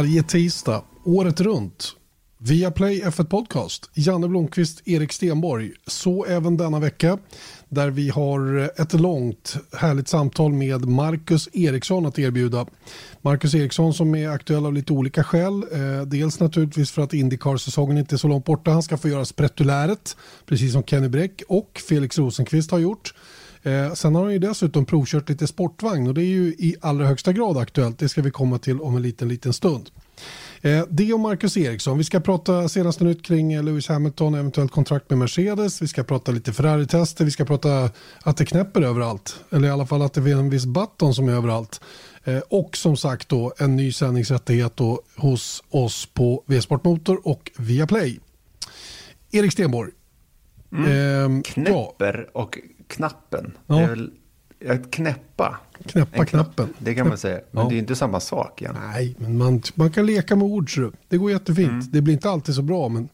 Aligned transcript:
Varje 0.00 0.22
tisdag, 0.22 0.82
året 1.04 1.40
runt. 1.40 1.96
Via 2.38 2.70
Play 2.70 3.02
F1 3.02 3.24
Podcast. 3.24 3.90
Janne 3.94 4.28
Blomqvist, 4.28 4.88
Erik 4.88 5.12
Stenborg. 5.12 5.72
Så 5.86 6.24
även 6.24 6.56
denna 6.56 6.80
vecka 6.80 7.18
där 7.68 7.90
vi 7.90 8.08
har 8.08 8.70
ett 8.80 8.92
långt 8.92 9.56
härligt 9.72 10.08
samtal 10.08 10.52
med 10.52 10.88
Marcus 10.88 11.48
Eriksson 11.52 12.06
att 12.06 12.18
erbjuda. 12.18 12.66
Marcus 13.22 13.54
Eriksson 13.54 13.94
som 13.94 14.14
är 14.14 14.28
aktuell 14.28 14.66
av 14.66 14.72
lite 14.72 14.92
olika 14.92 15.24
skäl. 15.24 15.64
Eh, 15.72 16.02
dels 16.06 16.40
naturligtvis 16.40 16.90
för 16.90 17.02
att 17.02 17.14
Indycar-säsongen 17.14 17.98
inte 17.98 18.14
är 18.14 18.18
så 18.18 18.28
långt 18.28 18.44
borta. 18.44 18.70
Han 18.70 18.82
ska 18.82 18.98
få 18.98 19.08
göra 19.08 19.24
sprettuläret, 19.24 20.16
precis 20.46 20.72
som 20.72 20.82
Kenny 20.82 21.08
Bräck 21.08 21.42
och 21.48 21.82
Felix 21.88 22.18
Rosenqvist 22.18 22.70
har 22.70 22.78
gjort. 22.78 23.14
Eh, 23.62 23.92
sen 23.92 24.14
har 24.14 24.22
han 24.22 24.32
ju 24.32 24.38
dessutom 24.38 24.84
provkört 24.84 25.28
lite 25.28 25.46
sportvagn 25.46 26.08
och 26.08 26.14
det 26.14 26.22
är 26.22 26.26
ju 26.26 26.46
i 26.46 26.76
allra 26.80 27.06
högsta 27.06 27.32
grad 27.32 27.58
aktuellt. 27.58 27.98
Det 27.98 28.08
ska 28.08 28.22
vi 28.22 28.30
komma 28.30 28.58
till 28.58 28.80
om 28.80 28.96
en 28.96 29.02
liten, 29.02 29.28
liten 29.28 29.52
stund. 29.52 29.90
Eh, 30.62 30.84
det 30.90 31.12
och 31.12 31.20
Marcus 31.20 31.56
Eriksson. 31.56 31.98
Vi 31.98 32.04
ska 32.04 32.20
prata 32.20 32.68
senaste 32.68 33.04
nytt 33.04 33.22
kring 33.22 33.52
eh, 33.52 33.62
Lewis 33.62 33.88
Hamilton, 33.88 34.34
eventuellt 34.34 34.72
kontrakt 34.72 35.10
med 35.10 35.18
Mercedes. 35.18 35.82
Vi 35.82 35.88
ska 35.88 36.04
prata 36.04 36.32
lite 36.32 36.52
Ferrari-tester. 36.52 37.24
Vi 37.24 37.30
ska 37.30 37.44
prata 37.44 37.90
att 38.22 38.36
det 38.36 38.44
knäpper 38.44 38.82
överallt. 38.82 39.40
Eller 39.50 39.68
i 39.68 39.70
alla 39.70 39.86
fall 39.86 40.02
att 40.02 40.12
det 40.12 40.30
är 40.30 40.34
en 40.34 40.50
viss 40.50 40.66
button 40.66 41.14
som 41.14 41.28
är 41.28 41.32
överallt. 41.32 41.80
Eh, 42.24 42.38
och 42.38 42.76
som 42.76 42.96
sagt 42.96 43.28
då 43.28 43.52
en 43.58 43.76
ny 43.76 43.92
sändningsrättighet 43.92 44.76
då 44.76 45.00
hos 45.16 45.62
oss 45.70 46.06
på 46.06 46.44
V-Sport 46.46 46.84
Motor 46.84 47.28
och 47.28 47.50
Viaplay. 47.56 48.20
Erik 49.30 49.52
Stenborg. 49.52 49.90
Mm. 50.72 51.36
Eh, 51.36 51.42
knäpper 51.42 52.28
ja. 52.34 52.40
och 52.40 52.58
knappen. 52.90 53.52
Ja. 53.66 53.74
Det 53.74 53.82
är 53.82 53.88
väl 53.88 54.10
att 54.68 54.90
knäppa. 54.90 55.60
Knäppa 55.86 56.24
knappen. 56.24 56.74
Det 56.78 56.94
kan 56.94 57.08
man 57.08 57.18
säga. 57.18 57.40
Men 57.50 57.62
ja. 57.62 57.68
det 57.68 57.76
är 57.76 57.78
inte 57.78 57.96
samma 57.96 58.20
sak 58.20 58.62
igen. 58.62 58.76
Nej, 58.92 59.16
men 59.18 59.38
man, 59.38 59.62
man 59.74 59.90
kan 59.90 60.06
leka 60.06 60.36
med 60.36 60.44
ord. 60.44 60.74
Så 60.74 60.92
det 61.08 61.16
går 61.16 61.30
jättefint. 61.30 61.70
Mm. 61.70 61.86
Det 61.90 62.00
blir 62.00 62.14
inte 62.14 62.30
alltid 62.30 62.54
så 62.54 62.62
bra, 62.62 62.88
men... 62.88 63.08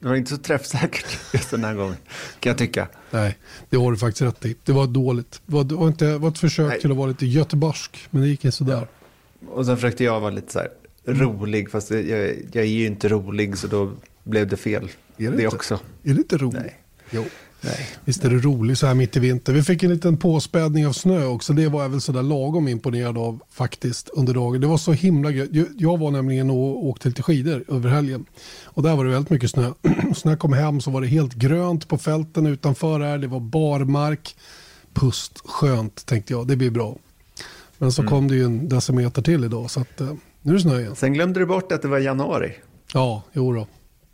Det 0.00 0.08
var 0.08 0.14
inte 0.14 0.30
så 0.30 0.36
träffsäkert 0.36 1.18
just 1.32 1.50
den 1.50 1.64
här 1.64 1.74
gången, 1.74 1.96
kan 2.40 2.50
jag 2.50 2.58
tycka. 2.58 2.88
Nej, 3.10 3.38
det 3.70 3.76
har 3.76 3.90
du 3.90 3.98
faktiskt 3.98 4.22
rätt 4.22 4.44
i. 4.46 4.56
Det 4.64 4.72
var 4.72 4.86
dåligt. 4.86 5.40
Det 5.46 5.54
var, 5.54 5.64
det 5.64 5.74
var, 5.74 5.88
inte, 5.88 6.04
det 6.04 6.18
var 6.18 6.28
ett 6.28 6.38
försök 6.38 6.68
Nej. 6.68 6.80
till 6.80 6.90
att 6.90 6.96
vara 6.96 7.08
lite 7.08 7.26
göteborgsk, 7.26 8.08
men 8.10 8.22
det 8.22 8.28
gick 8.28 8.44
inte 8.44 8.56
sådär. 8.56 8.86
Ja. 9.40 9.48
Och 9.50 9.66
sen 9.66 9.76
försökte 9.76 10.04
jag 10.04 10.20
vara 10.20 10.30
lite 10.30 10.52
så 10.52 10.58
här 10.58 10.68
rolig, 11.04 11.70
fast 11.70 11.90
jag, 11.90 12.02
jag 12.52 12.56
är 12.56 12.64
ju 12.64 12.86
inte 12.86 13.08
rolig, 13.08 13.58
så 13.58 13.66
då 13.66 13.92
blev 14.24 14.48
det 14.48 14.56
fel. 14.56 14.84
Är 14.84 14.90
det, 15.16 15.36
det 15.36 15.42
inte? 15.42 15.56
också. 15.56 15.74
Är 16.02 16.14
det 16.14 16.18
inte 16.18 16.36
roligt? 16.36 16.62
Nej. 16.62 16.80
Jo. 17.10 17.24
Nej. 17.60 17.88
Visst 18.04 18.24
är 18.24 18.30
det 18.30 18.38
roligt 18.38 18.78
så 18.78 18.86
här 18.86 18.94
mitt 18.94 19.16
i 19.16 19.20
vinter. 19.20 19.52
Vi 19.52 19.62
fick 19.62 19.82
en 19.82 19.90
liten 19.90 20.16
påspädning 20.16 20.86
av 20.86 20.92
snö 20.92 21.26
också. 21.26 21.52
Det 21.52 21.68
var 21.68 21.82
jag 21.82 21.88
väl 21.88 22.00
sådär 22.00 22.22
lagom 22.22 22.68
imponerad 22.68 23.18
av 23.18 23.40
faktiskt 23.50 24.08
under 24.08 24.34
dagen. 24.34 24.60
Det 24.60 24.66
var 24.66 24.78
så 24.78 24.92
himla 24.92 25.30
gött. 25.30 25.48
Jag 25.76 25.98
var 25.98 26.10
nämligen 26.10 26.50
och 26.50 26.86
åkte 26.86 27.08
lite 27.08 27.22
skidor 27.22 27.64
över 27.68 27.90
helgen. 27.90 28.24
Och 28.64 28.82
där 28.82 28.96
var 28.96 29.04
det 29.04 29.10
väldigt 29.10 29.30
mycket 29.30 29.50
snö. 29.50 29.72
så 30.14 30.28
när 30.28 30.32
jag 30.32 30.38
kom 30.38 30.52
hem 30.52 30.80
så 30.80 30.90
var 30.90 31.00
det 31.00 31.06
helt 31.06 31.34
grönt 31.34 31.88
på 31.88 31.98
fälten 31.98 32.46
utanför 32.46 33.00
här. 33.00 33.18
Det 33.18 33.26
var 33.26 33.40
barmark. 33.40 34.36
Pust, 34.94 35.42
skönt 35.44 36.06
tänkte 36.06 36.32
jag. 36.32 36.46
Det 36.46 36.56
blir 36.56 36.70
bra. 36.70 36.96
Men 37.78 37.92
så 37.92 38.02
mm. 38.02 38.10
kom 38.10 38.28
det 38.28 38.34
ju 38.34 38.44
en 38.44 38.68
decimeter 38.68 39.22
till 39.22 39.44
idag. 39.44 39.70
Så 39.70 39.80
att, 39.80 40.00
eh, 40.00 40.12
nu 40.42 40.52
är 40.52 40.54
det 40.54 40.60
snö 40.60 40.80
igen. 40.80 40.96
Sen 40.96 41.12
glömde 41.12 41.40
du 41.40 41.46
bort 41.46 41.72
att 41.72 41.82
det 41.82 41.88
var 41.88 41.98
januari. 41.98 42.52
Ja, 42.92 43.22
jo 43.32 43.52
då. 43.52 43.66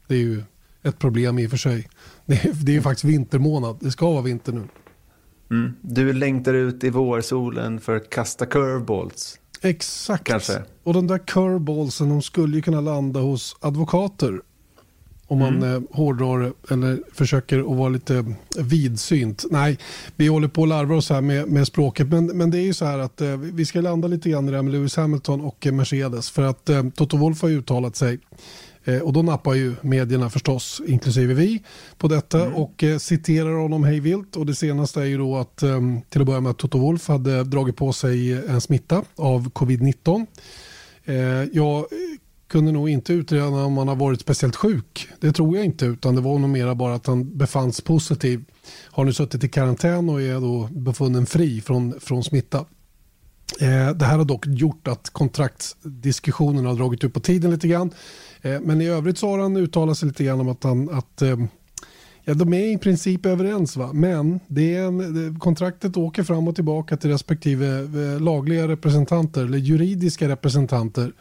Det 0.07 0.15
är 0.15 0.19
ju 0.19 0.43
ett 0.83 0.99
problem 0.99 1.39
i 1.39 1.47
och 1.47 1.51
för 1.51 1.57
sig. 1.57 1.89
Det 2.27 2.45
är, 2.45 2.53
det 2.53 2.77
är 2.77 2.81
faktiskt 2.81 3.05
vintermånad. 3.05 3.77
Det 3.81 3.91
ska 3.91 4.11
vara 4.11 4.23
vinter 4.23 4.53
nu. 4.53 4.63
Mm. 5.51 5.73
Du 5.81 6.13
längtar 6.13 6.55
ut 6.55 6.85
i 6.85 6.91
vårsolen 6.91 7.81
för 7.81 7.97
att 7.97 8.11
kasta 8.11 8.47
curveballs. 8.47 9.39
Exakt. 9.63 10.25
Kanske. 10.25 10.63
Och 10.83 10.95
de 10.95 11.07
där 11.07 11.19
curveballsen 11.19 12.09
de 12.09 12.23
skulle 12.23 12.57
ju 12.57 12.63
kunna 12.63 12.81
landa 12.81 13.21
hos 13.21 13.57
advokater. 13.61 14.41
Om 15.27 15.39
man 15.39 15.57
mm. 15.57 15.75
eh, 15.75 15.97
hårdrar 15.97 16.53
eller 16.71 17.03
försöker 17.13 17.59
att 17.59 17.77
vara 17.77 17.89
lite 17.89 18.35
vidsynt. 18.59 19.45
Nej, 19.51 19.79
vi 20.17 20.27
håller 20.27 20.49
på 20.49 20.63
att 20.63 20.69
larva 20.69 20.95
oss 20.95 21.11
här 21.11 21.21
med, 21.21 21.49
med 21.49 21.67
språket. 21.67 22.09
Men, 22.09 22.27
men 22.27 22.51
det 22.51 22.59
är 22.59 22.63
ju 22.63 22.75
så 22.75 22.85
här 22.85 22.99
att 22.99 23.21
eh, 23.21 23.37
vi 23.37 23.67
ska 23.67 23.81
landa 23.81 24.09
lite 24.09 24.31
grann 24.31 24.49
i 24.49 24.51
det 24.51 24.57
här 24.57 24.63
med 24.63 24.73
Lewis 24.73 24.97
Hamilton 24.97 25.41
och 25.41 25.67
Mercedes. 25.73 26.31
För 26.31 26.43
att 26.43 26.69
eh, 26.69 26.89
Toto 26.89 27.17
Wolff 27.17 27.43
har 27.43 27.49
uttalat 27.49 27.97
sig 27.97 28.19
Eh, 28.19 28.21
och 29.03 29.13
då 29.13 29.23
nappar 29.23 29.55
ju 29.55 29.75
medierna 29.83 30.31
förstås, 30.31 30.83
inklusive 30.87 31.35
vi, 31.35 31.63
på 31.99 32.09
detta 32.09 32.43
mm. 32.43 32.55
och 32.55 32.85
eh, 32.85 32.99
citerar 32.99 33.53
honom 33.53 33.85
hejvilt. 33.85 34.37
Och 34.37 34.47
det 34.47 34.55
senaste 34.55 35.01
är 35.01 35.05
ju 35.05 35.19
då 35.19 35.37
att 35.37 35.63
eh, 35.63 35.81
till 36.09 36.21
att 36.21 36.27
börja 36.27 36.41
med 36.41 36.51
att 36.51 36.59
Toto 36.59 36.79
Wolf 36.79 37.09
hade 37.09 37.45
dragit 37.45 37.77
på 37.77 37.93
sig 37.93 38.33
en 38.33 38.61
smitta 38.61 39.05
av 39.17 39.51
covid-19. 39.51 40.27
Eh, 41.05 41.17
jag 41.53 41.87
kunde 42.49 42.73
nog 42.73 42.89
inte 42.89 43.13
utreda 43.13 43.47
om 43.47 43.79
han 43.79 43.89
har 43.89 43.97
varit 43.97 44.21
speciellt 44.21 44.57
sjuk. 44.57 45.09
Det 45.21 45.33
tror 45.33 45.57
jag 45.57 45.65
inte, 45.65 45.87
utan 45.87 46.15
det 46.15 46.21
var 46.21 46.39
nog 46.39 46.51
mera 46.51 46.75
bara 46.75 46.95
att 46.95 47.07
han 47.07 47.39
befanns 47.39 47.81
positiv. 47.81 48.45
Har 48.91 49.05
nu 49.05 49.13
suttit 49.13 49.45
i 49.45 49.49
karantän 49.49 50.09
och 50.09 50.23
är 50.23 50.41
då 50.41 50.69
befunnen 50.73 51.27
fri 51.27 51.61
från, 51.61 52.01
från 52.01 52.25
smitta. 52.25 52.65
Eh, 53.61 53.95
det 53.95 54.05
här 54.05 54.19
har 54.19 54.25
dock 54.25 54.47
gjort 54.47 54.89
att 54.89 55.11
kontraktsdiskussionerna 55.11 56.69
har 56.69 56.77
dragit 56.77 57.05
ut 57.05 57.15
på 57.15 57.21
tiden 57.21 57.51
lite 57.51 57.69
grann. 57.69 57.91
Eh, 58.43 58.61
men 58.61 58.81
i 58.81 58.87
övrigt 58.87 59.19
så 59.19 59.31
har 59.31 59.39
han 59.39 59.57
uttalat 59.57 59.99
sig 59.99 60.09
lite 60.09 60.25
grann 60.25 60.41
om 60.41 60.49
att, 60.49 60.65
han, 60.65 60.91
att 60.91 61.23
eh, 61.23 61.37
ja, 62.25 62.35
de 62.35 62.53
är 62.53 62.75
i 62.75 62.79
princip 62.79 63.27
överens. 63.27 63.77
Va? 63.77 63.91
Men 63.93 64.41
det 64.47 64.77
är 64.77 64.83
en, 64.85 65.41
kontraktet 65.41 65.97
åker 65.97 66.23
fram 66.23 66.49
och 66.49 66.55
tillbaka 66.55 66.97
till 66.97 67.11
respektive 67.11 67.89
lagliga 68.19 68.69
representanter 68.69 69.45
eller 69.45 69.59
juridiska 69.59 70.29
representanter. 70.29 71.13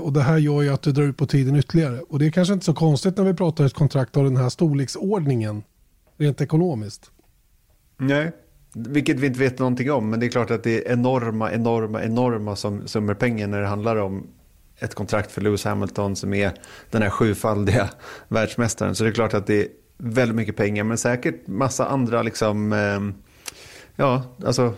Och 0.00 0.12
det 0.12 0.22
här 0.22 0.38
gör 0.38 0.62
ju 0.62 0.68
att 0.68 0.82
det 0.82 0.92
drar 0.92 1.04
ut 1.04 1.16
på 1.16 1.26
tiden 1.26 1.56
ytterligare. 1.56 2.00
Och 2.00 2.18
det 2.18 2.26
är 2.26 2.30
kanske 2.30 2.54
inte 2.54 2.66
så 2.66 2.74
konstigt 2.74 3.16
när 3.16 3.24
vi 3.24 3.34
pratar 3.34 3.64
ett 3.64 3.74
kontrakt 3.74 4.16
av 4.16 4.24
den 4.24 4.36
här 4.36 4.48
storleksordningen 4.48 5.62
rent 6.18 6.40
ekonomiskt. 6.40 7.10
Nej, 7.98 8.32
vilket 8.74 9.20
vi 9.20 9.26
inte 9.26 9.40
vet 9.40 9.58
någonting 9.58 9.92
om. 9.92 10.10
Men 10.10 10.20
det 10.20 10.26
är 10.26 10.30
klart 10.30 10.50
att 10.50 10.62
det 10.62 10.86
är 10.88 10.92
enorma, 10.92 11.52
enorma, 11.52 12.02
enorma 12.02 12.56
summor 12.86 13.14
pengar 13.14 13.46
när 13.46 13.60
det 13.60 13.66
handlar 13.66 13.96
om 13.96 14.26
ett 14.78 14.94
kontrakt 14.94 15.32
för 15.32 15.40
Lewis 15.40 15.64
Hamilton 15.64 16.16
som 16.16 16.34
är 16.34 16.52
den 16.90 17.02
här 17.02 17.10
sjufaldiga 17.10 17.88
världsmästaren. 18.28 18.94
Så 18.94 19.04
det 19.04 19.10
är 19.10 19.14
klart 19.14 19.34
att 19.34 19.46
det 19.46 19.62
är 19.62 19.68
väldigt 19.98 20.36
mycket 20.36 20.56
pengar 20.56 20.84
men 20.84 20.98
säkert 20.98 21.46
massa 21.46 21.86
andra 21.86 22.22
liksom, 22.22 22.72
eh, 22.72 23.00
ja, 23.96 24.22
alltså 24.44 24.74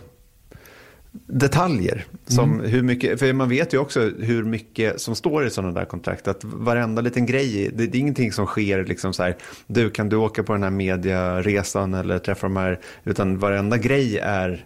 detaljer. 1.27 2.05
Som 2.27 2.53
mm. 2.53 2.65
hur 2.65 2.83
mycket, 2.83 3.19
för 3.19 3.33
man 3.33 3.49
vet 3.49 3.73
ju 3.73 3.77
också 3.77 3.99
hur 4.19 4.43
mycket 4.43 5.01
som 5.01 5.15
står 5.15 5.45
i 5.45 5.49
sådana 5.49 5.73
där 5.73 5.85
kontrakt. 5.85 6.27
Att 6.27 6.43
varenda 6.43 7.01
liten 7.01 7.25
grej, 7.25 7.71
det, 7.75 7.87
det 7.87 7.97
är 7.97 7.99
ingenting 7.99 8.31
som 8.31 8.45
sker 8.45 8.85
liksom 8.85 9.13
så 9.13 9.23
här, 9.23 9.37
du 9.67 9.89
kan 9.89 10.09
du 10.09 10.15
åka 10.15 10.43
på 10.43 10.53
den 10.53 10.63
här 10.63 10.69
mediaresan 10.69 11.93
eller 11.93 12.19
träffa 12.19 12.47
de 12.47 12.57
här, 12.57 12.79
utan 13.03 13.37
varenda 13.37 13.77
grej 13.77 14.17
är 14.17 14.65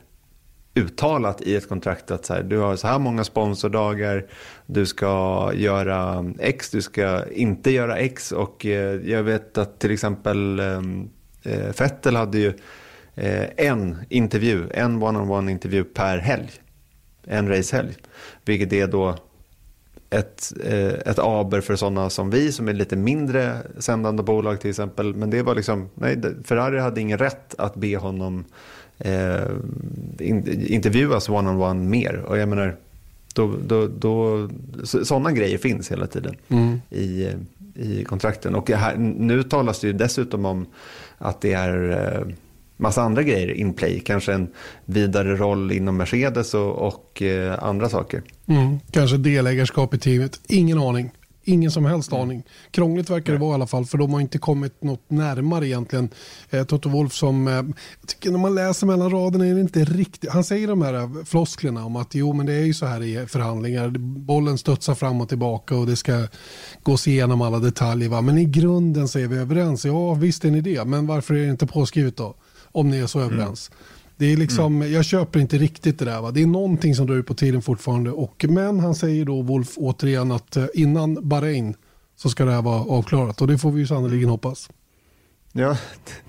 uttalat 0.76 1.42
i 1.42 1.56
ett 1.56 1.70
kontrakt 1.70 2.12
att 2.12 2.26
så 2.26 2.34
här, 2.34 2.44
du 2.44 2.58
har 2.58 2.76
så 2.76 2.88
här 2.88 3.00
många 3.00 3.24
sponsordagar, 3.24 4.26
du 4.66 4.86
ska 4.86 5.52
göra 5.56 6.26
X, 6.40 6.70
du 6.72 6.82
ska 6.82 7.30
inte 7.32 7.72
göra 7.72 7.98
X 7.98 8.32
och 8.32 8.66
eh, 8.66 9.10
jag 9.10 9.24
vet 9.24 9.58
att 9.58 9.80
till 9.80 9.92
exempel 9.92 10.60
ehm, 10.60 11.10
eh, 11.44 11.72
Fettel 11.72 12.16
hade 12.16 12.40
ju 12.40 12.54
en 13.58 13.98
intervju, 14.10 14.70
en 14.74 15.04
one-on-one 15.04 15.52
intervju 15.52 15.84
per 15.84 16.18
helg, 16.18 16.52
en 17.24 17.48
racehelg, 17.48 17.96
vilket 18.46 18.74
är 18.74 18.88
då 18.88 19.16
ett, 20.10 20.54
eh, 20.64 20.94
ett 20.94 21.20
aber 21.20 21.62
för 21.62 21.76
sådana 21.76 22.10
som 22.10 22.30
vi 22.30 22.52
som 22.52 22.68
är 22.68 22.74
lite 22.74 22.96
mindre 22.96 23.58
sändande 23.78 24.24
bolag 24.24 24.62
till 24.62 24.70
exempel. 24.70 25.16
Men 25.16 25.30
det 25.30 25.42
var 25.42 25.56
liksom, 25.56 25.90
nej, 25.96 26.22
Ferrari 26.44 26.80
hade 26.80 27.02
ingen 27.02 27.18
rätt 27.18 27.56
att 27.58 27.76
be 27.76 27.98
honom 27.98 28.46
eh, 28.98 29.48
in, 30.20 30.68
intervjuas 30.68 31.30
one-on-one 31.30 31.90
mer. 31.90 32.16
Och 32.16 32.38
jag 32.38 32.50
menar, 32.50 32.76
då, 33.34 33.54
då, 33.68 33.88
då, 33.88 34.50
sådana 34.84 35.32
grejer 35.32 35.58
finns 35.58 35.92
hela 35.92 36.08
tiden 36.08 36.36
mm. 36.48 36.82
i, 36.90 37.30
i 37.76 38.04
kontrakten. 38.04 38.56
Och 38.56 38.70
här, 38.70 38.96
nu 38.98 39.44
talas 39.44 39.80
det 39.80 39.88
ju 39.88 39.94
dessutom 39.94 40.46
om 40.46 40.66
att 41.18 41.42
det 41.42 41.54
är 41.54 41.90
eh, 41.90 42.36
massa 42.80 43.02
andra 43.02 43.24
grejer 43.24 43.54
in 43.54 43.74
play. 43.74 44.00
Kanske 44.00 44.34
en 44.34 44.48
vidare 44.86 45.36
roll 45.36 45.72
inom 45.72 45.98
Mercedes 45.98 46.54
och, 46.54 46.88
och 46.88 47.22
eh, 47.22 47.64
andra 47.64 47.90
saker. 47.90 48.22
Mm. 48.48 48.80
Kanske 48.92 49.18
delägarskap 49.18 49.94
i 49.94 49.98
teamet. 49.98 50.40
Ingen 50.48 50.80
aning. 50.80 51.12
Ingen 51.44 51.72
som 51.72 51.86
helst 51.86 52.12
mm. 52.12 52.22
aning. 52.24 52.44
Krångligt 52.72 53.10
verkar 53.10 53.34
det 53.34 53.40
vara 53.40 53.52
i 53.52 53.54
alla 53.54 53.68
fall 53.68 53.86
för 53.86 53.98
de 53.98 54.14
har 54.14 54.22
inte 54.22 54.38
kommit 54.38 54.84
något 54.84 55.04
närmare 55.08 55.68
egentligen. 55.68 56.10
Eh, 56.50 56.64
Toto 56.64 56.90
Wolf 56.90 57.14
som, 57.14 57.48
eh, 57.48 57.64
tycker 58.08 58.32
när 58.32 58.40
man 58.40 58.56
läser 58.56 58.88
mellan 58.88 59.10
raderna 59.10 59.48
är 59.48 59.54
det 59.54 59.62
inte 59.62 59.84
riktigt, 59.84 60.30
han 60.30 60.44
säger 60.44 60.68
de 60.68 60.82
här 60.82 60.94
eh, 60.94 61.10
flosklerna 61.26 61.86
om 61.86 61.96
att 61.96 62.16
jo 62.16 62.34
men 62.34 62.46
det 62.46 62.54
är 62.54 62.66
ju 62.66 62.74
så 62.74 62.86
här 62.86 63.04
i 63.04 63.28
förhandlingar, 63.28 63.90
bollen 64.00 64.58
studsar 64.58 64.96
fram 64.96 65.22
och 65.22 65.30
tillbaka 65.30 65.76
och 65.76 65.86
det 65.86 65.96
ska 65.96 66.28
gås 66.84 67.08
igenom 67.08 67.42
alla 67.42 67.60
detaljer 67.60 68.10
va? 68.10 68.22
men 68.22 68.38
i 68.38 68.46
grunden 68.46 69.08
så 69.08 69.20
är 69.20 69.28
vi 69.28 69.38
överens. 69.38 69.86
Ja 69.86 70.14
visst 70.14 70.46
är 70.46 70.52
ni 70.52 70.62
det, 70.62 70.86
men 70.86 71.08
varför 71.08 71.34
är 71.34 71.40
det 71.46 71.52
inte 71.52 71.68
påskrivet 71.68 72.18
då? 72.18 72.36
Om 72.72 72.90
ni 72.90 72.98
är 72.98 73.08
så 73.08 73.20
mm. 73.20 73.34
överens. 73.34 73.72
Det 74.18 74.26
är 74.34 74.38
liksom, 74.38 74.76
mm. 74.76 74.94
Jag 74.94 75.06
köper 75.06 75.40
inte 75.40 75.58
riktigt 75.58 76.00
det 76.00 76.06
där. 76.06 76.22
Va? 76.22 76.32
Det 76.32 76.42
är 76.42 76.48
någonting 76.48 76.96
som 76.96 77.08
drar 77.08 77.16
ut 77.16 77.28
på 77.28 77.34
tiden 77.34 77.62
fortfarande. 77.62 78.12
Och, 78.12 78.46
men 78.50 78.80
han 78.80 78.96
säger 78.96 79.26
då, 79.26 79.42
Wolf, 79.42 79.78
återigen 79.78 80.32
att 80.32 80.58
eh, 80.58 80.66
innan 80.74 81.30
Bahrain 81.30 81.76
så 82.16 82.30
ska 82.30 82.46
det 82.46 82.52
här 82.52 82.62
vara 82.62 82.82
avklarat. 82.82 83.42
Och 83.42 83.48
det 83.48 83.58
får 83.58 83.72
vi 83.72 83.80
ju 83.80 83.88
sannoliken 83.88 84.30
hoppas. 84.30 84.70
Ja, 85.52 85.78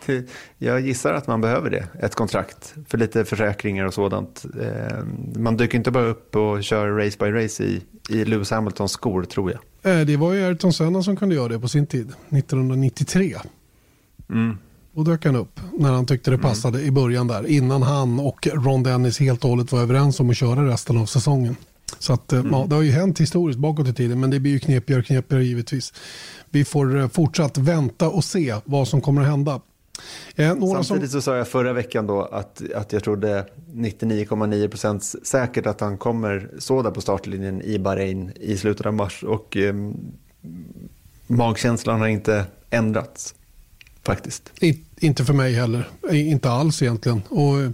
det, 0.06 0.28
jag 0.58 0.80
gissar 0.80 1.14
att 1.14 1.26
man 1.26 1.40
behöver 1.40 1.70
det, 1.70 1.88
ett 2.02 2.14
kontrakt 2.14 2.74
för 2.88 2.98
lite 2.98 3.24
försäkringar 3.24 3.84
och 3.84 3.94
sådant. 3.94 4.44
Eh, 4.60 5.04
man 5.36 5.56
dyker 5.56 5.78
inte 5.78 5.90
bara 5.90 6.06
upp 6.06 6.36
och 6.36 6.64
kör 6.64 6.88
race 6.88 7.16
by 7.18 7.30
race 7.30 7.64
i, 7.64 7.82
i 8.08 8.24
Lewis 8.24 8.50
Hamiltons 8.50 8.92
skor 8.92 9.22
tror 9.22 9.52
jag. 9.52 10.00
Eh, 10.00 10.06
det 10.06 10.16
var 10.16 10.32
ju 10.32 10.44
Ayrton 10.44 10.72
Senna 10.72 11.02
som 11.02 11.16
kunde 11.16 11.34
göra 11.34 11.48
det 11.48 11.60
på 11.60 11.68
sin 11.68 11.86
tid, 11.86 12.12
1993. 12.28 13.36
Mm. 14.30 14.58
Då 14.92 15.02
dök 15.02 15.24
han 15.24 15.36
upp 15.36 15.60
när 15.78 15.92
han 15.92 16.06
tyckte 16.06 16.30
det 16.30 16.34
mm. 16.34 16.50
passade 16.50 16.78
mm. 16.78 16.88
i 16.88 16.90
början 16.90 17.26
där. 17.26 17.46
Innan 17.46 17.82
han 17.82 18.20
och 18.20 18.48
Ron 18.52 18.82
Dennis 18.82 19.20
helt 19.20 19.44
och 19.44 19.50
hållet 19.50 19.72
var 19.72 19.80
överens 19.80 20.20
om 20.20 20.30
att 20.30 20.36
köra 20.36 20.68
resten 20.68 20.96
av 20.96 21.06
säsongen. 21.06 21.56
Så 21.98 22.12
att, 22.12 22.32
eh, 22.32 22.40
mm. 22.40 22.52
ja, 22.52 22.66
det 22.68 22.74
har 22.74 22.82
ju 22.82 22.90
hänt 22.90 23.20
historiskt 23.20 23.58
bakåt 23.58 23.88
i 23.88 23.94
tiden 23.94 24.20
men 24.20 24.30
det 24.30 24.40
blir 24.40 24.52
ju 24.52 24.58
knepigare 24.58 25.00
och 25.00 25.06
knepigare 25.06 25.44
givetvis. 25.44 25.92
Vi 26.50 26.64
får 26.64 26.98
eh, 26.98 27.08
fortsatt 27.08 27.58
vänta 27.58 28.08
och 28.08 28.24
se 28.24 28.54
vad 28.64 28.88
som 28.88 29.00
kommer 29.00 29.22
att 29.22 29.28
hända. 29.28 29.60
Eh, 30.36 30.58
Samtidigt 30.58 30.84
som... 30.84 31.08
så 31.08 31.22
sa 31.22 31.36
jag 31.36 31.48
förra 31.48 31.72
veckan 31.72 32.06
då 32.06 32.22
att, 32.22 32.62
att 32.74 32.92
jag 32.92 33.04
trodde 33.04 33.46
99,9% 33.72 35.24
säkert 35.24 35.66
att 35.66 35.80
han 35.80 35.98
kommer 35.98 36.50
så 36.58 36.82
där 36.82 36.90
på 36.90 37.00
startlinjen 37.00 37.62
i 37.62 37.78
Bahrain 37.78 38.32
i 38.40 38.56
slutet 38.56 38.86
av 38.86 38.94
mars 38.94 39.22
och 39.22 39.56
eh, 39.56 39.74
magkänslan 41.26 42.00
har 42.00 42.08
inte 42.08 42.44
ändrats 42.70 43.34
faktiskt. 44.04 44.52
In, 44.60 44.84
inte 45.00 45.24
för 45.24 45.32
mig 45.32 45.54
heller, 45.54 45.88
inte 46.12 46.50
alls 46.50 46.82
egentligen. 46.82 47.22
Och 47.28 47.60
eh, 47.60 47.70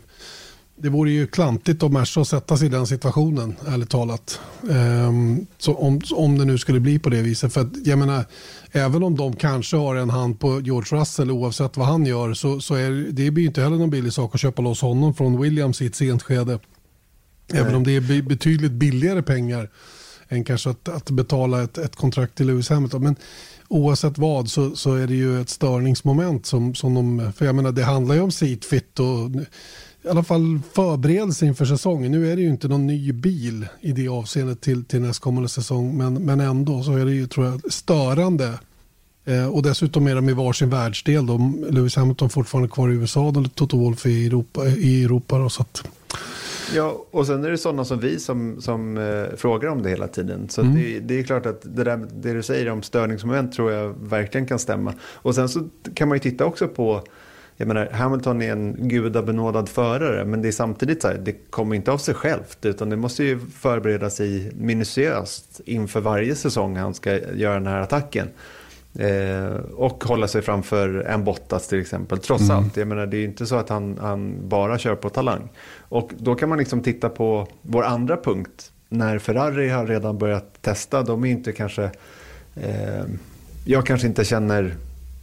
det 0.79 0.89
vore 0.89 1.11
ju 1.11 1.27
klantigt 1.27 1.83
av 1.83 1.93
Merca 1.93 2.21
att 2.21 2.29
sätta 2.29 2.57
sig 2.57 2.67
i 2.67 2.71
den 2.71 2.87
situationen, 2.87 3.57
ärligt 3.67 3.91
talat. 3.91 4.41
Um, 4.63 5.47
så 5.59 5.75
om, 5.75 6.01
om 6.13 6.39
det 6.39 6.45
nu 6.45 6.59
skulle 6.59 6.81
bli 6.81 6.99
på 6.99 7.09
det 7.09 7.23
viset. 7.23 7.53
För 7.53 7.61
att, 7.61 7.87
jag 7.87 7.99
menar, 7.99 8.25
även 8.73 9.03
om 9.03 9.17
de 9.17 9.37
kanske 9.37 9.77
har 9.77 9.97
en 9.97 10.11
hand 10.11 10.41
på 10.41 10.61
George 10.61 11.01
Russell 11.01 11.31
oavsett 11.31 11.77
vad 11.77 11.87
han 11.87 12.07
gör 12.07 12.35
så, 12.35 12.61
så 12.61 12.75
är 12.75 13.07
det 13.11 13.31
blir 13.31 13.45
inte 13.47 13.63
heller 13.63 13.77
någon 13.77 13.91
billig 13.91 14.13
sak 14.13 14.35
att 14.35 14.41
köpa 14.41 14.63
loss 14.63 14.81
honom 14.81 15.15
från 15.15 15.41
Williams 15.41 15.83
i 15.83 15.87
ett 15.87 15.95
sent 15.95 16.23
skede. 16.23 16.59
Nej. 17.47 17.61
Även 17.61 17.75
om 17.75 17.85
det 17.85 17.97
är 17.97 18.23
betydligt 18.23 18.73
billigare 18.73 19.23
pengar 19.23 19.71
än 20.29 20.45
kanske 20.45 20.71
att, 20.71 20.89
att 20.89 21.11
betala 21.11 21.63
ett, 21.63 21.79
ett 21.79 21.97
kontrakt 21.97 22.35
till 22.35 22.47
Lewis 22.47 22.69
Hamilton. 22.69 23.03
Men 23.03 23.17
oavsett 23.69 24.19
vad 24.19 24.51
så, 24.51 24.77
så 24.77 24.95
är 24.95 25.07
det 25.07 25.15
ju 25.15 25.41
ett 25.41 25.49
störningsmoment 25.49 26.47
som, 26.47 26.75
som 26.75 26.95
de, 26.95 27.33
för 27.33 27.47
jag 27.47 27.55
menar 27.55 27.73
det 27.73 27.85
handlar 27.85 28.15
ju 28.15 28.21
om 28.21 28.31
seatfit 28.31 29.01
och 29.01 29.31
i 30.05 30.09
alla 30.09 30.23
fall 30.23 30.61
förberedelse 30.73 31.47
inför 31.47 31.65
säsongen. 31.65 32.13
Nu 32.13 32.33
är 32.33 32.37
det 32.37 32.43
ju 32.43 32.49
inte 32.49 32.69
någon 32.69 32.87
ny 32.87 33.13
bil 33.13 33.67
i 33.81 33.93
det 33.93 34.09
avseendet 34.09 34.61
till, 34.61 34.85
till 34.85 35.01
nästkommande 35.01 35.49
säsong 35.49 35.97
men, 35.97 36.15
men 36.15 36.41
ändå 36.41 36.83
så 36.83 36.93
är 36.93 37.05
det 37.05 37.13
ju 37.13 37.27
tror 37.27 37.47
jag 37.47 37.73
störande 37.73 38.53
eh, 39.25 39.47
och 39.47 39.63
dessutom 39.63 40.07
är 40.07 40.15
de 40.15 40.29
i 40.29 40.33
varsin 40.33 40.71
världsdel. 40.71 41.27
Då. 41.27 41.53
Lewis 41.71 41.97
Hamilton 41.97 42.31
fortfarande 42.31 42.69
kvar 42.69 42.89
i 42.89 42.93
USA 42.93 43.21
och 43.21 43.55
Toto 43.55 43.79
Wolff 43.79 44.07
i 44.07 44.27
Europa. 44.27 44.67
I 44.67 45.05
Europa 45.05 45.39
då, 45.39 45.49
så 45.49 45.63
att... 45.63 45.85
Ja, 46.75 47.05
och 47.11 47.27
sen 47.27 47.45
är 47.45 47.51
det 47.51 47.59
sådana 47.59 47.85
som 47.85 48.01
vi 48.01 48.19
som, 48.19 48.61
som 48.61 48.99
eh, 48.99 49.37
frågar 49.37 49.69
om 49.69 49.83
det 49.83 49.91
hela 49.91 50.09
tiden. 50.09 50.49
Så 50.49 50.61
mm. 50.61 50.75
det, 50.75 51.01
det, 51.01 51.19
är 51.19 51.23
klart 51.23 51.47
att 51.47 51.61
det, 51.63 51.85
där, 51.85 52.09
det 52.15 52.33
du 52.33 52.43
säger 52.43 52.71
om 52.71 52.83
störningsmoment 52.83 53.53
tror 53.53 53.73
jag 53.73 53.95
verkligen 54.01 54.47
kan 54.47 54.59
stämma. 54.59 54.95
Och 55.03 55.35
sen 55.35 55.49
så 55.49 55.69
kan 55.95 56.09
man 56.09 56.17
ju 56.17 56.21
titta 56.21 56.45
också 56.45 56.69
på 56.69 57.03
jag 57.57 57.69
menar, 57.69 57.89
Hamilton 57.93 58.43
är 58.43 58.53
en 58.53 58.89
gudabenådad 58.89 59.69
förare 59.69 60.25
men 60.25 60.43
det 60.43 60.49
är 60.49 60.53
samtidigt 60.53 61.03
så 61.03 61.09
här, 61.09 61.19
det 61.19 61.33
kommer 61.33 61.77
inte 61.77 61.93
av 61.93 61.99
sig 61.99 62.15
självt 62.15 62.59
utan 62.65 62.91
det 62.91 62.97
måste 62.97 63.25
ju 63.25 63.39
förbereda 63.39 64.11
sig 64.11 64.53
minutiöst 64.55 65.61
inför 65.65 66.01
varje 66.01 66.35
säsong 66.35 66.77
han 66.77 66.95
ska 66.95 67.19
göra 67.19 67.55
den 67.55 67.67
här 67.67 67.81
attacken. 67.81 68.29
Eh, 68.99 69.57
och 69.75 70.05
hålla 70.05 70.29
sig 70.29 70.43
framför 70.43 70.89
en 70.95 71.25
Bottas 71.25 71.69
till 71.69 71.81
exempel, 71.81 72.19
trots 72.19 72.43
mm. 72.43 72.57
allt. 72.57 72.77
Jag 72.77 72.89
menar, 72.89 73.07
det 73.07 73.17
är 73.17 73.19
ju 73.19 73.25
inte 73.25 73.47
så 73.47 73.57
att 73.57 73.69
han, 73.69 73.99
han 74.01 74.49
bara 74.49 74.79
kör 74.79 74.95
på 74.95 75.09
talang. 75.09 75.49
Och 75.79 76.11
då 76.19 76.35
kan 76.35 76.49
man 76.49 76.59
liksom 76.59 76.81
titta 76.83 77.09
på 77.09 77.49
vår 77.63 77.83
andra 77.83 78.17
punkt. 78.17 78.73
När 78.89 79.19
Ferrari 79.19 79.69
har 79.69 79.87
redan 79.87 80.19
börjat 80.19 80.63
testa, 80.63 81.03
de 81.03 81.25
är 81.25 81.29
inte 81.29 81.53
kanske... 81.53 81.91
Eh, 82.55 83.05
jag 83.65 83.87
kanske 83.87 84.07
inte 84.07 84.25
känner 84.25 84.77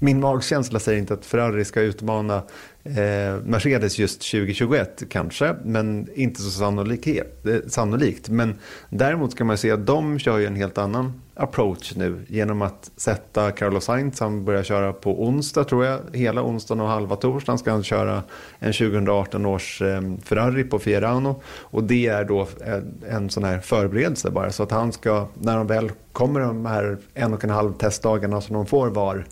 min 0.04 0.20
magkänsla 0.20 0.80
säger 0.80 1.00
inte 1.00 1.14
att 1.14 1.26
Ferrari 1.26 1.66
ska 1.66 1.82
utmana 1.82 2.44
eh, 2.84 3.36
Mercedes 3.46 4.00
just 4.00 4.32
2021 4.32 5.04
kanske, 5.10 5.56
men 5.64 6.08
inte 6.16 6.42
så 6.42 6.50
sannolikhet, 6.50 7.46
eh, 7.46 7.56
sannolikt. 7.68 8.30
Men 8.30 8.56
däremot 8.90 9.38
kan 9.38 9.48
man 9.48 9.58
se 9.58 9.72
att 9.72 9.88
de 9.88 10.20
kör 10.20 10.38
ju 10.38 10.46
en 10.46 10.56
helt 10.56 10.78
annan 10.78 11.22
approach 11.36 11.96
nu 11.96 12.26
genom 12.28 12.62
att 12.62 12.92
sätta 12.96 13.52
Carlos 13.52 13.86
Sainz, 13.86 14.20
han 14.20 14.46
börjar 14.46 14.64
köra 14.64 14.94
på 14.94 15.24
onsdag 15.24 15.64
tror 15.64 15.86
jag, 15.86 16.00
hela 16.14 16.44
onsdagen 16.44 16.82
och 16.82 16.88
halva 16.88 17.16
torsdagen 17.16 17.58
ska 17.58 17.72
han 17.72 17.84
köra 17.84 18.24
en 18.60 18.74
2018 18.74 19.46
års 19.46 19.82
eh, 19.82 20.02
Ferrari 20.24 20.64
på 20.64 20.80
Fiorano 20.80 21.42
och 21.46 21.84
det 21.84 22.08
är 22.08 22.26
då 22.26 22.48
en, 22.66 23.04
en 23.10 23.30
sån 23.30 23.44
här 23.44 23.60
förberedelse 23.60 24.32
bara 24.32 24.52
så 24.52 24.64
att 24.64 24.72
han 24.72 24.92
ska, 24.92 25.28
när 25.34 25.58
de 25.58 25.68
väl 25.68 25.92
kommer 26.12 26.40
de 26.40 26.66
här 26.66 26.98
en 27.14 27.34
och 27.34 27.44
en 27.44 27.50
halv 27.50 27.74
testdagarna 27.74 28.42
som 28.42 28.54
de 28.54 28.66
får 28.66 28.90
var 28.90 29.26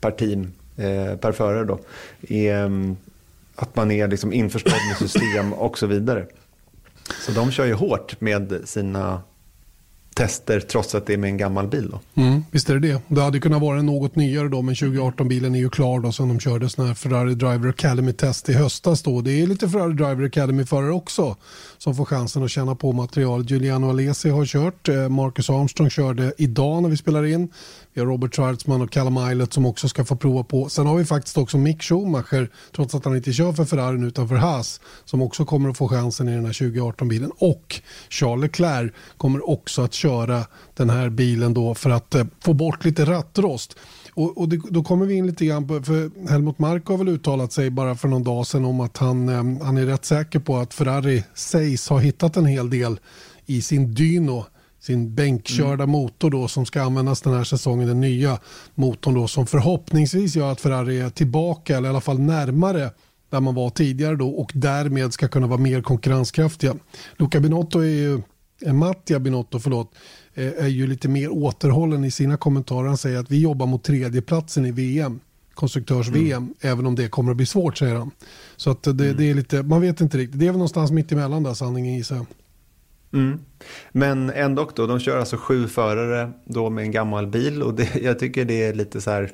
per 0.00 0.10
team, 0.10 0.52
eh, 0.80 1.16
per 1.16 1.32
förare 1.32 1.64
då, 1.64 1.78
är 2.28 2.54
mm, 2.54 2.96
att 3.54 3.76
man 3.76 3.90
är 3.90 4.08
liksom 4.08 4.32
införstådd 4.32 4.80
med 4.88 5.10
system 5.10 5.52
och 5.52 5.78
så 5.78 5.86
vidare. 5.86 6.26
Så 7.20 7.32
de 7.32 7.50
kör 7.50 7.64
ju 7.64 7.74
hårt 7.74 8.20
med 8.20 8.60
sina 8.64 9.22
tester 10.14 10.60
trots 10.60 10.94
att 10.94 11.06
det 11.06 11.12
är 11.12 11.18
med 11.18 11.30
en 11.30 11.36
gammal 11.36 11.68
bil. 11.68 11.90
Då. 11.90 12.22
Mm, 12.22 12.44
visst 12.50 12.70
är 12.70 12.74
det 12.74 12.88
det. 12.88 13.02
Det 13.08 13.22
hade 13.22 13.40
kunnat 13.40 13.60
vara 13.62 13.82
något 13.82 14.16
nyare 14.16 14.48
då 14.48 14.62
men 14.62 14.74
2018-bilen 14.74 15.54
är 15.54 15.58
ju 15.58 15.70
klar 15.70 16.00
då 16.00 16.12
sen 16.12 16.28
de 16.28 16.40
körde 16.40 16.68
sådana 16.68 16.88
här 16.88 16.94
Ferrari 16.94 17.34
Driver 17.34 17.68
Academy-test 17.68 18.48
i 18.48 18.52
höstas 18.52 19.02
då. 19.02 19.20
Det 19.20 19.42
är 19.42 19.46
lite 19.46 19.68
Ferrari 19.68 19.92
Driver 19.92 20.24
Academy-förare 20.24 20.92
också 20.92 21.36
som 21.78 21.94
får 21.94 22.04
chansen 22.04 22.42
att 22.44 22.50
känna 22.50 22.74
på 22.74 22.92
materialet. 22.92 23.50
Giuliano 23.50 23.90
Alesi 23.90 24.30
har 24.30 24.46
kört, 24.46 24.88
eh, 24.88 25.08
Marcus 25.08 25.50
Armstrong 25.50 25.90
körde 25.90 26.32
idag 26.38 26.82
när 26.82 26.88
vi 26.88 26.96
spelar 26.96 27.24
in. 27.26 27.48
Vi 27.94 28.00
har 28.00 28.08
Robert 28.08 28.34
Schwartzman 28.34 28.82
och 28.82 28.92
Callum 28.92 29.30
Islet 29.30 29.52
som 29.52 29.66
också 29.66 29.88
ska 29.88 30.04
få 30.04 30.16
prova 30.16 30.44
på. 30.44 30.68
Sen 30.68 30.86
har 30.86 30.96
vi 30.96 31.04
faktiskt 31.04 31.38
också 31.38 31.58
Mick 31.58 31.82
Schumacher, 31.82 32.50
trots 32.76 32.94
att 32.94 33.04
han 33.04 33.16
inte 33.16 33.32
kör 33.32 33.52
för 33.52 33.64
Ferrari 33.64 34.06
utan 34.06 34.28
för 34.28 34.36
Haas, 34.36 34.80
som 35.04 35.22
också 35.22 35.44
kommer 35.44 35.68
att 35.68 35.76
få 35.76 35.88
chansen 35.88 36.28
i 36.28 36.34
den 36.34 36.44
här 36.44 36.52
2018-bilen. 36.52 37.32
Och 37.38 37.80
Charles 38.10 38.42
Leclerc 38.42 38.92
kommer 39.16 39.50
också 39.50 39.82
att 39.82 39.92
köra 39.92 40.46
den 40.74 40.90
här 40.90 41.08
bilen 41.10 41.54
då 41.54 41.74
för 41.74 41.90
att 41.90 42.14
eh, 42.14 42.24
få 42.40 42.54
bort 42.54 42.84
lite 42.84 43.04
rattrost. 43.04 43.76
Och, 44.14 44.38
och 44.38 44.48
det, 44.48 44.60
då 44.70 44.82
kommer 44.82 45.06
vi 45.06 45.14
in 45.14 45.26
lite 45.26 45.46
grann 45.46 45.68
på, 45.68 45.82
för 45.82 46.28
Helmut 46.30 46.58
Mark 46.58 46.86
har 46.86 46.96
väl 46.96 47.08
uttalat 47.08 47.52
sig 47.52 47.70
bara 47.70 47.94
för 47.94 48.08
någon 48.08 48.24
dag 48.24 48.46
sedan 48.46 48.64
om 48.64 48.80
att 48.80 48.96
han, 48.96 49.28
eh, 49.28 49.64
han 49.64 49.76
är 49.76 49.86
rätt 49.86 50.04
säker 50.04 50.38
på 50.38 50.56
att 50.56 50.74
Ferrari 50.74 51.24
sägs 51.34 51.88
ha 51.88 51.98
hittat 51.98 52.36
en 52.36 52.46
hel 52.46 52.70
del 52.70 53.00
i 53.46 53.62
sin 53.62 53.94
dyno 53.94 54.44
sin 54.80 55.14
bänkkörda 55.14 55.84
mm. 55.84 55.90
motor 55.90 56.30
då 56.30 56.48
som 56.48 56.66
ska 56.66 56.82
användas 56.82 57.22
den 57.22 57.34
här 57.34 57.44
säsongen, 57.44 57.88
den 57.88 58.00
nya 58.00 58.38
motorn 58.74 59.14
då 59.14 59.28
som 59.28 59.46
förhoppningsvis 59.46 60.36
gör 60.36 60.52
att 60.52 60.60
Ferrari 60.60 61.00
är 61.00 61.10
tillbaka 61.10 61.76
eller 61.76 61.88
i 61.88 61.90
alla 61.90 62.00
fall 62.00 62.18
närmare 62.18 62.90
där 63.30 63.40
man 63.40 63.54
var 63.54 63.70
tidigare 63.70 64.16
då 64.16 64.30
och 64.30 64.52
därmed 64.54 65.12
ska 65.12 65.28
kunna 65.28 65.46
vara 65.46 65.60
mer 65.60 65.82
konkurrenskraftiga. 65.82 66.74
Luca 67.16 67.40
Binotto 67.40 67.78
är 67.78 67.84
ju, 67.84 68.22
eh, 68.66 68.72
Mattia 68.72 69.20
Binotto 69.20 69.58
förlåt, 69.58 69.94
eh, 70.34 70.64
är 70.64 70.68
ju 70.68 70.86
lite 70.86 71.08
mer 71.08 71.32
återhållen 71.32 72.04
i 72.04 72.10
sina 72.10 72.36
kommentarer. 72.36 72.88
Han 72.88 72.98
säger 72.98 73.18
att 73.18 73.30
vi 73.30 73.40
jobbar 73.40 73.66
mot 73.66 73.84
tredjeplatsen 73.84 74.66
i 74.66 74.70
VM 74.70 75.20
konstruktörs-VM, 75.54 76.42
mm. 76.42 76.54
även 76.60 76.86
om 76.86 76.94
det 76.94 77.08
kommer 77.08 77.30
att 77.30 77.36
bli 77.36 77.46
svårt 77.46 77.78
säger 77.78 77.94
han. 77.94 78.10
Så 78.56 78.70
att 78.70 78.82
det, 78.82 78.90
mm. 78.90 79.16
det, 79.16 79.30
är 79.30 79.34
lite, 79.34 79.62
man 79.62 79.80
vet 79.80 80.00
inte 80.00 80.18
riktigt, 80.18 80.40
det 80.40 80.46
är 80.46 80.50
väl 80.50 80.58
någonstans 80.58 80.90
mitt 80.90 81.12
emellan 81.12 81.42
där 81.42 81.54
sanningen 81.54 81.94
gissar 81.94 82.16
jag. 82.16 82.26
Mm. 83.12 83.40
Men 83.92 84.30
ändå 84.30 84.70
då, 84.74 84.86
de 84.86 85.00
kör 85.00 85.18
alltså 85.18 85.36
sju 85.36 85.68
förare 85.68 86.32
då 86.44 86.70
med 86.70 86.84
en 86.84 86.90
gammal 86.90 87.26
bil 87.26 87.62
och 87.62 87.74
det, 87.74 87.94
jag 88.02 88.18
tycker 88.18 88.44
det 88.44 88.62
är 88.62 88.74
lite 88.74 89.00
så 89.00 89.10
här, 89.10 89.30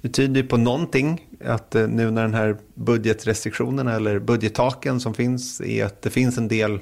det 0.00 0.08
tyder 0.08 0.42
på 0.42 0.56
någonting 0.56 1.26
att 1.44 1.74
eh, 1.74 1.88
nu 1.88 2.10
när 2.10 2.22
den 2.22 2.34
här 2.34 2.56
budgetrestriktionerna 2.74 3.94
eller 3.94 4.18
budgettaken 4.18 5.00
som 5.00 5.14
finns 5.14 5.60
är 5.60 5.84
att 5.84 6.02
det 6.02 6.10
finns 6.10 6.38
en 6.38 6.48
del 6.48 6.78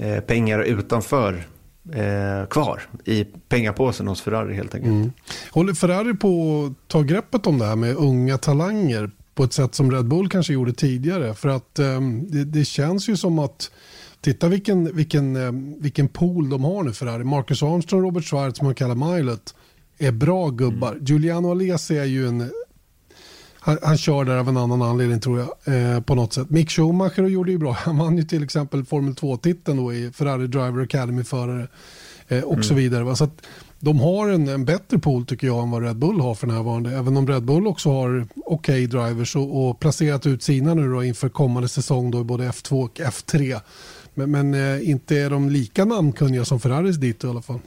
eh, 0.00 0.20
pengar 0.20 0.62
utanför 0.62 1.46
eh, 1.92 2.46
kvar 2.50 2.82
i 3.04 3.24
pengapåsen 3.24 4.08
hos 4.08 4.20
Ferrari 4.20 4.54
helt 4.54 4.74
enkelt. 4.74 4.92
Mm. 4.92 5.12
Håller 5.50 5.74
Ferrari 5.74 6.14
på 6.14 6.64
att 6.66 6.88
ta 6.88 7.02
greppet 7.02 7.46
om 7.46 7.58
det 7.58 7.64
här 7.64 7.76
med 7.76 7.96
unga 7.96 8.38
talanger 8.38 9.10
på 9.34 9.44
ett 9.44 9.52
sätt 9.52 9.74
som 9.74 9.90
Red 9.90 10.04
Bull 10.04 10.28
kanske 10.28 10.52
gjorde 10.52 10.72
tidigare? 10.72 11.34
För 11.34 11.48
att 11.48 11.78
eh, 11.78 12.00
det, 12.28 12.44
det 12.44 12.64
känns 12.64 13.08
ju 13.08 13.16
som 13.16 13.38
att 13.38 13.70
Titta 14.22 14.48
vilken, 14.48 14.96
vilken, 14.96 15.36
eh, 15.36 15.52
vilken 15.78 16.08
pool 16.08 16.50
de 16.50 16.64
har 16.64 16.82
nu 16.82 16.92
för 16.92 17.06
det 17.06 17.12
här. 17.12 17.18
Marcus 17.18 17.62
Armstrong, 17.62 18.02
Robert 18.02 18.24
Schwartz, 18.24 18.62
Marcella 18.62 18.94
Milet 18.94 19.54
är 19.98 20.12
bra 20.12 20.50
gubbar. 20.50 20.92
Mm. 20.92 21.04
Giuliano 21.04 21.50
Alesi 21.50 21.98
är 21.98 22.04
ju 22.04 22.28
en 22.28 22.50
han, 23.64 23.78
han 23.82 23.98
kör 23.98 24.24
där 24.24 24.36
av 24.36 24.48
en 24.48 24.56
annan 24.56 24.82
anledning 24.82 25.20
tror 25.20 25.38
jag. 25.38 25.76
Eh, 25.76 26.00
på 26.00 26.14
något 26.14 26.32
sätt. 26.32 26.50
Mick 26.50 26.70
Schumacher 26.70 27.22
gjorde 27.22 27.52
ju 27.52 27.58
bra. 27.58 27.72
Han 27.78 27.98
vann 27.98 28.16
ju 28.16 28.22
till 28.22 28.42
exempel 28.42 28.84
Formel 28.84 29.14
2-titeln 29.14 29.76
då 29.76 29.92
i 29.92 30.10
Ferrari 30.12 30.46
Driver 30.46 30.82
Academy-förare. 30.82 31.68
Eh, 32.28 32.42
och 32.42 32.52
mm. 32.52 32.62
så 32.62 32.74
vidare. 32.74 33.04
Va? 33.04 33.16
Så 33.16 33.24
att 33.24 33.46
de 33.80 34.00
har 34.00 34.28
en, 34.28 34.48
en, 34.48 34.64
bättre 34.64 34.98
pool 34.98 35.26
tycker 35.26 35.46
jag 35.46 35.62
än 35.62 35.70
vad 35.70 35.82
Red 35.82 35.96
Bull 35.96 36.20
har 36.20 36.34
för 36.34 36.46
närvarande. 36.46 36.96
Även 36.96 37.16
om 37.16 37.28
Red 37.28 37.44
Bull 37.44 37.66
också 37.66 37.90
har 37.90 38.26
okej 38.46 38.86
okay 38.86 38.86
drivers 38.86 39.36
och, 39.36 39.68
och, 39.68 39.80
placerat 39.80 40.26
ut 40.26 40.42
sina 40.42 40.74
nu 40.74 40.92
då 40.92 41.04
inför 41.04 41.28
kommande 41.28 41.68
säsong 41.68 42.10
då 42.10 42.20
i 42.20 42.24
både 42.24 42.48
F2 42.48 42.84
och 42.84 42.98
F3. 42.98 43.60
Men, 44.14 44.30
men 44.30 44.54
eh, 44.54 44.90
inte 44.90 45.16
är 45.16 45.30
de 45.30 45.48
lika 45.48 45.84
namnkunniga 45.84 46.44
som 46.44 46.60
Ferraris 46.60 46.96
dit 46.96 47.24
i 47.24 47.26
alla 47.26 47.42
fall. 47.42 47.58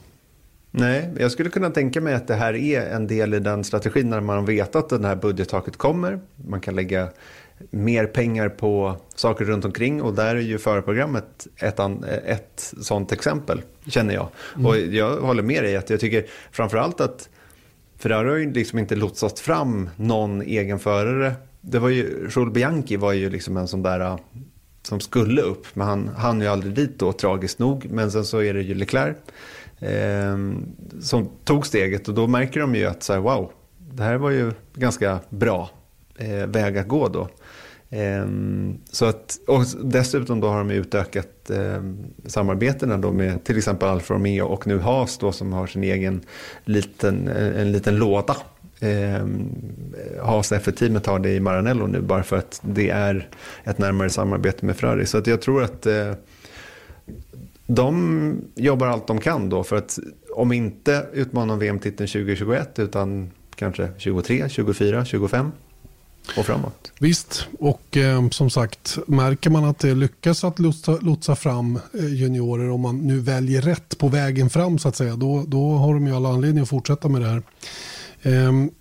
Nej, 0.71 1.09
jag 1.19 1.31
skulle 1.31 1.49
kunna 1.49 1.69
tänka 1.69 2.01
mig 2.01 2.13
att 2.13 2.27
det 2.27 2.35
här 2.35 2.53
är 2.53 2.81
en 2.81 3.07
del 3.07 3.33
i 3.33 3.39
den 3.39 3.63
strategin 3.63 4.09
när 4.09 4.21
man 4.21 4.45
vet 4.45 4.75
att 4.75 4.89
det 4.89 5.07
här 5.07 5.15
budgettaket 5.15 5.77
kommer. 5.77 6.19
Man 6.35 6.61
kan 6.61 6.75
lägga 6.75 7.09
mer 7.69 8.05
pengar 8.05 8.49
på 8.49 8.97
saker 9.15 9.45
runt 9.45 9.65
omkring 9.65 10.01
och 10.01 10.13
där 10.13 10.35
är 10.35 10.39
ju 10.39 10.57
förprogrammet 10.57 11.47
ett, 11.57 11.79
ett 12.25 12.73
sånt 12.81 13.11
exempel, 13.11 13.61
känner 13.87 14.13
jag. 14.13 14.27
Mm. 14.55 14.65
Och 14.65 14.77
jag 14.77 15.17
håller 15.17 15.43
med 15.43 15.63
dig 15.63 15.75
att 15.75 15.89
jag 15.89 15.99
tycker 15.99 16.25
framförallt 16.51 17.01
att 17.01 17.29
Ferrari 17.97 18.29
har 18.29 18.37
ju 18.37 18.53
liksom 18.53 18.79
inte 18.79 18.95
lotsat 18.95 19.39
fram 19.39 19.89
någon 19.95 20.41
egen 20.41 20.79
förare. 20.79 21.33
Det 21.61 21.79
var 21.79 21.89
ju, 21.89 22.29
Joel 22.35 22.51
Bianchi 22.51 22.97
var 22.97 23.13
ju 23.13 23.29
liksom 23.29 23.57
en 23.57 23.67
sån 23.67 23.83
där 23.83 24.19
som 24.85 24.99
skulle 24.99 25.41
upp, 25.41 25.65
men 25.73 25.87
han 25.87 26.07
hann 26.07 26.41
ju 26.41 26.47
aldrig 26.47 26.73
dit 26.73 26.99
då, 26.99 27.13
tragiskt 27.13 27.59
nog. 27.59 27.87
Men 27.89 28.11
sen 28.11 28.25
så 28.25 28.41
är 28.41 28.53
det 28.53 28.61
ju 28.61 28.73
Leclerc 28.73 29.17
eh, 29.79 30.37
som 31.01 31.29
tog 31.43 31.67
steget 31.67 32.07
och 32.07 32.13
då 32.13 32.27
märker 32.27 32.59
de 32.59 32.75
ju 32.75 32.85
att 32.85 33.03
så 33.03 33.13
här, 33.13 33.19
wow, 33.19 33.51
det 33.77 34.03
här 34.03 34.15
var 34.15 34.29
ju 34.29 34.51
ganska 34.73 35.19
bra 35.29 35.69
eh, 36.17 36.47
väg 36.47 36.77
att 36.77 36.87
gå 36.87 37.07
då. 37.07 37.29
Eh, 37.89 38.27
så 38.91 39.05
att, 39.05 39.39
och 39.47 39.65
dessutom 39.83 40.39
då 40.39 40.47
har 40.47 40.57
de 40.57 40.71
utökat 40.71 41.49
eh, 41.49 41.83
samarbetena 42.25 42.97
då 42.97 43.11
med 43.11 43.43
till 43.43 43.57
exempel 43.57 43.89
Alfa 43.89 44.13
Romeo 44.13 44.45
och 44.45 44.67
nu 44.67 44.79
Haas 44.79 45.17
då 45.17 45.31
som 45.31 45.53
har 45.53 45.67
sin 45.67 45.83
egen 45.83 46.21
liten, 46.65 47.27
eh, 47.27 47.61
en 47.61 47.71
liten 47.71 47.95
låda. 47.95 48.35
Eh, 48.85 49.25
Haas 50.23 50.51
F1-teamet 50.51 51.05
har 51.05 51.19
det 51.19 51.29
i 51.29 51.39
Maranello 51.39 51.87
nu 51.87 52.01
bara 52.01 52.23
för 52.23 52.37
att 52.37 52.59
det 52.63 52.89
är 52.89 53.29
ett 53.63 53.77
närmare 53.77 54.09
samarbete 54.09 54.65
med 54.65 54.77
Ferrari. 54.77 55.05
Så 55.05 55.17
att 55.17 55.27
jag 55.27 55.41
tror 55.41 55.63
att 55.63 55.85
eh, 55.85 56.13
de 57.67 58.41
jobbar 58.55 58.87
allt 58.87 59.07
de 59.07 59.19
kan 59.19 59.49
då 59.49 59.63
för 59.63 59.75
att 59.75 59.99
om 60.35 60.51
inte 60.51 61.05
utmana 61.13 61.53
om 61.53 61.59
VM-titeln 61.59 62.07
2021 62.07 62.79
utan 62.79 63.31
kanske 63.55 63.89
23, 63.97 64.49
24, 64.49 65.05
25 65.05 65.51
och 66.37 66.45
framåt. 66.45 66.91
Visst, 66.99 67.47
och 67.59 67.97
eh, 67.97 68.29
som 68.29 68.49
sagt 68.49 68.97
märker 69.07 69.49
man 69.49 69.65
att 69.65 69.79
det 69.79 69.93
lyckas 69.95 70.43
att 70.43 70.59
lotsa, 70.59 70.97
lotsa 71.01 71.35
fram 71.35 71.79
eh, 71.93 72.13
juniorer 72.13 72.69
om 72.69 72.81
man 72.81 72.97
nu 72.97 73.19
väljer 73.19 73.61
rätt 73.61 73.97
på 73.97 74.07
vägen 74.07 74.49
fram 74.49 74.79
så 74.79 74.87
att 74.87 74.95
säga 74.95 75.15
då, 75.15 75.43
då 75.47 75.71
har 75.71 75.93
de 75.93 76.07
ju 76.07 76.15
alla 76.15 76.29
anledning 76.29 76.63
att 76.63 76.69
fortsätta 76.69 77.07
med 77.07 77.21
det 77.21 77.27
här. 77.27 77.43
Ehm, 78.25 78.71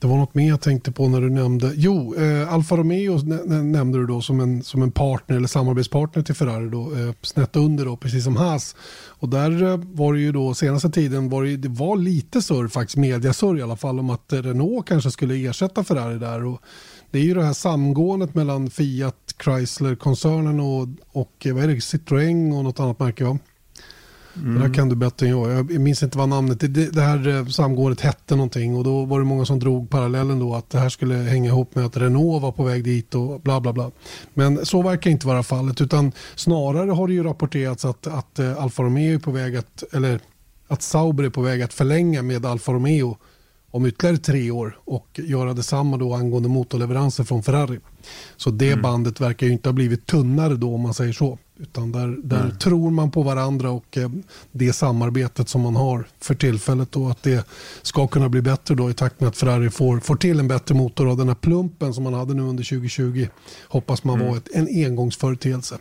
det 0.00 0.06
var 0.06 0.16
något 0.16 0.34
mer 0.34 0.48
jag 0.48 0.60
tänkte 0.60 0.92
på 0.92 1.08
när 1.08 1.20
du 1.20 1.30
nämnde. 1.30 1.72
Jo, 1.76 2.14
eh, 2.14 2.52
Alfa 2.52 2.76
Romeo 2.76 3.18
nämnde 3.62 3.98
du 3.98 4.06
då 4.06 4.20
som 4.20 4.40
en, 4.40 4.62
som 4.62 4.82
en 4.82 4.90
partner 4.90 5.36
eller 5.36 5.48
samarbetspartner 5.48 6.22
till 6.22 6.34
Ferrari. 6.34 6.68
Då, 6.68 6.96
eh, 6.96 7.14
snett 7.22 7.56
under 7.56 7.84
då, 7.84 7.96
precis 7.96 8.24
som 8.24 8.36
Haas. 8.36 8.76
Och 9.08 9.28
där 9.28 9.62
eh, 9.62 9.76
var 9.76 10.12
det 10.12 10.20
ju 10.20 10.32
då 10.32 10.54
senaste 10.54 10.90
tiden 10.90 11.28
var 11.28 11.44
det, 11.44 11.56
det 11.56 11.68
var 11.68 11.96
lite 11.96 12.42
surr 12.42 12.68
faktiskt, 12.68 12.96
mediasurr 12.96 13.58
i 13.58 13.62
alla 13.62 13.76
fall 13.76 13.98
om 13.98 14.10
att 14.10 14.32
Renault 14.32 14.88
kanske 14.88 15.10
skulle 15.10 15.48
ersätta 15.48 15.84
Ferrari 15.84 16.18
där. 16.18 16.44
Och 16.44 16.60
det 17.10 17.18
är 17.18 17.22
ju 17.22 17.34
det 17.34 17.44
här 17.44 17.52
samgåendet 17.52 18.34
mellan 18.34 18.70
Fiat, 18.70 19.34
Chrysler-koncernen 19.44 20.60
och, 20.60 20.88
och 21.12 21.46
eh, 21.46 21.54
vad 21.54 21.64
är 21.64 21.68
det, 21.68 21.74
Citroën 21.74 22.58
och 22.58 22.64
något 22.64 22.80
annat 22.80 22.98
märke 23.00 23.24
va? 23.24 23.38
Mm. 24.42 24.54
Det 24.54 24.68
där 24.68 24.74
kan 24.74 24.88
du 24.88 24.96
bättre 24.96 25.26
än 25.26 25.32
jag. 25.32 25.50
Jag 25.50 25.80
minns 25.80 26.02
inte 26.02 26.18
vad 26.18 26.28
namnet, 26.28 26.60
det, 26.60 26.68
det 26.68 27.00
här 27.00 27.28
eh, 27.28 27.46
samgåendet 27.46 28.00
hette 28.00 28.36
någonting 28.36 28.76
och 28.76 28.84
då 28.84 29.04
var 29.04 29.18
det 29.18 29.24
många 29.24 29.44
som 29.44 29.58
drog 29.58 29.90
parallellen 29.90 30.38
då 30.38 30.54
att 30.54 30.70
det 30.70 30.78
här 30.78 30.88
skulle 30.88 31.14
hänga 31.14 31.48
ihop 31.48 31.74
med 31.74 31.84
att 31.84 31.96
Renault 31.96 32.42
var 32.42 32.52
på 32.52 32.64
väg 32.64 32.84
dit 32.84 33.14
och 33.14 33.40
bla 33.40 33.60
bla 33.60 33.72
bla. 33.72 33.90
Men 34.34 34.66
så 34.66 34.82
verkar 34.82 35.10
inte 35.10 35.26
vara 35.26 35.42
fallet 35.42 35.80
utan 35.80 36.12
snarare 36.34 36.90
har 36.90 37.08
det 37.08 37.14
ju 37.14 37.22
rapporterats 37.22 37.84
att, 37.84 38.06
att 38.06 38.38
eh, 38.38 38.62
Alfa 38.62 38.82
Romeo 38.82 39.14
är 39.14 39.18
på 39.18 39.30
väg 39.30 39.56
att, 39.56 39.84
eller 39.92 40.20
att 40.68 40.82
Sauber 40.82 41.24
är 41.24 41.30
på 41.30 41.42
väg 41.42 41.62
att 41.62 41.74
förlänga 41.74 42.22
med 42.22 42.46
Alfa 42.46 42.72
Romeo 42.72 43.16
om 43.70 43.86
ytterligare 43.86 44.16
tre 44.16 44.50
år 44.50 44.78
och 44.84 45.20
göra 45.24 45.54
detsamma 45.54 45.96
då 45.96 46.14
angående 46.14 46.48
motorleveranser 46.48 47.24
från 47.24 47.42
Ferrari. 47.42 47.78
Så 48.36 48.50
det 48.50 48.70
mm. 48.70 48.82
bandet 48.82 49.20
verkar 49.20 49.46
ju 49.46 49.52
inte 49.52 49.68
ha 49.68 49.72
blivit 49.72 50.06
tunnare 50.06 50.54
då 50.54 50.74
om 50.74 50.80
man 50.80 50.94
säger 50.94 51.12
så. 51.12 51.38
Utan 51.60 51.92
där, 51.92 52.16
där 52.22 52.40
mm. 52.40 52.58
tror 52.58 52.90
man 52.90 53.10
på 53.10 53.22
varandra 53.22 53.70
och 53.70 53.96
eh, 53.96 54.10
det 54.52 54.72
samarbetet 54.72 55.48
som 55.48 55.60
man 55.60 55.76
har 55.76 56.04
för 56.20 56.34
tillfället 56.34 56.96
och 56.96 57.10
att 57.10 57.22
det 57.22 57.46
ska 57.82 58.06
kunna 58.06 58.28
bli 58.28 58.42
bättre 58.42 58.74
då 58.74 58.90
i 58.90 58.94
takt 58.94 59.20
med 59.20 59.28
att 59.28 59.36
Ferrari 59.36 59.70
får, 59.70 60.00
får 60.00 60.16
till 60.16 60.40
en 60.40 60.48
bättre 60.48 60.74
motor 60.74 61.06
och 61.06 61.16
den 61.16 61.28
här 61.28 61.34
plumpen 61.34 61.94
som 61.94 62.04
man 62.04 62.14
hade 62.14 62.34
nu 62.34 62.42
under 62.42 62.64
2020 62.64 63.26
hoppas 63.68 64.04
man 64.04 64.14
mm. 64.14 64.28
var 64.28 64.36
ett, 64.36 64.48
en 64.54 64.68
engångsföreteelse. 64.84 65.78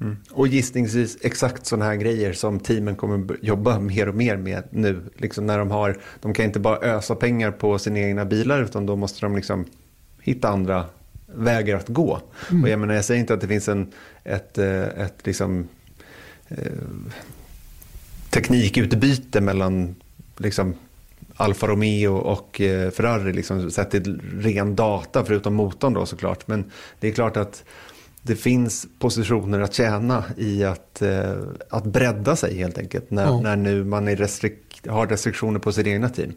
Mm. 0.00 0.16
Och 0.30 0.48
gissningsvis 0.48 1.18
exakt 1.20 1.66
sådana 1.66 1.84
här 1.84 1.96
grejer 1.96 2.32
som 2.32 2.60
teamen 2.60 2.96
kommer 2.96 3.36
jobba 3.42 3.78
mer 3.78 4.08
och 4.08 4.14
mer 4.14 4.36
med 4.36 4.62
nu. 4.70 5.02
Liksom 5.16 5.46
när 5.46 5.58
de, 5.58 5.70
har, 5.70 5.98
de 6.20 6.34
kan 6.34 6.44
inte 6.44 6.60
bara 6.60 6.78
ösa 6.78 7.14
pengar 7.14 7.50
på 7.50 7.78
sina 7.78 7.98
egna 7.98 8.24
bilar 8.24 8.62
utan 8.62 8.86
då 8.86 8.96
måste 8.96 9.20
de 9.20 9.36
liksom 9.36 9.64
hitta 10.22 10.48
andra 10.48 10.86
vägar 11.36 11.76
att 11.76 11.88
gå. 11.88 12.20
Mm. 12.50 12.62
Och 12.62 12.68
jag, 12.68 12.78
menar, 12.78 12.94
jag 12.94 13.04
säger 13.04 13.20
inte 13.20 13.34
att 13.34 13.40
det 13.40 13.48
finns 13.48 13.68
en, 13.68 13.92
ett, 14.24 14.58
eh, 14.58 14.82
ett 14.82 15.26
liksom, 15.26 15.68
eh, 16.48 16.56
teknikutbyte 18.30 19.40
mellan 19.40 19.94
liksom, 20.36 20.74
Alfa 21.36 21.66
Romeo 21.66 22.16
och 22.16 22.60
eh, 22.60 22.90
Ferrari 22.90 23.32
liksom, 23.32 23.70
sett 23.70 23.90
till 23.90 24.20
ren 24.40 24.76
data 24.76 25.24
förutom 25.24 25.54
motorn 25.54 25.92
då 25.92 26.06
såklart. 26.06 26.48
Men 26.48 26.70
det 27.00 27.08
är 27.08 27.12
klart 27.12 27.36
att 27.36 27.64
det 28.22 28.36
finns 28.36 28.86
positioner 28.98 29.60
att 29.60 29.74
tjäna 29.74 30.24
i 30.36 30.64
att, 30.64 31.02
eh, 31.02 31.32
att 31.70 31.84
bredda 31.84 32.36
sig 32.36 32.58
helt 32.58 32.78
enkelt 32.78 33.10
när, 33.10 33.24
ja. 33.24 33.40
när 33.40 33.56
nu 33.56 33.84
man 33.84 34.08
är 34.08 34.16
restrik 34.16 34.80
har 34.88 35.06
restriktioner 35.06 35.58
på 35.58 35.72
sitt 35.72 35.86
egna 35.86 36.08
team. 36.08 36.32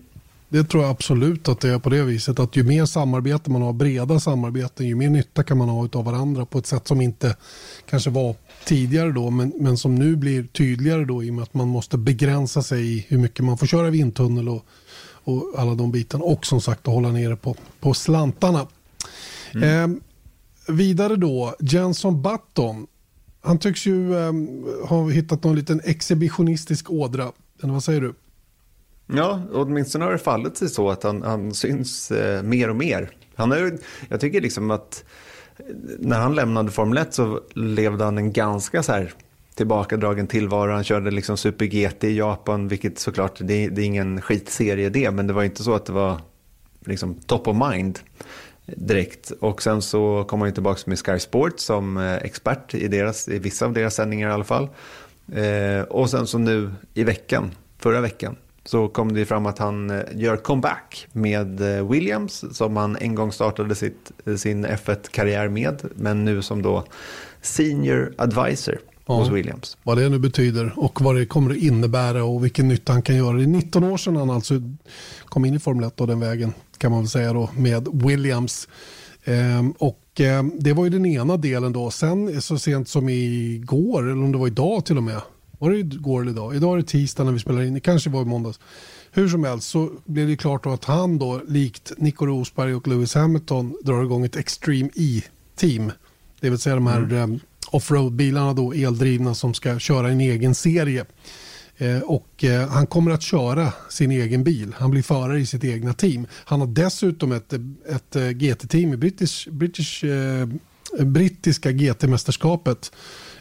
Det 0.49 0.63
tror 0.63 0.83
jag 0.83 0.91
absolut 0.91 1.47
att 1.47 1.59
det 1.59 1.69
är 1.69 1.79
på 1.79 1.89
det 1.89 2.03
viset. 2.03 2.39
Att 2.39 2.55
ju 2.55 2.63
mer 2.63 2.85
samarbete 2.85 3.49
man 3.49 3.61
har, 3.61 3.73
breda 3.73 4.19
samarbeten, 4.19 4.87
ju 4.87 4.95
mer 4.95 5.09
nytta 5.09 5.43
kan 5.43 5.57
man 5.57 5.69
ha 5.69 5.89
av 5.93 6.05
varandra 6.05 6.45
på 6.45 6.57
ett 6.57 6.65
sätt 6.65 6.87
som 6.87 7.01
inte 7.01 7.35
kanske 7.89 8.09
var 8.09 8.35
tidigare 8.65 9.11
då, 9.11 9.29
men, 9.29 9.53
men 9.59 9.77
som 9.77 9.95
nu 9.95 10.15
blir 10.15 10.43
tydligare 10.43 11.05
då 11.05 11.23
i 11.23 11.29
och 11.29 11.33
med 11.33 11.43
att 11.43 11.53
man 11.53 11.67
måste 11.67 11.97
begränsa 11.97 12.63
sig 12.63 12.97
i 12.97 13.05
hur 13.09 13.17
mycket 13.17 13.45
man 13.45 13.57
får 13.57 13.67
köra 13.67 13.89
vindtunnel 13.89 14.49
och, 14.49 14.65
och 15.23 15.53
alla 15.57 15.75
de 15.75 15.91
bitarna. 15.91 16.23
Och 16.23 16.45
som 16.45 16.61
sagt 16.61 16.87
att 16.87 16.93
hålla 16.93 17.11
nere 17.11 17.35
på, 17.35 17.55
på 17.79 17.93
slantarna. 17.93 18.67
Mm. 19.53 19.91
Eh, 19.91 19.97
vidare 20.73 21.15
då, 21.15 21.55
Jenson 21.59 22.21
Button. 22.21 22.87
Han 23.41 23.59
tycks 23.59 23.85
ju 23.85 24.17
eh, 24.17 24.33
ha 24.87 25.09
hittat 25.09 25.43
någon 25.43 25.55
liten 25.55 25.81
exhibitionistisk 25.83 26.91
ådra. 26.91 27.31
Eller 27.63 27.73
vad 27.73 27.83
säger 27.83 28.01
du? 28.01 28.13
Ja, 29.07 29.41
åtminstone 29.53 30.05
har 30.05 30.11
det 30.11 30.17
fallit 30.17 30.57
sig 30.57 30.69
så 30.69 30.89
att 30.89 31.03
han, 31.03 31.21
han 31.21 31.53
syns 31.53 32.11
eh, 32.11 32.43
mer 32.43 32.69
och 32.69 32.75
mer. 32.75 33.09
Han 33.35 33.51
är, 33.51 33.77
jag 34.09 34.19
tycker 34.19 34.41
liksom 34.41 34.71
att 34.71 35.03
eh, 35.57 35.65
när 35.99 36.19
han 36.19 36.35
lämnade 36.35 36.71
Formel 36.71 36.97
1 36.97 37.13
så 37.13 37.41
levde 37.55 38.03
han 38.03 38.17
en 38.17 38.33
ganska 38.33 38.83
så 38.83 38.91
här 38.91 39.13
tillbakadragen 39.55 40.27
tillvaro. 40.27 40.71
Han 40.71 40.83
körde 40.83 41.11
liksom 41.11 41.37
Super 41.37 41.65
GT 41.65 42.03
i 42.03 42.17
Japan, 42.17 42.67
vilket 42.67 42.99
såklart, 42.99 43.39
det, 43.39 43.69
det 43.69 43.81
är 43.81 43.85
ingen 43.85 44.21
skitserie 44.21 44.89
det, 44.89 45.11
men 45.11 45.27
det 45.27 45.33
var 45.33 45.43
inte 45.43 45.63
så 45.63 45.75
att 45.75 45.85
det 45.85 45.93
var 45.93 46.21
liksom 46.85 47.13
top 47.13 47.47
of 47.47 47.57
mind 47.71 47.99
direkt. 48.65 49.31
Och 49.31 49.61
sen 49.61 49.81
så 49.81 50.23
kom 50.23 50.41
han 50.41 50.53
tillbaka 50.53 50.81
med 50.85 50.99
Sky 50.99 51.19
Sports 51.19 51.63
som 51.63 51.97
eh, 51.97 52.15
expert 52.15 52.73
i, 52.73 52.87
deras, 52.87 53.27
i 53.27 53.39
vissa 53.39 53.65
av 53.65 53.73
deras 53.73 53.95
sändningar 53.95 54.29
i 54.29 54.33
alla 54.33 54.43
fall. 54.43 54.69
Eh, 55.33 55.81
och 55.81 56.09
sen 56.09 56.27
så 56.27 56.37
nu 56.37 56.71
i 56.93 57.03
veckan, 57.03 57.51
förra 57.79 58.01
veckan, 58.01 58.35
så 58.69 58.87
kom 58.87 59.13
det 59.13 59.25
fram 59.25 59.45
att 59.45 59.57
han 59.57 59.89
eh, 59.89 60.01
gör 60.15 60.37
comeback 60.37 61.07
med 61.11 61.77
eh, 61.77 61.89
Williams 61.89 62.45
som 62.51 62.77
han 62.77 62.97
en 62.99 63.15
gång 63.15 63.31
startade 63.31 63.75
sitt, 63.75 64.11
sin 64.37 64.65
F1-karriär 64.65 65.47
med, 65.47 65.81
men 65.95 66.25
nu 66.25 66.41
som 66.41 66.61
då 66.61 66.83
senior 67.41 68.13
advisor 68.17 68.77
ja, 69.05 69.15
hos 69.15 69.29
Williams. 69.29 69.77
Vad 69.83 69.97
det 69.97 70.09
nu 70.09 70.19
betyder 70.19 70.73
och 70.75 71.01
vad 71.01 71.15
det 71.15 71.25
kommer 71.25 71.51
att 71.51 71.57
innebära 71.57 72.23
och 72.23 72.43
vilken 72.43 72.67
nytta 72.67 72.93
han 72.93 73.01
kan 73.01 73.15
göra. 73.15 73.37
Det 73.37 73.43
är 73.43 73.47
19 73.47 73.83
år 73.83 73.97
sedan 73.97 74.15
han 74.15 74.29
alltså 74.29 74.53
kom 75.25 75.45
in 75.45 75.53
i 75.53 75.59
Formel 75.59 75.87
1 75.87 76.01
och 76.01 76.07
den 76.07 76.19
vägen 76.19 76.53
kan 76.77 76.91
man 76.91 76.99
väl 76.99 77.09
säga 77.09 77.33
då 77.33 77.49
med 77.57 77.87
Williams. 77.93 78.67
Ehm, 79.23 79.71
och 79.71 80.19
ehm, 80.19 80.51
det 80.59 80.73
var 80.73 80.83
ju 80.83 80.89
den 80.89 81.05
ena 81.05 81.37
delen 81.37 81.73
då. 81.73 81.91
Sen 81.91 82.41
så 82.41 82.59
sent 82.59 82.89
som 82.89 83.09
igår, 83.09 84.03
eller 84.03 84.23
om 84.23 84.31
det 84.31 84.37
var 84.37 84.47
idag 84.47 84.85
till 84.85 84.97
och 84.97 85.03
med, 85.03 85.21
Var 85.59 85.71
det 85.71 85.77
igår 85.77 86.21
eller 86.21 86.31
idag? 86.31 86.55
Idag 86.55 86.73
är 86.73 86.77
det 86.77 86.87
tisdag 86.87 87.23
när 87.23 87.31
vi 87.31 87.39
spelar 87.39 87.61
in. 87.61 87.73
Det 87.73 87.79
kanske 87.79 88.09
var 88.09 88.21
i 88.21 88.25
måndags. 88.25 88.59
Hur 89.11 89.29
som 89.29 89.43
helst 89.43 89.69
så 89.69 89.91
blev 90.05 90.27
det 90.27 90.37
klart 90.37 90.65
att 90.65 90.85
han 90.85 91.17
då 91.17 91.41
likt 91.47 91.91
Nico 91.97 92.25
Rosberg 92.25 92.75
och 92.75 92.87
Lewis 92.87 93.15
Hamilton 93.15 93.77
drar 93.83 94.03
igång 94.03 94.25
ett 94.25 94.35
Extreme 94.35 94.89
E-team. 94.95 95.91
Det 96.39 96.49
vill 96.49 96.59
säga 96.59 96.75
de 96.75 96.87
här 96.87 96.97
mm. 96.97 97.31
um, 97.31 97.39
offroad-bilarna 97.71 98.53
då 98.53 98.73
eldrivna 98.73 99.35
som 99.35 99.53
ska 99.53 99.79
köra 99.79 100.09
en 100.09 100.21
egen 100.21 100.55
serie. 100.55 101.05
Eh, 101.77 101.99
och 101.99 102.43
eh, 102.43 102.69
han 102.69 102.87
kommer 102.87 103.11
att 103.11 103.21
köra 103.21 103.73
sin 103.89 104.11
egen 104.11 104.43
bil. 104.43 104.75
Han 104.77 104.91
blir 104.91 105.03
förare 105.03 105.39
i 105.39 105.45
sitt 105.45 105.63
egna 105.63 105.93
team. 105.93 106.27
Han 106.31 106.59
har 106.59 106.67
dessutom 106.67 107.31
ett, 107.31 107.53
ett 107.89 108.15
eh, 108.15 108.29
GT-team 108.29 108.93
i 108.93 108.97
British, 108.97 109.47
British, 109.51 110.03
eh, 110.03 110.47
brittiska 110.99 111.71
GT-mästerskapet 111.71 112.91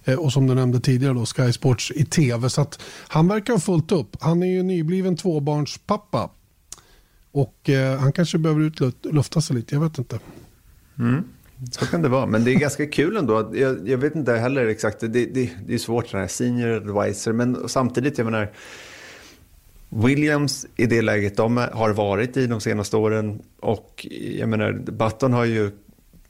Eh, 0.06 0.18
och 0.18 0.32
som 0.32 0.46
du 0.46 0.54
nämnde 0.54 0.80
tidigare 0.80 1.14
då, 1.14 1.26
Sky 1.26 1.52
Sports 1.52 1.92
i 1.94 2.04
tv. 2.04 2.50
Så 2.50 2.60
att 2.60 2.82
han 3.08 3.28
verkar 3.28 3.52
ha 3.52 3.60
fullt 3.60 3.92
upp. 3.92 4.16
Han 4.20 4.42
är 4.42 4.46
ju 4.46 4.62
nybliven 4.62 5.16
tvåbarnspappa. 5.16 6.30
Och 7.32 7.70
eh, 7.70 7.98
han 7.98 8.12
kanske 8.12 8.38
behöver 8.38 8.62
utlufta 8.62 9.40
sig 9.40 9.56
lite, 9.56 9.74
jag 9.74 9.82
vet 9.82 9.98
inte. 9.98 10.18
Mm. 10.98 11.24
Så 11.70 11.86
kan 11.86 12.02
det 12.02 12.08
vara, 12.08 12.26
men 12.26 12.44
det 12.44 12.50
är 12.50 12.58
ganska 12.58 12.86
kul 12.86 13.16
ändå. 13.16 13.50
Jag, 13.54 13.88
jag 13.88 13.98
vet 13.98 14.14
inte 14.14 14.32
heller 14.32 14.66
exakt, 14.66 15.00
det, 15.00 15.08
det, 15.08 15.50
det 15.66 15.74
är 15.74 15.78
svårt 15.78 16.10
den 16.10 16.20
här 16.20 16.28
senior 16.28 16.70
advisor, 16.70 17.32
men 17.32 17.68
samtidigt, 17.68 18.18
jag 18.18 18.24
menar, 18.24 18.52
Williams 19.88 20.66
i 20.76 20.86
det 20.86 21.02
läget 21.02 21.36
de 21.36 21.56
har 21.56 21.90
varit 21.90 22.36
i 22.36 22.46
de 22.46 22.60
senaste 22.60 22.96
åren 22.96 23.42
och 23.60 24.06
jag 24.38 24.48
menar, 24.48 24.72
Button 24.72 25.32
har 25.32 25.44
ju, 25.44 25.70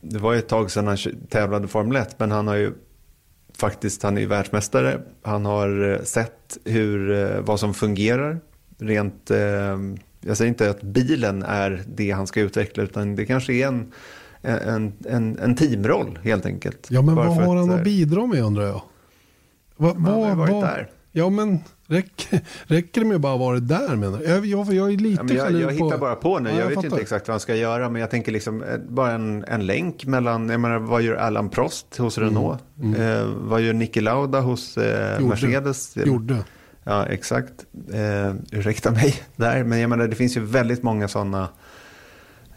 det 0.00 0.18
var 0.18 0.32
ju 0.32 0.38
ett 0.38 0.48
tag 0.48 0.70
sedan 0.70 0.86
han 0.86 0.96
tävlade 1.28 1.68
Formel 1.68 1.96
1, 1.96 2.18
men 2.18 2.30
han 2.30 2.46
har 2.46 2.54
ju 2.54 2.72
faktiskt, 3.56 4.02
han 4.02 4.16
är 4.16 4.20
ju 4.20 4.26
världsmästare, 4.26 5.00
han 5.22 5.46
har 5.46 5.92
eh, 5.92 6.02
sett 6.02 6.58
hur, 6.64 7.10
eh, 7.10 7.40
vad 7.40 7.60
som 7.60 7.74
fungerar 7.74 8.40
rent, 8.78 9.30
eh, 9.30 9.78
jag 10.20 10.36
säger 10.36 10.48
inte 10.48 10.70
att 10.70 10.82
bilen 10.82 11.42
är 11.42 11.82
det 11.86 12.10
han 12.10 12.26
ska 12.26 12.40
utveckla, 12.40 12.82
utan 12.82 13.16
det 13.16 13.26
kanske 13.26 13.52
är 13.52 13.66
en 13.66 13.92
en, 14.46 14.92
en, 15.06 15.38
en 15.38 15.56
teamroll 15.56 16.18
helt 16.22 16.46
enkelt. 16.46 16.86
Ja, 16.90 17.02
men 17.02 17.14
vad 17.14 17.26
har 17.26 17.56
han 17.56 17.70
att 17.70 17.84
bidra 17.84 18.26
med 18.26 18.42
undrar 18.42 18.64
jag? 18.64 18.82
Va, 19.76 19.94
han 19.94 20.04
har 20.04 20.34
varit 20.34 20.52
va, 20.52 20.60
där. 20.60 20.90
Ja, 21.12 21.30
men 21.30 21.58
räcker, 21.86 22.40
räcker 22.64 23.00
det 23.00 23.06
med 23.06 23.14
att 23.14 23.20
bara 23.20 23.36
vara 23.36 23.60
där 23.60 23.96
menar 23.96 24.22
jag? 24.22 24.46
Jag, 24.46 24.74
jag 24.74 24.92
är 24.92 24.96
lite 24.96 25.34
ja, 25.34 25.50
jag, 25.50 25.60
jag 25.60 25.72
hittar 25.72 25.98
bara 25.98 26.14
på 26.14 26.38
nu. 26.38 26.50
Ja, 26.50 26.54
jag, 26.54 26.62
jag 26.62 26.68
vet 26.68 26.74
fattar. 26.74 26.88
inte 26.88 27.00
exakt 27.00 27.28
vad 27.28 27.32
han 27.32 27.40
ska 27.40 27.54
göra. 27.54 27.90
Men 27.90 28.00
jag 28.00 28.10
tänker 28.10 28.32
liksom 28.32 28.62
eh, 28.62 28.78
bara 28.88 29.12
en, 29.12 29.44
en 29.44 29.66
länk 29.66 30.04
mellan, 30.04 30.48
jag 30.48 30.60
menar 30.60 30.78
vad 30.78 31.02
gör 31.02 31.14
Alan 31.14 31.48
Prost 31.48 31.96
hos 31.96 32.18
mm. 32.18 32.28
Renault? 32.28 32.62
Mm. 32.82 33.00
Eh, 33.00 33.26
vad 33.26 33.60
gör 33.60 33.72
Niki 33.72 34.00
Lauda 34.00 34.40
hos 34.40 34.76
eh, 34.76 35.12
Gjorde. 35.12 35.28
Mercedes? 35.28 35.96
Gjorde. 35.96 36.36
Ja, 36.84 37.06
exakt. 37.06 37.52
Eh, 37.92 38.34
ursäkta 38.52 38.90
mig 38.90 39.14
där. 39.36 39.64
Men 39.64 39.78
jag 39.78 39.90
menar 39.90 40.08
det 40.08 40.16
finns 40.16 40.36
ju 40.36 40.40
väldigt 40.40 40.82
många 40.82 41.08
sådana 41.08 41.48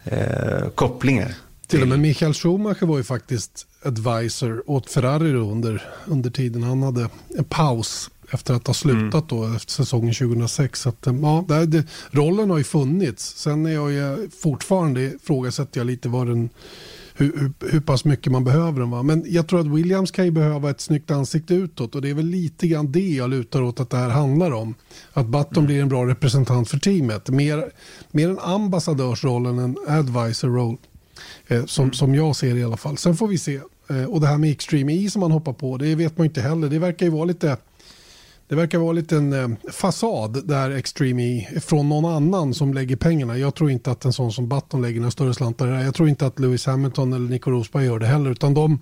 eh, 0.04 0.68
kopplingar. 0.74 1.34
Till 1.66 1.82
och 1.82 1.88
med 1.88 2.00
Michael 2.00 2.34
Schumacher 2.34 2.86
var 2.86 2.96
ju 2.96 3.04
faktiskt 3.04 3.66
advisor 3.84 4.62
åt 4.66 4.90
Ferrari 4.90 5.32
under, 5.32 5.82
under 6.06 6.30
tiden 6.30 6.62
han 6.62 6.82
hade 6.82 7.08
en 7.38 7.44
paus 7.44 8.10
efter 8.30 8.54
att 8.54 8.66
ha 8.66 8.74
slutat 8.74 9.32
mm. 9.32 9.48
då 9.48 9.56
efter 9.56 9.72
säsongen 9.72 10.14
2006. 10.14 10.80
Så 10.80 10.88
att, 10.88 11.06
ja, 11.22 11.44
det, 11.48 11.66
det, 11.66 11.84
rollen 12.10 12.50
har 12.50 12.58
ju 12.58 12.64
funnits. 12.64 13.36
Sen 13.36 13.66
är 13.66 13.70
jag 13.70 13.92
ju 13.92 14.30
fortfarande 14.42 15.02
ifrågasätter 15.02 15.80
jag 15.80 15.86
lite 15.86 16.08
vad 16.08 16.26
den, 16.26 16.50
hur, 17.14 17.38
hur, 17.38 17.70
hur, 17.70 17.80
pass 17.80 18.04
mycket 18.04 18.32
man 18.32 18.44
behöver 18.44 18.80
den. 18.80 18.90
Va? 18.90 19.02
Men 19.02 19.24
jag 19.26 19.48
tror 19.48 19.60
att 19.60 19.66
Williams 19.66 20.10
kan 20.10 20.24
ju 20.24 20.30
behöva 20.30 20.70
ett 20.70 20.80
snyggt 20.80 21.10
ansikte 21.10 21.54
utåt 21.54 21.94
och 21.94 22.02
det 22.02 22.10
är 22.10 22.14
väl 22.14 22.26
lite 22.26 22.66
grann 22.66 22.92
det 22.92 23.08
jag 23.08 23.30
lutar 23.30 23.62
åt 23.62 23.80
att 23.80 23.90
det 23.90 23.96
här 23.96 24.10
handlar 24.10 24.50
om. 24.50 24.74
Att 25.12 25.26
Button 25.26 25.56
mm. 25.56 25.66
blir 25.66 25.82
en 25.82 25.88
bra 25.88 26.06
representant 26.06 26.68
för 26.68 26.78
teamet. 26.78 27.28
Mer, 27.28 27.70
mer 28.10 28.28
en 28.28 28.38
ambassadörsroll 28.38 29.46
än 29.46 29.58
en 29.58 29.76
advisor 29.88 30.48
roll. 30.48 30.76
Eh, 31.46 31.64
som, 31.64 31.82
mm. 31.82 31.92
som 31.92 32.14
jag 32.14 32.36
ser 32.36 32.54
det 32.54 32.60
i 32.60 32.64
alla 32.64 32.76
fall. 32.76 32.96
Sen 32.96 33.16
får 33.16 33.28
vi 33.28 33.38
se. 33.38 33.60
Eh, 33.90 34.04
och 34.04 34.20
det 34.20 34.26
här 34.26 34.38
med 34.38 34.50
Extreme 34.50 34.92
E 34.92 35.10
som 35.10 35.20
man 35.20 35.30
hoppar 35.30 35.52
på, 35.52 35.76
det 35.76 35.94
vet 35.94 36.18
man 36.18 36.24
inte 36.24 36.40
heller. 36.40 36.68
Det 36.68 36.78
verkar 36.78 37.06
ju 37.06 37.12
vara 37.12 37.24
lite 37.24 37.52
det 38.50 38.56
verkar 38.56 38.78
vara 38.78 38.90
en 38.90 38.96
liten 38.96 39.32
eh, 39.32 39.48
fasad 39.72 40.48
där 40.48 40.70
Extreme 40.70 41.22
E 41.22 41.60
från 41.60 41.88
någon 41.88 42.04
annan 42.04 42.54
som 42.54 42.74
lägger 42.74 42.96
pengarna. 42.96 43.38
Jag 43.38 43.54
tror 43.54 43.70
inte 43.70 43.90
att 43.90 44.04
en 44.04 44.12
sån 44.12 44.32
som 44.32 44.48
Button 44.48 44.82
lägger 44.82 45.00
några 45.00 45.10
större 45.10 45.34
slantar 45.34 45.66
där. 45.66 45.84
Jag 45.84 45.94
tror 45.94 46.08
inte 46.08 46.26
att 46.26 46.38
Lewis 46.38 46.66
Hamilton 46.66 47.12
eller 47.12 47.28
Nico 47.28 47.50
Rosberg 47.50 47.84
gör 47.84 47.98
det 47.98 48.06
heller. 48.06 48.30
Utan 48.30 48.54
de, 48.54 48.78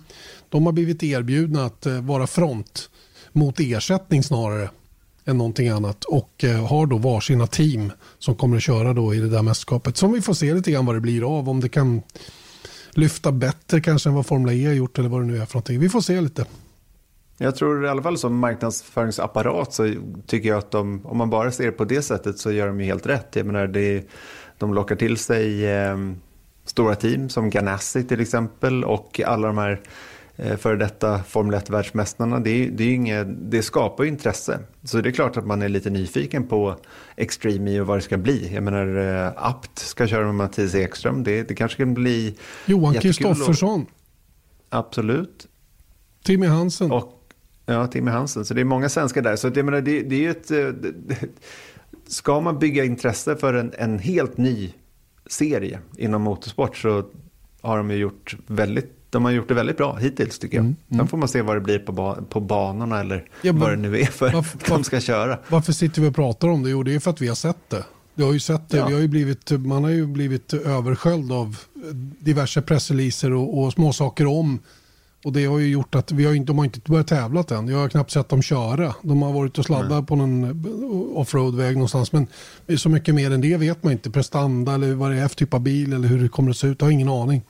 de 0.49 0.65
har 0.65 0.73
blivit 0.73 1.03
erbjudna 1.03 1.65
att 1.65 1.85
eh, 1.85 2.01
vara 2.01 2.27
front 2.27 2.89
mot 3.31 3.59
ersättning 3.59 4.23
snarare 4.23 4.69
än 5.25 5.37
någonting 5.37 5.69
annat. 5.69 6.03
Och 6.03 6.43
eh, 6.43 6.67
har 6.67 6.85
då 6.85 6.97
varsina 6.97 7.47
team 7.47 7.91
som 8.19 8.35
kommer 8.35 8.57
att 8.57 8.63
köra 8.63 8.93
då 8.93 9.13
i 9.13 9.19
det 9.19 9.29
där 9.29 9.41
mästerskapet. 9.41 9.97
Som 9.97 10.11
vi 10.11 10.21
får 10.21 10.33
se 10.33 10.53
lite 10.53 10.71
grann 10.71 10.85
vad 10.85 10.95
det 10.95 11.01
blir 11.01 11.37
av. 11.37 11.49
Om 11.49 11.59
det 11.59 11.69
kan 11.69 12.01
lyfta 12.91 13.31
bättre 13.31 13.81
kanske 13.81 14.09
än 14.09 14.15
vad 14.15 14.25
Formel 14.25 14.53
E 14.53 14.65
har 14.65 14.73
gjort 14.73 14.99
eller 14.99 15.09
vad 15.09 15.21
det 15.21 15.27
nu 15.27 15.37
är 15.37 15.45
för 15.45 15.55
någonting. 15.55 15.79
Vi 15.79 15.89
får 15.89 16.01
se 16.01 16.21
lite. 16.21 16.45
Jag 17.41 17.55
tror 17.55 17.85
i 17.85 17.89
alla 17.89 18.01
fall 18.01 18.17
som 18.17 18.37
marknadsföringsapparat 18.37 19.73
så 19.73 19.93
tycker 20.27 20.49
jag 20.49 20.57
att 20.57 20.71
de, 20.71 21.05
om 21.05 21.17
man 21.17 21.29
bara 21.29 21.51
ser 21.51 21.65
det 21.65 21.71
på 21.71 21.85
det 21.85 22.01
sättet 22.01 22.37
så 22.37 22.51
gör 22.51 22.67
de 22.67 22.79
ju 22.79 22.85
helt 22.85 23.05
rätt. 23.05 23.35
Jag 23.35 23.45
menar, 23.45 23.67
det, 23.67 24.09
de 24.57 24.73
lockar 24.73 24.95
till 24.95 25.17
sig 25.17 25.65
eh, 25.65 25.97
stora 26.65 26.95
team 26.95 27.29
som 27.29 27.49
Ganassi 27.49 28.03
till 28.03 28.21
exempel 28.21 28.83
och 28.83 29.21
alla 29.25 29.47
de 29.47 29.57
här 29.57 29.81
eh, 30.35 30.57
före 30.57 30.75
detta 30.75 31.23
Formel 31.23 31.59
1-världsmästarna. 31.59 32.39
Det, 32.39 32.69
det, 32.69 33.23
det 33.23 33.61
skapar 33.63 34.03
ju 34.03 34.09
intresse. 34.09 34.59
Så 34.83 35.01
det 35.01 35.09
är 35.09 35.13
klart 35.13 35.37
att 35.37 35.45
man 35.45 35.61
är 35.61 35.69
lite 35.69 35.89
nyfiken 35.89 36.47
på 36.47 36.75
Extreme 37.15 37.81
och 37.81 37.87
vad 37.87 37.97
det 37.97 38.01
ska 38.01 38.17
bli. 38.17 38.53
Jag 38.53 38.63
menar, 38.63 38.97
eh, 39.25 39.31
Apt 39.35 39.79
ska 39.79 40.07
köra 40.07 40.25
med 40.25 40.35
Mattias 40.35 40.75
Ekström. 40.75 41.23
Det, 41.23 41.43
det 41.43 41.55
kanske 41.55 41.77
kan 41.77 41.93
bli 41.93 42.35
Johan 42.65 42.93
Kristoffersson. 42.93 43.85
Absolut. 44.69 45.47
Timmy 46.23 46.47
Hansen. 46.47 46.91
Och, 46.91 47.18
ja, 47.73 47.87
Timmy 47.87 48.11
Hansen. 48.11 48.45
Så 48.45 48.53
det 48.53 48.61
är 48.61 48.65
många 48.65 48.89
svenskar 48.89 49.21
där. 49.21 49.35
Så 49.35 49.51
jag 49.55 49.65
menar, 49.65 49.81
det, 49.81 50.01
det 50.01 50.15
är 50.15 50.19
ju 50.19 50.31
ett... 50.31 50.51
Eh, 50.51 50.69
ska 52.07 52.41
man 52.41 52.59
bygga 52.59 52.85
intresse 52.85 53.35
för 53.35 53.53
en, 53.53 53.73
en 53.77 53.99
helt 53.99 54.37
ny 54.37 54.73
serie 55.27 55.79
inom 55.97 56.21
motorsport 56.21 56.77
så 56.77 57.03
har 57.61 57.77
de 57.77 57.91
ju 57.91 57.97
gjort 57.97 58.37
väldigt 58.47 58.95
de 59.09 59.25
har 59.25 59.31
gjort 59.31 59.47
det 59.47 59.53
väldigt 59.53 59.77
bra 59.77 59.95
hittills 59.95 60.39
tycker 60.39 60.57
jag. 60.57 60.65
Mm, 60.65 60.75
mm. 60.89 60.99
Sen 60.99 61.07
får 61.07 61.17
man 61.17 61.27
se 61.27 61.41
vad 61.41 61.55
det 61.55 61.61
blir 61.61 61.79
på, 61.79 61.91
ba 61.91 62.15
på 62.29 62.39
banorna 62.39 62.99
eller 62.99 63.25
ja, 63.41 63.53
vad 63.53 63.71
det 63.71 63.75
nu 63.75 63.99
är 63.99 64.05
för 64.05 64.31
varför, 64.31 64.59
de 64.69 64.83
ska 64.83 64.99
köra. 64.99 65.39
Varför 65.47 65.73
sitter 65.73 66.01
vi 66.01 66.09
och 66.09 66.15
pratar 66.15 66.47
om 66.47 66.63
det? 66.63 66.69
Jo, 66.69 66.83
det 66.83 66.95
är 66.95 66.99
för 66.99 67.11
att 67.11 67.21
vi 67.21 67.27
har 67.27 67.35
sett 67.35 67.69
det. 67.69 67.83
Vi 68.13 68.23
har 68.23 68.33
ju 68.33 68.39
sett 68.39 68.69
det. 68.69 68.77
Ja. 68.77 68.87
Vi 68.87 68.93
har 68.93 69.01
ju 69.01 69.07
blivit, 69.07 69.51
man 69.51 69.83
har 69.83 69.91
ju 69.91 70.05
blivit 70.05 70.53
översköljd 70.53 71.31
av 71.31 71.57
diverse 72.19 72.61
pressreleaser 72.61 73.33
och, 73.33 73.59
och 73.59 73.73
småsaker 73.73 74.25
om 74.25 74.59
och 75.23 75.33
det 75.33 75.45
har 75.45 75.59
ju 75.59 75.67
gjort 75.67 75.95
att 75.95 76.11
vi 76.11 76.25
har 76.25 76.33
inte, 76.33 76.47
de 76.49 76.57
har 76.57 76.65
inte 76.65 76.79
börjat 76.85 77.07
tävla 77.07 77.43
än. 77.51 77.67
Jag 77.67 77.77
har 77.77 77.89
knappt 77.89 78.11
sett 78.11 78.29
dem 78.29 78.41
köra. 78.41 78.95
De 79.01 79.21
har 79.21 79.33
varit 79.33 79.57
och 79.57 79.65
sladdat 79.65 79.91
mm. 79.91 80.05
på 80.05 80.15
någon 80.15 80.43
eh, 80.43 81.17
offroadväg 81.17 81.73
någonstans. 81.73 82.11
Men 82.11 82.27
så 82.77 82.89
mycket 82.89 83.15
mer 83.15 83.31
än 83.31 83.41
det 83.41 83.57
vet 83.57 83.83
man 83.83 83.93
inte. 83.93 84.11
Prestanda 84.11 84.73
eller 84.73 84.93
vad 84.93 85.11
det 85.11 85.17
är 85.17 85.27
för 85.27 85.35
typ 85.35 85.53
av 85.53 85.59
bil 85.59 85.93
eller 85.93 86.07
hur 86.07 86.23
det 86.23 86.29
kommer 86.29 86.49
att 86.49 86.57
se 86.57 86.67
ut. 86.67 86.77
Jag 86.79 86.87
har 86.87 86.91
ingen 86.91 87.09
aning. 87.09 87.41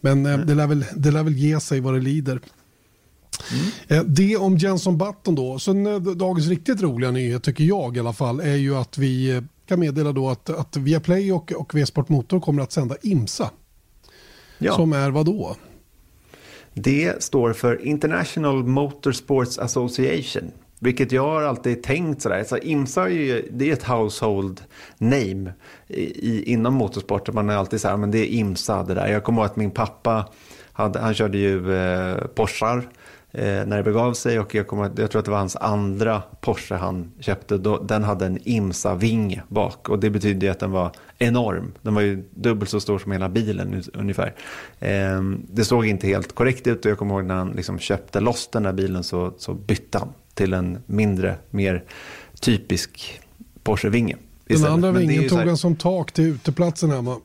Men 0.00 0.26
mm. 0.26 0.46
det, 0.46 0.54
lär 0.54 0.66
väl, 0.66 0.84
det 0.96 1.10
lär 1.10 1.22
väl 1.22 1.36
ge 1.36 1.60
sig 1.60 1.80
vad 1.80 1.94
det 1.94 2.00
lider. 2.00 2.40
Mm. 3.52 3.66
Eh, 3.88 4.04
det 4.04 4.36
om 4.36 4.56
Jenson 4.56 4.98
Button 4.98 5.34
då. 5.34 5.58
Sen 5.58 5.84
dagens 6.18 6.48
riktigt 6.48 6.82
roliga 6.82 7.10
nyhet 7.10 7.42
tycker 7.42 7.64
jag 7.64 7.96
i 7.96 8.00
alla 8.00 8.12
fall 8.12 8.40
är 8.40 8.56
ju 8.56 8.76
att 8.76 8.98
vi 8.98 9.42
kan 9.68 9.80
meddela 9.80 10.12
då 10.12 10.30
att, 10.30 10.50
att 10.50 10.76
Viaplay 10.76 11.32
och, 11.32 11.52
och 11.52 11.74
V-Sport 11.74 12.08
Motor 12.08 12.40
kommer 12.40 12.62
att 12.62 12.72
sända 12.72 12.96
IMSA. 13.02 13.50
Ja. 14.58 14.74
Som 14.74 14.92
är 14.92 15.10
vad 15.10 15.26
då? 15.26 15.56
Det 16.74 17.22
står 17.22 17.52
för 17.52 17.84
International 17.86 18.64
Motorsports 18.64 19.58
Association. 19.58 20.52
Vilket 20.78 21.12
jag 21.12 21.22
har 21.22 21.42
alltid 21.42 21.82
tänkt 21.82 22.22
sådär. 22.22 22.44
Så 22.44 22.58
IMSA 22.58 23.02
är 23.04 23.08
ju, 23.08 23.48
det 23.52 23.68
är 23.68 23.72
ett 23.72 23.82
household 23.82 24.60
name 24.98 25.52
i, 25.88 26.52
inom 26.52 26.74
motorsport. 26.74 27.32
Man 27.32 27.50
är 27.50 27.56
alltid 27.56 27.80
så 27.80 27.88
här, 27.88 27.96
men 27.96 28.10
det 28.10 28.18
är 28.18 28.26
IMSA 28.26 28.82
det 28.82 28.94
där. 28.94 29.06
Jag 29.06 29.24
kommer 29.24 29.42
ihåg 29.42 29.50
att 29.50 29.56
min 29.56 29.70
pappa, 29.70 30.28
hade, 30.72 30.98
han 30.98 31.14
körde 31.14 31.38
ju 31.38 31.74
eh, 31.76 32.16
Porschar 32.16 32.76
eh, 32.76 32.84
när 33.42 33.76
det 33.76 33.82
begav 33.82 34.14
sig 34.14 34.40
och 34.40 34.54
jag, 34.54 34.66
kommer, 34.66 34.90
jag 34.96 35.10
tror 35.10 35.18
att 35.18 35.24
det 35.24 35.30
var 35.30 35.38
hans 35.38 35.56
andra 35.56 36.22
Porsche 36.40 36.74
han 36.74 37.12
köpte. 37.20 37.58
Då, 37.58 37.78
den 37.78 38.04
hade 38.04 38.26
en 38.26 38.38
IMSA-vinge 38.44 39.42
bak 39.48 39.88
och 39.88 39.98
det 39.98 40.10
betyder 40.10 40.50
att 40.50 40.60
den 40.60 40.70
var 40.70 40.92
enorm. 41.18 41.72
Den 41.82 41.94
var 41.94 42.02
ju 42.02 42.24
dubbelt 42.30 42.70
så 42.70 42.80
stor 42.80 42.98
som 42.98 43.12
hela 43.12 43.28
bilen 43.28 43.82
ungefär. 43.94 44.34
Eh, 44.78 45.22
det 45.50 45.64
såg 45.64 45.86
inte 45.86 46.06
helt 46.06 46.34
korrekt 46.34 46.66
ut 46.66 46.84
och 46.84 46.90
jag 46.90 46.98
kommer 46.98 47.14
ihåg 47.14 47.24
när 47.24 47.34
han 47.34 47.50
liksom 47.50 47.78
köpte 47.78 48.20
loss 48.20 48.48
den 48.52 48.62
där 48.62 48.72
bilen 48.72 49.04
så, 49.04 49.34
så 49.38 49.54
bytte 49.54 49.98
han 49.98 50.08
till 50.34 50.54
en 50.54 50.78
mindre, 50.86 51.36
mer 51.50 51.84
typisk 52.40 53.20
Porsche-vinge. 53.62 54.16
Den 54.46 54.64
andra 54.64 54.92
vingen 54.92 55.28
tog 55.28 55.38
han 55.38 55.56
som 55.56 55.76
tak 55.76 56.12
till 56.12 56.24
uteplatsen 56.24 56.90
hemma. 56.90 57.16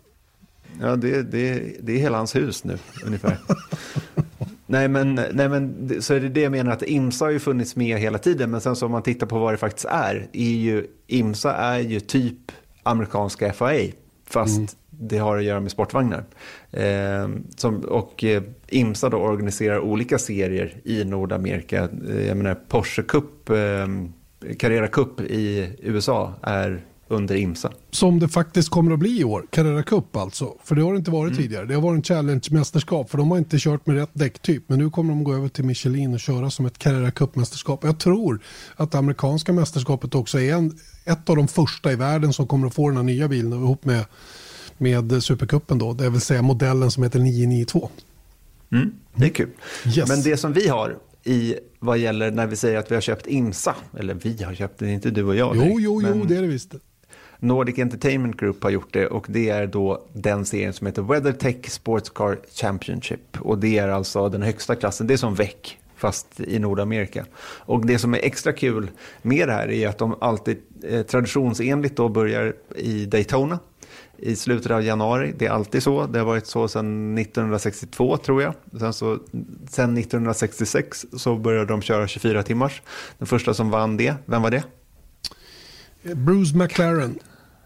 Ja, 0.82 0.96
det, 0.96 1.24
det, 1.24 1.76
det 1.82 1.94
är 1.94 1.98
hela 1.98 2.18
hans 2.18 2.36
hus 2.36 2.64
nu 2.64 2.78
ungefär. 3.06 3.38
Nej 4.72 4.88
men, 4.88 5.16
nej 5.16 5.50
men 5.50 6.02
så 6.02 6.14
är 6.14 6.20
det 6.20 6.30
det 6.30 6.42
jag 6.42 6.52
menar 6.52 6.72
att 6.72 6.84
IMSA 6.84 7.26
har 7.26 7.32
ju 7.32 7.40
funnits 7.40 7.76
med 7.76 8.00
hela 8.00 8.18
tiden 8.18 8.52
men 8.52 8.62
sen 8.62 8.76
så 8.76 8.86
om 8.86 8.92
man 8.92 9.04
tittar 9.04 9.28
på 9.28 9.40
vad 9.40 9.54
det 9.54 9.58
faktiskt 9.58 9.86
är, 9.86 10.28
är 10.34 10.52
ju, 10.52 10.88
IMSA 11.08 11.56
är 11.56 11.80
ju 11.80 12.00
typ 12.00 12.52
amerikanska 12.84 13.54
FAA 13.54 13.80
fast 14.26 14.58
mm. 14.58 14.68
det 14.90 15.18
har 15.18 15.38
att 15.38 15.44
göra 15.44 15.60
med 15.60 15.72
sportvagnar. 15.72 16.24
Eh, 16.72 17.30
som, 17.56 17.80
och 17.80 18.24
eh, 18.24 18.44
IMSA 18.68 19.10
då 19.10 19.18
organiserar 19.18 19.80
olika 19.80 20.18
serier 20.18 20.82
i 20.84 21.06
Nordamerika. 21.06 21.90
Eh, 22.10 22.28
jag 22.28 22.38
menar 22.38 22.56
Porsche 22.68 23.04
Cup, 23.04 23.50
eh, 23.50 23.88
Carrera 24.60 24.88
Cup 24.88 25.22
i 25.22 25.76
USA 25.82 26.34
är 26.42 26.82
under 27.10 27.36
IMSA. 27.36 27.72
Som 27.92 28.20
det 28.20 28.28
faktiskt 28.28 28.70
kommer 28.70 28.92
att 28.92 29.00
bli 29.00 29.20
i 29.20 29.24
år, 29.24 29.46
Carrera 29.50 29.84
Cup 29.84 30.16
alltså. 30.16 30.54
För 30.64 30.76
det 30.76 30.82
har 30.82 30.94
det 30.94 30.98
inte 30.98 31.12
varit 31.12 31.32
mm. 31.32 31.44
tidigare. 31.44 31.66
Det 31.66 31.74
har 31.74 31.82
varit 31.82 31.96
en 31.98 32.04
Challenge-mästerskap 32.04 33.10
för 33.10 33.18
de 33.18 33.32
har 33.32 33.38
inte 33.38 33.58
kört 33.60 33.86
med 33.86 33.96
rätt 33.96 34.10
däcktyp. 34.14 34.64
Men 34.68 34.80
nu 34.80 34.90
kommer 34.90 35.10
de 35.10 35.24
gå 35.24 35.34
över 35.34 35.48
till 35.50 35.64
Michelin 35.64 36.14
och 36.14 36.20
köra 36.20 36.50
som 36.50 36.66
ett 36.66 36.78
Carrera 36.78 37.12
Cup-mästerskap. 37.12 37.84
Jag 37.84 38.00
tror 38.00 38.40
att 38.76 38.92
det 38.92 38.98
amerikanska 38.98 39.54
mästerskapet 39.54 40.16
också 40.16 40.40
är 40.40 40.54
en, 40.54 40.78
ett 41.06 41.30
av 41.30 41.36
de 41.36 41.48
första 41.48 41.92
i 41.92 41.96
världen 41.96 42.34
som 42.34 42.48
kommer 42.48 42.68
att 42.68 42.74
få 42.74 42.88
den 42.88 42.98
här 42.98 43.04
nya 43.04 43.28
bilen 43.28 43.54
ihop 43.54 43.86
med, 43.86 44.06
med 44.78 45.24
Supercupen 45.24 45.78
då. 45.78 45.94
Det 45.94 46.10
vill 46.10 46.22
säga 46.22 46.42
modellen 46.42 46.92
som 46.92 47.04
heter 47.04 47.20
992. 47.20 47.90
Mm, 48.72 48.92
det 49.16 49.26
är 49.26 49.30
kul. 49.30 49.50
Yes. 49.98 50.10
Men 50.10 50.22
det 50.22 50.38
som 50.38 50.54
vi 50.54 50.68
har 50.68 50.98
i 51.24 51.56
vad 51.80 51.98
gäller 51.98 52.32
när 52.32 52.48
vi 52.48 52.56
säger 52.56 52.78
att 52.78 52.92
vi 52.92 52.96
har 52.96 53.02
köpt 53.02 53.28
IMSA, 53.28 53.76
eller 54.00 54.14
vi 54.14 54.44
har 54.44 54.54
köpt 54.54 54.80
det, 54.80 54.92
inte 54.92 55.10
du 55.10 55.24
och 55.24 55.36
jag. 55.36 55.56
Jo, 55.56 55.80
jo, 55.80 56.02
jo, 56.02 56.26
det 56.26 56.38
är 56.38 56.42
det 56.42 56.48
visst. 56.48 56.76
Nordic 57.40 57.80
Entertainment 57.80 58.38
Group 58.38 58.64
har 58.64 58.70
gjort 58.70 58.94
det 58.94 59.08
och 59.08 59.26
det 59.30 59.50
är 59.50 59.68
då 59.68 60.06
den 60.14 60.46
serien 60.46 60.74
som 60.74 60.88
heter 60.88 61.02
WeatherTech 61.02 61.72
Sports 61.72 62.10
Car 62.10 62.40
Championship. 62.54 63.38
Och 63.40 63.58
det 63.58 63.78
är 63.78 63.88
alltså 63.88 64.30
den 64.30 64.42
högsta 64.42 64.76
klassen, 64.76 65.08
det 65.08 65.14
är 65.14 65.18
som 65.18 65.36
VEC 65.36 65.78
fast 65.96 66.40
i 66.40 66.60
Nordamerika. 66.60 67.26
Och 67.42 67.86
det 67.86 68.00
som 68.00 68.14
är 68.14 68.18
extra 68.18 68.54
kul 68.54 68.92
med 69.22 69.48
det 69.48 69.54
här 69.54 69.72
är 69.72 69.88
att 69.88 69.98
de 69.98 70.16
alltid 70.22 70.58
eh, 70.84 71.02
traditionsenligt 71.02 71.96
då 71.96 72.10
börjar 72.10 72.54
i 72.76 73.06
Daytona 73.06 73.60
i 74.18 74.36
slutet 74.36 74.72
av 74.72 74.84
januari. 74.84 75.34
Det 75.38 75.46
är 75.46 75.52
alltid 75.52 75.84
så. 75.84 76.06
Det 76.06 76.20
har 76.20 76.26
varit 76.26 76.48
så 76.48 76.68
sedan 76.68 77.18
1962 77.18 78.18
tror 78.18 78.42
jag. 78.42 78.54
Sen, 78.80 78.94
så, 78.94 79.20
sen 79.70 79.98
1966 79.98 81.06
så 81.14 81.36
började 81.36 81.66
de 81.66 81.82
köra 81.82 82.08
24 82.08 82.44
timmars. 82.44 82.82
Den 83.18 83.28
första 83.28 83.54
som 83.54 83.70
vann 83.70 83.98
det, 83.98 84.16
vem 84.26 84.42
var 84.42 84.52
det? 84.52 84.64
Bruce 86.16 86.58
McLaren. 86.58 87.20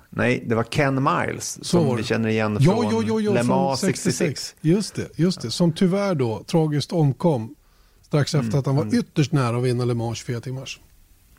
Nej, 0.09 0.43
det 0.47 0.55
var 0.55 0.63
Ken 0.63 1.03
Miles 1.03 1.65
som 1.65 1.89
så. 1.89 1.95
vi 1.95 2.03
känner 2.03 2.29
igen 2.29 2.59
från 2.61 2.85
ja, 2.91 3.03
ja, 3.07 3.19
ja, 3.19 3.33
Le 3.33 3.43
Mans 3.43 3.79
66. 3.79 4.17
66. 4.17 4.55
Just 4.61 4.95
det, 4.95 5.07
just 5.15 5.41
det. 5.41 5.51
Som 5.51 5.71
tyvärr 5.71 6.15
då 6.15 6.43
tragiskt 6.47 6.91
omkom 6.91 7.55
strax 8.01 8.35
efter 8.35 8.47
mm. 8.47 8.59
att 8.59 8.65
han 8.65 8.75
var 8.75 8.83
mm. 8.83 8.99
ytterst 8.99 9.31
nära 9.31 9.57
att 9.57 9.63
vinna 9.63 9.85
Le 9.85 9.93
Mans 9.93 10.17
24 10.17 10.41
timmars. 10.41 10.79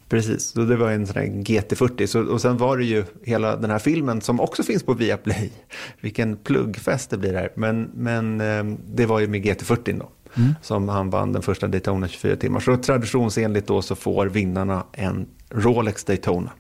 Precis, 0.08 0.42
så 0.46 0.60
det 0.60 0.76
var 0.76 0.90
en 0.90 1.06
sån 1.06 1.16
här 1.16 1.26
GT40. 1.26 2.06
Så, 2.06 2.22
och 2.22 2.40
sen 2.40 2.56
var 2.56 2.78
det 2.78 2.84
ju 2.84 3.04
hela 3.22 3.56
den 3.56 3.70
här 3.70 3.78
filmen 3.78 4.20
som 4.20 4.40
också 4.40 4.62
finns 4.62 4.82
på 4.82 4.94
Viaplay. 4.94 5.52
Vilken 6.00 6.36
pluggfest 6.36 7.10
det 7.10 7.16
blir 7.16 7.34
här. 7.34 7.52
Men, 7.54 7.90
men 7.94 8.40
eh, 8.40 8.64
det 8.94 9.06
var 9.06 9.20
ju 9.20 9.28
med 9.28 9.44
GT40 9.44 9.98
då. 9.98 10.10
Mm. 10.36 10.54
Som 10.62 10.88
han 10.88 11.10
vann 11.10 11.32
den 11.32 11.42
första 11.42 11.66
Daytona 11.66 12.08
24 12.08 12.36
timmar. 12.36 12.60
Så 12.60 12.76
traditionsenligt 12.76 13.66
då 13.66 13.82
så 13.82 13.94
får 13.94 14.26
vinnarna 14.26 14.84
en 14.92 15.26
Rolex 15.50 16.04
Daytona. 16.04 16.50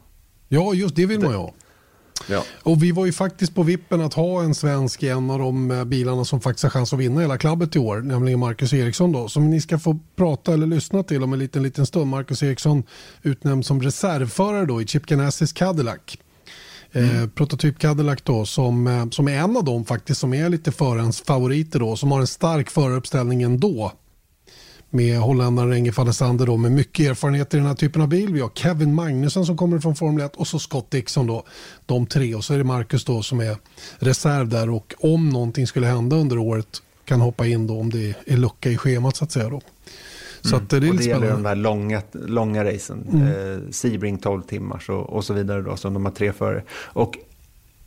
Ja, 0.54 0.74
just 0.74 0.96
det 0.96 1.06
vill 1.06 1.20
man 1.20 1.30
ju 1.30 1.36
ha. 1.36 1.54
Ja. 2.26 2.44
Och 2.62 2.82
vi 2.82 2.92
var 2.92 3.06
ju 3.06 3.12
faktiskt 3.12 3.54
på 3.54 3.62
vippen 3.62 4.00
att 4.00 4.14
ha 4.14 4.42
en 4.42 4.54
svensk 4.54 5.02
i 5.02 5.08
en 5.08 5.30
av 5.30 5.38
de 5.38 5.70
eh, 5.70 5.84
bilarna 5.84 6.24
som 6.24 6.40
faktiskt 6.40 6.62
har 6.62 6.70
chans 6.70 6.92
att 6.92 6.98
vinna 6.98 7.20
hela 7.20 7.38
klubbet 7.38 7.76
i 7.76 7.78
år, 7.78 8.00
nämligen 8.00 8.38
Marcus 8.38 8.72
Eriksson 8.72 9.12
då, 9.12 9.28
som 9.28 9.50
ni 9.50 9.60
ska 9.60 9.78
få 9.78 9.98
prata 10.16 10.52
eller 10.52 10.66
lyssna 10.66 11.02
till 11.02 11.22
om 11.22 11.32
en 11.32 11.38
liten, 11.38 11.62
liten 11.62 11.86
stund. 11.86 12.06
Marcus 12.06 12.42
Eriksson 12.42 12.82
utnämnd 13.22 13.66
som 13.66 13.82
reservförare 13.82 14.66
då 14.66 14.82
i 14.82 14.86
Chip 14.86 15.06
Ganassis 15.06 15.52
Cadillac. 15.52 16.18
Eh, 16.92 17.10
mm. 17.10 17.22
Eh, 17.22 17.28
prototyp 17.28 17.78
Cadillac 17.78 18.18
då 18.22 18.46
som, 18.46 18.86
eh, 18.86 19.08
som 19.10 19.28
är 19.28 19.38
en 19.38 19.56
av 19.56 19.64
dem 19.64 19.84
faktiskt 19.84 20.20
som 20.20 20.34
är 20.34 20.48
lite 20.48 20.72
förarens 20.72 21.20
favoriter 21.20 21.78
då 21.78 21.96
som 21.96 22.12
har 22.12 22.20
en 22.20 22.26
stark 22.26 22.70
föraruppställning 22.70 23.42
ändå 23.42 23.92
med 24.90 25.18
holländaren 25.18 25.70
Renge 25.70 25.92
van 25.96 26.36
då 26.36 26.56
med 26.56 26.72
mycket 26.72 27.10
erfarenhet 27.10 27.54
i 27.54 27.56
den 27.56 27.66
här 27.66 27.74
typen 27.74 28.02
av 28.02 28.08
bil. 28.08 28.32
Vi 28.32 28.40
har 28.40 28.50
Kevin 28.54 28.94
Magnussen 28.94 29.46
som 29.46 29.56
kommer 29.56 29.78
från 29.78 29.96
Formel 29.96 30.24
1 30.24 30.36
och 30.36 30.46
så 30.46 30.58
Scott 30.58 30.90
Dixon 30.90 31.26
då. 31.26 31.44
De 31.86 32.06
tre 32.06 32.34
och 32.34 32.44
så 32.44 32.54
är 32.54 32.58
det 32.58 32.64
Marcus 32.64 33.04
då 33.04 33.22
som 33.22 33.40
är 33.40 33.56
reserv 33.98 34.48
där 34.48 34.70
och 34.70 34.94
om 34.98 35.28
någonting 35.28 35.66
skulle 35.66 35.86
hända 35.86 36.16
under 36.16 36.38
året 36.38 36.82
kan 37.04 37.20
hoppa 37.20 37.46
in 37.46 37.66
då 37.66 37.80
om 37.80 37.90
det 37.90 38.14
är 38.26 38.36
lucka 38.36 38.70
i 38.70 38.76
schemat 38.76 39.16
så 39.16 39.24
att 39.24 39.32
säga 39.32 39.48
då. 39.48 39.60
Så 40.40 40.56
mm. 40.56 40.66
det, 40.70 40.76
är 40.76 40.90
och 40.90 40.96
det 40.96 41.04
gäller 41.04 41.30
de 41.30 41.44
här 41.44 41.54
långa, 41.54 42.02
långa 42.12 42.64
racen, 42.64 43.06
mm. 43.12 43.26
eh, 43.26 43.70
Sebring 43.70 44.18
12 44.18 44.42
timmar 44.42 44.90
och, 44.90 45.10
och 45.10 45.24
så 45.24 45.34
vidare 45.34 45.62
då 45.62 45.76
som 45.76 45.94
de 45.94 46.04
har 46.04 46.12
tre 46.12 46.32
före. 46.32 46.62
Och 46.82 47.18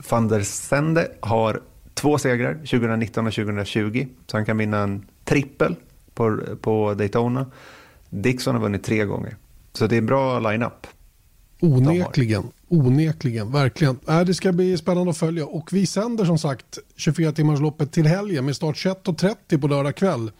van 0.10 0.28
der 0.28 0.42
Sende 0.42 1.12
har 1.20 1.62
två 1.94 2.18
segrar 2.18 2.54
2019 2.54 3.28
och 3.28 3.34
2020 3.34 4.08
så 4.28 4.38
han 4.38 4.46
kan 4.46 4.58
vinna 4.58 4.78
en 4.78 5.06
trippel 5.26 5.76
på, 6.18 6.40
på 6.62 6.94
Daytona. 6.94 7.46
Dixon 8.10 8.56
har 8.56 8.62
vunnit 8.62 8.84
tre 8.84 9.06
gånger. 9.06 9.36
Så 9.74 9.88
det 9.88 9.96
är 9.96 9.98
en 9.98 10.06
bra 10.06 10.40
line-up. 10.40 10.88
Onekligen, 11.60 12.44
onekligen, 12.68 13.52
verkligen. 13.52 14.00
Äh, 14.08 14.22
det 14.22 14.34
ska 14.34 14.52
bli 14.52 14.78
spännande 14.78 15.12
att 15.12 15.18
följa 15.18 15.46
och 15.46 15.74
vi 15.74 15.86
sänder 15.86 16.26
som 16.26 16.40
sagt 16.40 16.80
24 16.96 17.32
timmarsloppet 17.32 17.92
till 17.92 18.08
helgen 18.08 18.46
med 18.46 18.56
start 18.56 18.76
21.30 18.76 19.62
på 19.62 19.68
lördag 19.68 19.96
kväll. 19.96 20.32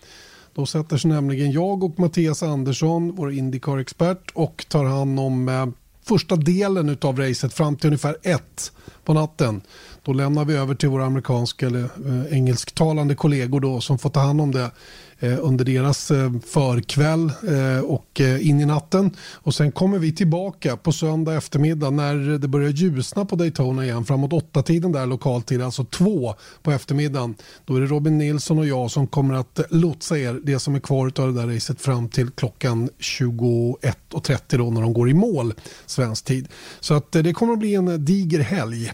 Då 0.54 0.66
sätter 0.66 0.98
sig 0.98 1.12
nämligen 1.12 1.52
jag 1.52 1.84
och 1.84 2.00
Mattias 2.00 2.44
Andersson, 2.44 3.16
vår 3.16 3.32
Indycar-expert 3.32 4.32
och 4.34 4.66
tar 4.70 4.86
hand 4.86 5.20
om 5.20 5.50
eh, 5.50 5.68
första 6.08 6.36
delen 6.36 6.98
av 7.02 7.20
racet 7.20 7.54
fram 7.54 7.76
till 7.76 7.88
ungefär 7.88 8.18
ett 8.24 8.72
på 9.04 9.14
natten. 9.14 9.62
Då 10.04 10.14
lämnar 10.14 10.46
vi 10.46 10.56
över 10.56 10.76
till 10.76 10.90
våra 10.90 11.06
amerikanska 11.06 11.68
eller 11.68 11.84
eh, 11.84 12.34
engelsktalande 12.38 13.16
kollegor 13.16 13.60
då, 13.60 13.82
som 13.82 13.98
får 13.98 14.10
ta 14.10 14.20
hand 14.20 14.42
om 14.42 14.52
det 14.52 14.72
Eh, 15.20 15.38
under 15.42 15.66
deras 15.66 16.12
eh, 16.12 16.32
förkväll 16.46 17.32
eh, 17.48 17.80
och 17.80 18.22
in 18.40 18.60
i 18.60 18.66
natten. 18.66 19.12
Och 19.34 19.56
sen 19.56 19.72
kommer 19.72 20.00
vi 20.00 20.16
tillbaka 20.16 20.78
på 20.78 20.92
söndag 20.92 21.36
eftermiddag 21.36 21.90
när 21.90 22.38
det 22.38 22.48
börjar 22.48 22.70
ljusna 22.70 23.26
på 23.26 23.36
Daytona 23.36 23.86
igen 23.86 24.06
framåt 24.06 24.34
åtta 24.34 24.64
tiden 24.64 24.92
där 24.92 25.06
lokaltid, 25.06 25.62
alltså 25.62 25.86
två 25.86 26.36
på 26.64 26.72
eftermiddagen. 26.72 27.36
Då 27.66 27.76
är 27.76 27.82
det 27.82 27.88
Robin 27.88 28.18
Nilsson 28.18 28.60
och 28.60 28.68
jag 28.68 28.92
som 28.92 29.08
kommer 29.08 29.36
att 29.36 29.60
lotsa 29.70 30.18
er 30.18 30.40
det 30.44 30.60
som 30.60 30.76
är 30.76 30.80
kvar 30.80 31.12
av 31.20 31.34
det 31.34 31.42
där 31.42 31.54
racet 31.54 31.82
fram 31.82 32.10
till 32.10 32.30
klockan 32.30 32.90
21.30 33.00 34.58
då 34.58 34.70
när 34.70 34.82
de 34.82 34.94
går 34.94 35.10
i 35.10 35.14
mål 35.14 35.54
svensk 35.86 36.26
tid. 36.26 36.48
Så 36.80 36.94
att 36.94 37.12
det 37.12 37.34
kommer 37.34 37.54
att 37.54 37.60
bli 37.60 37.76
en 37.76 38.06
diger 38.06 38.40
helg. 38.40 38.94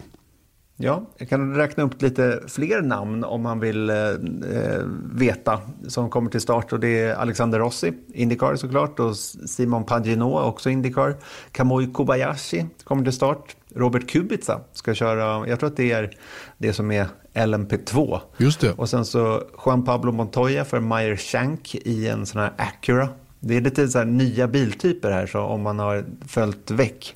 Ja, 0.83 1.05
jag 1.17 1.29
kan 1.29 1.55
räkna 1.55 1.83
upp 1.83 2.01
lite 2.01 2.41
fler 2.47 2.81
namn 2.81 3.23
om 3.23 3.41
man 3.41 3.59
vill 3.59 3.89
eh, 3.89 3.95
eh, 3.95 4.81
veta 5.13 5.61
som 5.87 6.09
kommer 6.09 6.29
till 6.29 6.41
start. 6.41 6.73
Och 6.73 6.79
det 6.79 6.99
är 6.99 7.15
Alexander 7.15 7.59
Rossi, 7.59 7.93
Indycar 8.13 8.55
såklart, 8.55 8.99
och 8.99 9.15
Simon 9.15 9.83
Pagino, 9.83 10.39
också 10.39 10.69
Indycar. 10.69 11.15
Kamui 11.51 11.91
Kobayashi 11.91 12.65
kommer 12.83 13.03
till 13.03 13.13
start. 13.13 13.55
Robert 13.75 14.09
Kubica 14.09 14.59
ska 14.73 14.93
köra, 14.93 15.47
jag 15.47 15.59
tror 15.59 15.69
att 15.69 15.77
det 15.77 15.91
är 15.91 16.17
det 16.57 16.73
som 16.73 16.91
är 16.91 17.07
LMP2. 17.33 18.19
Just 18.37 18.59
det. 18.59 18.71
Och 18.71 18.89
sen 18.89 19.05
så 19.05 19.43
Juan 19.65 19.85
Pablo 19.85 20.11
Montoya 20.11 20.65
för 20.65 20.79
Meyer 20.79 21.15
Shank 21.15 21.75
i 21.75 22.07
en 22.07 22.25
sån 22.25 22.41
här 22.41 22.53
Acura. 22.57 23.09
Det 23.45 23.57
är 23.57 23.61
lite 23.61 23.87
så 23.87 24.03
nya 24.03 24.47
biltyper 24.47 25.11
här 25.11 25.27
så 25.27 25.39
om 25.39 25.61
man 25.61 25.79
har 25.79 26.05
följt 26.27 26.71
väck. 26.71 27.15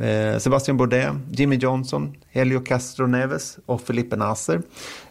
Eh, 0.00 0.38
Sebastian 0.38 0.76
Bourdais, 0.76 1.14
Jimmy 1.30 1.56
Johnson, 1.56 2.14
Helio 2.28 2.60
Castro 2.60 3.06
Neves 3.06 3.58
och 3.66 3.80
Felipe 3.80 4.16
Nasser. 4.16 4.62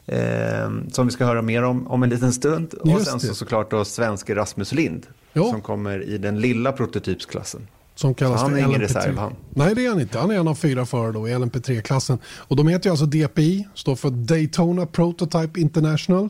Eh, 0.05 0.69
som 0.91 1.05
vi 1.05 1.11
ska 1.11 1.25
höra 1.25 1.41
mer 1.41 1.63
om 1.63 1.87
om 1.87 2.03
en 2.03 2.09
liten 2.09 2.33
stund. 2.33 2.73
Just 2.85 2.95
och 2.95 3.01
sen 3.01 3.19
så, 3.19 3.35
såklart 3.35 3.71
då 3.71 3.85
svenske 3.85 4.35
Rasmus 4.35 4.71
Lind. 4.71 5.07
Jo. 5.33 5.49
Som 5.49 5.61
kommer 5.61 6.03
i 6.03 6.17
den 6.17 6.39
lilla 6.39 6.71
prototypsklassen. 6.71 7.67
Som 7.95 8.13
kallas 8.13 8.41
han 8.41 8.53
är 8.53 8.65
ingen 8.67 8.81
reserv 8.81 9.17
han. 9.17 9.35
Nej 9.49 9.75
det 9.75 9.85
är 9.85 9.89
han 9.89 10.01
inte. 10.01 10.19
Han 10.19 10.31
är 10.31 10.39
en 10.39 10.47
av 10.47 10.55
fyra 10.55 10.85
förare 10.85 11.11
då 11.11 11.29
i 11.29 11.31
LMP3-klassen. 11.35 12.17
Och 12.25 12.55
de 12.55 12.67
heter 12.67 12.89
ju 12.89 12.91
alltså 12.91 13.05
DPI, 13.05 13.67
står 13.73 13.95
för 13.95 14.09
Daytona 14.09 14.85
Prototype 14.85 15.59
International. 15.59 16.29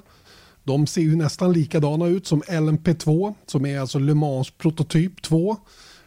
De 0.65 0.87
ser 0.87 1.01
ju 1.01 1.15
nästan 1.15 1.53
likadana 1.53 2.07
ut 2.07 2.27
som 2.27 2.41
LMP2 2.41 3.33
som 3.45 3.65
är 3.65 3.79
alltså 3.79 3.99
Le 3.99 4.13
Mans 4.13 4.51
prototyp 4.51 5.21
2. 5.21 5.57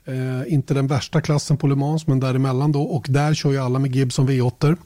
Eh, 0.05 0.53
inte 0.53 0.75
den 0.75 0.87
värsta 0.87 1.21
klassen 1.21 1.57
på 1.57 1.67
Le 1.67 1.75
Mans 1.75 2.07
men 2.07 2.21
däremellan 2.21 2.73
då 2.73 2.83
och 2.83 3.07
där 3.09 3.35
kör 3.35 3.51
ju 3.51 3.59
alla 3.59 3.79
med 3.79 3.97
Gibson 3.97 4.29
V8. 4.29 4.77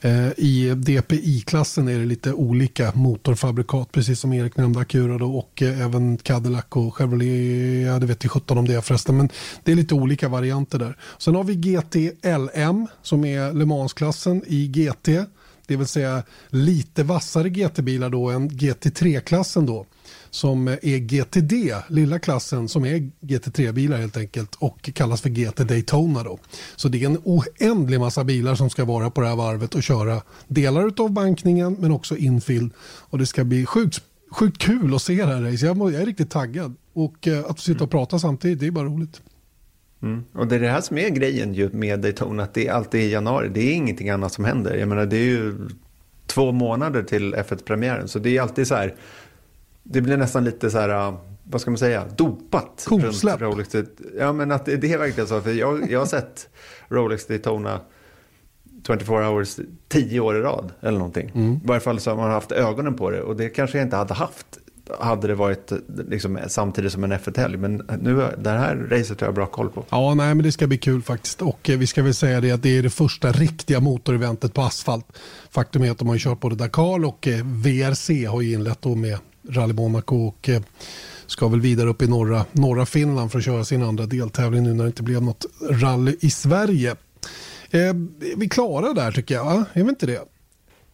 Eh, 0.00 0.28
I 0.36 0.74
DPI-klassen 0.76 1.88
är 1.88 1.98
det 1.98 2.04
lite 2.04 2.32
olika 2.32 2.92
motorfabrikat 2.94 3.92
precis 3.92 4.20
som 4.20 4.32
Erik 4.32 4.56
nämnde 4.56 4.80
Acura 4.80 5.18
då, 5.18 5.36
och 5.36 5.62
eh, 5.62 5.80
även 5.80 6.16
Cadillac 6.16 6.64
och 6.68 6.94
Chevrolet. 6.94 7.86
Ja, 7.86 7.98
det 7.98 8.06
vet 8.06 8.24
jag 8.24 8.30
17 8.32 8.58
om 8.58 8.68
det 8.68 8.82
förresten 8.82 9.16
men 9.16 9.28
det 9.64 9.72
är 9.72 9.76
lite 9.76 9.94
olika 9.94 10.28
varianter 10.28 10.78
där. 10.78 10.96
Sen 11.18 11.34
har 11.34 11.44
vi 11.44 11.54
GT 11.54 11.94
LM 12.24 12.86
som 13.02 13.24
är 13.24 13.52
Le 13.52 13.64
Mans-klassen 13.64 14.42
i 14.46 14.66
GT 14.68 15.08
det 15.66 15.76
vill 15.76 15.86
säga 15.86 16.22
lite 16.48 17.02
vassare 17.02 17.48
GT-bilar 17.48 18.10
då 18.10 18.30
än 18.30 18.50
GT3-klassen 18.50 19.66
då 19.66 19.86
som 20.30 20.68
är 20.68 20.98
GTD, 20.98 21.74
lilla 21.88 22.18
klassen 22.18 22.68
som 22.68 22.84
är 22.84 23.10
GT3-bilar 23.20 23.98
helt 23.98 24.16
enkelt 24.16 24.54
och 24.54 24.90
kallas 24.94 25.20
för 25.20 25.30
GT 25.30 25.56
Daytona. 25.56 26.22
Då. 26.22 26.38
Så 26.76 26.88
det 26.88 27.02
är 27.02 27.06
en 27.06 27.18
oändlig 27.24 28.00
massa 28.00 28.24
bilar 28.24 28.54
som 28.54 28.70
ska 28.70 28.84
vara 28.84 29.10
på 29.10 29.20
det 29.20 29.28
här 29.28 29.36
varvet 29.36 29.74
och 29.74 29.82
köra 29.82 30.22
delar 30.48 30.92
av 31.00 31.10
bankningen 31.10 31.76
men 31.80 31.90
också 31.90 32.16
infill. 32.16 32.70
Och 32.80 33.18
det 33.18 33.26
ska 33.26 33.44
bli 33.44 33.66
sjukt, 33.66 34.00
sjukt 34.30 34.58
kul 34.58 34.94
att 34.94 35.02
se 35.02 35.14
det 35.14 35.34
här 35.34 35.42
race. 35.42 35.66
Jag, 35.66 35.94
är 35.94 36.06
riktigt 36.06 36.30
taggad 36.30 36.74
och 36.92 37.28
eh, 37.28 37.44
att 37.44 37.60
sitta 37.60 37.84
och 37.84 37.90
prata 37.90 38.18
samtidigt, 38.18 38.60
det 38.60 38.66
är 38.66 38.70
bara 38.70 38.84
roligt. 38.84 39.20
Mm. 40.02 40.24
Och 40.32 40.46
det 40.46 40.54
är 40.54 40.60
det 40.60 40.68
här 40.68 40.80
som 40.80 40.98
är 40.98 41.08
grejen 41.08 41.54
ju 41.54 41.70
med 41.72 42.00
Daytona, 42.00 42.42
att 42.42 42.54
det 42.54 42.66
är 42.66 42.72
alltid 42.72 43.00
i 43.00 43.10
januari. 43.10 43.48
Det 43.48 43.60
är 43.60 43.74
ingenting 43.74 44.10
annat 44.10 44.32
som 44.32 44.44
händer. 44.44 44.74
Jag 44.74 44.88
menar, 44.88 45.06
det 45.06 45.16
är 45.16 45.24
ju 45.24 45.54
två 46.26 46.52
månader 46.52 47.02
till 47.02 47.34
F1-premiären, 47.34 48.08
så 48.08 48.18
det 48.18 48.36
är 48.36 48.42
alltid 48.42 48.66
så 48.66 48.74
här 48.74 48.94
det 49.90 50.00
blir 50.00 50.16
nästan 50.16 50.44
lite 50.44 50.70
så 50.70 50.78
här, 50.78 50.88
äh, 50.88 51.14
vad 51.44 51.60
ska 51.60 51.70
man 51.70 51.78
säga, 51.78 52.04
dopat. 52.16 52.84
Kosläpp. 52.86 53.40
Rolex. 53.40 53.74
Ja, 54.18 54.32
men 54.32 54.52
att 54.52 54.64
det, 54.64 54.76
det 54.76 54.92
är 54.92 54.98
verkligen 54.98 55.28
så. 55.28 55.40
För 55.40 55.52
jag, 55.52 55.90
jag 55.90 55.98
har 55.98 56.06
sett 56.06 56.48
Rolex 56.88 57.26
Daytona 57.26 57.80
24 58.86 59.28
hours 59.28 59.60
tio 59.88 60.20
år 60.20 60.36
i 60.36 60.40
rad 60.40 60.72
eller 60.80 60.98
någonting. 60.98 61.32
Mm. 61.34 61.54
I 61.54 61.60
varje 61.64 61.80
fall 61.80 62.00
så 62.00 62.10
har 62.10 62.16
man 62.16 62.30
haft 62.30 62.52
ögonen 62.52 62.94
på 62.94 63.10
det 63.10 63.22
och 63.22 63.36
det 63.36 63.48
kanske 63.48 63.78
jag 63.78 63.86
inte 63.86 63.96
hade 63.96 64.14
haft 64.14 64.58
hade 65.00 65.26
det 65.26 65.34
varit 65.34 65.72
liksom 66.08 66.38
samtidigt 66.48 66.92
som 66.92 67.04
en 67.04 67.12
F1-helg. 67.12 67.56
Men 67.56 67.82
nu, 68.00 68.28
det 68.38 68.50
här 68.50 68.76
racet 68.76 69.20
har 69.20 69.26
jag 69.28 69.34
bra 69.34 69.46
koll 69.46 69.70
på. 69.70 69.84
Ja, 69.90 70.14
nej, 70.14 70.34
men 70.34 70.44
det 70.44 70.52
ska 70.52 70.66
bli 70.66 70.78
kul 70.78 71.02
faktiskt. 71.02 71.42
Och 71.42 71.70
eh, 71.70 71.78
vi 71.78 71.86
ska 71.86 72.02
väl 72.02 72.14
säga 72.14 72.40
det 72.40 72.50
att 72.50 72.62
det 72.62 72.78
är 72.78 72.82
det 72.82 72.90
första 72.90 73.32
riktiga 73.32 73.80
motoreventet 73.80 74.54
på 74.54 74.62
asfalt. 74.62 75.06
Faktum 75.50 75.82
är 75.82 75.90
att 75.90 75.98
de 75.98 76.08
har 76.08 76.18
kört 76.18 76.40
både 76.40 76.56
Dakar 76.56 77.04
och 77.04 77.28
eh, 77.28 77.44
VRC 77.44 78.26
har 78.26 78.42
inlett 78.42 78.82
då 78.82 78.94
med 78.94 79.18
Rally 79.48 79.72
Monaco 79.72 80.16
och 80.16 80.48
eh, 80.48 80.62
ska 81.26 81.48
väl 81.48 81.60
vidare 81.60 81.88
upp 81.88 82.02
i 82.02 82.08
norra, 82.08 82.44
norra 82.52 82.86
Finland 82.86 83.32
för 83.32 83.38
att 83.38 83.44
köra 83.44 83.64
sin 83.64 83.82
andra 83.82 84.06
deltävling 84.06 84.62
nu 84.62 84.74
när 84.74 84.84
det 84.84 84.88
inte 84.88 85.02
blev 85.02 85.22
något 85.22 85.46
rally 85.70 86.16
i 86.20 86.30
Sverige. 86.30 86.96
Eh, 87.70 87.94
vi 88.36 88.48
klarar 88.48 88.94
där 88.94 89.12
tycker 89.12 89.34
jag, 89.34 89.64
är 89.72 89.82
vi 89.82 89.88
inte 89.88 90.06
det? 90.06 90.35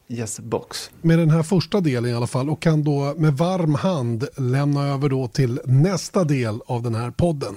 Yes 0.07 0.39
box. 0.39 0.91
Med 1.01 1.19
den 1.19 1.29
här 1.29 1.43
första 1.43 1.79
delen 1.79 2.11
i 2.11 2.13
alla 2.13 2.27
fall 2.27 2.49
och 2.49 2.61
kan 2.61 2.83
då 2.83 3.13
med 3.17 3.33
varm 3.33 3.75
hand 3.75 4.27
lämna 4.37 4.87
över 4.87 5.09
då 5.09 5.27
till 5.27 5.59
nästa 5.65 6.23
del 6.23 6.59
av 6.65 6.83
den 6.83 6.95
här 6.95 7.11
podden. 7.11 7.55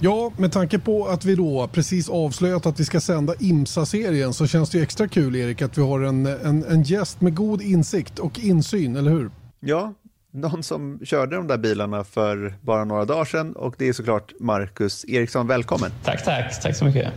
Ja, 0.00 0.32
med 0.36 0.52
tanke 0.52 0.78
på 0.78 1.06
att 1.06 1.24
vi 1.24 1.34
då 1.34 1.68
precis 1.72 2.08
avslöjat 2.08 2.66
att 2.66 2.80
vi 2.80 2.84
ska 2.84 3.00
sända 3.00 3.34
IMSA-serien 3.40 4.32
så 4.32 4.46
känns 4.46 4.70
det 4.70 4.78
ju 4.78 4.84
extra 4.84 5.08
kul 5.08 5.36
Erik 5.36 5.62
att 5.62 5.78
vi 5.78 5.82
har 5.82 6.00
en, 6.00 6.26
en, 6.26 6.64
en 6.64 6.82
gäst 6.82 7.20
med 7.20 7.34
god 7.34 7.62
insikt 7.62 8.18
och 8.18 8.38
insyn, 8.38 8.96
eller 8.96 9.10
hur? 9.10 9.30
Ja, 9.60 9.94
någon 10.30 10.62
som 10.62 11.00
körde 11.04 11.36
de 11.36 11.46
där 11.46 11.58
bilarna 11.58 12.04
för 12.04 12.54
bara 12.60 12.84
några 12.84 13.04
dagar 13.04 13.24
sedan 13.24 13.52
och 13.52 13.74
det 13.78 13.88
är 13.88 13.92
såklart 13.92 14.32
Marcus 14.40 15.04
Eriksson. 15.08 15.46
Välkommen! 15.46 15.90
Tack, 16.04 16.24
tack. 16.24 16.62
Tack 16.62 16.76
så 16.76 16.84
mycket. 16.84 17.12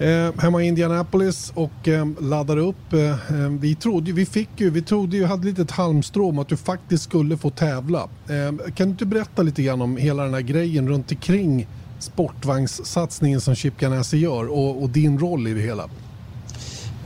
Eh, 0.00 0.40
hemma 0.40 0.62
i 0.62 0.66
Indianapolis 0.66 1.52
och 1.54 1.88
eh, 1.88 2.06
laddade 2.20 2.60
upp. 2.60 2.92
Eh, 2.92 3.30
ehm, 3.30 3.58
vi 3.58 3.74
trodde 3.74 4.12
vi 4.12 4.26
fick 4.26 4.48
ju, 4.56 4.70
vi 4.70 4.82
trodde 4.82 5.16
ju, 5.16 5.24
hade 5.24 5.46
lite 5.46 5.62
ett 5.62 5.70
halmstrå 5.70 6.28
om 6.28 6.38
att 6.38 6.48
du 6.48 6.56
faktiskt 6.56 7.04
skulle 7.04 7.36
få 7.36 7.50
tävla. 7.50 7.98
Eh, 8.28 8.72
kan 8.74 8.86
du 8.86 8.90
inte 8.90 9.06
berätta 9.06 9.42
lite 9.42 9.62
grann 9.62 9.82
om 9.82 9.96
hela 9.96 10.22
den 10.22 10.34
här 10.34 10.40
grejen 10.40 10.88
runt 10.88 11.12
omkring 11.12 11.66
sportvagnssatsningen 11.98 13.40
som 13.40 13.54
Chip 13.54 13.78
Ganassi 13.78 14.18
gör 14.18 14.46
och, 14.50 14.82
och 14.82 14.90
din 14.90 15.18
roll 15.18 15.48
i 15.48 15.54
det 15.54 15.60
hela? 15.60 15.84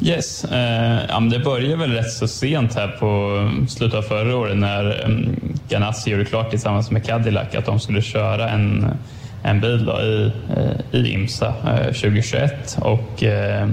Yes, 0.01 0.45
eh, 0.45 1.01
ja, 1.09 1.21
det 1.21 1.39
började 1.39 1.77
väl 1.77 1.93
rätt 1.93 2.13
så 2.13 2.29
sent 2.29 2.75
här 2.75 2.89
på 2.89 3.67
slutet 3.69 3.99
av 3.99 4.03
förra 4.03 4.37
året 4.37 4.57
när 4.57 5.05
ehm, 5.05 5.37
Ganassi 5.69 6.11
gjorde 6.11 6.25
klart 6.25 6.51
tillsammans 6.51 6.91
med 6.91 7.07
Cadillac 7.07 7.55
att 7.55 7.67
de 7.67 7.81
skulle 7.81 8.03
köra 8.03 8.51
en, 8.51 8.87
en 9.43 9.61
bil 9.61 9.85
då 9.85 10.01
i, 10.01 10.33
eh, 10.57 11.01
i 11.01 11.13
IMSA 11.13 11.55
2021. 11.93 12.77
Eh, 12.79 12.83
och, 12.83 13.23
eh, 13.23 13.69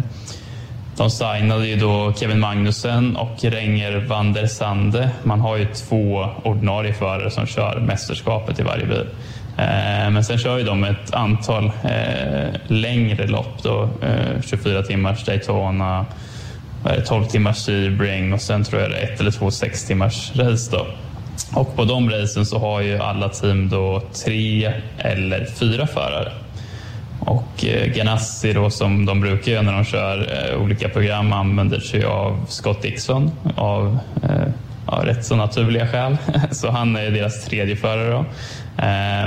de 0.98 1.10
signade 1.10 1.68
ju 1.68 1.76
då 1.76 2.14
Kevin 2.14 2.40
Magnussen 2.40 3.16
och 3.16 3.44
Renger 3.44 4.06
van 4.08 4.34
der 4.34 4.48
Sande. 4.48 5.10
Man 5.24 5.40
har 5.40 5.58
ju 5.58 5.66
två 5.66 6.30
ordinarie 6.44 6.94
förare 6.94 7.32
som 7.32 7.46
kör 7.46 7.80
mästerskapet 7.80 8.60
i 8.60 8.64
varje 8.64 8.86
bil. 8.86 9.06
Men 10.12 10.24
sen 10.24 10.38
kör 10.38 10.58
ju 10.58 10.64
de 10.64 10.84
ett 10.84 11.14
antal 11.14 11.72
längre 12.68 13.28
lopp. 13.28 13.64
Då, 13.64 13.90
24 14.46 14.84
timmars 14.84 15.26
Daytona, 15.26 16.06
12 17.08 17.26
timmars 17.26 17.58
Sebring 17.58 18.34
och 18.34 18.42
sen 18.42 18.64
tror 18.64 18.82
jag 18.82 18.92
det 18.92 18.98
är 18.98 19.14
ett 19.14 19.20
eller 19.20 19.32
två 19.32 19.52
6 19.52 19.86
timmars 19.86 20.32
race. 20.36 20.72
Då. 20.72 20.88
Och 21.54 21.76
på 21.76 21.86
de 21.86 22.10
racen 22.10 22.46
så 22.46 22.60
har 22.60 22.82
ju 22.82 22.98
alla 22.98 23.30
team 23.30 23.70
då 23.70 24.02
tre 24.26 24.74
eller 24.98 25.46
fyra 25.46 25.88
förare. 25.88 26.32
Och 27.20 27.66
eh, 27.66 27.88
Ganassi 27.88 28.54
då, 28.54 28.70
som 28.70 29.06
de 29.06 29.22
brukar 29.22 29.52
göra 29.52 29.62
när 29.62 29.74
de 29.74 29.86
kör 29.86 30.50
eh, 30.52 30.62
olika 30.62 30.90
program 30.90 31.34
använder 31.34 31.80
sig 31.80 32.04
av 32.04 32.46
Scott 32.48 32.82
Dixon 32.82 33.32
av 33.56 34.00
eh, 34.24 34.48
ja, 34.88 35.02
rätt 35.06 35.26
så 35.26 35.36
naturliga 35.36 35.88
skäl. 35.88 36.18
Så 36.52 36.70
han 36.70 36.96
är 36.96 37.12
deras 37.12 37.46
tredje 37.46 37.76
förare. 37.76 38.12
Då. 38.12 38.26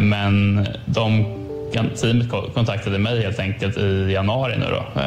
Men 0.00 0.66
de, 0.86 1.24
teamet 1.72 2.30
kontaktade 2.54 2.98
mig 2.98 3.22
helt 3.22 3.38
enkelt 3.38 3.76
i 3.76 4.12
januari 4.12 4.58
nu 4.58 4.66
då, 4.70 5.02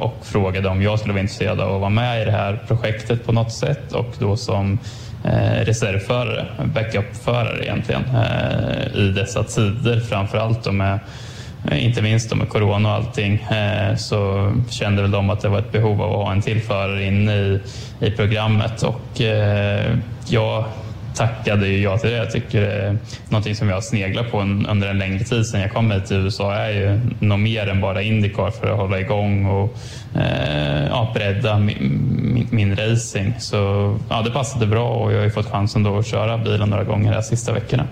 och 0.00 0.26
frågade 0.26 0.68
om 0.68 0.82
jag 0.82 0.98
skulle 0.98 1.12
vara 1.12 1.20
intresserad 1.20 1.60
av 1.60 1.74
att 1.74 1.80
vara 1.80 1.90
med 1.90 2.22
i 2.22 2.24
det 2.24 2.30
här 2.30 2.60
projektet 2.66 3.26
på 3.26 3.32
något 3.32 3.52
sätt 3.52 3.92
och 3.92 4.14
då 4.18 4.36
som 4.36 4.78
eh, 5.24 5.64
reservförare, 5.64 6.46
backupförare 6.64 7.64
egentligen 7.64 8.02
eh, 8.14 8.96
i 8.96 9.08
dessa 9.08 9.44
tider 9.44 10.00
framför 10.00 10.38
allt 10.38 10.72
med 10.72 10.98
eh, 11.70 11.84
inte 11.84 12.02
minst 12.02 12.34
med 12.34 12.48
corona 12.48 12.88
och 12.88 12.94
allting 12.94 13.34
eh, 13.34 13.96
så 13.96 14.52
kände 14.70 15.02
väl 15.02 15.10
de 15.10 15.30
att 15.30 15.40
det 15.40 15.48
var 15.48 15.58
ett 15.58 15.72
behov 15.72 16.02
av 16.02 16.10
att 16.10 16.26
ha 16.26 16.32
en 16.32 16.42
tillförare 16.42 17.04
inne 17.04 17.34
i, 17.34 17.60
i 18.00 18.10
programmet. 18.10 18.82
Och 18.82 19.20
jag 20.28 20.64
tackade 21.14 21.68
ju 21.68 21.82
ja 21.82 21.98
till 21.98 22.10
det. 22.10 22.16
Jag 22.16 22.30
tycker 22.30 22.60
det 22.60 22.72
är 22.72 22.98
någonting 23.28 23.54
som 23.54 23.68
jag 23.68 23.76
har 23.76 23.80
sneglat 23.80 24.30
på 24.30 24.40
under 24.40 24.88
en 24.88 24.98
längre 24.98 25.24
tid 25.24 25.46
sedan 25.46 25.60
jag 25.60 25.72
kom 25.72 25.90
hit 25.90 26.06
till 26.06 26.16
USA 26.16 26.54
är 26.54 26.70
ju 26.70 27.00
något 27.20 27.40
mer 27.40 27.66
än 27.66 27.80
bara 27.80 28.02
Indycar 28.02 28.50
för 28.50 28.70
att 28.72 28.78
hålla 28.78 29.00
igång 29.00 29.46
och 29.46 29.76
eh, 30.14 30.86
ja, 30.86 31.10
bredda 31.14 31.58
min, 31.58 32.20
min, 32.34 32.48
min, 32.50 32.76
racing. 32.76 33.34
Så 33.40 33.56
ja, 34.08 34.22
det 34.22 34.30
passade 34.30 34.66
bra 34.66 34.88
och 34.88 35.12
jag 35.12 35.18
har 35.18 35.24
ju 35.24 35.30
fått 35.30 35.50
chansen 35.50 35.82
då 35.82 35.98
att 35.98 36.06
köra 36.06 36.38
bilen 36.38 36.70
några 36.70 36.84
gånger 36.84 37.14
de 37.14 37.22
sista 37.22 37.52
veckorna. 37.52 37.86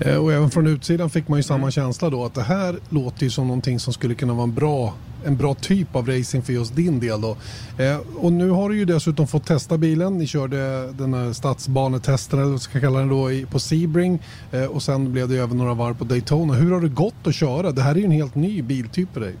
Eh, 0.00 0.16
och 0.16 0.32
även 0.32 0.50
från 0.50 0.66
utsidan 0.66 1.10
fick 1.10 1.28
man 1.28 1.38
ju 1.38 1.42
samma 1.42 1.70
känsla 1.70 2.10
då 2.10 2.24
att 2.24 2.34
det 2.34 2.42
här 2.42 2.76
låter 2.88 3.24
ju 3.24 3.30
som 3.30 3.46
någonting 3.46 3.80
som 3.80 3.92
skulle 3.92 4.14
kunna 4.14 4.32
vara 4.32 4.44
en 4.44 4.54
bra, 4.54 4.94
en 5.24 5.36
bra 5.36 5.54
typ 5.54 5.96
av 5.96 6.06
racing 6.06 6.44
för 6.44 6.52
just 6.52 6.76
din 6.76 7.00
del 7.00 7.20
då. 7.20 7.36
Eh, 7.78 7.98
och 8.16 8.32
nu 8.32 8.50
har 8.50 8.68
du 8.68 8.76
ju 8.76 8.84
dessutom 8.84 9.26
fått 9.26 9.46
testa 9.46 9.78
bilen. 9.78 10.18
Ni 10.18 10.26
körde 10.26 10.92
den 10.92 11.14
här 11.14 11.32
stadsbanetesten 11.32 12.38
eller 12.38 12.46
vad 12.46 12.52
man 12.52 12.60
ska 12.60 12.80
kalla 12.80 12.98
den 12.98 13.08
då 13.08 13.30
på 13.50 13.58
Sebring 13.58 14.22
eh, 14.52 14.64
och 14.64 14.82
sen 14.82 15.12
blev 15.12 15.28
det 15.28 15.36
även 15.36 15.58
några 15.58 15.74
varv 15.74 15.94
på 15.94 16.04
Daytona. 16.04 16.54
Hur 16.54 16.72
har 16.72 16.80
det 16.80 16.88
gått 16.88 17.26
att 17.26 17.34
köra? 17.34 17.72
Det 17.72 17.82
här 17.82 17.94
är 17.94 17.98
ju 17.98 18.04
en 18.04 18.10
helt 18.10 18.34
ny 18.34 18.62
biltyp 18.62 19.08
för 19.12 19.20
dig. 19.20 19.34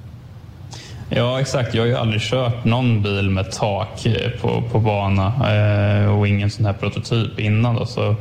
Ja, 1.10 1.40
exakt. 1.40 1.74
Jag 1.74 1.82
har 1.82 1.86
ju 1.86 1.96
aldrig 1.96 2.22
kört 2.22 2.64
någon 2.64 3.02
bil 3.02 3.30
med 3.30 3.52
tak 3.52 4.06
eh, 4.06 4.30
på, 4.40 4.62
på 4.72 4.78
bana 4.78 5.32
eh, 5.50 6.18
och 6.18 6.28
ingen 6.28 6.50
sån 6.50 6.64
här 6.64 6.72
prototyp 6.72 7.38
innan. 7.38 7.74
Då, 7.74 7.86
så 7.86 8.16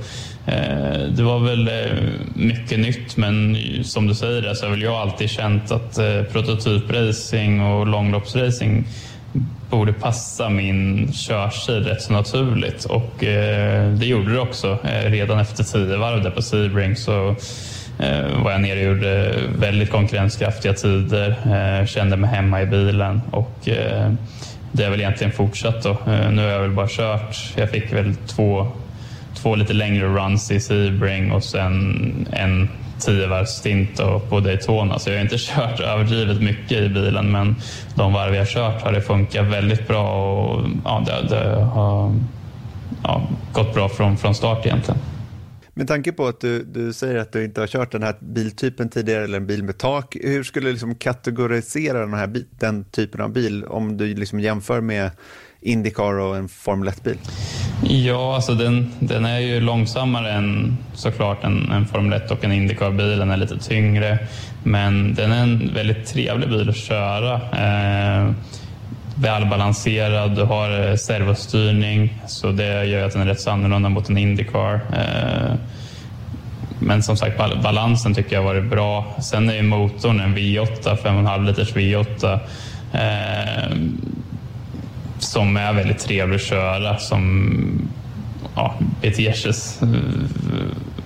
Eh, 0.50 1.02
det 1.10 1.24
var 1.24 1.40
väl 1.40 1.68
eh, 1.68 1.98
mycket 2.34 2.80
nytt 2.80 3.18
men 3.18 3.58
som 3.84 4.08
du 4.08 4.16
säger 4.16 4.54
så 4.54 4.66
har 4.66 4.72
väl 4.72 4.82
jag 4.82 4.96
alltid 4.96 5.30
känt 5.30 5.72
att 5.72 5.98
eh, 5.98 6.24
prototypracing 6.24 7.62
och 7.62 7.88
långloppsracing 7.88 8.88
borde 9.70 9.94
passa 9.94 10.50
min 10.50 11.12
körstil 11.14 11.84
rätt 11.84 12.02
så 12.02 12.14
naturligt 12.14 12.86
och 12.86 13.24
eh, 13.24 13.92
det 13.92 14.06
gjorde 14.06 14.34
det 14.34 14.40
också. 14.40 14.78
Eh, 14.84 15.12
redan 15.12 15.40
efter 15.40 15.64
tio 15.64 15.98
varv 15.98 16.24
där 16.24 16.32
på 16.32 16.42
Sebring 16.42 16.96
så 16.96 17.36
Eh, 18.00 18.44
var 18.44 18.52
jag 18.52 18.62
nere 18.62 18.80
och 18.80 18.96
gjorde 18.96 19.34
väldigt 19.60 19.92
konkurrenskraftiga 19.92 20.74
tider, 20.74 21.30
eh, 21.30 21.86
kände 21.86 22.18
mig 22.18 22.30
hemma 22.30 22.62
i 22.62 22.66
bilen 22.66 23.22
och 23.32 23.70
eh, 23.70 24.12
det 24.72 24.84
har 24.84 24.92
väl 24.92 25.00
egentligen 25.00 25.34
fortsatt 25.34 25.84
då. 25.84 25.98
Nu 26.06 26.42
har 26.42 26.50
jag 26.50 26.60
väl 26.60 26.72
bara 26.72 26.88
kört, 26.90 27.54
jag 27.56 27.70
fick 27.70 27.94
väl 27.94 28.16
två 28.16 28.68
två 29.42 29.56
lite 29.56 29.74
längre 29.74 30.06
runs 30.06 30.52
i 30.52 30.60
Sebring 30.60 31.32
och 31.32 31.44
sen 31.44 32.28
en 32.32 32.70
tiovarvsstint 33.00 34.02
på 34.30 34.40
Daytona. 34.40 35.00
Så 35.00 35.10
jag 35.10 35.16
har 35.16 35.22
inte 35.22 35.38
kört 35.38 35.80
överdrivet 35.80 36.42
mycket 36.42 36.78
i 36.78 36.90
bilen 36.90 37.32
men 37.32 37.56
de 37.96 38.14
varv 38.14 38.34
jag 38.34 38.42
har 38.42 38.46
kört 38.46 38.82
har 38.82 38.92
det 38.92 39.02
funkat 39.02 39.46
väldigt 39.46 39.88
bra 39.88 40.34
och 40.34 40.66
ja, 40.86 41.04
det, 41.06 41.36
det 41.36 41.62
har 41.62 42.16
ja, 43.04 43.22
gått 43.54 43.74
bra 43.74 43.90
från, 43.90 44.18
från 44.18 44.36
start 44.36 44.66
egentligen. 44.66 45.00
Med 45.80 45.88
tanke 45.88 46.12
på 46.12 46.28
att 46.28 46.42
du, 46.42 46.64
du 46.64 46.94
säger 46.94 47.16
att 47.16 47.32
du 47.32 47.46
inte 47.46 47.62
har 47.62 47.68
kört 47.68 47.92
den 47.92 48.04
här 48.04 48.16
biltypen 48.20 48.90
tidigare 48.90 49.24
eller 49.24 49.38
en 49.38 49.48
bil 49.48 49.64
med 49.64 49.78
tak, 49.78 50.16
hur 50.22 50.44
skulle 50.44 50.68
du 50.68 50.72
liksom 50.72 50.96
kategorisera 50.96 52.00
den, 52.00 52.14
här, 52.14 52.44
den 52.60 52.84
typen 52.84 53.22
av 53.22 53.30
bil 53.30 53.64
om 53.64 53.98
du 53.98 54.16
liksom 54.16 54.40
jämför 54.40 54.82
med 54.82 55.12
Indycar 55.62 56.20
och 56.20 56.38
en 56.38 56.50
Formel 56.50 56.90
1-bil? 56.90 57.18
Ja, 57.84 58.36
alltså 58.36 58.54
den, 58.54 58.92
den 59.00 59.26
är 59.26 59.40
ju 59.40 59.60
långsammare 59.60 60.32
än 60.32 60.78
såklart 60.94 61.44
en, 61.44 61.72
en 61.72 61.86
Formel 61.86 62.22
1 62.22 62.32
och 62.32 62.44
en 62.44 62.52
Indycar-bil. 62.52 63.18
Den 63.20 63.30
är 63.32 63.38
lite 63.38 63.60
tyngre, 63.60 64.20
men 64.64 65.14
den 65.14 65.32
är 65.32 65.44
en 65.44 65.74
väldigt 65.74 66.06
trevlig 66.06 66.50
bil 66.50 66.70
att 66.70 66.78
köra. 66.78 67.36
Eh, 67.36 68.32
välbalanserad, 69.22 70.36
du 70.36 70.44
har 70.44 70.90
eh, 70.90 70.96
servostyrning 70.96 72.22
så 72.28 72.52
det 72.52 72.86
gör 72.86 73.06
att 73.06 73.14
den 73.14 73.22
är 73.22 73.26
rätt 73.26 73.42
så 73.42 73.52
annorlunda 73.52 73.90
mot 73.90 74.10
en 74.10 74.18
Indycar. 74.18 74.82
Eh, 74.94 75.56
men 76.80 77.04
som 77.04 77.18
sagt, 77.18 77.38
balansen 77.38 78.14
tycker 78.14 78.36
jag 78.36 78.44
har 78.44 78.54
varit 78.54 78.70
bra. 78.70 79.16
Sen 79.22 79.50
är 79.50 79.54
ju 79.54 79.62
motorn 79.62 80.20
en 80.20 80.38
V8, 80.38 80.98
5,5 80.98 81.46
liters 81.46 81.74
V8 81.74 82.40
eh, 82.94 83.78
som 85.20 85.58
är 85.58 85.74
väldigt 85.74 86.00
trevlig 86.00 86.36
att 86.36 86.42
köra, 86.42 86.98
som 86.98 87.90
ja, 88.56 88.76
beter 89.02 89.32
sig 89.34 89.88
eh, 89.90 90.00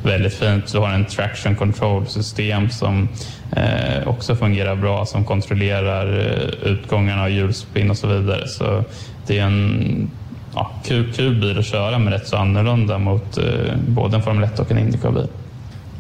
väldigt 0.04 0.34
fint. 0.34 0.72
Du 0.72 0.80
har 0.80 0.90
en 0.90 1.06
traction 1.06 1.56
control-system 1.56 2.70
som 2.70 3.10
eh, 3.56 4.08
också 4.08 4.36
fungerar 4.36 4.76
bra, 4.76 5.06
som 5.06 5.26
kontrollerar 5.26 6.20
eh, 6.20 6.72
utgångarna 6.72 7.24
av 7.24 7.30
hjulspinn 7.30 7.90
och 7.90 7.98
så 7.98 8.08
vidare. 8.08 8.48
Så 8.48 8.84
det 9.28 9.40
är 9.40 9.44
en 9.44 10.12
ja, 10.56 10.72
kul, 10.84 11.14
kul 11.14 11.42
bil 11.42 11.60
att 11.60 11.66
köra, 11.66 12.00
men 12.00 12.14
rätt 12.14 12.28
så 12.28 12.38
annorlunda 12.38 12.98
mot 12.98 13.38
eh, 13.38 13.76
både 13.88 14.16
en 14.16 14.24
Formel 14.24 14.44
1 14.44 14.60
och 14.60 14.72
en 14.72 14.78
Indycar-bil. 14.78 15.28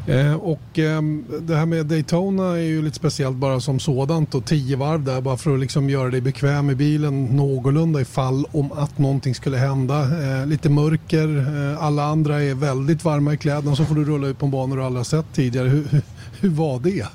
Eh, 0.08 0.34
och 0.34 0.80
eh, 0.80 1.02
det 1.42 1.56
här 1.56 1.66
med 1.66 1.86
Daytona 1.86 2.44
är 2.44 2.62
ju 2.62 2.82
lite 2.82 2.96
speciellt 2.96 3.36
bara 3.38 3.60
som 3.60 3.80
sådant 3.80 4.36
och 4.36 4.46
tio 4.46 4.76
varv 4.76 5.04
där 5.04 5.22
bara 5.22 5.38
för 5.38 5.54
att 5.54 5.60
liksom 5.60 5.90
göra 5.90 6.10
dig 6.10 6.22
bekväm 6.22 6.70
i 6.70 6.76
bilen 6.76 7.26
någorlunda 7.26 8.02
ifall 8.02 8.46
om 8.52 8.72
att 8.72 8.98
någonting 8.98 9.36
skulle 9.36 9.58
hända. 9.58 10.02
Eh, 10.02 10.46
lite 10.46 10.70
mörker, 10.70 11.38
eh, 11.38 11.84
alla 11.84 12.04
andra 12.04 12.44
är 12.44 12.54
väldigt 12.54 13.06
varma 13.06 13.34
i 13.34 13.38
kläderna 13.38 13.76
så 13.76 13.86
får 13.86 13.96
du 13.96 14.06
rulla 14.06 14.28
ut 14.28 14.40
på 14.40 14.46
en 14.46 14.52
bana 14.52 14.76
du 14.76 14.84
aldrig 14.84 15.00
har 15.00 15.04
sett 15.04 15.34
tidigare. 15.34 15.68
Hur, 15.68 15.84
hur, 15.90 16.02
hur 16.40 16.50
var 16.50 16.80
det? 16.80 17.06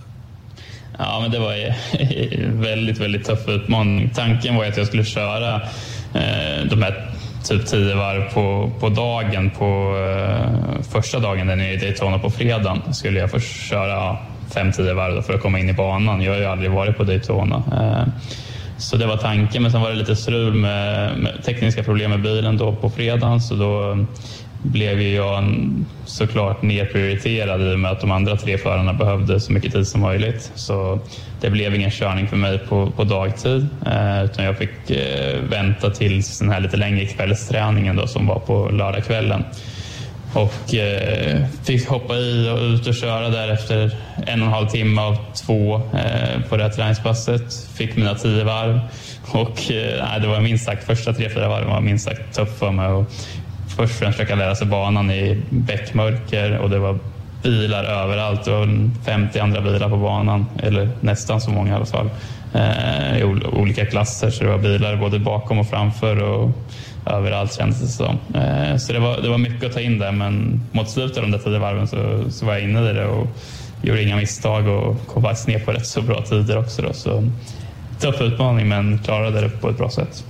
Ja, 0.99 1.21
men 1.21 1.31
det 1.31 1.39
var 1.39 1.53
en 1.53 2.61
väldigt, 2.63 2.99
väldigt 2.99 3.27
tuff 3.27 3.49
utmaning. 3.49 4.11
Tanken 4.15 4.57
var 4.57 4.65
att 4.65 4.77
jag 4.77 4.87
skulle 4.87 5.05
köra 5.05 5.55
eh, 6.15 6.65
de 6.71 6.83
här 6.83 7.11
typ 7.49 7.67
tio 7.67 7.95
varv 7.95 8.33
på, 8.33 8.71
på 8.81 8.89
dagen 8.89 9.51
på 9.51 9.97
eh, 9.97 10.83
första 10.93 11.19
dagen 11.19 11.47
den 11.47 11.61
är 11.61 11.73
i 11.73 11.77
Daytona 11.77 12.19
på 12.19 12.31
fredagen 12.31 12.95
skulle 12.95 13.21
jag 13.21 13.31
få 13.31 13.41
köra 13.41 14.17
fem, 14.55 14.73
tio 14.73 14.95
varv 14.95 15.23
för 15.23 15.35
att 15.35 15.43
komma 15.43 15.59
in 15.59 15.69
i 15.69 15.73
banan. 15.73 16.23
Jag 16.23 16.33
har 16.33 16.39
ju 16.39 16.47
aldrig 16.47 16.71
varit 16.71 16.97
på 16.97 17.05
Daytona. 17.05 17.63
Eh, 17.73 18.13
så 18.79 18.97
det 18.97 19.07
var 19.07 19.17
tanken, 19.17 19.63
men 19.63 19.73
sen 19.73 19.81
var 19.81 19.91
det 19.91 19.97
lite 19.97 20.17
strul 20.17 20.55
med, 20.55 21.19
med 21.19 21.45
tekniska 21.45 21.83
problem 21.83 22.11
med 22.11 22.23
bilen 22.23 22.57
då 22.57 22.73
på 22.73 22.91
fredagen 22.91 23.41
så 23.41 23.55
då 23.55 24.07
blev 24.63 25.01
ju 25.01 25.15
jag 25.15 25.45
såklart 26.05 26.63
nedprioriterad 26.63 27.63
i 27.63 27.75
och 27.75 27.79
med 27.79 27.91
att 27.91 28.01
de 28.01 28.11
andra 28.11 28.37
tre 28.37 28.59
förarna 28.59 28.93
behövde 28.93 29.41
så 29.41 29.53
mycket 29.53 29.73
tid 29.73 29.87
som 29.87 30.01
möjligt. 30.01 30.53
Så 30.55 30.99
det 31.41 31.51
blev 31.51 31.75
ingen 31.75 31.91
körning 31.91 32.29
för 32.29 32.37
mig 32.37 32.59
på, 32.59 32.91
på 32.91 33.05
dagtid 33.05 33.69
eh, 33.87 34.25
utan 34.25 34.45
jag 34.45 34.59
fick 34.59 34.91
eh, 34.91 35.41
vänta 35.51 35.91
tills 35.91 36.39
den 36.39 36.51
här 36.51 36.61
lite 36.61 36.77
längre 36.77 37.07
kvällsträningen 37.07 37.97
då, 37.97 38.07
som 38.07 38.27
var 38.27 38.39
på 38.39 38.69
lördagskvällen. 38.69 39.45
Och 40.35 40.75
eh, 40.75 41.45
fick 41.65 41.89
hoppa 41.89 42.15
i 42.17 42.51
och 42.51 42.59
ut 42.59 42.87
och 42.87 42.95
köra 42.95 43.29
där 43.29 43.49
efter 43.49 43.97
en 44.27 44.41
och 44.41 44.47
en 44.47 44.53
halv 44.53 44.67
timme 44.67 45.01
av 45.01 45.17
två 45.35 45.75
eh, 45.77 46.43
på 46.49 46.57
det 46.57 46.63
här 46.63 46.71
träningspasset. 46.71 47.55
Fick 47.75 47.97
mina 47.97 48.15
tio 48.15 48.45
varv 48.45 48.81
och 49.33 49.73
eh, 49.73 50.21
det 50.21 50.29
var 50.29 50.41
minst 50.41 50.65
sagt 50.65 50.85
första 50.85 51.13
tre, 51.13 51.31
fyra 51.31 51.49
varven 51.49 51.71
var 51.71 51.81
minst 51.81 52.05
sagt 52.05 52.35
tufft 52.37 52.59
för 52.59 52.71
mig. 52.71 52.89
Och 52.89 53.11
först 53.79 53.93
och 53.95 53.99
främst 53.99 54.19
försöka 54.19 54.35
lära 54.35 54.55
sig 54.55 54.67
banan 54.67 55.11
i 55.11 55.43
bäckmörker 55.51 56.59
och 56.59 56.71
det 56.71 56.79
var 56.79 56.99
bilar 57.43 57.85
överallt. 57.85 58.45
Det 58.45 58.51
var 58.51 58.91
50 59.05 59.39
andra 59.39 59.61
bilar 59.61 59.89
på 59.89 59.97
banan, 59.97 60.47
eller 60.63 60.89
nästan 61.01 61.41
så 61.41 61.51
många 61.51 61.73
i 61.73 61.75
alla 61.75 61.87
fall. 61.87 62.11
Eh, 62.55 63.19
I 63.19 63.25
olika 63.53 63.87
klasser, 63.87 64.31
så 64.31 64.45
det 64.45 64.51
var 64.51 64.59
bilar 64.59 64.97
både 64.97 65.19
bakom 65.19 65.59
och 65.59 65.67
framför 65.67 66.23
och 66.23 66.51
överallt 67.07 67.55
kändes 67.55 67.81
det 67.81 67.87
som. 67.87 68.19
Eh, 68.35 68.77
så 68.77 68.93
det 68.93 68.99
var, 68.99 69.21
det 69.21 69.29
var 69.29 69.39
mycket 69.39 69.65
att 69.65 69.73
ta 69.73 69.81
in 69.81 69.99
där, 69.99 70.13
men 70.13 70.61
mot 70.73 70.91
slutet 70.91 71.17
av 71.17 71.23
de 71.23 71.31
där 71.31 71.39
tio 71.39 71.59
varven 71.59 71.89
så, 71.89 72.31
så 72.31 72.47
var 72.47 72.53
jag 72.53 72.63
inne 72.63 72.91
i 72.91 72.93
det 72.93 73.07
och 73.07 73.27
gjorde 73.83 74.03
inga 74.03 74.17
misstag 74.17 74.69
och 74.69 75.07
kom 75.07 75.23
faktiskt 75.23 75.49
ner 75.49 75.59
på 75.59 75.73
rätt 75.73 75.87
så 75.87 76.03
bra 76.03 76.23
tider 76.23 76.59
också. 76.59 76.83
Då. 76.83 76.93
Så, 76.93 77.25
tuff 78.01 78.21
utmaning, 78.21 78.69
men 78.69 78.99
klarade 78.99 79.41
det 79.41 79.49
på 79.49 79.69
ett 79.69 79.79
bra 79.79 79.91
sätt. 79.91 80.25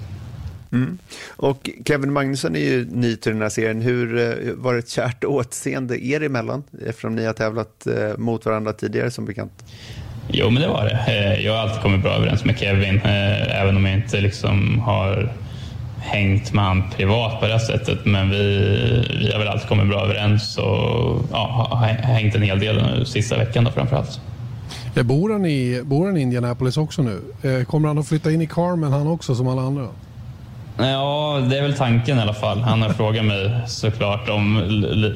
Mm. 0.72 0.98
Och 1.28 1.70
Kevin 1.86 2.12
Magnusson 2.12 2.56
är 2.56 2.60
ju 2.60 2.86
ny 2.90 3.16
till 3.16 3.32
den 3.32 3.42
här 3.42 3.48
serien. 3.48 3.82
Hur 3.82 4.18
eh, 4.18 4.54
var 4.54 4.72
det 4.72 4.78
ett 4.78 4.88
kärt 4.88 5.24
återseende 5.24 6.04
er 6.04 6.22
emellan? 6.22 6.62
Eftersom 6.86 7.14
ni 7.14 7.24
har 7.24 7.32
tävlat 7.32 7.86
eh, 7.86 8.18
mot 8.18 8.46
varandra 8.46 8.72
tidigare 8.72 9.10
som 9.10 9.24
bekant. 9.24 9.64
Jo, 10.28 10.50
men 10.50 10.62
det 10.62 10.68
var 10.68 10.84
det. 10.84 11.12
Eh, 11.12 11.44
jag 11.46 11.52
har 11.52 11.60
alltid 11.60 11.82
kommit 11.82 12.02
bra 12.02 12.10
överens 12.10 12.44
med 12.44 12.58
Kevin, 12.58 13.00
även 13.04 13.76
om 13.76 13.86
jag 13.86 13.94
inte 13.94 14.20
liksom 14.20 14.78
har 14.78 15.32
hängt 16.00 16.52
med 16.52 16.64
honom 16.64 16.90
privat 16.96 17.40
på 17.40 17.46
det 17.46 17.60
sättet. 17.60 18.04
Men 18.04 18.30
vi, 18.30 18.38
vi 19.20 19.32
har 19.32 19.38
väl 19.38 19.48
alltid 19.48 19.68
kommit 19.68 19.88
bra 19.88 20.04
överens 20.04 20.58
och 20.58 21.22
ja, 21.32 21.68
har 21.70 21.86
hängt 21.86 22.34
en 22.34 22.42
hel 22.42 22.60
del 22.60 22.76
nu 22.76 23.04
sista 23.04 23.38
veckan 23.38 23.64
då 23.64 23.70
framförallt. 23.70 24.20
Bor 25.04 25.32
han, 25.32 25.46
i, 25.46 25.82
bor 25.84 26.06
han 26.06 26.16
i 26.16 26.20
Indianapolis 26.20 26.76
också 26.76 27.02
nu? 27.02 27.20
Kommer 27.64 27.88
han 27.88 27.98
att 27.98 28.08
flytta 28.08 28.30
in 28.30 28.42
i 28.42 28.46
Carmen 28.46 28.92
han 28.92 29.06
också 29.06 29.34
som 29.34 29.48
alla 29.48 29.62
andra? 29.62 29.88
Ja, 30.78 31.46
det 31.50 31.58
är 31.58 31.62
väl 31.62 31.74
tanken 31.74 32.18
i 32.18 32.20
alla 32.20 32.34
fall. 32.34 32.60
Han 32.60 32.82
har 32.82 32.90
frågat 32.90 33.24
mig 33.24 33.60
såklart 33.66 34.28
om 34.28 34.62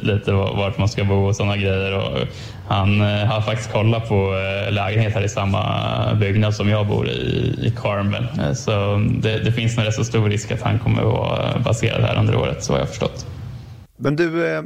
lite 0.02 0.32
vart 0.32 0.78
man 0.78 0.88
ska 0.88 1.04
bo 1.04 1.14
och 1.14 1.36
sådana 1.36 1.56
grejer. 1.56 1.98
Och 1.98 2.28
han 2.68 3.00
eh, 3.00 3.26
har 3.26 3.40
faktiskt 3.40 3.72
kollat 3.72 4.08
på 4.08 4.14
eh, 4.14 4.72
lägenhet 4.72 5.14
här 5.14 5.24
i 5.24 5.28
samma 5.28 6.14
byggnad 6.14 6.54
som 6.54 6.68
jag 6.68 6.86
bor 6.86 7.08
i, 7.08 7.58
i 7.62 7.74
Carmel. 7.76 8.26
Eh, 8.40 8.52
så 8.52 8.96
det, 9.22 9.38
det 9.38 9.52
finns 9.52 9.78
en 9.78 9.84
rätt 9.84 9.94
så 9.94 10.04
stor 10.04 10.28
risk 10.28 10.52
att 10.52 10.62
han 10.62 10.78
kommer 10.78 11.02
att 11.02 11.12
vara 11.12 11.58
baserad 11.58 12.02
här 12.02 12.18
under 12.18 12.36
året, 12.36 12.64
så 12.64 12.72
har 12.72 12.78
jag 12.78 12.88
förstått. 12.88 13.26
Men 13.96 14.16
du, 14.16 14.62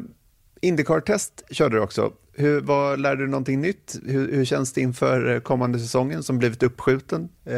Indycar-test 0.61 1.33
körde 1.51 1.77
du 1.77 1.83
också. 1.83 2.11
Hur, 2.39 2.61
vad, 2.61 3.01
lärde 3.01 3.23
du 3.23 3.27
någonting 3.27 3.61
nytt? 3.61 3.97
Hur, 4.07 4.33
hur, 4.33 4.45
känns 4.45 4.73
det 4.73 4.81
inför 4.81 5.35
eh, 5.35 5.41
kommande 5.41 5.79
säsongen 5.79 6.23
som 6.23 6.39
blivit 6.39 6.63
uppskjuten 6.63 7.29
eh, 7.47 7.57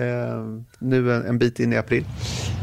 nu 0.78 1.14
en, 1.14 1.26
en, 1.26 1.38
bit 1.38 1.60
in 1.60 1.72
i 1.72 1.76
april? 1.76 2.04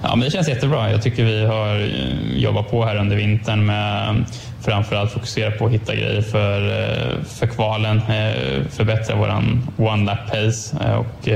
Ja, 0.04 0.16
men 0.16 0.26
det 0.26 0.32
känns 0.32 0.48
jättebra. 0.48 0.92
Jag 0.92 1.04
tycker 1.04 1.26
vi 1.26 1.46
har 1.46 1.76
eh, 1.80 2.38
jobbat 2.38 2.72
på 2.72 2.86
här 2.86 2.98
under 2.98 3.16
vintern 3.16 3.66
med 3.66 4.26
framförallt 4.62 5.12
fokusera 5.12 5.52
på 5.52 5.66
att 5.66 5.72
hitta 5.72 5.96
grejer 5.96 6.22
för, 6.22 6.62
eh, 6.62 7.24
för 7.24 7.48
kvalen, 7.48 8.02
förbättra 8.70 9.16
vår 9.16 9.30
one 9.78 10.06
lap 10.06 10.32
pace 10.32 10.96
och 10.98 11.30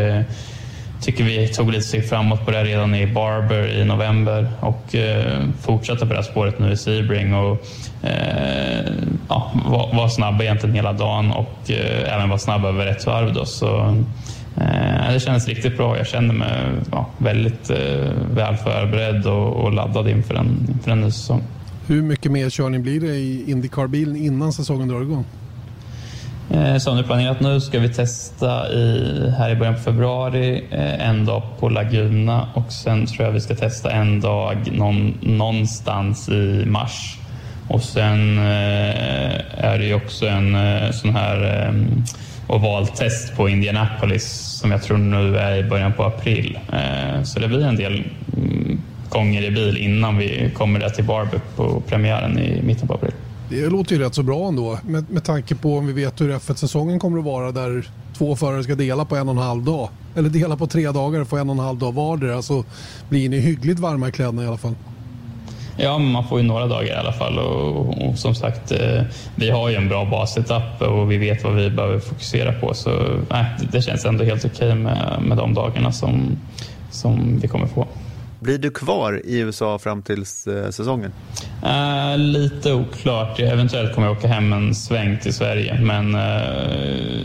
tycker 1.01 1.23
vi 1.23 1.47
tog 1.47 1.71
lite 1.71 1.83
steg 1.83 2.09
framåt 2.09 2.45
på 2.45 2.51
det 2.51 2.63
redan 2.63 2.95
i 2.95 3.07
Barber 3.07 3.67
i 3.67 3.85
november 3.85 4.51
och 4.59 4.95
eh, 4.95 5.41
fortsatte 5.61 6.05
på 6.05 6.13
det 6.13 6.15
här 6.15 6.23
spåret 6.23 6.59
nu 6.59 6.71
i 6.71 6.77
Sebring 6.77 7.33
och 7.33 7.65
eh, 8.03 8.93
ja, 9.29 9.51
var, 9.65 9.95
var 9.95 10.07
snabb 10.07 10.41
egentligen 10.41 10.75
hela 10.75 10.93
dagen 10.93 11.31
och 11.31 11.71
eh, 11.71 12.15
även 12.15 12.29
var 12.29 12.37
snabb 12.37 12.65
över 12.65 12.87
ett 12.87 13.05
varv. 13.05 13.33
Då, 13.33 13.45
så, 13.45 13.95
eh, 14.57 15.13
det 15.13 15.19
kändes 15.19 15.47
riktigt 15.47 15.77
bra. 15.77 15.97
Jag 15.97 16.07
kände 16.07 16.33
mig 16.33 16.49
ja, 16.91 17.09
väldigt 17.17 17.69
eh, 17.69 18.11
väl 18.33 18.55
förberedd 18.55 19.25
och, 19.25 19.53
och 19.53 19.73
laddad 19.73 20.07
inför 20.07 20.35
en, 20.35 20.67
inför 20.69 20.91
en 20.91 21.01
ny 21.01 21.11
säsong. 21.11 21.43
Hur 21.87 22.01
mycket 22.01 22.31
mer 22.31 22.49
körning 22.49 22.83
blir 22.83 22.99
det 22.99 23.15
i 23.15 23.51
Indycar-bilen 23.51 24.15
innan 24.15 24.53
säsongen 24.53 24.87
drar 24.87 25.01
igång? 25.01 25.25
Eh, 26.51 26.77
som 26.77 26.95
det 26.95 27.01
är 27.01 27.05
planerat 27.05 27.39
nu 27.39 27.61
ska 27.61 27.79
vi 27.79 27.89
testa 27.89 28.71
i, 28.71 29.33
här 29.37 29.49
i 29.49 29.55
början 29.55 29.75
på 29.75 29.81
februari 29.81 30.63
eh, 30.71 31.09
en 31.09 31.25
dag 31.25 31.43
på 31.59 31.69
Laguna 31.69 32.47
och 32.53 32.71
sen 32.71 33.05
tror 33.05 33.25
jag 33.25 33.31
vi 33.31 33.41
ska 33.41 33.55
testa 33.55 33.91
en 33.91 34.21
dag 34.21 34.57
någon, 34.71 35.17
någonstans 35.21 36.29
i 36.29 36.63
mars. 36.67 37.17
Och 37.67 37.81
sen 37.81 38.37
eh, 38.37 39.65
är 39.65 39.77
det 39.77 39.85
ju 39.85 39.93
också 39.93 40.27
en 40.27 40.55
eh, 40.55 40.91
sån 40.91 41.15
här 41.15 41.67
eh, 41.67 41.73
ovaltest 42.47 43.35
på 43.35 43.49
Indianapolis 43.49 44.25
som 44.59 44.71
jag 44.71 44.83
tror 44.83 44.97
nu 44.97 45.37
är 45.37 45.57
i 45.57 45.63
början 45.63 45.93
på 45.93 46.03
april. 46.03 46.59
Eh, 46.73 47.23
så 47.23 47.39
det 47.39 47.47
blir 47.47 47.65
en 47.65 47.75
del 47.75 48.03
mm, 48.37 48.81
gånger 49.09 49.43
i 49.43 49.51
bil 49.51 49.77
innan 49.77 50.17
vi 50.17 50.51
kommer 50.53 50.89
till 50.89 51.03
Barber 51.03 51.39
på 51.55 51.81
premiären 51.87 52.39
i 52.39 52.61
mitten 52.61 52.87
på 52.87 52.93
april. 52.93 53.11
Det 53.49 53.69
låter 53.69 53.95
ju 53.95 54.01
rätt 54.01 54.15
så 54.15 54.23
bra 54.23 54.47
ändå 54.47 54.79
med, 54.83 55.09
med 55.09 55.23
tanke 55.23 55.55
på 55.55 55.77
om 55.77 55.87
vi 55.87 55.93
vet 55.93 56.21
hur 56.21 56.31
F1-säsongen 56.31 56.99
kommer 56.99 57.19
att 57.19 57.25
vara 57.25 57.51
där 57.51 57.89
två 58.17 58.35
förare 58.35 58.63
ska 58.63 58.75
dela 58.75 59.05
på 59.05 59.15
en 59.15 59.29
och 59.29 59.35
en 59.35 59.41
halv 59.41 59.63
dag. 59.63 59.89
Eller 60.15 60.29
dela 60.29 60.57
på 60.57 60.67
tre 60.67 60.91
dagar 60.91 61.21
och 61.21 61.27
få 61.27 61.37
en 61.37 61.49
och 61.49 61.55
en 61.55 61.59
halv 61.59 61.79
dag 61.79 61.93
vardera 61.93 62.41
så 62.41 62.63
blir 63.09 63.29
ni 63.29 63.39
hyggligt 63.39 63.79
varma 63.79 64.07
i 64.07 64.11
kläderna 64.11 64.43
i 64.43 64.47
alla 64.47 64.57
fall. 64.57 64.75
Ja, 65.77 65.97
man 65.97 66.27
får 66.27 66.39
ju 66.39 66.45
några 66.45 66.67
dagar 66.67 66.93
i 66.93 66.95
alla 66.95 67.13
fall 67.13 67.39
och, 67.39 68.09
och 68.09 68.19
som 68.19 68.35
sagt, 68.35 68.71
eh, 68.71 69.01
vi 69.35 69.49
har 69.49 69.69
ju 69.69 69.75
en 69.75 69.89
bra 69.89 70.05
basetapp 70.05 70.81
och 70.81 71.11
vi 71.11 71.17
vet 71.17 71.43
vad 71.43 71.55
vi 71.55 71.69
behöver 71.69 71.99
fokusera 71.99 72.51
på 72.51 72.73
så 72.73 72.91
nej, 73.29 73.45
det 73.71 73.81
känns 73.81 74.05
ändå 74.05 74.23
helt 74.23 74.45
okej 74.45 74.67
okay 74.67 74.75
med, 74.75 75.21
med 75.21 75.37
de 75.37 75.53
dagarna 75.53 75.91
som, 75.91 76.37
som 76.91 77.39
vi 77.41 77.47
kommer 77.47 77.67
få. 77.67 77.87
Blir 78.39 78.57
du 78.57 78.71
kvar 78.71 79.21
i 79.25 79.39
USA 79.39 79.79
fram 79.79 80.01
till 80.01 80.19
eh, 80.19 80.69
säsongen? 80.69 81.11
Uh, 81.63 82.17
lite 82.17 82.73
oklart. 82.73 83.39
Eventuellt 83.39 83.95
kommer 83.95 84.07
jag 84.07 84.17
åka 84.17 84.27
hem 84.27 84.53
en 84.53 84.75
sväng 84.75 85.19
till 85.21 85.33
Sverige. 85.33 85.81
Men 85.81 86.15
uh, 86.15 86.21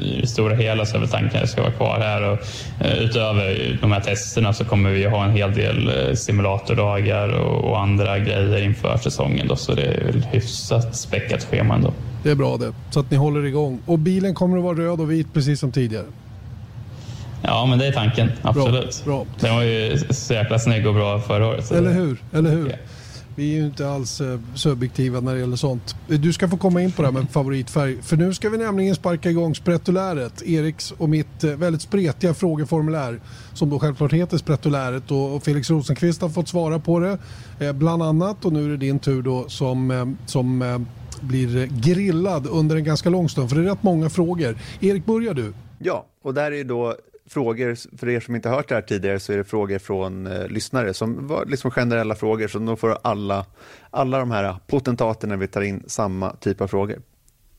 i 0.03 0.19
det 0.21 0.27
stora 0.27 0.55
hela 0.55 0.87
så 0.87 0.97
är 0.97 1.01
väl 1.01 1.09
tanken 1.09 1.37
att 1.37 1.41
jag 1.41 1.49
ska 1.49 1.63
vara 1.63 1.73
kvar 1.73 2.01
här. 2.01 2.31
Och, 2.31 2.39
uh, 2.85 3.03
utöver 3.03 3.79
de 3.81 3.93
här 3.93 4.01
testerna 4.01 4.53
så 4.53 4.65
kommer 4.65 4.91
vi 4.91 5.05
ha 5.05 5.25
en 5.25 5.31
hel 5.31 5.55
del 5.55 6.17
simulatordagar 6.17 7.29
och, 7.29 7.71
och, 7.71 7.81
andra 7.81 8.19
grejer 8.19 8.63
inför 8.63 8.97
säsongen. 8.97 9.49
Då, 9.49 9.57
så 9.57 9.75
det 9.75 9.83
är 9.83 10.05
väl 10.05 10.23
hyfsat 10.33 10.97
späckat 10.97 11.45
schema 11.45 11.75
ändå. 11.75 11.93
Det 12.23 12.31
är 12.31 12.35
bra 12.35 12.57
det, 12.57 12.73
så 12.91 13.01
att 13.01 13.11
ni 13.11 13.17
håller 13.17 13.45
igång. 13.47 13.81
Och 13.87 13.99
bilen 13.99 14.35
kommer 14.35 14.59
att 14.59 14.65
vara 14.65 14.79
röd 14.79 15.01
och 15.01 15.11
vit 15.11 15.35
precis 15.35 15.61
som 15.61 15.73
tidigare. 15.73 16.07
Ja, 17.47 17.67
men 17.67 17.79
det 17.79 17.87
är 17.87 17.93
tanken. 17.93 18.31
Absolut. 18.43 19.05
Bra, 19.05 19.25
bra. 19.25 19.27
Den 19.41 19.55
var 19.55 19.63
ju 19.63 19.99
så 20.11 20.35
jäkla 20.35 20.59
snygg 20.59 20.87
och 20.87 20.95
bra 20.95 21.21
förra 21.21 21.47
året. 21.47 21.71
Eller 21.71 21.93
hur? 21.93 22.23
Eller 22.33 22.51
hur? 22.51 22.67
Yeah. 22.67 22.79
Vi 23.37 23.53
är 23.53 23.57
ju 23.57 23.67
inte 23.67 23.89
alls 23.89 24.21
uh, 24.21 24.41
subjektiva 24.55 25.21
när 25.21 25.35
det 25.35 25.41
gäller 25.41 25.57
sånt. 25.57 25.97
Du 26.07 26.33
ska 26.33 26.49
få 26.49 26.57
komma 26.57 26.83
in 26.83 26.93
på 26.93 27.03
det 27.03 27.09
här 27.09 27.13
med 27.13 27.31
favoritfärg. 27.31 28.03
För 28.03 28.17
nu 28.17 28.35
ska 28.35 28.51
vi 28.51 28.59
nämligen 28.59 28.95
sparka 28.95 29.31
igång 29.31 29.55
Sprettuläret. 29.55 30.43
Eriks 30.43 30.91
och 30.91 31.09
mitt 31.09 31.45
uh, 31.45 31.57
väldigt 31.57 31.83
spretiga 31.83 32.35
frågeformulär. 32.35 33.21
Som 33.55 33.71
då 33.71 33.79
självklart 33.79 34.13
heter 34.13 34.39
Sprettuläret. 34.39 35.11
Och, 35.11 35.35
och 35.35 35.43
Felix 35.43 35.71
Rosenqvist 35.71 36.23
har 36.23 36.29
fått 36.29 36.49
svara 36.49 36.79
på 36.79 36.99
det. 36.99 37.19
Uh, 37.63 37.73
bland 37.73 38.03
annat. 38.03 38.45
Och 38.45 38.53
nu 38.53 38.65
är 38.65 38.69
det 38.69 38.77
din 38.77 38.99
tur 38.99 39.23
då 39.23 39.49
som, 39.49 40.17
som 40.27 40.87
blir 41.21 41.67
grillad 41.67 42.47
under 42.47 42.77
en 42.77 42.85
ganska 42.85 43.11
lång 43.11 43.29
stund. 43.29 43.49
För 43.49 43.57
det 43.57 43.63
är 43.63 43.71
rätt 43.71 43.83
många 43.83 44.11
frågor. 44.11 44.59
Erik, 44.81 45.07
börjar 45.07 45.35
du? 45.35 45.53
Ja, 45.79 46.07
och 46.25 46.35
där 46.35 46.53
är 46.53 46.57
ju 46.57 46.65
då 46.65 46.95
frågor, 47.27 47.97
för 47.99 48.09
er 48.09 48.21
som 48.21 48.35
inte 48.35 48.49
hört 48.49 48.69
det 48.69 48.75
här 48.75 48.83
tidigare, 48.83 49.21
så 49.21 49.33
är 49.33 49.37
det 49.37 49.45
frågor 49.45 49.79
från 49.79 50.27
eh, 50.27 50.49
lyssnare 50.49 50.95
som 50.95 51.27
var 51.27 51.47
liksom 51.47 51.71
generella 51.71 52.15
frågor, 52.15 52.49
så 52.49 52.59
då 52.59 52.77
får 52.77 52.99
alla, 53.03 53.47
alla 53.91 54.19
de 54.19 54.31
här 54.31 54.57
potentaterna 54.67 55.37
vi 55.37 55.47
tar 55.47 55.63
in 55.63 55.83
samma 55.87 56.37
typ 56.37 56.61
av 56.61 56.69
frågor. 56.69 57.03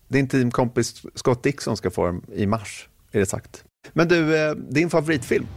Din 0.08 0.28
teamkompis 0.28 1.04
Scott 1.16 1.44
Dixon 1.44 1.78
ska 1.78 1.92
få 1.92 2.06
dem 2.06 2.24
i 2.34 2.46
mars, 2.46 2.90
är 3.12 3.20
det 3.20 3.26
sagt. 3.26 3.64
Men 3.94 4.08
du, 4.08 4.48
eh, 4.48 4.56
din 4.56 4.90
favoritfilm? 4.90 5.48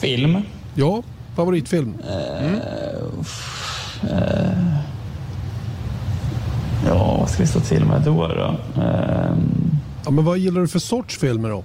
Film? 0.00 0.38
Ja, 0.74 1.02
favoritfilm. 1.36 1.94
Mm. 2.04 2.54
Uh, 2.54 2.60
uh, 4.04 4.78
ja, 6.86 7.16
vad 7.20 7.30
ska 7.30 7.42
vi 7.42 7.48
stå 7.48 7.60
till 7.60 7.84
med 7.84 8.02
då? 8.02 8.28
då? 8.28 8.58
Uh, 8.82 9.36
ja, 10.04 10.10
men 10.10 10.24
vad 10.24 10.38
gillar 10.38 10.60
du 10.60 10.68
för 10.68 10.78
sorts 10.78 11.18
filmer 11.18 11.48
då? 11.48 11.64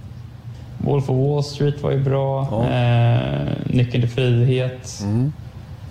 Wolf 0.84 1.10
of 1.10 1.18
Wall 1.18 1.44
Street 1.44 1.84
var 1.84 1.92
ju 1.92 2.04
bra. 2.04 2.48
Ja. 2.52 2.70
Eh, 2.70 3.54
Nyckeln 3.66 4.02
till 4.02 4.10
frihet. 4.10 5.00
Mm. 5.04 5.34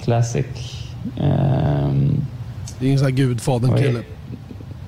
Classic. 0.03 0.47
Eh, 1.17 1.91
det 2.79 2.87
är 2.87 2.89
ingen 2.89 2.99
sån 2.99 3.07
här 3.07 3.15
Gudfadern-kille. 3.15 4.03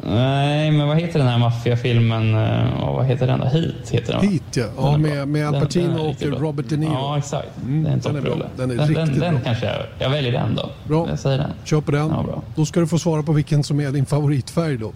Nej, 0.06 0.70
men 0.70 0.88
vad 0.88 1.00
heter 1.00 1.18
den 1.18 1.28
här 1.28 1.38
maffiafilmen? 1.38 2.34
Oh, 2.34 2.96
vad 2.96 3.06
heter 3.06 3.26
den 3.26 3.40
då? 3.40 3.46
Heat 3.46 3.90
heter 3.90 4.12
den 4.12 4.28
Heat 4.28 4.42
ja, 4.56 4.64
ja 4.76 4.98
med, 4.98 5.28
med 5.28 5.48
Al 5.48 5.60
Pacino 5.60 6.08
och 6.08 6.22
Robert 6.40 6.66
De 6.68 6.76
Niro. 6.76 6.92
Ja, 6.92 7.18
exakt. 7.18 7.48
Mm, 7.62 7.84
det 7.84 7.90
är 7.90 7.92
en. 7.92 8.00
Den 8.00 8.16
är, 8.16 8.46
den 8.56 8.70
är 8.70 8.76
den, 8.76 8.88
riktigt 8.88 9.20
den, 9.20 9.34
bra. 9.34 9.44
kanske 9.44 9.66
jag, 9.66 9.76
jag 9.98 10.10
väljer 10.10 10.32
den 10.32 10.54
då. 10.54 10.70
Bra. 10.88 11.08
Jag 11.08 11.18
säger 11.18 11.38
den. 11.38 11.50
Kör 11.64 11.80
på 11.80 11.90
den. 11.90 12.08
Ja, 12.08 12.22
bra. 12.22 12.42
Då 12.54 12.66
ska 12.66 12.80
du 12.80 12.86
få 12.86 12.98
svara 12.98 13.22
på 13.22 13.32
vilken 13.32 13.64
som 13.64 13.80
är 13.80 13.90
din 13.90 14.06
favoritfärg 14.06 14.76
då. 14.76 14.92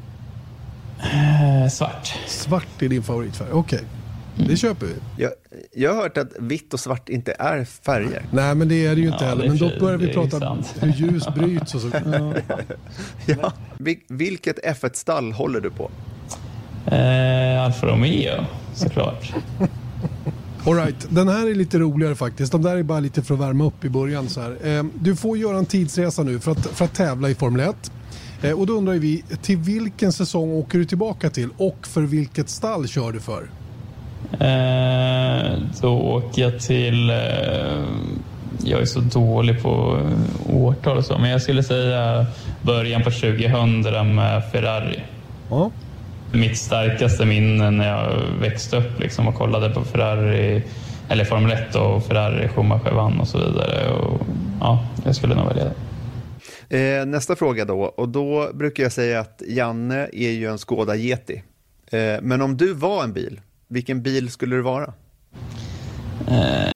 Eh, 1.01 1.69
svart. 1.71 2.15
Svart 2.27 2.83
är 2.83 2.89
din 2.89 3.03
favoritfärg, 3.03 3.49
okej. 3.53 3.77
Okay. 3.79 3.89
Det 4.37 4.57
köper 4.57 4.87
vi. 4.87 4.95
Jag, 5.22 5.32
jag 5.74 5.95
har 5.95 6.03
hört 6.03 6.18
att 6.18 6.32
vitt 6.39 6.74
och 6.74 6.80
svart 6.80 7.09
inte 7.09 7.37
är 7.39 7.64
färger. 7.64 8.26
Nej, 8.32 8.55
men 8.55 8.68
det 8.68 8.87
är 8.87 8.95
det 8.95 9.01
ju 9.01 9.07
inte 9.07 9.24
ja, 9.24 9.28
heller. 9.28 9.49
Men 9.49 9.59
då 9.59 9.70
börjar 9.80 9.99
vi 9.99 10.12
prata 10.12 10.49
om 10.49 10.62
hur 10.80 10.93
ljus 10.93 11.26
bryts 11.34 11.74
och 11.74 11.80
så. 11.80 11.91
Ja. 12.07 12.34
ja. 13.26 13.53
Vilket 14.09 14.64
F1-stall 14.64 15.32
håller 15.32 15.61
du 15.61 15.70
på? 15.70 15.91
Eh, 16.87 17.64
Alfa 17.64 17.87
Romeo, 17.87 18.45
såklart. 18.74 19.34
All 20.66 20.74
right. 20.74 21.07
Den 21.09 21.28
här 21.28 21.47
är 21.51 21.55
lite 21.55 21.78
roligare 21.78 22.14
faktiskt. 22.14 22.53
De 22.53 22.62
där 22.62 22.76
är 22.76 22.82
bara 22.82 23.01
lite 23.01 23.22
för 23.22 23.34
att 23.34 23.41
värma 23.41 23.64
upp 23.64 23.84
i 23.84 23.89
början. 23.89 24.28
Så 24.28 24.41
här. 24.41 24.78
Eh, 24.78 24.84
du 25.01 25.16
får 25.16 25.39
göra 25.39 25.59
en 25.59 25.66
tidsresa 25.66 26.22
nu 26.22 26.41
för 26.41 26.51
att, 26.53 26.66
för 26.66 26.84
att 26.84 26.95
tävla 26.95 27.30
i 27.30 27.34
Formel 27.34 27.68
1. 27.68 27.93
Eh, 28.43 28.53
och 28.53 28.66
då 28.66 28.72
undrar 28.72 28.95
vi, 28.95 29.24
till 29.43 29.57
vilken 29.57 30.12
säsong 30.12 30.51
åker 30.51 30.78
du 30.78 30.84
tillbaka 30.84 31.30
till 31.30 31.49
och 31.57 31.87
för 31.87 32.03
vilket 32.03 32.49
stall 32.49 32.89
kör 32.89 33.12
du 33.12 33.20
för? 33.20 33.51
Eh, 34.41 35.59
då 35.80 35.89
åker 35.89 36.43
jag 36.43 36.61
till... 36.61 37.11
Eh, 37.11 37.16
jag 38.64 38.80
är 38.80 38.84
så 38.84 39.01
dålig 39.01 39.62
på 39.62 40.01
årtal 40.53 40.97
och 40.97 41.05
så, 41.05 41.18
men 41.18 41.30
jag 41.30 41.43
skulle 41.43 41.62
säga 41.62 42.26
början 42.62 43.03
på 43.03 43.11
2000 43.11 44.14
med 44.14 44.51
Ferrari. 44.53 45.03
Ja. 45.51 45.70
Mitt 46.32 46.59
starkaste 46.59 47.24
minne 47.24 47.70
när 47.70 47.89
jag 47.89 48.22
växte 48.41 48.76
upp 48.76 49.01
liksom 49.01 49.28
och 49.28 49.34
kollade 49.34 49.70
på 49.70 49.84
Ferrari, 49.84 50.62
eller 51.09 51.24
Formel 51.24 51.53
1 51.53 51.74
och 51.74 52.07
Ferrari, 52.07 52.49
Schumacher 52.49 52.93
vann 52.93 53.20
och 53.20 53.28
så 53.28 53.39
vidare. 53.39 53.91
Och, 53.91 54.20
ja, 54.61 54.87
jag 55.05 55.16
skulle 55.16 55.34
nog 55.34 55.47
välja 55.49 55.64
det. 55.64 55.74
Eh, 56.68 57.07
nästa 57.07 57.37
fråga 57.37 57.64
då, 57.64 57.80
och 57.80 58.09
då 58.09 58.51
brukar 58.55 58.82
jag 58.82 58.93
säga 58.93 59.20
att 59.20 59.43
Janne 59.49 60.09
är 60.12 60.30
ju 60.30 60.47
en 60.51 60.59
Skoda 60.59 60.97
Yeti. 60.97 61.43
Eh, 61.91 62.16
men 62.22 62.43
om 62.43 62.57
du 62.57 62.72
var 62.74 63.05
en 63.05 63.12
bil, 63.12 63.41
Vilken 63.69 64.03
bil 64.03 64.31
skulle 64.31 64.57
det 64.57 64.62
vara? 64.62 64.95
Uh. 66.29 66.71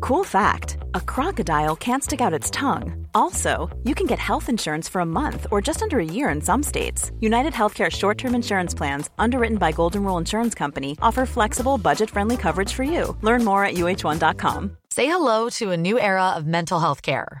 Cool 0.00 0.24
fact 0.24 0.78
a 0.94 1.00
crocodile 1.00 1.76
can't 1.76 2.02
stick 2.02 2.20
out 2.20 2.32
its 2.40 2.50
tongue. 2.50 3.06
Also, 3.14 3.70
you 3.84 3.94
can 3.94 4.06
get 4.06 4.18
health 4.18 4.48
insurance 4.48 4.88
for 4.88 5.00
a 5.00 5.06
month 5.06 5.46
or 5.50 5.60
just 5.60 5.82
under 5.82 5.98
a 5.98 6.04
year 6.04 6.28
in 6.28 6.40
some 6.40 6.62
states. 6.62 7.12
United 7.20 7.52
Healthcare 7.52 7.90
short 7.90 8.18
term 8.18 8.34
insurance 8.34 8.74
plans, 8.74 9.10
underwritten 9.18 9.58
by 9.58 9.72
Golden 9.72 10.02
Rule 10.02 10.18
Insurance 10.18 10.54
Company, 10.54 10.96
offer 11.00 11.24
flexible, 11.26 11.78
budget 11.78 12.10
friendly 12.10 12.36
coverage 12.36 12.72
for 12.72 12.82
you. 12.82 13.16
Learn 13.22 13.44
more 13.44 13.64
at 13.64 13.74
uh1.com. 13.74 14.76
Say 14.90 15.06
hello 15.06 15.48
to 15.50 15.70
a 15.70 15.76
new 15.76 15.98
era 15.98 16.30
of 16.36 16.46
mental 16.46 16.80
health 16.80 17.02
care. 17.02 17.40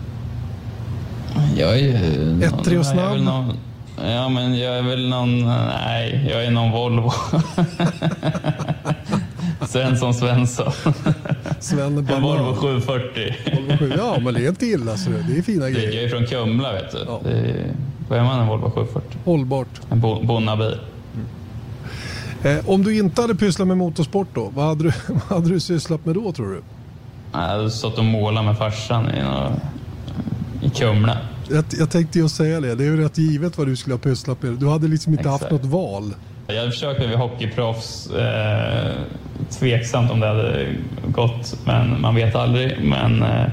Jag 1.57 1.73
är 1.73 1.77
ju... 1.77 2.43
Ettrig 2.43 2.79
och 2.79 2.85
snabb? 2.85 3.17
Någon, 3.17 3.53
ja, 4.05 4.29
men 4.29 4.59
jag 4.59 4.77
är 4.77 4.81
väl 4.81 5.09
någon... 5.09 5.45
Nej, 5.45 6.27
jag 6.29 6.45
är 6.45 6.51
någon 6.51 6.71
Volvo. 6.71 7.11
Svensson 9.67 10.13
Svensson. 10.13 10.71
Sven 11.59 11.97
en 12.09 12.21
Volvo 12.21 12.55
740. 12.55 13.35
Volvo 13.55 13.77
7, 13.77 13.93
ja, 13.97 14.19
men 14.19 14.33
det 14.33 14.45
är 14.45 14.49
inte 14.49 14.65
illa. 14.65 14.97
Så 14.97 15.09
det 15.09 15.37
är 15.37 15.41
fina 15.41 15.69
grejer. 15.69 15.91
Jag 15.91 16.03
är 16.03 16.09
från 16.09 16.25
Kumla, 16.25 16.71
vet 16.71 16.91
du. 16.91 16.97
Ja. 17.07 17.19
vad 18.09 18.19
är 18.19 18.23
man 18.23 18.39
en 18.39 18.47
Volvo 18.47 18.71
740? 18.71 19.17
Hållbart. 19.25 19.81
En 19.89 19.99
bo, 19.99 20.23
bonnabil. 20.23 20.79
Mm. 22.43 22.57
Eh, 22.57 22.69
om 22.69 22.83
du 22.83 22.97
inte 22.97 23.21
hade 23.21 23.35
pysslat 23.35 23.67
med 23.67 23.77
motorsport 23.77 24.27
då, 24.33 24.51
vad 24.55 24.65
hade 24.65 24.83
du, 24.83 24.91
vad 25.07 25.21
hade 25.21 25.49
du 25.49 25.59
sysslat 25.59 26.05
med 26.05 26.15
då 26.15 26.31
tror 26.31 26.49
du? 26.49 26.61
Jag 27.31 27.39
hade 27.39 27.71
stått 27.71 27.97
och 27.97 28.05
målat 28.05 28.45
med 28.45 28.57
farsan 28.57 29.09
i 29.11 29.23
några 29.23 29.51
i 30.61 30.69
Kumla. 30.69 31.17
Jag, 31.49 31.65
jag 31.79 31.89
tänkte 31.89 32.19
ju 32.19 32.29
säga 32.29 32.59
det. 32.61 32.75
Det 32.75 32.83
är 32.83 32.87
ju 32.87 33.03
rätt 33.03 33.17
givet 33.17 33.57
vad 33.57 33.67
du 33.67 33.75
skulle 33.75 33.93
ha 33.93 33.99
pysslat 33.99 34.41
med. 34.43 34.53
Du 34.53 34.67
hade 34.69 34.87
liksom 34.87 35.13
inte 35.13 35.21
Exakt. 35.21 35.41
haft 35.41 35.51
något 35.51 35.65
val. 35.71 36.13
Jag 36.47 36.73
försökte 36.73 37.07
bli 37.07 37.15
hockeyproffs. 37.15 38.09
Eh, 38.11 38.91
tveksamt 39.59 40.11
om 40.11 40.19
det 40.19 40.27
hade 40.27 40.75
gått, 41.07 41.57
men 41.65 42.01
man 42.01 42.15
vet 42.15 42.35
aldrig. 42.35 42.77
Men 42.83 43.23
eh, 43.23 43.45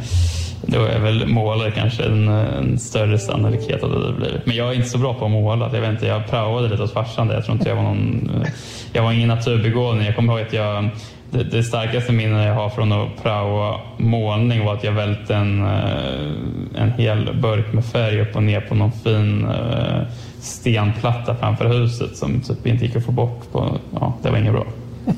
Då 0.67 0.85
är 0.85 0.99
väl 0.99 1.27
målare 1.27 1.71
kanske 1.71 2.05
en, 2.05 2.29
en 2.29 2.79
större 2.79 3.19
sannolikhet 3.19 3.83
att 3.83 3.91
det 3.91 4.13
blir. 4.13 4.43
Men 4.45 4.57
jag 4.57 4.69
är 4.69 4.73
inte 4.75 4.89
så 4.89 4.99
bra 4.99 5.15
på 5.15 5.25
att 5.25 5.31
måla. 5.31 5.71
Jag, 5.73 5.81
vet 5.81 5.91
inte, 5.91 6.07
jag 6.07 6.27
praoade 6.27 6.69
lite 6.69 6.83
hos 6.83 6.93
farsan. 6.93 7.31
Jag 7.31 7.45
tror 7.45 7.57
inte 7.57 7.69
jag 7.69 7.77
var 7.77 7.83
någon... 7.83 8.31
Jag 8.93 9.03
var 9.03 9.13
ingen 9.13 9.29
naturbegåvning. 9.29 10.07
Jag 10.07 10.17
kommer 10.17 10.33
ihåg 10.33 10.47
att 10.47 10.53
jag... 10.53 10.89
Det, 11.31 11.45
det 11.45 11.63
starkaste 11.63 12.13
minnet 12.13 12.47
jag 12.47 12.55
har 12.55 12.71
från 12.71 12.93
att 12.93 13.23
praoa 13.23 13.81
målning 13.99 14.65
var 14.65 14.75
att 14.75 14.85
jag 14.85 14.93
välte 14.93 15.35
en, 15.35 15.63
eh, 15.63 16.83
en 16.83 16.91
hel 16.91 17.41
burk 17.43 17.73
med 17.73 17.85
färg 17.85 18.21
upp 18.21 18.37
och 18.37 18.43
ner 18.43 18.61
på 18.61 18.75
någon 18.75 18.93
fin 18.93 19.45
eh, 19.45 20.03
stenplatta 20.41 21.37
framför 21.37 21.65
huset 21.65 22.17
som 22.17 22.41
typ 22.41 22.67
inte 22.67 22.85
gick 22.85 22.97
att 22.97 23.05
få 23.05 23.13
bort. 23.13 23.53
På, 23.53 23.79
ja, 23.95 24.19
det 24.23 24.31
var 24.31 24.39
inget 24.39 24.53
bra. 24.53 24.67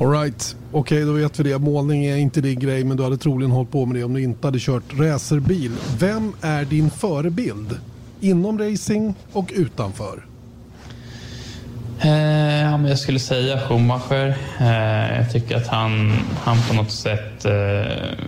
Alright, 0.00 0.56
okej 0.72 1.04
okay, 1.04 1.04
då 1.04 1.12
vet 1.12 1.40
vi 1.40 1.50
det. 1.50 1.58
Målning 1.58 2.04
är 2.04 2.16
inte 2.16 2.40
din 2.40 2.58
grej 2.58 2.84
men 2.84 2.96
du 2.96 3.02
hade 3.02 3.18
troligen 3.18 3.50
hållit 3.50 3.70
på 3.70 3.86
med 3.86 3.96
det 3.96 4.04
om 4.04 4.14
du 4.14 4.22
inte 4.22 4.46
hade 4.46 4.58
kört 4.58 4.98
racerbil. 4.98 5.72
Vem 5.98 6.32
är 6.40 6.64
din 6.64 6.90
förebild? 6.90 7.78
Inom 8.20 8.58
racing 8.58 9.14
och 9.32 9.52
utanför? 9.54 10.31
Eh, 12.04 12.88
jag 12.88 12.98
skulle 12.98 13.18
säga 13.18 13.60
Schumacher. 13.60 14.34
Eh, 14.60 15.16
jag 15.16 15.32
tycker 15.32 15.56
att 15.56 15.66
han, 15.66 16.12
han 16.44 16.56
på 16.68 16.74
något 16.74 16.90
sätt 16.90 17.44
eh, 17.44 18.26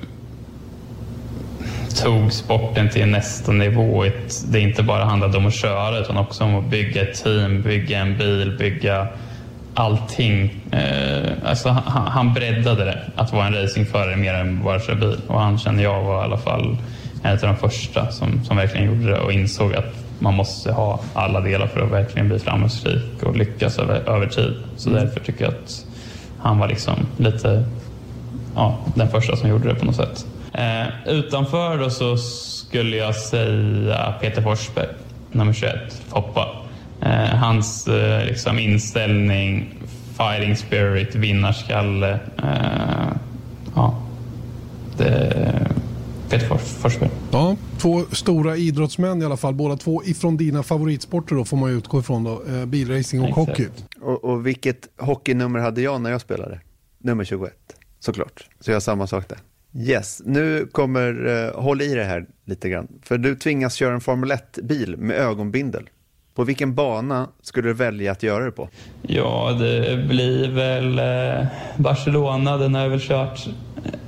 tog 2.02 2.32
sporten 2.32 2.90
till 2.90 3.06
nästa 3.06 3.52
nivå. 3.52 4.04
Det 4.48 4.60
inte 4.60 4.82
bara 4.82 5.04
handlade 5.04 5.38
om 5.38 5.46
att 5.46 5.54
köra 5.54 5.98
utan 5.98 6.16
också 6.16 6.44
om 6.44 6.54
att 6.54 6.70
bygga 6.70 7.02
ett 7.02 7.24
team, 7.24 7.62
bygga 7.62 7.98
en 7.98 8.18
bil, 8.18 8.56
bygga 8.58 9.08
allting. 9.74 10.60
Eh, 10.72 11.32
alltså 11.44 11.68
han, 11.68 12.06
han 12.06 12.34
breddade 12.34 12.84
det, 12.84 13.10
att 13.16 13.32
vara 13.32 13.46
en 13.46 13.54
racingförare 13.54 14.16
mer 14.16 14.34
än 14.34 14.62
bara 14.62 14.80
köra 14.80 14.96
bil. 14.96 15.20
Och 15.26 15.40
han 15.40 15.58
känner 15.58 15.82
jag 15.82 16.02
var 16.02 16.22
i 16.22 16.24
alla 16.24 16.38
fall 16.38 16.76
en 17.22 17.32
av 17.32 17.38
de 17.38 17.56
första 17.56 18.10
som, 18.10 18.44
som 18.44 18.56
verkligen 18.56 18.86
gjorde 18.86 19.10
det 19.10 19.18
och 19.18 19.32
insåg 19.32 19.74
att 19.74 20.03
man 20.18 20.34
måste 20.34 20.72
ha 20.72 21.00
alla 21.14 21.40
delar 21.40 21.66
för 21.66 21.80
att 21.80 21.90
verkligen 21.90 22.28
bli 22.28 22.38
framgångsrik 22.38 23.22
och 23.22 23.36
lyckas 23.36 23.78
över, 23.78 24.08
över 24.08 24.26
tid. 24.26 24.54
Så 24.76 24.90
mm. 24.90 25.04
därför 25.04 25.20
tycker 25.20 25.44
jag 25.44 25.54
att 25.54 25.86
han 26.38 26.58
var 26.58 26.68
liksom 26.68 26.94
lite 27.16 27.64
ja, 28.54 28.78
den 28.94 29.08
första 29.08 29.36
som 29.36 29.48
gjorde 29.48 29.68
det 29.68 29.74
på 29.74 29.84
något 29.84 29.96
sätt. 29.96 30.26
Eh, 30.52 30.86
utanför 31.06 31.78
då 31.78 31.90
så 31.90 32.16
skulle 32.16 32.96
jag 32.96 33.14
säga 33.14 34.14
Peter 34.20 34.42
Forsberg, 34.42 34.88
nummer 35.32 35.52
21, 35.52 35.72
Foppa. 36.08 36.48
Eh, 37.00 37.36
hans 37.36 37.88
eh, 37.88 38.24
liksom, 38.24 38.58
inställning, 38.58 39.74
fighting 40.16 40.56
spirit, 40.56 41.14
vinnarskalle. 41.14 42.18
Eh, 42.38 43.16
ja, 43.74 43.94
det, 44.96 45.33
Peter 46.34 46.46
Fors, 46.46 46.60
Forsberg. 46.60 47.10
Ja, 47.32 47.56
två 47.78 48.04
stora 48.12 48.56
idrottsmän 48.56 49.22
i 49.22 49.24
alla 49.24 49.36
fall. 49.36 49.54
Båda 49.54 49.76
två 49.76 50.04
ifrån 50.04 50.36
dina 50.36 50.62
favoritsporter 50.62 51.36
då 51.36 51.44
får 51.44 51.56
man 51.56 51.70
utgå 51.70 52.00
ifrån 52.00 52.24
då. 52.24 52.42
Eh, 52.48 52.66
bilracing 52.66 53.20
och 53.22 53.28
Exakt. 53.28 53.48
hockey. 53.48 53.68
Och, 54.00 54.24
och 54.24 54.46
vilket 54.46 54.88
hockeynummer 54.98 55.58
hade 55.58 55.82
jag 55.82 56.00
när 56.00 56.10
jag 56.10 56.20
spelade? 56.20 56.60
Nummer 56.98 57.24
21, 57.24 57.52
såklart. 57.98 58.48
Så 58.60 58.70
jag 58.70 58.76
har 58.76 58.80
samma 58.80 59.06
sak 59.06 59.28
där. 59.28 59.38
Yes, 59.74 60.22
nu 60.24 60.66
kommer, 60.72 61.26
uh, 61.26 61.60
håll 61.60 61.82
i 61.82 61.94
det 61.94 62.04
här 62.04 62.26
lite 62.44 62.68
grann. 62.68 62.88
För 63.02 63.18
du 63.18 63.36
tvingas 63.36 63.74
köra 63.74 63.94
en 63.94 64.00
Formel 64.00 64.32
1-bil 64.32 64.96
med 64.96 65.16
ögonbindel. 65.16 65.88
På 66.34 66.44
vilken 66.44 66.74
bana 66.74 67.28
skulle 67.42 67.68
du 67.68 67.74
välja 67.74 68.12
att 68.12 68.22
göra 68.22 68.44
det 68.44 68.50
på? 68.50 68.68
Ja, 69.02 69.56
det 69.58 70.08
blir 70.08 70.48
väl 70.48 70.98
eh, 70.98 71.46
Barcelona. 71.76 72.56
Den 72.56 72.74
har 72.74 72.82
jag 72.82 72.88
väl 72.88 73.00
kört 73.00 73.46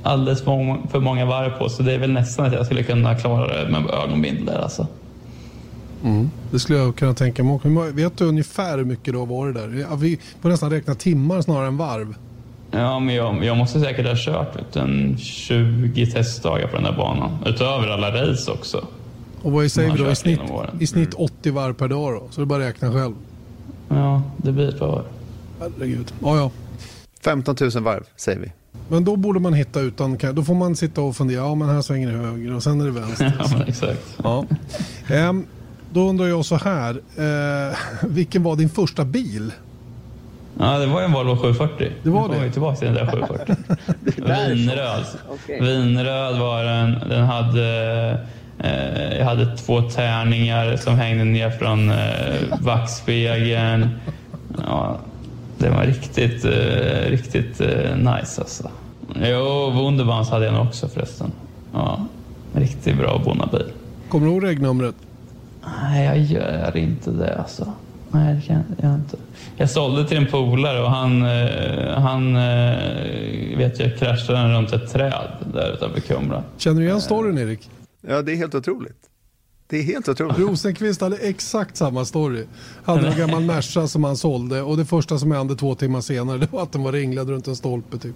alldeles 0.03 0.43
för 0.43 1.01
många 1.01 1.27
varv 1.27 1.51
på 1.51 1.69
så 1.69 1.83
det 1.83 1.93
är 1.93 1.99
väl 1.99 2.13
nästan 2.13 2.47
att 2.47 2.53
jag 2.53 2.67
skulle 2.67 2.83
kunna 2.83 3.15
klara 3.15 3.63
det 3.63 3.69
med 3.71 3.91
ögonbindel 3.91 4.57
alltså. 4.57 4.87
Mm, 6.05 6.31
det 6.51 6.59
skulle 6.59 6.79
jag 6.79 6.97
kunna 6.97 7.15
tänka 7.15 7.45
mig. 7.45 7.61
Vet 7.93 8.19
du 8.19 8.25
ungefär 8.25 8.79
hur 8.79 8.85
mycket 8.85 9.13
du 9.13 9.19
har 9.19 9.27
varit 9.27 9.55
där? 9.55 9.97
Vi 9.97 10.19
får 10.41 10.49
nästan 10.49 10.71
räkna 10.71 10.95
timmar 10.95 11.41
snarare 11.41 11.67
än 11.67 11.77
varv. 11.77 12.15
Ja, 12.71 12.99
men 12.99 13.15
jag, 13.15 13.45
jag 13.45 13.57
måste 13.57 13.81
säkert 13.81 14.07
ha 14.07 14.15
kört 14.17 14.77
en 14.77 15.19
20 15.19 16.07
testdagar 16.07 16.67
på 16.67 16.77
den 16.77 16.85
där 16.85 16.97
banan. 16.97 17.39
Utöver 17.47 17.89
alla 17.89 18.23
race 18.23 18.51
också. 18.51 18.87
Och 19.43 19.53
vad 19.53 19.73
säger 19.73 19.93
vi 19.93 19.99
då? 19.99 20.11
I 20.11 20.17
snitt, 20.17 20.41
I 20.81 20.87
snitt 20.87 21.15
80 21.15 21.51
varv 21.51 21.75
per 21.75 21.89
dag 21.89 22.13
då? 22.15 22.29
Så 22.31 22.41
det 22.41 22.45
är 22.45 22.47
bara 22.47 22.63
att 22.63 22.69
räkna 22.69 22.93
själv. 22.93 23.15
Ja, 23.89 24.23
det 24.37 24.53
blir 24.53 24.69
ett 24.69 24.79
par 24.79 24.87
år. 24.87 25.05
Herregud. 25.61 26.13
Ja, 26.23 26.37
ja. 26.37 26.51
15 27.21 27.57
000 27.61 27.71
varv 27.83 28.05
säger 28.17 28.39
vi. 28.39 28.53
Men 28.89 29.05
då 29.05 29.17
borde 29.17 29.41
man 29.41 29.55
hitta 29.55 29.81
utan... 29.81 30.19
Då 30.33 30.43
får 30.43 30.55
man 30.55 30.77
sitta 30.77 31.01
och 31.01 31.17
fundera. 31.17 31.39
Ja, 31.39 31.55
men 31.55 31.69
här 31.69 31.83
svänger 31.83 32.13
det 32.13 32.19
höger 32.19 32.55
och 32.55 32.63
sen 32.63 32.81
är 32.81 32.85
det 32.85 32.91
vänster. 32.91 33.37
ja, 33.59 33.65
exakt. 33.67 34.17
Ja. 34.23 34.45
Ehm, 35.09 35.47
då 35.93 36.09
undrar 36.09 36.27
jag 36.27 36.45
så 36.45 36.57
här. 36.57 37.01
Ehm, 37.19 37.75
vilken 38.15 38.43
var 38.43 38.57
din 38.57 38.69
första 38.69 39.05
bil? 39.05 39.53
Ja, 40.59 40.79
det 40.79 40.87
var 40.87 41.03
en 41.03 41.13
Volvo 41.13 41.37
740. 41.37 41.93
Det 42.03 42.11
var 42.11 42.29
det? 42.29 42.41
Nu 42.41 42.51
tillbaka 42.51 42.77
till 42.77 42.87
den 42.87 42.95
där 42.95 43.13
740. 43.13 43.57
Vinröd. 44.17 45.05
Okay. 45.35 45.61
Vinröd 45.61 46.39
var 46.39 46.65
den. 46.65 47.09
Den 47.09 47.25
hade 47.25 47.67
Eh, 48.13 48.19
jag 49.19 49.25
hade 49.25 49.57
två 49.57 49.83
tärningar 49.83 50.77
som 50.77 50.95
hängde 50.95 51.25
ner 51.25 51.51
från 51.51 51.91
eh, 51.91 52.61
backspegeln. 52.61 53.89
Ja, 54.67 54.97
det 55.59 55.71
var 55.71 55.85
riktigt, 55.85 56.45
eh, 56.45 57.11
riktigt 57.11 57.61
nice 57.97 58.41
alltså. 58.41 58.71
Jo, 59.23 59.71
Wunderbans 59.71 60.31
hade 60.31 60.45
jag 60.45 60.55
nog 60.55 60.67
också 60.67 60.89
förresten. 60.89 61.33
Ja, 61.73 62.07
riktigt 62.55 62.97
bra 62.97 63.21
bonnabil. 63.25 63.67
Kommer 64.09 64.27
du 64.27 64.33
ihåg 64.33 64.45
regnumret? 64.45 64.95
Nej, 65.83 66.05
jag 66.05 66.19
gör 66.19 66.77
inte 66.77 67.11
det 67.11 67.37
alltså. 67.39 67.73
Nej, 68.11 68.35
det 68.35 68.41
kan 68.43 68.63
jag 68.83 68.95
inte. 68.95 69.17
Jag 69.57 69.71
sålde 69.71 70.05
till 70.09 70.17
en 70.17 70.27
polare 70.27 70.83
och 70.83 70.91
han, 70.91 71.23
han 72.03 72.35
vet 73.57 73.81
jag 73.81 73.99
kraschade 73.99 74.53
runt 74.53 74.73
ett 74.73 74.93
träd 74.93 75.29
där 75.55 75.73
utanför 75.75 76.01
Kumla. 76.01 76.43
Känner 76.59 76.81
du 76.81 76.87
igen 76.87 77.01
storyn 77.01 77.39
Erik? 77.39 77.71
Ja, 78.09 78.23
det 78.23 78.33
är 78.33 78.37
helt 78.37 78.55
otroligt. 78.55 79.11
Det 79.69 79.79
är 79.79 79.83
helt 79.83 80.09
otroligt. 80.09 80.39
Rosenqvist 80.39 81.01
hade 81.01 81.17
exakt 81.17 81.77
samma 81.77 82.05
story. 82.05 82.45
Hade 82.85 83.09
en 83.09 83.19
gammal 83.19 83.43
Merca 83.45 83.87
som 83.87 84.05
han 84.05 84.17
sålde 84.17 84.63
och 84.63 84.77
det 84.77 84.85
första 84.85 85.19
som 85.19 85.33
hände 85.33 85.57
två 85.57 85.75
timmar 85.75 86.01
senare 86.01 86.39
det 86.41 86.53
var 86.53 86.63
att 86.63 86.73
den 86.73 86.83
var 86.83 86.93
ringlad 86.93 87.31
runt 87.31 87.47
en 87.47 87.57
stolpe 87.57 87.99
typ. 87.99 88.15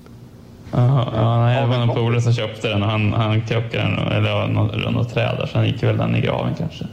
Aha, 0.73 1.13
ja, 1.15 1.41
nej, 1.41 1.61
det 1.61 1.67
var 1.67 1.87
någon 1.87 1.97
polare 1.97 2.23
som 2.23 2.33
köpte 2.33 2.69
den 2.69 2.83
och 2.83 2.89
han, 2.89 3.13
han 3.13 3.47
krockade 3.47 3.83
den 3.83 3.99
eller 3.99 4.49
runt 4.85 4.97
något 4.97 5.15
träd 5.15 5.37
där, 5.39 5.47
så 5.47 5.59
han 5.59 5.67
gick 5.67 5.83
väl 5.83 5.97
den 5.97 6.17
i 6.17 6.21
graven 6.21 6.55
kanske. 6.59 6.87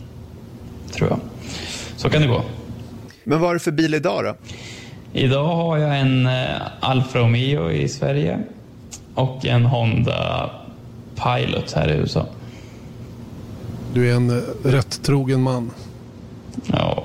Tror 0.91 1.09
jag. 1.09 1.19
Så 1.95 2.09
kan 2.09 2.21
det 2.21 2.27
gå. 2.27 2.41
Men 3.23 3.41
vad 3.41 3.49
är 3.49 3.53
det 3.53 3.59
för 3.59 3.71
bil 3.71 3.93
idag 3.93 4.23
då? 4.23 4.35
Idag 5.13 5.47
har 5.47 5.77
jag 5.77 5.99
en 5.99 6.25
eh, 6.25 6.61
Alfa 6.79 7.19
Romeo 7.19 7.71
i 7.71 7.87
Sverige 7.87 8.39
och 9.15 9.45
en 9.45 9.65
Honda 9.65 10.49
Pilot 11.15 11.71
här 11.71 11.91
i 11.91 11.95
USA. 11.95 12.25
Du 13.93 14.11
är 14.11 14.15
en 14.15 14.29
eh, 14.29 14.43
rätt 14.63 15.03
trogen 15.03 15.41
man. 15.41 15.71
Ja, 16.65 17.03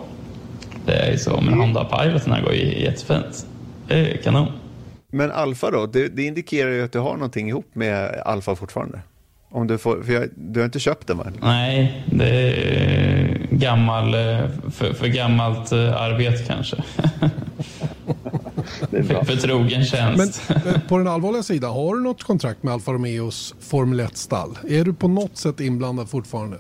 det 0.86 0.92
är 0.92 1.12
ju 1.12 1.18
så. 1.18 1.40
Men 1.40 1.54
Honda 1.54 1.84
Piloten 1.84 2.42
går 2.42 2.52
ju 2.52 2.82
jättefint. 2.82 3.46
Det 3.88 3.94
är 3.94 4.16
kanon. 4.16 4.46
Men 5.10 5.30
Alfa 5.30 5.70
då? 5.70 5.86
Det, 5.86 6.08
det, 6.08 6.22
indikerar 6.22 6.70
ju 6.70 6.84
att 6.84 6.92
du 6.92 6.98
har 6.98 7.14
någonting 7.14 7.48
ihop 7.48 7.66
med 7.72 8.22
Alfa 8.24 8.56
fortfarande. 8.56 9.00
Om 9.50 9.66
du, 9.66 9.78
får, 9.78 10.02
för 10.02 10.12
jag, 10.12 10.28
du 10.36 10.60
har 10.60 10.64
inte 10.64 10.80
köpt 10.80 11.06
den 11.06 11.18
va? 11.18 11.26
Nej, 11.40 12.04
det 12.06 12.28
är 12.28 13.46
gammal, 13.50 14.14
eh, 14.14 14.48
för, 14.70 14.92
för 14.92 15.06
gammalt 15.06 15.72
eh, 15.72 16.02
arbete 16.02 16.44
kanske. 16.46 16.76
för, 18.90 19.24
för 19.24 19.36
trogen 19.36 19.84
tjänst. 19.84 20.42
Men 20.64 20.80
på 20.88 20.98
den 20.98 21.08
allvarliga 21.08 21.42
sidan, 21.42 21.72
har 21.72 21.94
du 21.94 22.02
något 22.02 22.22
kontrakt 22.22 22.62
med 22.62 22.74
Alfa 22.74 22.92
Romeos 22.92 23.54
Formel 23.60 24.00
1-stall? 24.00 24.58
Är 24.68 24.84
du 24.84 24.94
på 24.94 25.08
något 25.08 25.36
sätt 25.36 25.60
inblandad 25.60 26.10
fortfarande? 26.10 26.58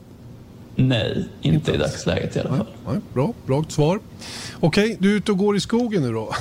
Nej, 0.76 1.28
inte, 1.42 1.56
inte 1.56 1.72
i 1.72 1.76
dagsläget 1.76 2.36
i 2.36 2.40
alla 2.40 2.48
fall. 2.48 2.66
Nej, 2.86 2.94
nej, 2.94 3.00
bra, 3.14 3.34
rakt 3.46 3.72
svar. 3.72 4.00
Okej, 4.60 4.96
du 5.00 5.12
är 5.12 5.16
ute 5.16 5.32
och 5.32 5.38
går 5.38 5.56
i 5.56 5.60
skogen 5.60 6.02
nu 6.02 6.12
då. 6.12 6.32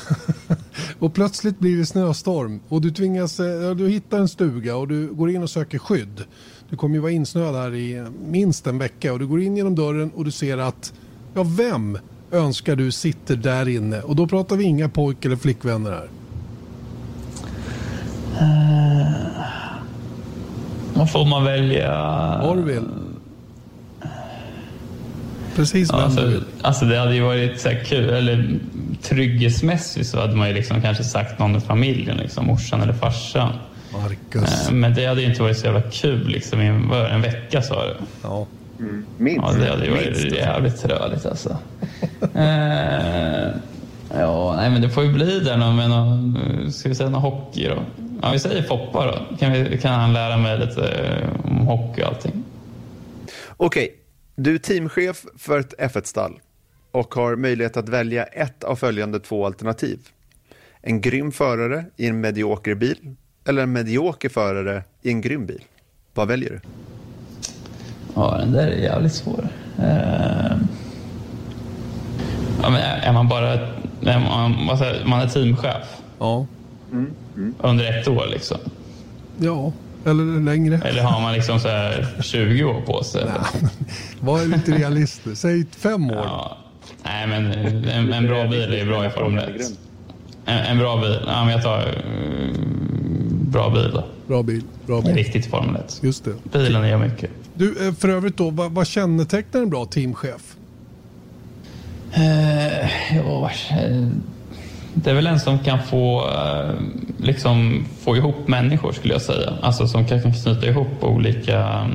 och 1.00 1.14
plötsligt 1.14 1.60
blir 1.60 1.78
det 1.78 1.86
snöstorm 1.86 2.60
och 2.70 2.82
du 2.82 2.92
tvingas, 2.92 3.40
eh, 3.40 3.76
du 3.76 3.90
hittar 3.90 4.20
en 4.20 4.28
stuga 4.28 4.76
och 4.76 4.88
du 4.88 5.08
går 5.08 5.30
in 5.30 5.44
och 5.44 5.50
söker 5.50 5.78
skydd. 5.78 6.24
Du 6.70 6.78
kommer 6.78 6.96
ju 6.96 7.02
vara 7.02 7.12
insnöad 7.12 7.56
här 7.56 7.76
i 7.76 8.06
minst 8.26 8.68
en 8.68 8.78
vecka 8.78 9.14
och 9.14 9.20
du 9.20 9.28
går 9.28 9.42
in 9.42 9.58
genom 9.58 9.76
dörren 9.76 10.12
och 10.16 10.26
du 10.26 10.32
ser 10.32 10.58
att, 10.58 10.94
ja 11.34 11.44
vem 11.44 11.98
önskar 12.32 12.76
du 12.76 12.92
sitter 12.92 13.36
där 13.36 13.70
inne? 13.70 14.02
Och 14.02 14.16
då 14.16 14.28
pratar 14.28 14.56
vi 14.56 14.64
inga 14.64 14.90
pojk 14.90 15.26
eller 15.26 15.36
flickvänner 15.36 15.92
här. 15.92 16.10
Uh, 18.42 19.46
vad 20.94 21.12
får 21.12 21.26
man 21.26 21.44
välja? 21.44 21.90
Vad 22.44 22.58
du 22.58 22.64
vill. 22.64 22.88
Precis 25.56 25.94
vem 25.94 26.00
alltså, 26.00 26.32
alltså 26.62 26.86
det 26.86 26.98
hade 27.00 27.16
ju 27.16 27.22
varit 27.22 27.60
så 27.62 27.70
kul, 27.86 28.10
eller 28.10 28.60
trygghetsmässigt 29.02 30.08
så 30.10 30.20
hade 30.20 30.36
man 30.36 30.48
ju 30.48 30.54
liksom 30.54 30.82
kanske 30.82 31.04
sagt 31.04 31.40
någon 31.40 31.56
i 31.56 31.60
familjen, 31.60 32.18
liksom, 32.18 32.46
morsan 32.46 32.82
eller 32.82 32.94
farsan. 32.94 33.54
Marcus. 33.94 34.68
Eh, 34.68 34.74
Men 34.74 34.94
det 34.94 35.06
hade 35.06 35.22
ju 35.22 35.28
inte 35.30 35.42
varit 35.42 35.58
så 35.58 35.66
jävla 35.66 35.82
kul 35.82 36.28
liksom 36.28 36.62
i 36.62 36.66
en, 36.68 36.92
en 36.92 37.22
vecka 37.22 37.62
sa 37.62 37.86
du. 37.86 37.96
Ja. 38.24 38.46
Minst. 39.18 39.46
Ja, 39.48 39.54
det 39.60 39.70
hade 39.70 39.86
ju 39.86 39.92
varit 39.92 40.06
Minst. 40.22 40.36
jävligt 40.38 40.82
träligt 40.82 41.26
alltså. 41.26 41.58
eh, 42.36 43.50
ja, 44.20 44.56
nej 44.56 44.70
men 44.70 44.82
det 44.82 44.90
får 44.90 45.04
ju 45.04 45.12
bli 45.14 45.40
där 45.40 45.58
någon, 45.58 45.76
med 45.76 45.90
någon, 45.90 46.72
ska 46.72 46.90
vi 46.90 46.96
säga 46.96 47.10
någon 47.10 47.22
hockey 47.22 47.68
då? 47.68 47.84
Ja, 48.22 48.32
vi 48.32 48.40
säger 48.40 48.64
Foppa 48.64 49.06
då. 49.06 49.38
Kan, 49.40 49.52
vi, 49.52 49.78
kan 49.82 49.94
han 50.00 50.14
lära 50.14 50.38
mig 50.38 50.60
lite 50.60 50.82
eh, 50.88 51.30
om 51.52 51.68
hockey 51.68 52.02
och 52.02 52.08
allting. 52.08 52.44
Okej, 53.58 53.90
du 54.36 54.56
är 54.56 54.60
teamchef 54.60 55.26
för 55.38 55.60
ett 55.60 55.74
F1-stall 55.80 56.40
och 56.92 57.16
har 57.16 57.36
möjlighet 57.36 57.78
att 57.78 57.90
välja 57.90 58.24
ett 58.24 58.64
av 58.64 58.76
följande 58.76 59.20
två 59.20 59.46
alternativ. 59.46 60.00
En 60.82 61.02
grym 61.02 61.32
förare 61.32 61.86
i 61.98 62.08
en 62.08 62.22
medioker 62.22 62.76
bil 62.76 63.16
eller 63.46 63.64
en 63.64 63.72
medioker 63.72 64.30
förare 64.30 64.84
i 65.02 65.10
en 65.10 65.22
grym 65.22 65.46
bil. 65.46 65.64
Vad 66.14 66.28
väljer 66.28 66.50
du? 66.50 66.60
Ja, 68.16 68.38
den 68.38 68.52
där 68.52 68.68
är 68.68 68.78
jävligt 68.78 69.14
svår. 69.14 69.48
Eh, 69.80 70.58
ja, 72.62 72.70
men 72.70 72.76
är 72.82 73.14
man 73.14 73.28
bara 73.28 73.48
är 74.02 74.20
man, 74.20 74.68
vad 74.68 74.78
säger, 74.78 75.06
man 75.06 75.20
är 75.22 75.28
teamchef 75.28 75.88
Ja. 76.20 76.46
under 77.60 78.00
ett 78.00 78.08
år 78.08 78.26
liksom? 78.32 78.58
ja, 79.38 79.74
eller 80.06 80.42
längre. 80.42 80.82
Eller 80.86 81.04
har 81.04 81.22
man 81.22 81.34
liksom 81.34 81.60
så 81.60 81.68
här 81.68 82.08
20 82.22 82.64
år 82.64 82.82
på 82.82 83.04
sig? 83.04 83.26
Var 84.20 84.46
lite 84.46 84.72
realistisk. 84.72 85.42
Säg 85.42 85.66
fem 85.78 86.12
år. 86.12 86.26
Ja. 86.26 86.58
Nej, 87.04 87.28
men 87.28 87.52
en, 87.90 88.14
en 88.14 88.28
bra 88.28 88.48
bil 88.48 88.74
är 88.74 88.86
bra 88.86 89.06
i 89.06 89.10
Formel 89.10 89.56
1. 89.56 89.62
En, 90.46 90.58
en 90.58 90.78
bra 90.78 90.98
bil? 91.02 91.20
Ja, 91.28 91.44
men 91.46 91.54
jag 91.54 91.64
tar 91.64 91.80
eh, 91.80 92.56
bra 93.32 93.70
bil 93.70 93.92
då. 93.94 94.06
Bra 94.28 94.44
bil. 94.44 94.64
Bra 94.86 95.02
bil. 95.02 95.16
Riktigt 95.16 95.46
Formel 95.46 95.76
1. 95.76 96.00
Just 96.04 96.26
det. 96.26 96.34
Bilen 96.52 96.88
gör 96.88 96.98
mycket. 96.98 97.30
Du, 97.54 97.88
eh, 97.88 97.94
för 97.94 98.10
övrigt 98.10 98.38
då, 98.38 98.50
vad, 98.50 98.72
vad 98.72 98.88
kännetecknar 98.88 99.62
en 99.62 99.70
bra 99.70 99.86
teamchef? 99.86 100.56
Eh, 102.14 103.16
ja, 103.16 103.52
eh, 103.72 104.08
det 104.94 105.10
är 105.10 105.14
väl 105.14 105.28
en 105.28 105.40
som 105.40 105.60
kan 105.60 105.80
få, 105.84 106.30
eh, 106.30 106.76
liksom, 107.18 107.86
få 108.00 108.18
ihop 108.18 108.48
människor 108.48 108.92
skulle 108.92 109.14
jag 109.14 109.22
säga. 109.22 109.54
Alltså 109.62 109.88
som 109.88 110.06
kan 110.06 110.22
knyta 110.22 110.66
ihop 110.66 111.04
olika... 111.04 111.90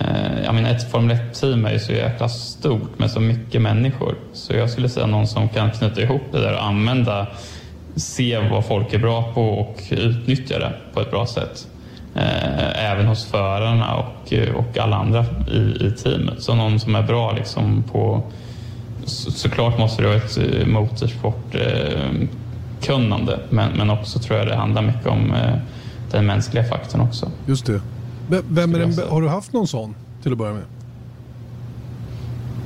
Eh, 0.00 0.44
jag 0.44 0.54
menar 0.54 0.70
ett 0.70 0.90
Formel 0.90 1.16
1-team 1.16 1.66
är 1.66 1.72
ju 1.72 1.78
så 1.78 1.92
jäkla 1.92 2.28
stort 2.28 2.98
med 2.98 3.10
så 3.10 3.20
mycket 3.20 3.62
människor. 3.62 4.14
Så 4.32 4.54
jag 4.54 4.70
skulle 4.70 4.88
säga 4.88 5.06
någon 5.06 5.26
som 5.26 5.48
kan 5.48 5.70
knyta 5.70 6.00
ihop 6.00 6.22
det 6.32 6.40
där 6.40 6.54
och 6.54 6.64
använda, 6.64 7.26
se 7.96 8.38
vad 8.50 8.64
folk 8.64 8.92
är 8.92 8.98
bra 8.98 9.32
på 9.32 9.42
och 9.42 9.82
utnyttja 9.90 10.58
det 10.58 10.72
på 10.94 11.00
ett 11.00 11.10
bra 11.10 11.26
sätt. 11.26 11.68
Eh, 12.14 12.90
även 12.90 13.06
hos 13.06 13.26
förarna 13.26 13.96
och, 13.96 14.32
och 14.54 14.78
alla 14.78 14.96
andra 14.96 15.24
i, 15.52 15.86
i 15.86 15.90
teamet. 16.02 16.42
Så 16.42 16.54
någon 16.54 16.80
som 16.80 16.94
är 16.94 17.02
bra 17.02 17.32
liksom 17.32 17.84
på 17.92 18.22
så, 19.08 19.30
såklart 19.32 19.78
måste 19.78 20.02
det 20.02 20.08
vara 20.08 20.18
ett 20.18 20.38
eh, 20.38 20.66
motorsportkunnande 20.66 23.40
men, 23.50 23.72
men 23.72 23.90
också 23.90 24.18
tror 24.18 24.38
jag 24.38 24.46
det 24.48 24.56
handlar 24.56 24.82
mycket 24.82 25.06
om 25.06 25.34
eh, 25.34 25.54
den 26.10 26.26
mänskliga 26.26 26.64
faktorn 26.64 27.00
också. 27.00 27.30
Just 27.46 27.66
det. 27.66 27.80
V- 28.28 28.40
Vem 28.48 28.74
är 28.74 28.78
den, 28.78 28.94
har 29.10 29.22
du 29.22 29.28
haft 29.28 29.52
någon 29.52 29.68
sån 29.68 29.94
till 30.22 30.32
att 30.32 30.38
börja 30.38 30.52
med? 30.54 30.62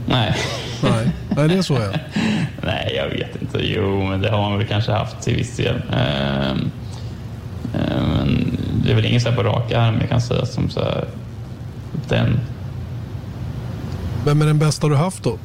Nej. 0.07 0.35
Nej, 0.83 1.11
Nej 1.37 1.49
det 1.49 1.55
är 1.55 1.63
så 1.63 1.75
ja. 1.75 1.93
Nej, 2.65 2.93
jag 2.97 3.09
vet 3.09 3.43
inte. 3.43 3.59
Jo, 3.63 4.05
men 4.05 4.21
det 4.21 4.31
har 4.31 4.51
man 4.51 4.59
väl 4.59 4.67
kanske 4.69 4.93
haft 4.93 5.21
till 5.23 5.37
viss 5.37 5.57
del. 5.57 5.83
Ehm, 5.93 6.71
ehm, 7.75 8.09
Men 8.11 8.59
det 8.85 8.91
är 8.91 8.95
väl 8.95 9.05
ingen 9.07 9.21
så 9.21 9.29
här 9.29 9.37
på 9.37 9.43
rak 9.43 9.73
arm 9.73 9.97
jag 10.01 10.09
kan 10.09 10.21
säga 10.21 10.47
som 10.47 10.71
så 10.71 10.81
här, 10.81 11.05
den 12.09 12.41
Vem 14.25 14.43
är 14.43 14.47
den 14.47 14.59
bästa 14.59 14.89
du 14.89 14.97
haft 14.97 15.23
då? 15.23 15.39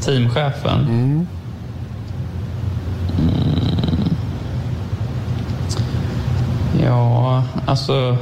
Teamchefen. 0.00 0.80
Mm. 0.80 1.26
Ja, 6.84 7.42
alltså... 7.66 8.16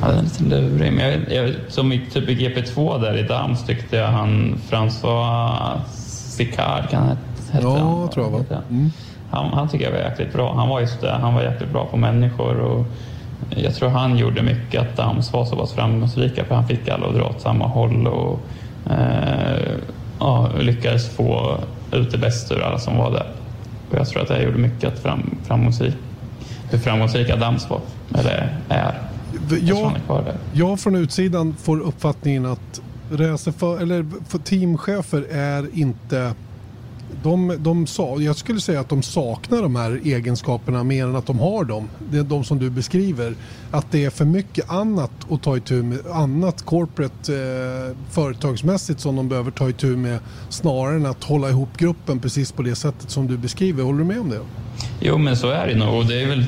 Ja, 0.00 0.08
den 0.08 0.18
är 0.18 0.22
lite 0.22 0.44
lurig. 0.44 0.92
Men 0.92 1.10
jag, 1.10 1.32
jag, 1.44 1.54
som 1.68 1.92
i 1.92 2.06
typ 2.12 2.28
i 2.28 2.34
GP2 2.34 3.00
där 3.00 3.16
i 3.18 3.22
Dams 3.22 3.66
tyckte 3.66 3.96
jag 3.96 4.08
han 4.08 4.58
François 4.70 5.78
Sicard 6.28 6.88
kan 6.90 7.02
han 7.02 7.10
het- 7.10 7.52
hette 7.52 7.66
Ja, 7.66 7.78
han, 8.00 8.08
tror 8.10 8.26
jag, 8.26 8.30
va? 8.32 8.62
Mm. 8.70 8.90
Han, 9.30 9.52
han 9.52 9.68
tycker 9.68 9.84
jag 9.84 9.92
var 9.92 9.98
jäkligt 9.98 10.32
bra. 10.32 10.54
Han 10.56 10.68
var 10.68 10.80
just 10.80 11.00
det, 11.00 11.12
han 11.12 11.34
var 11.34 11.42
jäkligt 11.42 11.72
bra 11.72 11.86
på 11.86 11.96
människor 11.96 12.60
och 12.60 12.86
jag 13.56 13.74
tror 13.74 13.88
han 13.88 14.18
gjorde 14.18 14.42
mycket 14.42 14.80
att 14.80 14.96
Dams 14.96 15.32
var 15.32 15.44
så 15.44 15.56
pass 15.56 15.72
framgångsrika 15.72 16.44
för 16.44 16.54
han 16.54 16.66
fick 16.68 16.88
alla 16.88 17.06
att 17.06 17.14
dra 17.14 17.24
åt 17.28 17.40
samma 17.40 17.66
håll 17.66 18.06
och 18.06 18.40
ja, 20.18 20.50
lyckades 20.58 21.08
få 21.08 21.58
ut 21.92 22.10
det 22.10 22.18
bästa 22.18 22.54
ur 22.54 22.60
alla 22.60 22.78
som 22.78 22.96
var 22.96 23.10
där. 23.10 23.26
Och 23.90 23.98
jag 23.98 24.08
tror 24.08 24.22
att 24.22 24.28
det 24.28 24.42
gjorde 24.42 24.58
mycket 24.58 24.92
att 24.92 24.98
fram, 24.98 25.30
framgångsrik, 25.44 25.94
hur 26.70 26.78
framgångsrika 26.78 27.36
Dams 27.36 27.70
var, 27.70 27.80
eller 28.14 28.58
är. 28.68 29.00
Jag 29.62 29.92
Jag, 30.52 30.80
från 30.80 30.96
utsidan 30.96 31.54
får 31.62 31.80
uppfattningen 31.80 32.46
att 32.46 32.80
racerför, 33.10 33.82
eller 33.82 34.06
för 34.28 34.38
teamchefer 34.38 35.26
är 35.30 35.66
inte... 35.72 36.34
De, 37.22 37.56
de 37.58 37.86
sa, 37.86 38.20
jag 38.20 38.36
skulle 38.36 38.60
säga 38.60 38.80
att 38.80 38.88
de 38.88 39.02
saknar 39.02 39.62
de 39.62 39.76
här 39.76 40.00
egenskaperna 40.04 40.84
mer 40.84 41.04
än 41.04 41.16
att 41.16 41.26
de 41.26 41.38
har 41.38 41.64
dem. 41.64 41.88
Det 42.10 42.18
är 42.18 42.22
de 42.22 42.44
som 42.44 42.58
du 42.58 42.70
beskriver. 42.70 43.34
Att 43.70 43.86
det 43.90 44.04
är 44.04 44.10
för 44.10 44.24
mycket 44.24 44.70
annat 44.70 45.10
att 45.30 45.42
ta 45.42 45.56
itu 45.56 45.82
med. 45.82 45.98
Annat 46.12 46.64
corporate 46.64 47.34
eh, 47.34 47.96
företagsmässigt 48.10 49.00
som 49.00 49.16
de 49.16 49.28
behöver 49.28 49.50
ta 49.50 49.68
itu 49.68 49.96
med. 49.96 50.18
Snarare 50.48 50.96
än 50.96 51.06
att 51.06 51.24
hålla 51.24 51.48
ihop 51.48 51.76
gruppen 51.76 52.20
precis 52.20 52.52
på 52.52 52.62
det 52.62 52.74
sättet 52.74 53.10
som 53.10 53.26
du 53.26 53.36
beskriver. 53.36 53.82
Håller 53.82 53.98
du 53.98 54.04
med 54.04 54.20
om 54.20 54.30
det? 54.30 54.40
Jo, 55.00 55.18
men 55.18 55.36
så 55.36 55.50
är 55.50 55.66
det 55.66 55.74
nog. 55.74 55.94
Och 55.94 56.06
det 56.06 56.22
är 56.22 56.26
väl 56.26 56.44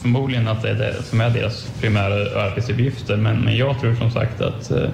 förmodligen 0.00 0.48
att 0.48 0.62
det 0.62 0.70
är 0.70 0.74
det 0.74 1.02
som 1.02 1.20
är 1.20 1.30
deras 1.30 1.66
primära 1.80 2.14
arbetsuppgifter. 2.44 3.16
Men, 3.16 3.40
men 3.40 3.56
jag 3.56 3.80
tror 3.80 3.94
som 3.94 4.10
sagt 4.10 4.40
att 4.40 4.70
eh, 4.70 4.90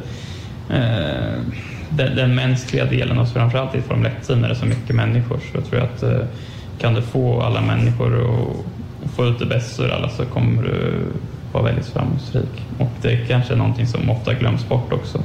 eh, 0.71 1.41
den, 1.97 2.16
den 2.16 2.34
mänskliga 2.34 2.84
delen, 2.84 3.18
och 3.18 3.28
framförallt 3.28 3.74
i 3.74 3.78
ett 3.78 3.84
Formel 3.84 4.12
1-team 4.12 4.44
är 4.44 4.49
det 4.49 4.55
så 4.55 4.66
mycket 4.66 4.97
människor, 4.97 5.38
så 5.38 5.59
jag 5.59 5.64
tror 5.64 5.80
att 5.80 6.03
eh, 6.03 6.26
kan 6.78 6.94
du 6.94 7.03
få 7.03 7.40
alla 7.40 7.61
människor 7.61 8.20
att 8.20 9.11
få 9.16 9.26
ut 9.26 9.38
det 9.38 9.47
bästa 9.47 9.84
ur 9.84 9.90
alla 9.90 10.09
så 10.09 10.24
kommer 10.24 10.62
du 10.62 11.03
vara 11.53 11.64
väldigt 11.64 11.86
framgångsrik. 11.86 12.66
Och 12.78 12.90
det 13.03 13.12
är 13.12 13.26
kanske 13.26 13.53
är 13.55 13.59
någonting 13.59 13.86
som 13.86 14.11
ofta 14.11 14.34
glöms 14.34 14.68
bort 14.68 14.92
också. 14.92 15.22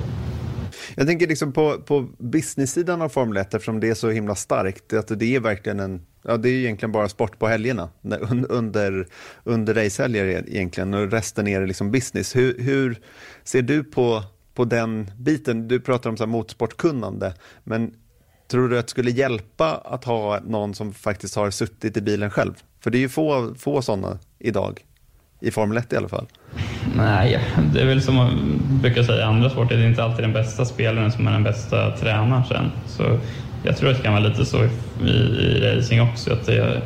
Jag 0.95 1.07
tänker 1.07 1.27
liksom 1.27 1.51
på, 1.51 1.77
på 1.77 2.07
business-sidan 2.17 3.01
av 3.01 3.09
Formel 3.09 3.37
1, 3.37 3.53
eftersom 3.53 3.79
det 3.79 3.89
är 3.89 3.93
så 3.93 4.09
himla 4.09 4.35
starkt, 4.35 4.93
att 4.93 5.19
det 5.19 5.35
är 5.35 5.39
verkligen 5.39 5.79
en, 5.79 6.01
ja 6.23 6.37
det 6.37 6.49
är 6.49 6.51
ju 6.51 6.59
egentligen 6.59 6.91
bara 6.91 7.09
sport 7.09 7.39
på 7.39 7.47
helgerna, 7.47 7.89
under, 8.49 9.05
under 9.43 9.73
racehelger 9.73 10.25
egentligen, 10.47 10.93
och 10.93 11.11
resten 11.11 11.47
är 11.47 11.61
det 11.61 11.67
liksom 11.67 11.91
business. 11.91 12.35
Hur, 12.35 12.59
hur 12.59 12.99
ser 13.43 13.61
du 13.61 13.83
på, 13.83 14.23
på 14.53 14.65
den 14.65 15.11
biten? 15.17 15.67
Du 15.67 15.79
pratar 15.79 16.09
om 16.09 16.17
så 16.17 16.23
här 16.23 16.31
motorsportkunnande, 16.31 17.33
men 17.63 17.93
tror 18.51 18.69
du 18.69 18.79
att 18.79 18.85
det 18.85 18.91
skulle 18.91 19.11
hjälpa 19.11 19.81
att 19.85 20.05
ha 20.05 20.39
någon 20.39 20.73
som 20.73 20.93
faktiskt 20.93 21.35
har 21.35 21.51
suttit 21.51 21.97
i 21.97 22.01
bilen 22.01 22.29
själv? 22.29 22.53
För 22.83 22.91
det 22.91 22.97
är 22.97 22.99
ju 22.99 23.09
få, 23.09 23.55
få 23.57 23.81
sådana 23.81 24.17
idag, 24.39 24.85
i 25.41 25.51
Formel 25.51 25.77
1 25.77 25.93
i 25.93 25.95
alla 25.95 26.09
fall. 26.09 26.25
Nej, 26.95 27.39
det 27.73 27.81
är 27.81 27.85
väl 27.85 28.01
som 28.01 28.15
man 28.15 28.61
brukar 28.81 29.03
säga 29.03 29.19
i 29.19 29.23
andra 29.23 29.49
sporter, 29.49 29.77
det 29.77 29.83
är 29.83 29.87
inte 29.87 30.03
alltid 30.03 30.23
den 30.23 30.33
bästa 30.33 30.65
spelaren 30.65 31.11
som 31.11 31.27
är 31.27 31.31
den 31.31 31.43
bästa 31.43 31.97
tränaren 31.97 32.43
sen. 32.45 32.71
Så 32.87 33.19
jag 33.63 33.77
tror 33.77 33.89
att 33.91 33.97
det 33.97 34.03
kan 34.03 34.13
vara 34.13 34.23
lite 34.23 34.45
så 34.45 34.63
i, 35.03 35.07
i, 35.07 35.59
racing 35.59 36.01
också. 36.01 36.33
Att 36.33 36.45
det, 36.45 36.81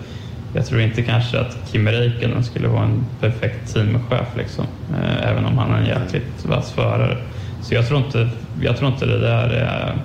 jag 0.53 0.65
tror 0.65 0.81
inte 0.81 1.01
kanske 1.01 1.39
att 1.39 1.57
Kimi 1.71 1.91
Räikkönen 1.91 2.43
skulle 2.43 2.67
vara 2.67 2.83
en 2.83 3.05
perfekt 3.19 3.73
teamchef, 3.73 4.27
liksom. 4.37 4.65
Eh, 4.93 5.29
även 5.31 5.45
om 5.45 5.57
han 5.57 5.71
är 5.71 5.77
en 5.77 5.85
jäkligt 5.85 6.45
vass 6.45 6.71
förare. 6.71 7.17
Så 7.61 7.73
jag 7.73 7.87
tror, 7.87 8.05
inte, 8.05 8.29
jag 8.61 8.77
tror 8.77 8.91
inte 8.91 9.05
det 9.05 9.19
där 9.19 9.49
är 9.49 10.03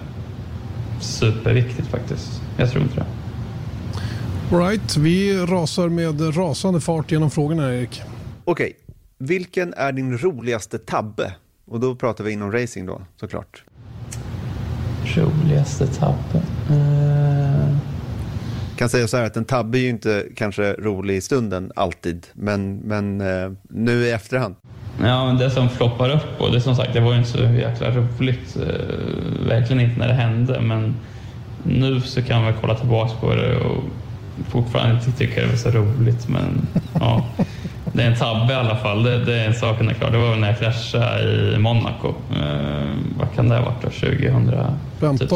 superviktigt 1.01 1.89
faktiskt. 1.89 2.43
Jag 2.57 2.71
tror 2.71 2.83
inte 2.83 2.95
det. 2.95 3.07
All 4.53 4.63
right, 4.63 4.97
vi 4.97 5.39
rasar 5.47 5.89
med 5.89 6.37
rasande 6.37 6.81
fart 6.81 7.13
genom 7.13 7.31
frågorna 7.31 7.75
Erik. 7.75 8.03
Okej, 8.45 8.73
vilken 9.19 9.75
är 9.75 9.93
din 9.93 10.19
roligaste 10.19 10.79
tabbe? 10.79 11.33
Och 11.67 11.81
då 11.81 11.95
pratar 11.95 12.25
vi 12.25 12.33
inom 12.33 12.53
racing 12.53 12.87
då, 12.87 13.03
såklart. 13.21 13.65
Roligaste 15.17 15.87
tabben? 15.87 16.43
Eh, 16.71 17.77
kan 18.77 18.89
säga 18.89 19.09
så 19.09 19.17
här 19.17 19.25
att 19.25 19.37
en 19.37 19.45
tabbe 19.45 19.79
är 19.79 19.81
ju 19.81 19.89
inte 19.89 20.27
kanske 20.37 20.73
rolig 20.73 21.17
i 21.17 21.21
stunden 21.21 21.73
alltid, 21.77 22.27
men, 22.33 22.77
men 22.77 23.21
eh, 23.21 23.53
nu 23.69 23.93
i 23.93 24.11
efterhand. 24.11 24.55
Ja, 24.99 25.27
men 25.27 25.37
det 25.39 25.51
som 25.51 25.69
floppar 25.69 26.11
upp 26.11 26.41
och 26.41 26.53
det 26.53 26.61
som 26.61 26.77
sagt, 26.77 26.93
det 26.93 27.01
var 27.01 27.13
ju 27.13 27.19
inte 27.19 27.31
så 27.31 27.39
jäkla 27.39 27.91
roligt. 27.91 28.57
Eh, 28.57 29.49
verkligen 29.49 29.81
inte 29.81 29.99
när 29.99 30.09
det 30.09 30.15
hände, 30.15 30.61
men 30.61 30.95
nu 31.63 32.01
så 32.01 32.23
kan 32.23 32.43
man 32.43 32.53
kolla 32.61 32.75
tillbaka 32.75 33.13
på 33.21 33.35
det 33.35 33.57
och 33.57 33.83
fortfarande 34.49 34.95
inte 34.95 35.13
tycker 35.19 35.41
det 35.41 35.47
var 35.47 35.57
så 35.57 35.71
roligt. 35.71 36.29
Men 36.29 36.67
ja, 37.01 37.25
det 37.93 38.03
är 38.03 38.07
en 38.07 38.17
tabbe 38.17 38.53
i 38.53 38.57
alla 38.57 38.77
fall. 38.77 39.03
Det, 39.03 39.25
det 39.25 39.35
är 39.35 39.47
en 39.47 39.55
sak 39.55 39.81
är 39.81 39.95
klar. 39.95 40.11
Det 40.11 40.19
var 40.19 40.37
när 40.37 40.49
jag 40.49 40.59
kraschade 40.59 41.55
i 41.55 41.59
Monaco. 41.59 42.09
Eh, 42.09 42.89
vad 43.19 43.35
kan 43.35 43.49
det 43.49 43.55
ha 43.57 43.65
varit 43.65 43.83
då? 43.83 43.91
2015? 43.91 44.79
15, 45.01 45.29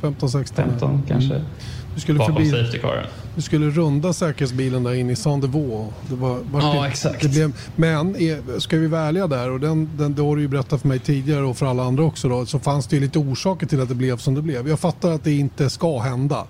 15, 0.00 0.30
16. 0.30 0.64
15 0.70 1.02
kanske. 1.08 1.34
Mm. 1.34 1.46
Du 1.94 2.00
skulle, 2.00 2.18
Bakom 2.18 2.34
förbi, 2.34 2.50
safety 2.50 2.78
car. 2.78 3.06
Du 3.36 3.42
skulle 3.42 3.70
runda 3.70 4.12
säkerhetsbilen 4.12 4.82
där 4.82 4.94
inne 4.94 5.12
i 5.12 5.16
Sandevaux. 5.16 5.94
Det 6.08 6.14
var, 6.14 6.38
var 6.52 6.60
Ja, 6.60 6.82
det, 6.82 6.88
exakt. 6.88 7.22
Det 7.22 7.28
blev, 7.28 7.52
men 7.76 8.16
är, 8.16 8.58
ska 8.58 8.76
vi 8.76 8.86
vara 8.86 9.02
ärliga 9.02 9.26
där, 9.26 9.50
och 9.50 9.60
den, 9.60 9.90
den, 9.98 10.14
det 10.14 10.22
har 10.22 10.36
du 10.36 10.42
ju 10.42 10.48
berättat 10.48 10.80
för 10.80 10.88
mig 10.88 10.98
tidigare 10.98 11.44
och 11.44 11.56
för 11.56 11.66
alla 11.66 11.84
andra 11.84 12.04
också, 12.04 12.28
då, 12.28 12.46
så 12.46 12.58
fanns 12.58 12.86
det 12.86 12.96
ju 12.96 13.02
lite 13.02 13.18
orsaker 13.18 13.66
till 13.66 13.80
att 13.80 13.88
det 13.88 13.94
blev 13.94 14.16
som 14.16 14.34
det 14.34 14.42
blev. 14.42 14.68
Jag 14.68 14.80
fattar 14.80 15.10
att 15.10 15.24
det 15.24 15.32
inte 15.32 15.70
ska 15.70 15.98
hända. 15.98 16.46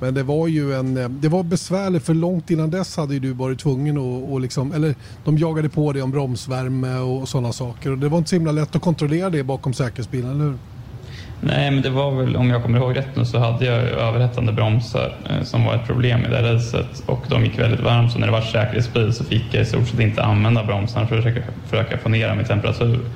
Men 0.00 0.14
det 0.14 0.22
var 0.22 0.48
ju 0.48 0.74
en, 0.74 0.96
eh, 0.96 1.08
det 1.08 1.28
var 1.28 1.42
besvärligt 1.42 2.02
för 2.02 2.14
långt 2.14 2.50
innan 2.50 2.70
dess 2.70 2.96
hade 2.96 3.14
ju 3.14 3.20
du 3.20 3.32
varit 3.32 3.58
tvungen 3.58 3.98
att, 3.98 4.30
och 4.30 4.40
liksom, 4.40 4.72
eller 4.72 4.94
de 5.24 5.38
jagade 5.38 5.68
på 5.68 5.92
dig 5.92 6.02
om 6.02 6.10
bromsvärme 6.10 6.98
och 6.98 7.28
sådana 7.28 7.52
saker. 7.52 7.90
Och 7.90 7.98
det 7.98 8.08
var 8.08 8.18
inte 8.18 8.30
så 8.30 8.36
himla 8.36 8.52
lätt 8.52 8.76
att 8.76 8.82
kontrollera 8.82 9.30
det 9.30 9.42
bakom 9.42 9.74
säkerhetsbilen, 9.74 10.30
eller 10.30 10.44
hur? 10.44 10.58
Nej, 11.40 11.70
men 11.70 11.82
det 11.82 11.90
var 11.90 12.22
väl, 12.22 12.36
om 12.36 12.50
jag 12.50 12.62
kommer 12.62 12.78
ihåg 12.78 12.96
rätt 12.96 13.16
nu, 13.16 13.24
så 13.24 13.38
hade 13.38 13.64
jag 13.64 13.82
överhettande 13.84 14.52
bromsar 14.52 15.12
eh, 15.30 15.42
som 15.42 15.64
var 15.64 15.74
ett 15.74 15.86
problem 15.86 16.24
i 16.24 16.28
det 16.28 16.54
racet 16.54 17.00
och 17.06 17.26
de 17.30 17.44
gick 17.44 17.58
väldigt 17.58 17.80
varmt. 17.80 18.12
Så 18.12 18.18
när 18.18 18.26
det 18.26 18.32
var 18.32 18.40
säkerhetsbil 18.40 19.12
så 19.12 19.24
fick 19.24 19.54
jag 19.54 19.62
i 19.62 19.66
stort 19.66 19.88
sett 19.88 20.00
inte 20.00 20.22
använda 20.22 20.64
bromsarna 20.64 21.06
för 21.06 21.18
att 21.18 21.24
försöka, 21.24 21.46
försöka 21.64 21.98
få 21.98 22.08
ner 22.08 22.28
dem 22.28 22.40
i 22.40 22.44
temperatur. 22.44 23.10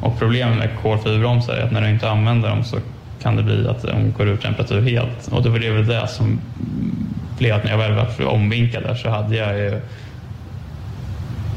Och 0.00 0.18
problemet 0.18 0.58
med 0.58 0.78
kolfiberbromsar 0.82 1.54
är 1.54 1.62
att 1.62 1.72
när 1.72 1.80
du 1.82 1.90
inte 1.90 2.10
använder 2.10 2.48
dem 2.48 2.64
så 2.64 2.76
kan 3.22 3.36
det 3.36 3.42
bli 3.42 3.68
att 3.68 3.82
de 3.82 4.12
går 4.12 4.28
ur 4.28 4.36
temperatur 4.36 4.80
helt. 4.80 5.28
Och 5.28 5.42
det 5.42 5.48
var 5.48 5.58
det 5.58 5.70
väl 5.70 5.86
det 5.86 6.08
som 6.08 6.40
blev 7.38 7.54
att 7.54 7.64
när 7.64 7.70
jag 7.70 7.78
väl 7.78 7.92
var 7.92 8.26
omvinkad 8.26 8.82
där 8.82 8.94
så 8.94 9.08
hade 9.08 9.36
jag 9.36 9.58
ju 9.58 9.80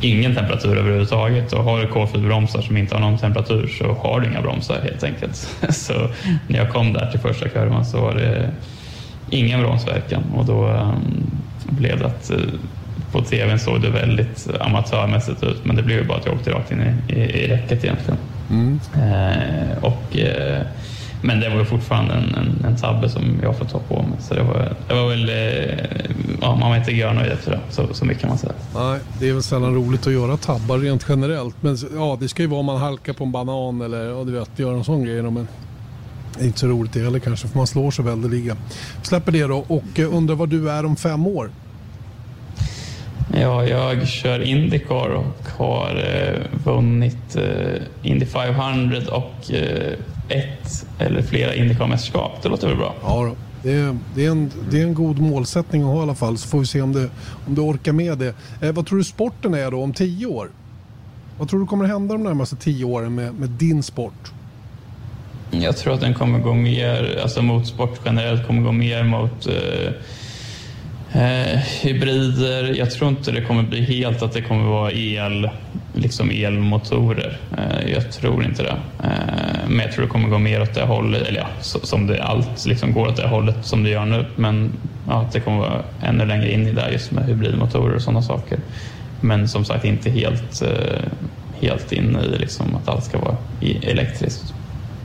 ingen 0.01 0.35
temperatur 0.35 0.77
överhuvudtaget. 0.77 1.53
Och 1.53 1.63
har 1.63 1.81
du 1.81 1.87
kolfiberbromsar 1.87 2.61
som 2.61 2.77
inte 2.77 2.95
har 2.95 3.01
någon 3.01 3.17
temperatur 3.17 3.67
så 3.67 3.93
har 3.93 4.19
du 4.19 4.27
inga 4.27 4.41
bromsar 4.41 4.79
helt 4.83 5.03
enkelt. 5.03 5.35
Så 5.69 5.93
när 6.47 6.59
jag 6.59 6.69
kom 6.69 6.93
där 6.93 7.11
till 7.11 7.19
första 7.19 7.49
kurvan 7.49 7.85
så 7.85 8.01
var 8.01 8.15
det 8.15 8.49
ingen 9.29 9.61
bromsverkan 9.61 10.23
och 10.35 10.45
då 10.45 10.67
um, 10.67 11.31
blev 11.65 11.99
det 11.99 12.05
att 12.05 12.31
uh, 12.31 12.37
på 13.11 13.21
tvn 13.21 13.59
såg 13.59 13.81
det 13.81 13.89
väldigt 13.89 14.47
amatörmässigt 14.59 15.43
ut 15.43 15.65
men 15.65 15.75
det 15.75 15.83
blev 15.83 15.97
ju 15.97 16.03
bara 16.03 16.17
att 16.17 16.25
jag 16.25 16.35
åkte 16.35 16.51
rakt 16.51 16.71
in 16.71 16.81
i, 16.81 17.13
i, 17.13 17.19
i 17.19 17.47
räcket 17.47 17.83
egentligen. 17.83 18.17
Eh, 18.95 19.83
och, 19.83 20.17
eh, 20.17 20.61
men 21.21 21.39
det 21.39 21.49
var 21.49 21.57
ju 21.57 21.65
fortfarande 21.65 22.13
en, 22.13 22.35
en, 22.35 22.65
en 22.65 22.77
tabbe 22.77 23.09
som 23.09 23.39
jag 23.43 23.57
får 23.57 23.65
ta 23.65 23.79
på 23.79 23.95
mig. 23.95 24.17
Så 24.19 24.33
det 24.33 24.43
var, 24.43 24.75
det 24.87 24.93
var 24.93 25.09
väl, 25.09 25.29
eh, 25.29 26.05
ja, 26.41 26.55
man 26.55 26.69
var 26.69 26.77
inte 26.77 26.91
görnöjd 26.91 27.31
efter 27.31 27.51
det, 27.51 27.59
så, 27.69 27.93
så 27.93 28.05
mycket 28.05 28.21
kan 28.21 28.29
man 28.29 28.37
säga. 28.37 28.53
Nej, 28.75 28.99
det 29.19 29.29
är 29.29 29.33
väl 29.33 29.43
sällan 29.43 29.75
roligt 29.75 30.07
att 30.07 30.13
göra 30.13 30.37
tabbar 30.37 30.77
rent 30.77 31.05
generellt. 31.09 31.55
Men 31.61 31.77
ja, 31.95 32.17
det 32.19 32.27
ska 32.27 32.41
ju 32.41 32.47
vara 32.47 32.59
om 32.59 32.65
man 32.65 32.77
halkar 32.77 33.13
på 33.13 33.23
en 33.23 33.31
banan 33.31 33.81
eller 33.81 34.05
ja, 34.05 34.23
du 34.23 34.31
vet, 34.31 34.59
göra 34.59 34.77
en 34.77 34.83
sån 34.83 35.03
grej. 35.03 35.21
Men 35.21 35.47
det 36.37 36.43
är 36.43 36.47
inte 36.47 36.59
så 36.59 36.67
roligt 36.67 36.93
det 36.93 36.99
heller 36.99 37.19
kanske, 37.19 37.47
för 37.47 37.57
man 37.57 37.67
slår 37.67 37.91
sig 37.91 38.05
väldeliga. 38.05 38.55
Släpper 39.01 39.31
det 39.31 39.43
då 39.43 39.65
och 39.67 39.99
eh, 39.99 40.15
undrar 40.15 40.35
vad 40.35 40.49
du 40.49 40.69
är 40.69 40.85
om 40.85 40.95
fem 40.95 41.27
år. 41.27 41.49
Ja, 43.33 43.65
jag 43.65 44.07
kör 44.07 44.39
Indycar 44.39 45.09
och 45.09 45.47
har 45.57 45.95
eh, 45.95 46.65
vunnit 46.65 47.35
eh, 47.35 47.81
Indy 48.01 48.25
500 48.25 49.01
och 49.11 49.53
eh, 49.53 49.93
ett 50.29 50.85
eller 50.99 51.21
flera 51.21 51.53
Indycar-mästerskap. 51.55 52.31
Det 52.43 52.49
låter 52.49 52.67
väl 52.67 52.77
bra? 52.77 52.95
Ja, 53.03 53.25
då. 53.25 53.35
Det, 53.63 53.73
är, 53.73 53.97
det, 54.15 54.25
är 54.25 54.31
en, 54.31 54.51
det 54.71 54.79
är 54.79 54.83
en 54.83 54.93
god 54.93 55.19
målsättning 55.19 55.81
att 55.81 55.87
ha 55.87 55.99
i 55.99 56.01
alla 56.01 56.15
fall, 56.15 56.37
så 56.37 56.47
får 56.47 56.59
vi 56.59 56.65
se 56.65 56.81
om, 56.81 56.93
det, 56.93 57.09
om 57.47 57.55
du 57.55 57.61
orkar 57.61 57.91
med 57.91 58.17
det. 58.17 58.33
Eh, 58.61 58.71
vad 58.71 58.87
tror 58.87 58.97
du 58.97 59.03
sporten 59.03 59.53
är 59.53 59.71
då 59.71 59.83
om 59.83 59.93
tio 59.93 60.25
år? 60.25 60.49
Vad 61.37 61.49
tror 61.49 61.59
du 61.59 61.65
kommer 61.65 61.85
hända 61.85 62.13
de 62.13 62.23
närmaste 62.23 62.55
tio 62.55 62.85
åren 62.85 63.15
med, 63.15 63.33
med 63.33 63.49
din 63.49 63.83
sport? 63.83 64.31
Jag 65.51 65.77
tror 65.77 65.93
att 65.93 66.01
den 66.01 66.13
kommer 66.13 66.39
gå 66.39 66.53
mer, 66.53 67.19
alltså 67.23 67.41
motorsport 67.41 67.99
generellt 68.05 68.47
kommer 68.47 68.61
gå 68.61 68.71
mer 68.71 69.03
mot 69.03 69.47
eh, 69.47 69.91
eh, 71.17 71.59
hybrider. 71.81 72.73
Jag 72.77 72.91
tror 72.91 73.09
inte 73.09 73.31
det 73.31 73.41
kommer 73.41 73.63
bli 73.63 73.81
helt 73.81 74.21
att 74.21 74.33
det 74.33 74.41
kommer 74.41 74.63
vara 74.63 74.91
el, 74.91 75.49
liksom 75.93 76.29
elmotorer. 76.29 77.37
Eh, 77.57 77.91
jag 77.91 78.11
tror 78.11 78.43
inte 78.43 78.63
det. 78.63 78.77
Eh, 79.03 79.67
men 79.67 79.79
jag 79.79 79.91
tror 79.91 80.03
det 80.05 80.09
kommer 80.09 80.29
gå 80.29 80.37
mer 80.37 80.61
åt 80.61 80.73
det 80.73 80.85
hållet, 80.85 81.27
eller 81.27 81.39
ja, 81.39 81.47
så, 81.61 81.79
som 81.79 82.07
det 82.07 82.23
allt 82.23 82.65
liksom 82.65 82.93
går 82.93 83.07
åt 83.07 83.15
det 83.17 83.27
hållet 83.27 83.65
som 83.65 83.83
det 83.83 83.89
gör 83.89 84.05
nu. 84.05 84.25
Men 84.35 84.71
ja, 85.07 85.21
att 85.21 85.31
det 85.31 85.39
kommer 85.39 85.57
vara 85.57 85.83
ännu 86.03 86.25
längre 86.25 86.51
in 86.51 86.67
i 86.67 86.71
det 86.71 86.91
just 86.91 87.11
med 87.11 87.25
hybridmotorer 87.25 87.95
och 87.95 88.01
sådana 88.01 88.21
saker. 88.21 88.59
Men 89.21 89.47
som 89.47 89.65
sagt 89.65 89.85
inte 89.85 90.09
helt, 90.09 90.61
eh, 90.61 91.01
helt 91.61 91.91
inne 91.91 92.19
i 92.23 92.37
liksom 92.37 92.75
att 92.75 92.89
allt 92.89 93.03
ska 93.03 93.17
vara 93.17 93.37
elektriskt. 93.81 94.53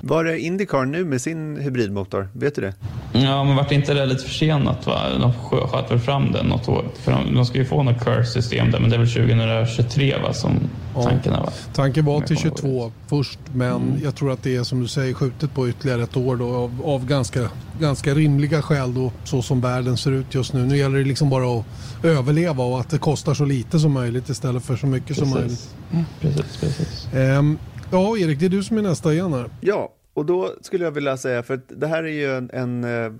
Var 0.05 0.25
är 0.25 0.35
Indycar 0.35 0.85
nu 0.85 1.05
med 1.05 1.21
sin 1.21 1.57
hybridmotor? 1.57 2.29
Vet 2.33 2.55
du 2.55 2.61
det? 2.63 2.75
Ja, 3.13 3.45
men 3.45 3.57
vart 3.57 3.73
inte 3.73 3.95
det 3.95 4.07
lite 4.07 4.23
försenat? 4.25 4.87
Va? 4.87 5.01
De 5.21 5.33
skö- 5.33 5.67
sköt 5.69 5.91
väl 5.91 5.99
fram 5.99 6.33
det 6.33 6.43
något 6.43 6.69
år? 6.69 6.85
För 7.03 7.13
de, 7.13 7.35
de 7.35 7.47
ska 7.47 7.59
ju 7.59 7.65
få 7.65 7.83
något 7.83 8.05
curse-system 8.05 8.71
där, 8.71 8.81
men 8.81 8.91
det 8.91 8.97
är 8.97 8.99
väl 8.99 9.09
2023 9.11 10.17
va, 10.23 10.33
som 10.33 10.51
Ja. 10.95 11.03
tanken 11.03 11.33
är? 11.33 11.41
Va? 11.41 11.53
Tanken 11.75 12.05
var 12.05 12.21
till 12.21 12.37
kommer 12.37 12.49
ihåg 12.49 12.59
22 12.59 12.93
först, 13.07 13.39
men 13.55 14.01
jag 14.05 14.15
tror 14.15 14.33
att 14.33 14.43
det 14.43 14.57
är 14.57 14.63
som 14.63 14.81
du 14.81 14.89
säger 14.89 15.15
skjutet 15.15 15.55
på 15.55 15.69
ytterligare 15.69 16.03
ett 16.03 16.17
år 16.17 16.37
då, 16.37 16.55
av, 16.55 16.83
av 16.85 17.07
ganska, 17.07 17.49
ganska 17.81 18.15
rimliga 18.15 18.63
skäl 18.63 18.95
då, 18.95 19.13
så 19.25 19.43
som 19.43 19.61
världen 19.61 19.97
ser 19.97 20.11
ut 20.13 20.35
just 20.35 20.53
nu. 20.53 20.61
Nu 20.67 20.77
gäller 20.77 20.99
det 20.99 21.05
liksom 21.05 21.31
bara 21.31 21.59
att 21.59 21.65
överleva 22.03 22.65
och 22.65 22.81
att 22.81 22.91
det 22.91 22.99
kostar 22.99 23.35
så 23.35 23.45
lite 23.45 23.79
som 23.79 23.93
möjligt 23.93 24.29
istället 24.29 24.63
för 24.65 24.77
så 24.77 24.87
mycket 24.87 25.17
som 25.17 25.31
möjligt. 25.31 25.75
Precis, 26.21 26.57
precis. 26.61 27.09
Ehm, 27.15 27.59
ja, 27.93 28.19
Erik, 28.19 28.41
det 28.41 28.47
är 28.47 28.51
du 28.51 28.63
som 28.63 28.79
är 28.79 28.83
nästa 28.83 29.13
igen 29.13 29.33
här. 29.33 29.51
Ja, 29.61 29.93
och 30.15 30.27
då 30.27 30.55
skulle 30.61 30.85
jag 30.85 30.91
vilja 30.91 31.17
säga, 31.17 31.43
för 31.43 31.61
det 31.69 31.87
här 31.87 32.05
är 32.05 32.09
ju 32.09 32.37
en, 32.37 32.51
en, 32.53 32.85
eh, 32.85 33.13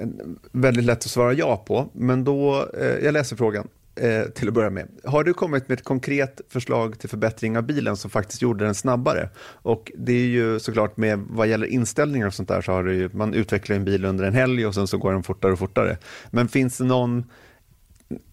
en 0.00 0.38
väldigt 0.52 0.84
lätt 0.84 0.98
att 0.98 1.10
svara 1.10 1.32
ja 1.32 1.56
på, 1.66 1.88
men 1.92 2.24
då, 2.24 2.68
eh, 2.78 3.04
jag 3.04 3.12
läser 3.12 3.36
frågan 3.36 3.68
eh, 3.94 4.22
till 4.22 4.48
att 4.48 4.54
börja 4.54 4.70
med. 4.70 4.88
Har 5.04 5.24
du 5.24 5.34
kommit 5.34 5.68
med 5.68 5.78
ett 5.78 5.84
konkret 5.84 6.40
förslag 6.48 6.98
till 6.98 7.08
förbättring 7.08 7.56
av 7.56 7.62
bilen 7.62 7.96
som 7.96 8.10
faktiskt 8.10 8.42
gjorde 8.42 8.64
den 8.64 8.74
snabbare? 8.74 9.28
Och 9.44 9.92
det 9.98 10.12
är 10.12 10.26
ju 10.26 10.60
såklart 10.60 10.96
med 10.96 11.18
vad 11.28 11.48
gäller 11.48 11.66
inställningar 11.66 12.26
och 12.26 12.34
sånt 12.34 12.48
där 12.48 12.60
så 12.60 12.72
har 12.72 12.84
du 12.84 12.94
ju, 12.94 13.10
man 13.12 13.34
utvecklar 13.34 13.76
en 13.76 13.84
bil 13.84 14.04
under 14.04 14.24
en 14.24 14.34
helg 14.34 14.66
och 14.66 14.74
sen 14.74 14.86
så 14.86 14.98
går 14.98 15.12
den 15.12 15.22
fortare 15.22 15.52
och 15.52 15.58
fortare. 15.58 15.98
Men 16.30 16.48
finns 16.48 16.78
det 16.78 16.84
någon 16.84 17.24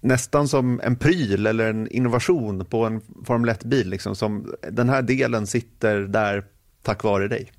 nästan 0.01 0.47
som 0.47 0.81
en 0.83 0.95
pryl 0.95 1.47
eller 1.47 1.69
en 1.69 1.87
innovation 1.87 2.65
på 2.65 2.85
en 2.85 3.01
Formel 3.25 3.49
1-bil, 3.49 3.89
liksom, 3.89 4.15
som 4.15 4.53
den 4.71 4.89
här 4.89 5.01
delen 5.01 5.47
sitter 5.47 5.99
där 5.99 6.43
tack 6.83 7.03
vare 7.03 7.27
dig? 7.27 7.51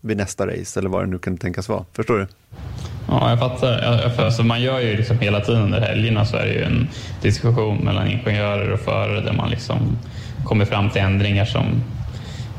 Vid 0.00 0.16
nästa 0.16 0.46
race 0.46 0.80
eller 0.80 0.90
vad 0.90 1.02
det 1.02 1.06
nu 1.06 1.18
kan 1.18 1.36
tänkas 1.36 1.68
vara. 1.68 1.84
Förstår 1.92 2.18
du? 2.18 2.26
Ja, 3.08 3.30
jag 3.30 3.38
fattar. 3.38 3.82
Jag, 3.82 4.16
för 4.16 4.24
alltså, 4.24 4.42
man 4.42 4.62
gör 4.62 4.80
ju 4.80 4.96
liksom 4.96 5.18
hela 5.18 5.40
tiden 5.40 5.62
under 5.62 5.80
helgerna 5.80 6.24
så 6.24 6.36
är 6.36 6.46
det 6.46 6.52
ju 6.52 6.62
en 6.62 6.88
diskussion 7.22 7.78
mellan 7.78 8.08
ingenjörer 8.08 8.72
och 8.72 8.80
förare 8.80 9.20
där 9.20 9.32
man 9.32 9.50
liksom 9.50 9.98
kommer 10.44 10.64
fram 10.64 10.90
till 10.90 11.02
ändringar 11.02 11.44
som 11.44 11.82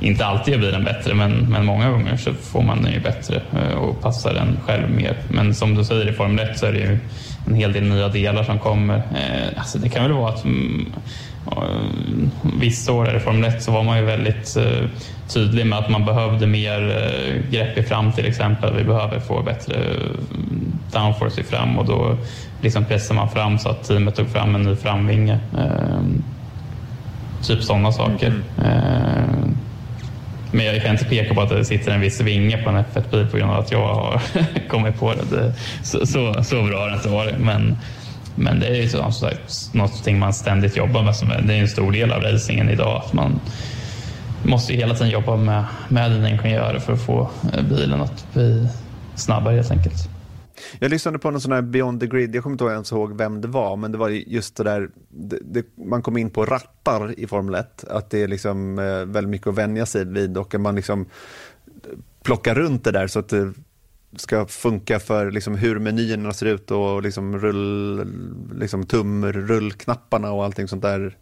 inte 0.02 0.26
alltid 0.26 0.54
gör 0.54 0.62
bilen 0.62 0.84
bättre, 0.84 1.14
men, 1.14 1.32
men 1.32 1.66
många 1.66 1.90
gånger 1.90 2.18
så 2.18 2.34
får 2.34 2.62
man 2.62 2.84
den 2.84 2.94
ju 2.94 3.00
bättre 3.00 3.42
eh, 3.54 3.78
och 3.78 4.02
passar 4.02 4.34
den 4.34 4.58
själv 4.66 4.90
mer. 4.90 5.18
Men 5.30 5.56
som 5.56 5.76
du 5.76 5.84
säger 5.84 6.10
i 6.10 6.14
Formel 6.14 6.50
1 6.50 6.60
så 6.60 6.66
är 6.66 6.72
det 6.72 6.80
ju 6.80 7.00
en 7.50 7.56
hel 7.56 7.74
del 7.74 7.84
nya 7.84 8.08
delar 8.08 8.44
som 8.44 8.60
kommer. 8.60 8.96
Eh, 8.96 9.60
Alltså 9.60 9.78
det 9.78 9.90
kan 9.90 10.04
väl 10.04 10.12
vara 10.12 10.30
att 10.30 10.44
mm, 10.44 10.92
vissa 12.60 12.92
år 12.94 13.16
i 13.16 13.20
Formel 13.20 13.44
1 13.46 13.64
så 13.64 13.72
var 13.72 13.84
man 13.84 13.98
ju 13.98 14.06
väldigt 14.06 14.58
eh, 14.58 14.90
tydlig 15.28 15.66
med 15.66 15.80
att 15.80 15.90
man 15.90 16.06
behövde 16.06 16.48
mer 16.48 16.90
eh, 16.90 17.52
grepp 17.52 17.78
i 17.78 17.84
fram 17.84 18.12
till 18.12 18.26
exempel. 18.26 18.76
Vi 18.78 18.84
behöver 18.84 19.20
få 19.20 19.42
bättre 19.42 19.76
eh, 19.76 20.10
downforce 20.94 21.42
i 21.42 21.44
fram 21.44 21.78
och 21.80 21.86
då 21.86 22.18
liksom 22.62 22.86
pressar 22.86 23.16
man 23.16 23.30
fram 23.30 23.60
så 23.60 23.70
att 23.70 23.84
teamet 23.84 24.16
tog 24.16 24.30
fram 24.30 24.56
en 24.56 24.62
ny 24.64 24.76
framvinge. 24.76 25.40
Typ 27.44 27.64
sådana 27.64 27.92
saker. 27.92 28.34
Eh, 28.64 29.50
men 30.52 30.66
jag 30.66 30.82
kan 30.82 30.92
inte 30.92 31.06
peka 31.06 31.34
på 31.34 31.42
att 31.42 31.50
det 31.50 31.66
sitter 31.66 31.92
en 31.92 32.02
viss 32.02 32.22
vinge 32.22 32.58
på 32.58 32.70
en 32.70 32.76
F1-bil 32.76 33.28
på 33.28 33.38
grund 33.38 33.52
av 33.52 33.60
att 33.60 33.72
jag 33.72 33.94
har 33.94 34.22
kommit 34.68 35.00
på 35.00 35.14
det. 35.14 35.38
det 35.38 35.54
så, 35.84 36.06
så, 36.06 36.44
så 36.44 36.64
bra 36.64 36.80
har 36.80 36.90
det 36.90 36.96
inte 36.96 37.10
varit. 37.10 37.38
Men, 37.40 37.78
men 38.36 38.60
det 38.60 38.68
är 38.68 38.76
ju 38.76 38.90
så, 38.90 38.98
som 38.98 39.14
sagt 39.14 39.74
någonting 39.74 40.20
man 40.20 40.34
ständigt 40.34 40.78
jobbar 40.78 41.04
med. 41.04 41.16
Som 41.16 41.32
är, 41.32 41.42
det 41.42 41.54
är 41.54 41.60
en 41.60 41.68
stor 41.68 41.92
del 41.92 42.12
av 42.12 42.22
racingen 42.22 42.70
idag. 42.70 43.02
Att 43.06 43.14
man 43.14 43.40
måste 44.44 44.74
ju 44.74 44.80
hela 44.80 44.94
tiden 44.94 45.10
jobba 45.10 45.36
med, 45.36 45.64
med 45.88 46.12
dina 46.12 46.30
ingenjörer 46.30 46.80
för 46.80 46.94
att 46.94 47.02
få 47.02 47.30
eh, 47.54 47.64
bilen 47.64 48.02
att 48.02 48.34
bli 48.34 48.68
snabbare 49.16 49.56
helt 49.56 49.72
enkelt. 49.72 50.10
Jag 50.80 50.92
lyssnade 50.92 51.20
på 51.20 51.32
någon 51.32 51.42
sån 51.42 51.52
här 51.52 51.62
Beyond 51.62 52.00
the 52.00 52.08
Grid, 52.08 52.36
jag 52.36 52.44
kommer 52.44 52.54
inte 52.54 52.64
ens 52.64 52.92
ihåg 52.92 53.18
vem 53.18 53.42
det 53.42 53.48
var, 53.48 53.76
men 53.76 53.92
det 53.92 53.98
var 53.98 54.10
just 54.10 54.56
det 54.56 54.64
där, 54.64 54.90
det, 55.10 55.40
det, 55.42 55.66
man 55.78 56.02
kom 56.02 56.18
in 56.18 56.30
på 56.30 56.46
rattar 56.46 57.20
i 57.20 57.28
Formel 57.28 57.56
1, 57.56 57.84
att 57.84 58.10
det 58.10 58.24
är 58.24 58.28
liksom 58.28 58.80
eh, 58.80 59.06
väldigt 59.06 59.30
mycket 59.30 59.48
att 59.48 59.56
vänja 59.56 59.86
sig 59.86 60.06
vid 60.06 60.38
och 60.38 60.56
att 60.56 60.62
man 60.62 60.76
liksom 60.76 61.06
plockar 62.24 62.56
runt 62.56 62.84
det 62.84 62.92
där 62.92 63.08
så 63.08 63.20
att 63.20 63.30
det, 63.30 63.54
ska 64.16 64.46
funka 64.46 65.00
för 65.00 65.32
liksom 65.32 65.56
hur 65.56 65.80
menyerna 65.80 66.34
ser 66.34 66.46
ut 66.46 66.72
och 66.72 67.04
liksom 67.04 67.40
rull, 67.40 68.08
liksom 68.60 68.86
tumrullknapparna 68.86 70.32
och 70.32 70.44
allting 70.44 70.68
sånt 70.68 70.82
där 70.82 71.18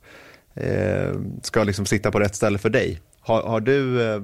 eh, 0.54 1.20
ska 1.44 1.64
liksom 1.64 1.86
sitta 1.86 2.12
på 2.12 2.20
rätt 2.20 2.36
ställe 2.36 2.58
för 2.58 2.70
dig. 2.70 3.02
Har, 3.20 3.42
har 3.42 3.60
du 3.60 4.02
eh, 4.02 4.24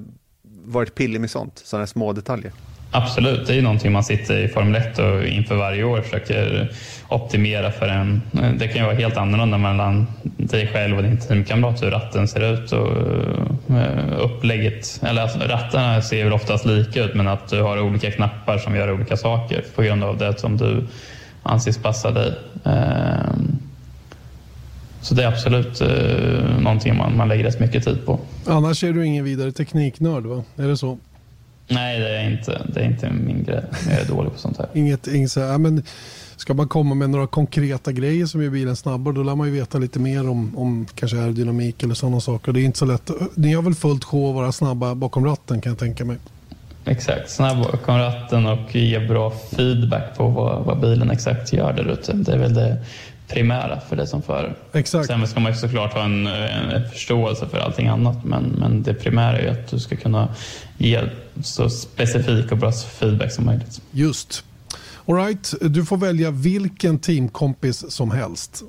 varit 0.63 0.95
pillig 0.95 1.21
med 1.21 1.29
sånt, 1.29 1.61
sådana 1.65 1.87
små 1.87 2.13
detaljer? 2.13 2.53
Absolut, 2.95 3.47
det 3.47 3.53
är 3.53 3.55
ju 3.55 3.61
någonting 3.61 3.91
man 3.91 4.03
sitter 4.03 4.37
i 4.37 4.47
Formel 4.47 4.75
1 4.75 4.99
och 4.99 5.23
inför 5.23 5.55
varje 5.55 5.83
år 5.83 6.01
försöker 6.01 6.71
optimera 7.09 7.71
för 7.71 7.87
en. 7.87 8.21
Eh, 8.33 8.51
det 8.59 8.67
kan 8.67 8.77
ju 8.77 8.83
vara 8.83 8.95
helt 8.95 9.17
annorlunda 9.17 9.57
mellan 9.57 10.07
dig 10.23 10.67
själv 10.67 10.97
och 10.97 11.03
din 11.03 11.17
teamkamrat 11.17 11.83
hur 11.83 11.91
ratten 11.91 12.27
ser 12.27 12.53
ut 12.53 12.71
och 12.71 12.91
eh, 13.77 14.19
upplägget. 14.19 15.01
Eller 15.03 15.21
alltså, 15.21 15.39
rattarna 15.39 16.01
ser 16.01 16.23
väl 16.23 16.33
oftast 16.33 16.65
lika 16.65 17.03
ut 17.03 17.15
men 17.15 17.27
att 17.27 17.47
du 17.47 17.61
har 17.61 17.81
olika 17.81 18.11
knappar 18.11 18.57
som 18.57 18.75
gör 18.75 18.91
olika 18.91 19.17
saker 19.17 19.63
på 19.75 19.81
grund 19.81 20.03
av 20.03 20.17
det 20.17 20.39
som 20.39 20.57
du 20.57 20.87
anses 21.43 21.77
passa 21.77 22.11
dig. 22.11 22.33
Ehm, 22.65 23.57
så 25.01 25.15
det 25.15 25.23
är 25.23 25.27
absolut 25.27 25.81
eh, 25.81 26.59
någonting 26.59 26.97
man, 26.97 27.17
man 27.17 27.27
lägger 27.27 27.43
rätt 27.43 27.59
mycket 27.59 27.83
tid 27.83 28.05
på. 28.05 28.19
Annars 28.47 28.83
är 28.83 28.93
du 28.93 29.05
ingen 29.05 29.25
vidare 29.25 29.51
tekniknörd 29.51 30.25
va? 30.25 30.43
Är 30.57 30.67
det 30.67 30.77
så? 30.77 30.97
Nej, 31.67 31.99
det 31.99 32.17
är 32.17 32.29
inte, 32.31 32.61
det 32.73 32.79
är 32.79 32.85
inte 32.85 33.09
min 33.09 33.43
grej. 33.43 33.63
Jag 33.89 33.99
är 33.99 34.05
dålig 34.05 34.31
på 34.33 34.39
sånt 34.39 34.57
här. 34.57 34.67
Inget, 34.73 35.07
inget 35.07 35.31
så 35.31 35.39
här, 35.39 35.57
men 35.57 35.83
ska 36.35 36.53
man 36.53 36.67
komma 36.67 36.95
med 36.95 37.09
några 37.09 37.27
konkreta 37.27 37.91
grejer 37.91 38.25
som 38.25 38.43
gör 38.43 38.49
bilen 38.49 38.75
snabbare 38.75 39.15
då 39.15 39.23
lär 39.23 39.35
man 39.35 39.47
ju 39.47 39.53
veta 39.53 39.77
lite 39.77 39.99
mer 39.99 40.29
om, 40.29 40.57
om 40.57 40.85
kanske 40.95 41.17
aerodynamik 41.17 41.83
eller 41.83 41.93
sådana 41.93 42.19
saker. 42.19 42.51
Det 42.51 42.61
är 42.61 42.63
inte 42.63 42.79
så 42.79 42.85
lätt. 42.85 43.11
Ni 43.35 43.53
har 43.53 43.61
väl 43.61 43.75
fullt 43.75 44.03
sjå 44.03 44.29
att 44.29 44.35
vara 44.35 44.51
snabba 44.51 44.95
bakom 44.95 45.25
ratten 45.25 45.61
kan 45.61 45.71
jag 45.71 45.79
tänka 45.79 46.05
mig. 46.05 46.17
Exakt, 46.85 47.29
snabb 47.29 47.57
bakom 47.57 47.97
ratten 47.97 48.45
och 48.45 48.75
ge 48.75 48.99
bra 48.99 49.33
feedback 49.55 50.17
på 50.17 50.27
vad, 50.27 50.65
vad 50.65 50.79
bilen 50.79 51.11
exakt 51.11 51.53
gör 51.53 51.73
där 51.73 51.91
ute. 51.91 52.13
Det 52.13 52.31
är 52.33 52.37
väl 52.37 52.53
det 52.53 52.77
primära 53.27 53.79
för 53.79 53.95
dig 53.95 54.07
som 54.07 54.21
förare. 54.21 54.53
Exakt. 54.73 55.07
Sen 55.07 55.27
ska 55.27 55.39
man 55.39 55.51
ju 55.51 55.57
såklart 55.57 55.93
ha 55.93 56.03
en, 56.03 56.27
en, 56.27 56.89
förståelse 56.89 57.47
för 57.47 57.57
allting 57.57 57.87
annat 57.87 58.23
men, 58.23 58.43
men 58.43 58.83
det 58.83 58.93
primära 58.93 59.39
är 59.39 59.51
att 59.51 59.67
du 59.67 59.79
ska 59.79 59.95
kunna 59.95 60.27
ge 60.77 61.01
så 61.43 61.69
specifik 61.69 62.51
och 62.51 62.57
bra 62.57 62.71
feedback 62.71 63.31
som 63.31 63.45
möjligt. 63.45 63.81
Just. 63.91 64.43
All 65.05 65.15
right. 65.15 65.53
Du 65.61 65.85
får 65.85 65.97
välja 65.97 66.31
vilken 66.31 66.99
teamkompis 66.99 67.91
som 67.91 68.11
helst 68.11 68.63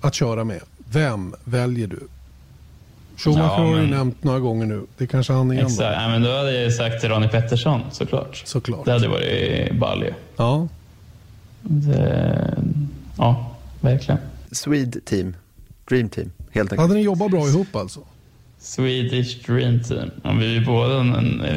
att 0.00 0.14
köra 0.14 0.44
med. 0.44 0.60
Vem 0.90 1.34
väljer 1.44 1.86
du? 1.86 2.00
Schumacher 3.16 3.42
ja, 3.42 3.58
men... 3.58 3.74
har 3.74 3.80
du 3.80 3.86
nämnt 3.86 4.24
några 4.24 4.38
gånger 4.38 4.66
nu. 4.66 4.82
Det 4.96 5.04
är 5.04 5.08
kanske 5.08 5.32
han 5.32 5.52
igen. 5.52 5.66
Exakt. 5.66 6.00
Ja, 6.00 6.08
men 6.08 6.22
då 6.22 6.36
hade 6.36 6.62
jag 6.62 6.72
sagt 6.72 7.04
Ronnie 7.04 7.28
Pettersson 7.28 7.80
såklart. 7.90 8.42
såklart. 8.44 8.84
Det 8.84 8.92
hade 8.92 9.08
varit 9.08 9.72
balje. 9.72 10.14
Ja. 10.36 10.68
Det... 11.62 12.58
Ja, 13.16 13.57
verkligen. 13.80 14.20
Swede 14.52 15.00
Team. 15.00 15.36
Dream 15.88 16.08
Team, 16.08 16.32
helt 16.50 16.72
enkelt. 16.72 16.80
Hade 16.80 16.94
ni 16.94 17.00
jobbat 17.00 17.30
bra 17.30 17.48
ihop 17.48 17.76
alltså? 17.76 18.00
Swedish 18.58 19.46
Dream 19.46 19.82
Team. 19.82 20.10
Ja, 20.24 20.32
vi, 20.40 20.56
är 20.56 20.64
båda, 20.64 21.02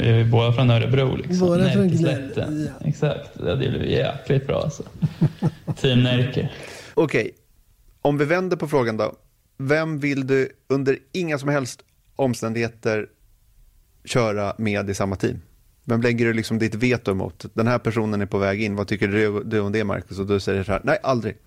vi 0.03 0.09
är 0.09 0.25
båda 0.25 0.53
från 0.53 0.69
Örebro. 0.69 1.15
Liksom. 1.15 1.39
Båda 1.39 1.69
från 1.69 1.87
Gnäll. 1.87 2.31
Ja. 2.35 2.87
Exakt, 2.87 3.29
det 3.33 3.57
blir 3.57 3.85
jäkligt 3.85 4.47
bra 4.47 4.61
alltså. 4.61 4.83
Team 5.75 6.03
Närke. 6.03 6.49
Okej, 6.93 7.21
okay. 7.21 7.31
om 8.01 8.17
vi 8.17 8.25
vänder 8.25 8.57
på 8.57 8.67
frågan 8.67 8.97
då. 8.97 9.15
Vem 9.57 9.99
vill 9.99 10.27
du 10.27 10.49
under 10.67 10.97
inga 11.11 11.37
som 11.37 11.49
helst 11.49 11.81
omständigheter 12.15 13.07
köra 14.05 14.53
med 14.57 14.89
i 14.89 14.93
samma 14.93 15.15
team? 15.15 15.41
Vem 15.85 16.01
lägger 16.01 16.25
du 16.25 16.33
liksom 16.33 16.59
ditt 16.59 16.75
veto 16.75 17.13
mot? 17.13 17.45
Den 17.53 17.67
här 17.67 17.79
personen 17.79 18.21
är 18.21 18.25
på 18.25 18.37
väg 18.37 18.63
in. 18.63 18.75
Vad 18.75 18.87
tycker 18.87 19.07
du, 19.07 19.43
du 19.43 19.59
om 19.59 19.71
det, 19.71 19.83
Marcus? 19.83 20.19
Och 20.19 20.27
du 20.27 20.39
säger 20.39 20.63
så 20.63 20.71
här, 20.71 20.81
nej, 20.83 20.97
aldrig. 21.03 21.37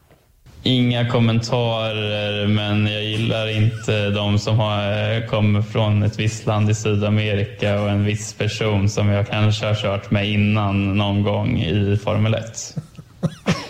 Inga 0.66 1.10
kommentarer, 1.10 2.46
men 2.46 2.86
jag 2.86 3.04
gillar 3.04 3.48
inte 3.48 4.10
de 4.10 4.38
som 4.38 4.58
har, 4.58 5.12
eh, 5.14 5.26
kommer 5.26 5.62
från 5.62 6.02
ett 6.02 6.18
visst 6.18 6.46
land 6.46 6.70
i 6.70 6.74
Sydamerika 6.74 7.80
och 7.80 7.90
en 7.90 8.04
viss 8.04 8.34
person 8.34 8.88
som 8.88 9.08
jag 9.08 9.26
kanske 9.26 9.66
har 9.66 9.74
kört 9.74 10.10
med 10.10 10.28
innan 10.30 10.96
någon 10.96 11.22
gång 11.22 11.60
i 11.60 11.96
Formel 11.96 12.34
1. 12.34 12.76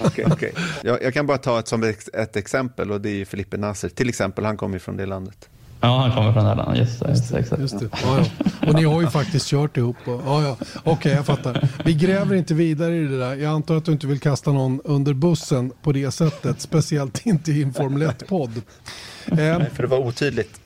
okay, 0.00 0.24
okay. 0.24 0.50
Jag, 0.82 1.02
jag, 1.02 1.14
kan 1.14 1.26
bara 1.26 1.38
ta 1.38 1.58
ett 1.58 1.68
som 1.68 1.82
ett, 1.82 2.14
ett 2.14 2.36
exempel 2.36 2.90
och 2.90 3.00
det 3.00 3.20
är 3.20 3.24
Felipe 3.24 3.56
Nasser. 3.56 3.88
Till 3.88 4.08
exempel, 4.08 4.44
han 4.44 4.56
kommer 4.56 4.74
ju 4.74 4.80
från 4.80 4.96
det 4.96 5.06
landet. 5.06 5.48
Ja, 5.84 5.98
han 5.98 6.12
kommer 6.12 6.32
från 6.32 6.44
landet. 6.44 6.78
Just 6.78 7.00
det. 7.00 7.08
Just 7.08 7.32
det, 7.32 7.38
exakt. 7.38 7.60
Just 7.60 7.80
det. 7.80 7.88
Ja, 8.02 8.18
ja. 8.18 8.24
Och 8.68 8.74
ni 8.74 8.84
har 8.84 9.00
ju 9.00 9.06
faktiskt 9.06 9.46
kört 9.46 9.76
ihop. 9.76 9.96
Och, 10.04 10.22
ja, 10.26 10.42
ja. 10.42 10.56
Okej, 10.60 10.92
okay, 10.92 11.12
jag 11.12 11.26
fattar. 11.26 11.68
Vi 11.84 11.94
gräver 11.94 12.36
inte 12.36 12.54
vidare 12.54 12.96
i 12.96 13.04
det 13.04 13.18
där. 13.18 13.34
Jag 13.36 13.52
antar 13.52 13.76
att 13.76 13.84
du 13.84 13.92
inte 13.92 14.06
vill 14.06 14.20
kasta 14.20 14.52
någon 14.52 14.80
under 14.84 15.14
bussen 15.14 15.72
på 15.82 15.92
det 15.92 16.10
sättet. 16.10 16.60
Speciellt 16.60 17.26
inte 17.26 17.52
i 17.52 17.62
en 17.62 17.72
Formel 17.72 18.02
1-podd. 18.02 18.62
Nej, 19.26 19.70
för 19.74 19.82
det 19.82 19.88
var 19.88 19.98
otydligt. 19.98 20.60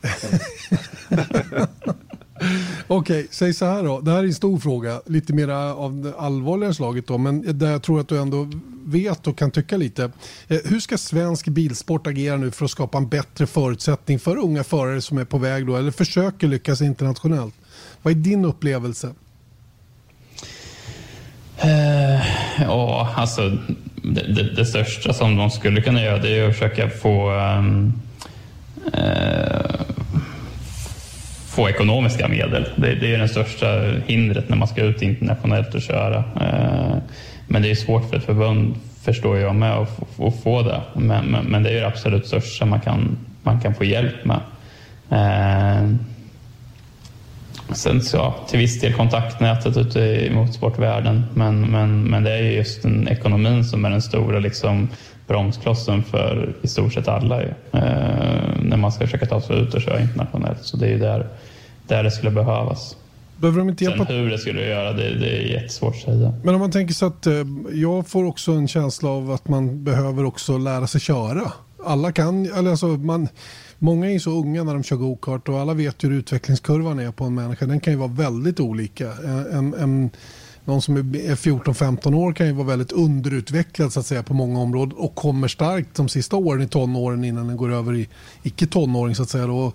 Okej, 2.87 3.19
okay, 3.19 3.27
säg 3.31 3.53
så 3.53 3.65
här 3.65 3.83
då. 3.83 3.99
Det 3.99 4.11
här 4.11 4.19
är 4.19 4.23
en 4.23 4.33
stor 4.33 4.59
fråga, 4.59 5.01
lite 5.05 5.33
mer 5.33 5.47
av 5.49 6.01
det 6.01 6.13
allvarliga 6.17 6.73
slaget 6.73 7.07
då, 7.07 7.17
men 7.17 7.59
där 7.59 7.71
jag 7.71 7.83
tror 7.83 7.99
att 7.99 8.07
du 8.07 8.19
ändå 8.19 8.47
vet 8.85 9.27
och 9.27 9.37
kan 9.37 9.51
tycka 9.51 9.77
lite. 9.77 10.03
Eh, 10.47 10.57
hur 10.65 10.79
ska 10.79 10.97
svensk 10.97 11.47
bilsport 11.47 12.07
agera 12.07 12.37
nu 12.37 12.51
för 12.51 12.65
att 12.65 12.71
skapa 12.71 12.97
en 12.97 13.07
bättre 13.07 13.47
förutsättning 13.47 14.19
för 14.19 14.37
unga 14.37 14.63
förare 14.63 15.01
som 15.01 15.17
är 15.17 15.25
på 15.25 15.37
väg 15.37 15.67
då, 15.67 15.75
eller 15.75 15.91
försöker 15.91 16.47
lyckas 16.47 16.81
internationellt? 16.81 17.55
Vad 18.01 18.11
är 18.13 18.17
din 18.17 18.45
upplevelse? 18.45 19.13
Uh, 21.65 22.21
ja, 22.59 23.13
alltså 23.15 23.57
det, 24.03 24.33
det, 24.33 24.55
det, 24.55 24.65
största 24.65 25.13
som 25.13 25.35
de 25.35 25.49
skulle 25.49 25.81
kunna 25.81 26.01
göra 26.01 26.17
det 26.17 26.39
är 26.39 26.49
att 26.49 26.53
försöka 26.53 26.89
få 26.89 27.31
um, 27.31 27.93
uh, 28.97 29.58
få 31.59 31.69
ekonomiska 31.69 32.27
medel. 32.27 32.65
Det, 32.75 32.95
det 32.95 33.13
är 33.13 33.17
det 33.17 33.27
största 33.27 33.81
hindret 34.05 34.49
när 34.49 34.57
man 34.57 34.67
ska 34.67 34.81
ut 34.81 35.01
internationellt 35.01 35.75
och 35.75 35.81
köra. 35.81 36.17
Eh, 36.17 36.97
men 37.47 37.61
det 37.61 37.71
är 37.71 37.75
svårt 37.75 38.09
för 38.09 38.17
ett 38.17 38.23
förbund, 38.23 38.75
förstår 39.03 39.37
jag 39.37 39.55
med, 39.55 39.71
att, 39.71 40.19
att 40.19 40.43
få 40.43 40.61
det. 40.61 40.81
Men, 40.93 41.25
men, 41.25 41.45
men, 41.45 41.63
det 41.63 41.69
är 41.69 41.81
det 41.81 41.87
absolut 41.87 42.27
största 42.27 42.65
man 42.65 42.79
kan, 42.79 43.17
man 43.43 43.61
kan 43.61 43.75
få 43.75 43.83
hjälp 43.83 44.25
med. 44.25 44.39
Eh, 45.09 45.89
sen 47.71 48.01
så, 48.01 48.17
ja, 48.17 48.35
till 48.49 48.59
viss 48.59 48.81
del 48.81 48.93
kontaktnätet 48.93 49.77
ute 49.77 49.99
i 49.99 50.31
motorsportvärlden. 50.33 51.25
Men, 51.33 51.61
men, 51.71 52.03
men 52.03 52.23
det 52.23 52.31
är 52.31 52.41
just 52.41 52.81
den 52.81 53.07
ekonomin 53.07 53.63
som 53.63 53.85
är 53.85 53.89
den 53.89 54.01
stora 54.01 54.39
liksom, 54.39 54.89
bromsklossen 55.27 56.03
för 56.03 56.53
i 56.61 56.67
stort 56.67 56.93
sett 56.93 57.07
alla 57.07 57.41
ju, 57.41 57.49
eh, 57.73 57.81
när 58.61 58.77
man 58.77 58.91
ska 58.91 59.05
försöka 59.05 59.25
ta 59.25 59.41
sig 59.41 59.59
ut 59.59 59.73
och 59.73 59.81
köra 59.81 60.01
internationellt. 60.01 60.59
Så 60.61 60.77
det 60.77 60.85
är 60.85 60.91
ju 60.91 60.99
där, 60.99 61.27
där 61.89 62.03
det 62.03 62.11
skulle 62.11 62.31
behövas. 62.31 62.95
Behöver 63.37 63.59
de 63.59 63.69
inte 63.69 63.83
hjälpa? 63.83 64.05
Sen 64.05 64.15
hur 64.15 64.29
det 64.29 64.37
skulle 64.37 64.67
göra, 64.67 64.93
det, 64.93 65.15
det 65.19 65.37
är 65.37 65.41
jättesvårt 65.41 65.95
att 65.95 66.01
säga. 66.01 66.33
Men 66.43 66.55
om 66.55 66.61
man 66.61 66.71
tänker 66.71 66.93
så 66.93 67.05
att 67.05 67.27
eh, 67.27 67.33
jag 67.73 68.07
får 68.07 68.23
också 68.23 68.51
en 68.51 68.67
känsla 68.67 69.09
av 69.09 69.31
att 69.31 69.47
man 69.47 69.83
behöver 69.83 70.25
också 70.25 70.57
lära 70.57 70.87
sig 70.87 71.01
köra. 71.01 71.51
Alla 71.85 72.11
kan, 72.11 72.53
alltså 72.67 72.87
man, 72.87 73.27
många 73.79 74.11
är 74.11 74.19
så 74.19 74.31
unga 74.31 74.63
när 74.63 74.73
de 74.73 74.83
kör 74.83 74.95
gokart 74.95 75.49
och 75.49 75.59
alla 75.59 75.73
vet 75.73 76.03
hur 76.03 76.11
utvecklingskurvan 76.11 76.99
är 76.99 77.11
på 77.11 77.23
en 77.23 77.35
människa. 77.35 77.65
Den 77.65 77.79
kan 77.79 77.93
ju 77.93 77.99
vara 77.99 78.11
väldigt 78.11 78.59
olika. 78.59 79.11
En, 79.51 79.73
en, 79.73 80.09
någon 80.65 80.81
som 80.81 80.97
är 80.97 81.01
14-15 81.35 82.15
år 82.15 82.33
kan 82.33 82.47
ju 82.47 82.53
vara 82.53 82.67
väldigt 82.67 82.91
underutvecklad 82.91 83.93
så 83.93 83.99
att 83.99 84.05
säga 84.05 84.23
på 84.23 84.33
många 84.33 84.59
områden 84.59 84.97
och 84.97 85.15
kommer 85.15 85.47
starkt 85.47 85.95
de 85.95 86.09
sista 86.09 86.35
åren 86.35 86.61
i 86.61 86.67
tonåren 86.67 87.23
innan 87.23 87.47
den 87.47 87.57
går 87.57 87.73
över 87.73 87.95
i 87.95 88.07
icke 88.43 88.67
tonåring 88.67 89.15
så 89.15 89.23
att 89.23 89.29
säga. 89.29 89.47
Då 89.47 89.73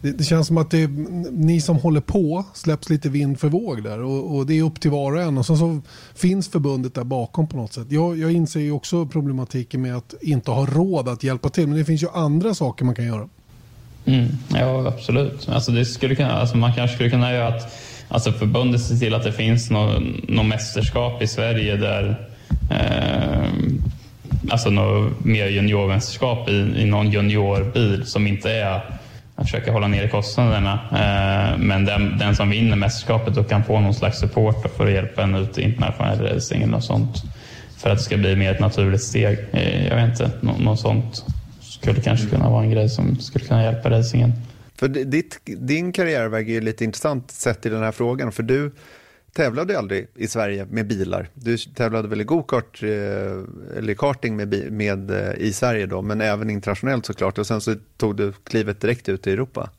det, 0.00 0.12
det, 0.12 0.24
känns 0.24 0.46
som 0.46 0.58
att 0.58 0.70
det, 0.70 0.86
ni 1.32 1.60
som 1.60 1.76
håller 1.76 2.00
på 2.00 2.44
släpps 2.54 2.90
lite 2.90 3.08
vind 3.08 3.40
för 3.40 3.48
våg 3.48 3.82
där 3.82 4.02
och, 4.02 4.36
och 4.36 4.46
det 4.46 4.58
är 4.58 4.62
upp 4.62 4.80
till 4.80 4.90
var 4.90 5.12
och 5.12 5.22
en. 5.22 5.38
Och 5.38 5.46
så, 5.46 5.56
så 5.56 5.80
finns 6.14 6.48
förbundet 6.48 6.94
där 6.94 7.04
bakom 7.04 7.46
på 7.46 7.56
något 7.56 7.72
sätt. 7.72 7.86
Jag, 7.90 8.18
jag 8.18 8.32
inser 8.32 8.60
ju 8.60 8.72
också 8.72 9.06
problematiken 9.06 9.82
med 9.82 9.96
att 9.96 10.14
inte 10.20 10.50
ha 10.50 10.66
råd 10.66 11.08
att 11.08 11.22
hjälpa 11.22 11.48
till 11.48 11.66
men 11.66 11.78
det 11.78 11.84
finns 11.84 12.02
ju 12.02 12.08
andra 12.14 12.54
saker 12.54 12.84
man 12.84 12.94
kan 12.94 13.06
göra. 13.06 13.28
Mm, 14.04 14.28
ja, 14.48 14.88
absolut. 14.88 15.48
Alltså 15.48 15.72
det 15.72 15.84
skulle 15.84 16.14
kunna, 16.14 16.32
alltså 16.32 16.56
man 16.56 16.74
kanske 16.74 16.94
skulle 16.94 17.10
kunna 17.10 17.32
göra 17.32 17.48
att 17.48 17.74
alltså 18.08 18.32
förbundet 18.32 18.82
ser 18.82 18.96
till 18.96 19.14
att 19.14 19.24
det 19.24 19.32
finns 19.32 19.70
något, 19.70 20.02
något 20.28 20.46
mästerskap 20.46 21.22
i 21.22 21.26
Sverige 21.26 21.76
där 21.76 22.28
eh, 22.70 23.50
alltså 24.50 24.70
något 24.70 25.24
mer 25.24 25.46
juniormästerskap 25.46 26.48
i, 26.48 26.52
i 26.76 26.84
någon 26.84 27.10
juniorbil 27.10 28.06
som 28.06 28.26
inte 28.26 28.50
är 28.50 28.98
att 29.36 29.44
försöka 29.44 29.72
hålla 29.72 29.88
nere 29.88 30.08
kostnaderna. 30.08 30.72
Eh, 30.92 31.58
men 31.58 31.84
den, 31.84 32.18
den 32.18 32.36
som 32.36 32.50
vinner 32.50 32.76
mästerskapet 32.76 33.36
och 33.36 33.48
kan 33.48 33.64
få 33.64 33.80
någon 33.80 33.94
slags 33.94 34.18
support 34.18 34.76
för 34.76 34.86
att 34.86 34.92
hjälpa 34.92 35.22
en 35.22 35.34
ut 35.34 35.58
i 35.58 35.62
internationell 35.62 36.20
racing 36.20 36.62
eller 36.62 36.72
något 36.72 36.84
sånt. 36.84 37.22
För 37.78 37.90
att 37.90 37.98
det 37.98 38.04
ska 38.04 38.16
bli 38.16 38.36
mer 38.36 38.52
ett 38.52 38.60
naturligt 38.60 39.02
steg. 39.02 39.38
Eh, 39.52 39.86
jag 39.86 39.96
vet 39.96 40.20
inte, 40.20 40.30
något 40.42 40.80
sånt 40.80 41.24
skulle 41.60 42.00
kanske 42.00 42.26
kunna 42.26 42.50
vara 42.50 42.64
en 42.64 42.70
grej 42.70 42.88
som 42.88 43.16
skulle 43.20 43.44
kunna 43.44 43.62
hjälpa 43.62 43.90
racingen. 43.90 44.32
För 44.78 44.88
ditt, 44.88 45.40
din 45.44 45.92
karriärväg 45.92 46.50
är 46.50 46.60
lite 46.60 46.84
intressant 46.84 47.30
sett 47.30 47.66
i 47.66 47.68
den 47.68 47.82
här 47.82 47.92
frågan. 47.92 48.32
För 48.32 48.42
du 48.42 48.72
tävlade 49.36 49.78
aldrig 49.78 50.06
i 50.14 50.28
Sverige 50.28 50.66
med 50.70 50.86
bilar. 50.86 51.28
Du 51.34 51.58
tävlade 51.58 52.08
väl 52.08 52.20
i 52.20 52.24
gokart 52.24 52.82
eh, 52.82 52.88
eller 53.78 53.94
karting 53.94 54.36
med, 54.36 54.72
med, 54.72 55.10
eh, 55.10 55.34
i 55.38 55.52
Sverige 55.52 55.86
då, 55.86 56.02
men 56.02 56.20
även 56.20 56.50
internationellt 56.50 57.06
såklart. 57.06 57.38
Och 57.38 57.46
sen 57.46 57.60
så 57.60 57.74
tog 57.96 58.16
du 58.16 58.32
klivet 58.44 58.80
direkt 58.80 59.08
ut 59.08 59.26
i 59.26 59.32
Europa. 59.32 59.70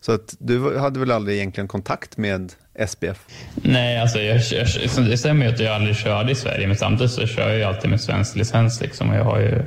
Så 0.00 0.12
att 0.12 0.36
du 0.38 0.78
hade 0.78 1.00
väl 1.00 1.10
aldrig 1.10 1.36
egentligen 1.36 1.68
kontakt 1.68 2.16
med 2.16 2.52
SPF? 2.88 3.18
Nej, 3.54 4.00
alltså 4.00 4.18
jag, 4.18 4.40
jag, 4.52 5.06
det 5.06 5.18
stämmer 5.18 5.46
ju 5.46 5.52
att 5.52 5.60
jag 5.60 5.74
aldrig 5.74 5.96
körde 5.96 6.32
i 6.32 6.34
Sverige, 6.34 6.66
men 6.66 6.76
samtidigt 6.76 7.12
så 7.12 7.26
kör 7.26 7.48
jag 7.48 7.58
ju 7.58 7.64
alltid 7.64 7.90
med 7.90 8.00
svensk 8.00 8.36
licens. 8.36 8.80
Liksom, 8.80 9.10
och 9.10 9.16
jag 9.16 9.24
har 9.24 9.40
ju 9.40 9.62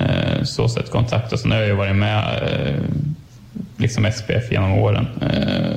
eh, 0.00 0.42
så 0.42 0.68
sett 0.68 0.90
kontakt 0.90 1.32
och 1.32 1.40
sen 1.40 1.50
har 1.50 1.58
jag 1.58 1.68
ju 1.68 1.74
varit 1.74 1.96
med 1.96 2.42
eh, 2.42 2.82
liksom 3.76 4.12
SPF 4.12 4.52
genom 4.52 4.72
åren 4.72 5.06
eh, 5.22 5.76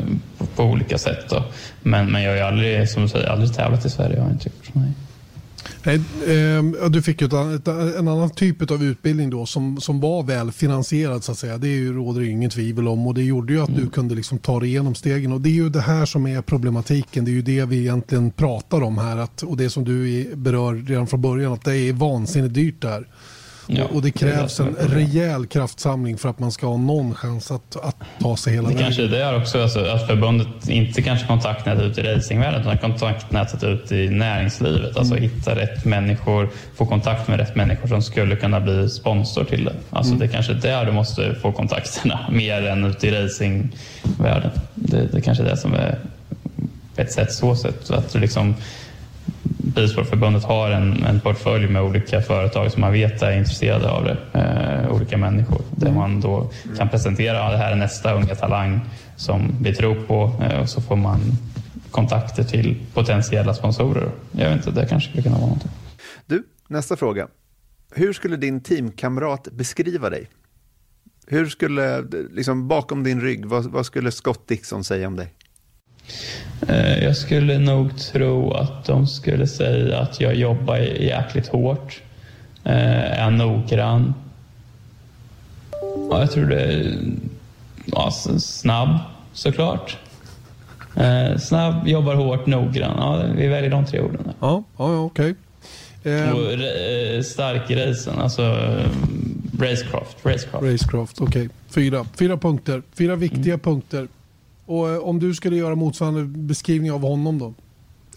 på, 0.58 0.64
olika 0.64 0.98
sätt. 0.98 1.30
Då. 1.30 1.44
Men, 1.82 2.12
men 2.12 2.24
jag 2.24 2.32
har 2.32 2.38
ju 2.38 2.44
aldrig, 2.44 2.90
som 2.90 3.02
du 3.02 3.10
säger, 3.10 3.28
aldrig 3.28 3.54
tävlat 3.54 3.86
i 3.86 3.90
Sverige. 3.90 4.16
Jag 4.16 4.24
har 4.24 4.32
inte 4.32 4.50
gjort, 4.50 4.70
nej. 4.74 4.94
Nej, 5.84 5.96
eh, 5.96 6.90
du 6.90 7.02
fick 7.02 7.22
ju 7.22 7.30
en 7.98 8.08
annan 8.08 8.30
typ 8.30 8.72
av 8.72 8.84
utbildning 8.84 9.30
då 9.30 9.46
som, 9.46 9.82
som 9.82 10.00
var 10.00 10.24
väl 10.24 10.52
finansierad 10.52 11.24
så 11.24 11.32
att 11.32 11.38
säga. 11.38 11.58
Det 11.58 11.68
är 11.68 11.78
ju, 11.78 11.94
råder 11.94 12.22
det 12.22 12.28
ingen 12.28 12.50
tvivel 12.50 12.88
om 12.88 13.08
och 13.08 13.14
det 13.14 13.24
gjorde 13.24 13.54
ju 13.54 13.62
att 13.62 13.70
mm. 13.70 13.82
du 13.82 13.90
kunde 13.90 14.16
liksom 14.16 14.38
ta 14.38 14.60
dig 14.60 14.70
igenom 14.70 14.96
stegen 14.96 15.32
och 15.32 15.42
det 15.42 15.50
är 15.50 15.54
ju 15.54 15.70
det 15.70 15.82
här 15.82 16.06
som 16.06 16.28
är 16.28 16.42
problematiken. 16.42 17.26
Det 17.26 17.32
är 17.32 17.34
ju 17.34 17.42
det 17.42 17.66
vi 17.66 17.78
egentligen 17.78 18.32
pratar 18.32 18.84
om 18.84 18.98
här 18.98 19.18
att, 19.18 19.42
och 19.42 19.58
det 19.58 19.70
som 19.70 19.84
du 19.84 20.26
berör 20.36 20.74
redan 20.74 21.08
från 21.08 21.22
början 21.22 21.54
att 21.54 21.66
det 21.66 21.78
är 21.78 21.94
vansinnigt 21.94 22.54
dyrt 22.54 22.82
där. 22.82 23.08
Ja, 23.68 23.84
och 23.94 24.02
det 24.02 24.12
krävs 24.12 24.60
en 24.60 24.76
rejäl 24.80 25.48
kraftsamling 25.48 26.18
för 26.18 26.30
att 26.30 26.40
man 26.40 26.52
ska 26.52 26.68
ha 26.68 26.78
någon 26.78 27.16
chans 27.16 27.52
att, 27.52 27.76
att 27.76 27.96
ta 28.20 28.38
sig 28.38 28.54
hela 28.54 28.68
det 28.68 28.74
vägen. 28.74 28.86
Kanske 28.86 29.08
det 29.08 29.24
är 29.24 29.42
också 29.42 29.62
alltså, 29.62 29.86
att 29.86 30.08
förbundet 30.08 30.70
inte 30.70 31.02
kanske 31.02 31.28
kontaktnätet 31.28 31.84
ut 31.84 31.98
i 31.98 32.02
racingvärlden 32.02 32.62
utan 32.62 32.78
kontaktnätet 32.78 33.64
ut 33.64 33.92
i 33.92 34.10
näringslivet. 34.10 34.98
Alltså 34.98 35.18
mm. 35.18 35.30
hitta 35.30 35.56
rätt 35.56 35.86
människor, 35.86 36.50
få 36.76 36.86
kontakt 36.86 37.28
med 37.28 37.40
rätt 37.40 37.56
människor 37.56 37.88
som 37.88 38.02
skulle 38.02 38.36
kunna 38.36 38.60
bli 38.60 38.90
sponsor 38.90 39.44
till 39.44 39.66
det. 39.66 39.76
Alltså 39.90 40.14
mm. 40.14 40.20
det 40.20 40.26
är 40.26 40.34
kanske 40.34 40.54
där 40.54 40.86
du 40.86 40.92
måste 40.92 41.36
få 41.36 41.52
kontakterna 41.52 42.20
mer 42.32 42.68
än 42.68 42.84
ute 42.84 43.08
i 43.08 43.12
racingvärlden. 43.12 44.52
Det, 44.76 45.08
det 45.12 45.22
kanske 45.22 45.44
är 45.44 45.50
det 45.50 45.58
som 45.58 45.74
är 45.74 46.00
ett 46.96 47.12
sätt 47.12 47.34
så 47.34 47.56
sätt. 47.56 47.92
Att 47.92 48.14
du 48.14 48.20
liksom 48.20 48.56
Bilsportförbundet 49.78 50.44
har 50.44 50.70
en, 50.72 51.04
en 51.04 51.20
portfölj 51.20 51.68
med 51.68 51.82
olika 51.82 52.22
företag 52.22 52.72
som 52.72 52.82
man 52.82 52.92
vet 52.92 53.22
är 53.22 53.38
intresserade 53.38 53.90
av 53.92 54.04
det. 54.04 54.18
Eh, 54.34 54.96
olika 54.96 55.18
människor. 55.18 55.62
Där 55.76 55.92
man 55.92 56.22
då 56.22 56.52
kan 56.78 56.90
presentera 56.90 57.44
att 57.44 57.52
det 57.52 57.58
här 57.58 57.72
är 57.72 57.76
nästa 57.76 58.14
unga 58.14 58.36
talang 58.36 58.80
som 59.16 59.56
vi 59.62 59.76
tror 59.76 59.96
på 59.96 60.44
eh, 60.44 60.60
och 60.60 60.70
så 60.70 60.82
får 60.82 60.96
man 60.96 61.20
kontakter 61.92 62.44
till 62.44 62.78
potentiella 62.94 63.54
sponsorer. 63.54 64.10
Jag 64.32 64.50
vet 64.50 64.68
inte, 64.68 64.82
det 64.82 64.88
kanske 64.88 65.10
skulle 65.10 65.24
kunna 65.24 65.36
vara 65.36 65.46
någonting. 65.46 65.72
Du, 66.26 66.44
nästa 66.68 66.96
fråga. 66.96 67.28
Hur 67.92 68.14
skulle 68.14 68.38
din 68.38 68.62
teamkamrat 68.62 69.48
beskriva 69.52 70.10
dig? 70.10 70.30
Hur 71.28 71.46
skulle, 71.46 72.02
liksom 72.32 72.68
bakom 72.68 73.04
din 73.04 73.22
rygg, 73.22 73.46
vad, 73.46 73.66
vad 73.72 73.86
skulle 73.86 74.12
Scott 74.12 74.48
Dixon 74.48 74.84
säga 74.84 75.08
om 75.08 75.16
dig? 75.16 75.34
Eh, 76.68 77.04
jag 77.04 77.18
skulle 77.18 77.58
nog 77.58 77.98
tro 77.98 78.52
att 78.52 78.86
de 78.86 79.08
skulle 79.08 79.48
säga 79.48 80.00
att 80.00 80.22
jag 80.22 80.36
jobbar 80.36 80.78
jäkligt 80.78 81.48
hårt, 81.48 82.02
eh, 82.64 83.22
är 83.24 83.32
noggrann. 83.32 84.14
Ja, 86.12 86.20
jag 86.20 86.32
tror 86.32 86.46
det 86.46 86.62
är 86.62 86.98
ja, 87.86 88.12
snabb 88.40 89.00
såklart. 89.34 89.98
Eh, 90.96 91.38
snabb, 91.38 91.88
jobbar 91.88 92.16
hårt, 92.16 92.46
noggrann. 92.46 92.96
Ja, 92.98 93.34
vi 93.36 93.48
väljer 93.48 93.72
de 93.72 93.86
tre 93.86 94.00
orden. 94.00 94.32
Ja, 94.40 94.64
ja, 94.78 95.00
okej. 95.00 95.36
Okay. 95.36 95.38
Och 96.32 97.26
stark 97.26 97.72
i 97.72 97.76
racen, 97.76 98.20
alltså 98.20 98.42
racecraft. 99.60 100.18
Racecraft, 100.24 100.64
racecraft 100.64 101.22
okej. 101.22 101.42
Okay. 101.42 101.50
Fyra. 101.70 102.06
Fyra 102.20 102.38
punkter. 102.38 102.82
Fyra 102.94 103.16
viktiga 103.16 103.54
mm. 103.54 103.60
punkter. 103.60 104.08
Och 104.68 104.90
eh, 104.90 104.98
om 104.98 105.20
du 105.20 105.34
skulle 105.34 105.56
göra 105.56 105.76
motsvarande 105.76 106.24
beskrivning 106.24 106.92
av 106.92 107.02
honom 107.02 107.40
då? 107.40 107.54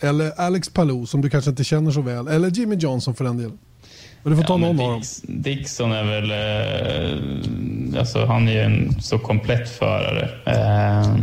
Eller 0.00 0.40
Alex 0.40 0.68
Palou 0.68 1.06
som 1.06 1.20
du 1.20 1.30
kanske 1.30 1.50
inte 1.50 1.64
känner 1.64 1.90
så 1.90 2.00
väl. 2.00 2.28
Eller 2.28 2.50
Jimmy 2.50 2.76
Johnson 2.76 3.14
för 3.14 3.24
den 3.24 3.36
delen. 3.36 3.58
Men 4.22 4.30
du 4.32 4.36
får 4.36 4.44
ta 4.44 4.52
ja, 4.52 4.56
någon 4.56 4.80
av 4.80 4.90
dem. 4.90 5.02
Dixon 5.22 5.92
är 5.92 6.04
väl... 6.04 6.30
Eh, 6.30 8.00
alltså 8.00 8.24
han 8.24 8.48
är 8.48 8.52
ju 8.52 8.60
en 8.60 9.02
så 9.02 9.18
komplett 9.18 9.68
förare. 9.68 10.28
Eh, 10.46 11.16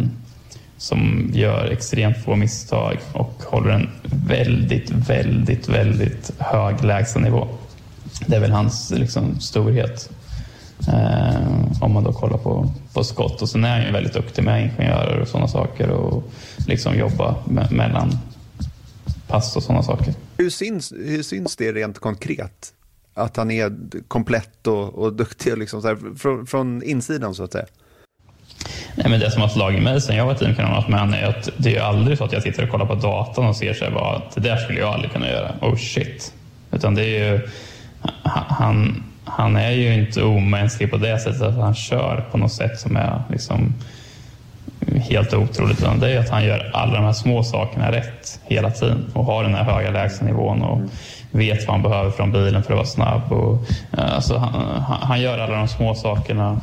som 0.78 1.32
gör 1.34 1.66
extremt 1.66 2.18
få 2.18 2.36
misstag 2.36 2.98
och 3.14 3.44
håller 3.46 3.70
en 3.70 3.90
väldigt, 4.28 4.90
väldigt, 4.90 5.70
väldigt 5.70 6.32
hög 6.38 6.84
lägstanivå. 6.84 7.48
Det 8.28 8.36
är 8.36 8.40
väl 8.40 8.52
hans 8.52 8.92
liksom, 8.92 9.40
storhet. 9.40 10.10
Eh, 10.88 11.82
om 11.82 11.94
man 11.94 12.04
då 12.04 12.14
kollar 12.14 12.38
på, 12.38 12.72
på 12.94 13.04
skott. 13.04 13.42
Och 13.42 13.50
sen 13.50 13.64
är 13.64 13.78
han 13.78 13.86
ju 13.86 13.92
väldigt 13.92 14.14
duktig 14.14 14.44
med 14.44 14.64
ingenjörer 14.64 15.20
och 15.20 15.28
sådana 15.28 15.48
saker 15.48 15.90
och 15.90 16.24
liksom 16.68 16.96
jobba 16.96 17.36
me 17.46 17.68
mellan 17.72 18.18
pass 19.28 19.56
och 19.56 19.64
sådana 19.64 19.84
saker. 19.84 20.14
Hur 20.38 20.50
syns, 20.50 20.94
hur 20.98 21.24
syns 21.24 21.56
det 21.56 21.72
rent 21.72 22.00
konkret? 22.00 22.74
Att 23.14 23.38
han 23.38 23.52
är 23.52 23.72
komplett 24.08 24.68
och, 24.68 24.96
och 24.96 25.14
duktig 25.14 25.58
liksom 25.58 25.82
så 25.82 25.88
här, 25.88 26.18
från, 26.18 26.48
från 26.48 26.84
insidan 26.84 27.36
så 27.36 27.44
att 27.44 27.52
säga? 27.52 27.66
Nej, 28.96 29.10
men 29.10 29.20
det 29.20 29.32
som 29.32 29.42
har 29.42 29.50
slagit 29.50 29.84
mig 29.84 30.02
sen 30.02 30.16
jag 30.16 30.26
var 30.26 30.36
teamkamrat 30.36 30.90
med 30.90 31.00
honom 31.00 31.14
är 31.14 31.26
att 31.26 31.50
det 31.58 31.70
är 31.70 31.74
ju 31.74 31.80
aldrig 31.80 32.18
så 32.18 32.24
att 32.24 32.34
jag 32.34 32.44
sitter 32.44 32.64
och 32.64 32.70
kollar 32.70 32.86
på 32.86 32.96
datorn 32.96 33.46
och 33.46 33.56
ser 33.56 33.74
sig 33.74 33.88
att 33.88 34.36
det 34.36 34.42
där 34.42 34.58
skulle 34.58 34.80
jag 34.80 34.94
aldrig 34.94 35.12
kunna 35.12 35.30
göra. 35.30 35.56
Oh 35.62 35.76
shit. 35.76 36.34
Utan 36.72 36.96
det 36.96 37.04
är 37.04 37.34
ju, 37.34 37.48
han, 38.24 39.04
han 39.28 39.56
är 39.56 39.72
ju 39.72 39.94
inte 39.94 40.24
omänsklig 40.24 40.92
på 40.92 40.98
det 40.98 41.20
sättet 41.20 41.42
att 41.42 41.56
han 41.56 41.76
kör 41.76 42.26
på 42.32 42.38
något 42.38 42.52
sätt 42.52 42.80
som 42.80 42.96
är 42.96 43.22
liksom 43.30 43.74
helt 44.96 45.34
otroligt. 45.34 45.80
Utan 45.80 46.00
det 46.00 46.10
är 46.10 46.20
att 46.20 46.30
han 46.30 46.46
gör 46.46 46.72
alla 46.74 46.94
de 46.94 47.04
här 47.04 47.14
små 47.14 47.44
sakerna 47.44 47.92
rätt 47.92 48.40
hela 48.44 48.72
tiden 48.72 49.06
och 49.14 49.26
har 49.26 49.44
den 49.44 49.56
här 49.56 49.64
höga 49.64 49.92
lägstanivån 49.92 50.62
och 50.62 50.82
vet 51.32 51.68
vad 51.68 51.76
han 51.76 51.84
behöver 51.84 52.12
från 52.12 52.32
bilen 52.32 52.64
för 52.64 52.74
att 52.74 52.78
vara 52.78 52.86
snabb. 52.86 53.32
Och, 53.32 53.66
eh, 53.98 54.16
alltså, 54.16 54.38
han, 54.38 54.82
han 55.02 55.22
gör 55.22 55.40
alla 55.40 55.56
de 55.56 55.68
små 55.68 55.96
sakerna 55.96 56.62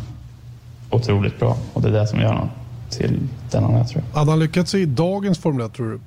otroligt 0.91 1.39
bra 1.39 1.57
och 1.73 1.83
det 1.83 1.89
är 1.89 1.93
det 1.93 2.07
som 2.07 2.21
gör 2.21 2.29
honom 2.29 2.51
till 2.91 3.19
den 3.51 3.65
han 3.65 3.75
är 3.75 3.85
tror 3.85 4.03
jag. 4.11 4.19
Hade 4.19 4.31
han 4.31 4.41
lyckats 4.41 4.75
i 4.75 4.87
dagens 4.87 5.39
Formel 5.39 5.67
1 5.67 5.73
tror 5.73 5.91
du? 5.91 6.01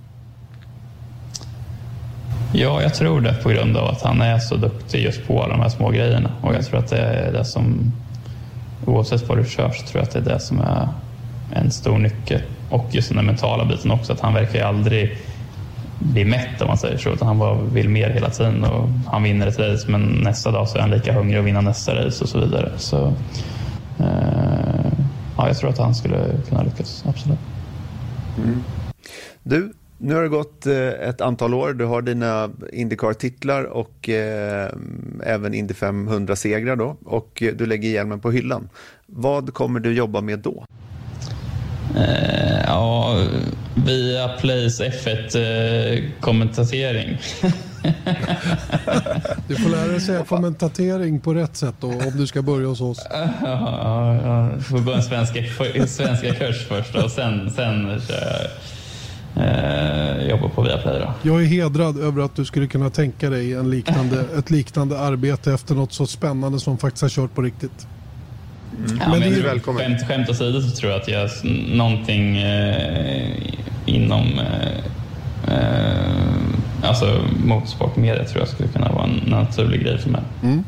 Ja, 2.52 2.82
jag 2.82 2.94
tror 2.94 3.22
det 3.22 3.34
på 3.34 3.50
grund 3.50 3.78
av 3.78 3.88
att 3.88 4.02
han 4.02 4.22
är 4.22 4.40
så 4.40 4.56
duktig 4.56 5.04
just 5.04 5.28
på 5.28 5.44
alla 5.44 5.54
de 5.54 5.62
här 5.62 5.70
små 5.70 5.90
grejerna. 5.90 6.32
Och 6.42 6.56
jag 6.56 6.66
tror 6.66 6.80
att 6.80 6.90
det 6.90 6.98
är 6.98 7.32
det 7.32 7.46
som, 7.46 7.92
oavsett 8.86 9.30
vad 9.30 9.38
du 9.38 9.46
kör, 9.46 9.72
så 9.72 9.88
tror 9.88 10.02
jag 10.02 10.04
att 10.04 10.12
det 10.12 10.20
är 10.20 10.34
det 10.34 10.40
som 10.40 10.60
är 10.60 10.88
en 11.54 11.72
stor 11.72 11.98
nyckel. 11.98 12.42
Och 12.70 12.86
just 12.92 13.14
den 13.14 13.26
mentala 13.26 13.66
biten 13.66 13.92
också, 13.92 14.14
att 14.14 14.20
han 14.20 14.34
verkar 14.34 14.60
ju 14.60 14.66
aldrig 14.66 15.18
bli 16.00 16.26
mätt 16.26 16.62
om 16.62 16.68
man 16.68 16.78
säger 16.78 16.98
så, 16.98 17.10
utan 17.10 17.28
han 17.28 17.40
bara 17.40 17.62
vill 17.62 17.90
mer 17.90 18.10
hela 18.10 18.30
tiden. 18.30 18.64
Och 18.64 18.90
han 19.08 19.24
vinner 19.24 19.48
ett 19.48 19.60
race, 19.60 19.92
men 19.92 20.02
nästa 20.02 20.52
dag 20.52 20.68
så 20.68 20.78
är 20.78 20.82
han 20.82 20.92
lika 20.92 21.14
hungrig 21.14 21.40
att 21.40 21.46
vinna 21.46 21.62
nästa 21.62 21.96
race 21.96 22.24
och 22.24 22.30
så 22.30 22.40
vidare. 22.40 22.72
Så, 22.78 23.14
eh, 24.00 24.92
ja, 25.38 25.48
jag 25.48 25.58
tror 25.58 25.70
att 25.70 25.78
han 25.78 25.96
skulle 25.96 26.18
kunna 26.50 26.64
lyckas, 26.64 27.04
absolut. 27.08 27.40
Mm. 28.38 28.64
Du, 29.44 29.74
nu 29.98 30.14
har 30.14 30.22
det 30.22 30.30
gått 30.30 30.66
eh, 30.66 30.88
ett 30.88 31.22
antal 31.22 31.54
år. 31.54 31.74
Du 31.74 31.86
har 31.86 32.02
dina 32.02 32.50
Indycar-titlar 32.74 33.64
och 33.64 34.10
eh, 34.10 34.72
även 35.24 35.54
Indy 35.54 35.74
500-segrar 35.74 36.76
då. 36.76 36.98
Och 37.06 37.44
du 37.56 37.66
lägger 37.66 37.90
hjälmen 37.90 38.20
på 38.20 38.32
hyllan. 38.32 38.70
Vad 39.06 39.54
kommer 39.54 39.80
du 39.80 39.94
jobba 39.94 40.22
med 40.22 40.40
då? 40.40 40.66
Eh, 41.96 42.62
ja, 42.66 43.24
via 43.86 44.28
Plays 44.28 44.82
F1-kommentatering. 44.82 47.12
Eh, 47.12 47.20
du 49.48 49.56
får 49.56 49.70
lära 49.70 49.88
dig 49.88 50.02
säga 50.02 50.24
kommentatering 50.24 51.20
på 51.20 51.34
rätt 51.34 51.56
sätt 51.56 51.76
då, 51.80 51.88
om 51.88 52.18
du 52.18 52.28
ska 52.28 52.42
börja 52.42 52.68
hos 52.68 52.82
oss. 52.82 53.08
Ja, 53.10 53.30
ja, 53.44 54.22
ja. 54.24 54.52
får 54.62 54.80
börja 54.80 54.98
en 54.98 55.04
svenska, 55.04 55.44
svenska 55.88 56.34
kurs 56.34 56.68
först 56.68 56.96
och 56.96 57.12
sen, 57.12 57.52
sen 57.52 58.02
kör 58.02 58.16
jag 58.16 58.50
eh, 59.40 60.30
jobbar 60.30 60.50
på 60.50 60.62
Viaplay. 60.62 61.00
Då. 61.00 61.14
Jag 61.30 61.42
är 61.42 61.46
hedrad 61.46 61.98
över 61.98 62.22
att 62.22 62.36
du 62.36 62.46
skulle 62.46 62.68
kunna 62.68 62.90
tänka 62.90 63.30
dig 63.30 63.54
en 63.54 63.70
liknande, 63.70 64.26
ett 64.38 64.50
liknande 64.50 65.00
arbete 65.00 65.54
efter 65.54 65.76
något 65.76 65.94
så 65.94 66.06
spännande 66.06 66.60
som 66.60 66.78
faktiskt 66.78 67.02
har 67.02 67.10
kört 67.10 67.36
på 67.36 67.42
riktigt. 67.42 67.88
Mm. 68.78 68.98
Ja, 69.02 69.10
men 69.10 69.20
men 69.20 69.44
välkommen. 69.44 69.82
Skämt, 69.82 70.08
skämt 70.08 70.30
åsido 70.30 70.62
så 70.62 70.76
tror 70.76 70.92
jag 70.92 71.02
att 71.02 71.08
jag 71.08 71.30
någonting 71.76 72.38
eh, 72.38 73.54
inom 73.86 74.40
eh, 74.40 74.78
eh, 75.54 76.88
alltså 76.90 77.22
motorsportmedia 77.46 78.24
tror 78.24 78.40
jag 78.40 78.48
skulle 78.48 78.70
kunna 78.70 78.92
vara 78.92 79.04
en 79.04 79.22
naturlig 79.28 79.82
grej 79.82 79.98
för 79.98 80.10
mig. 80.10 80.22
Mm. 80.44 80.64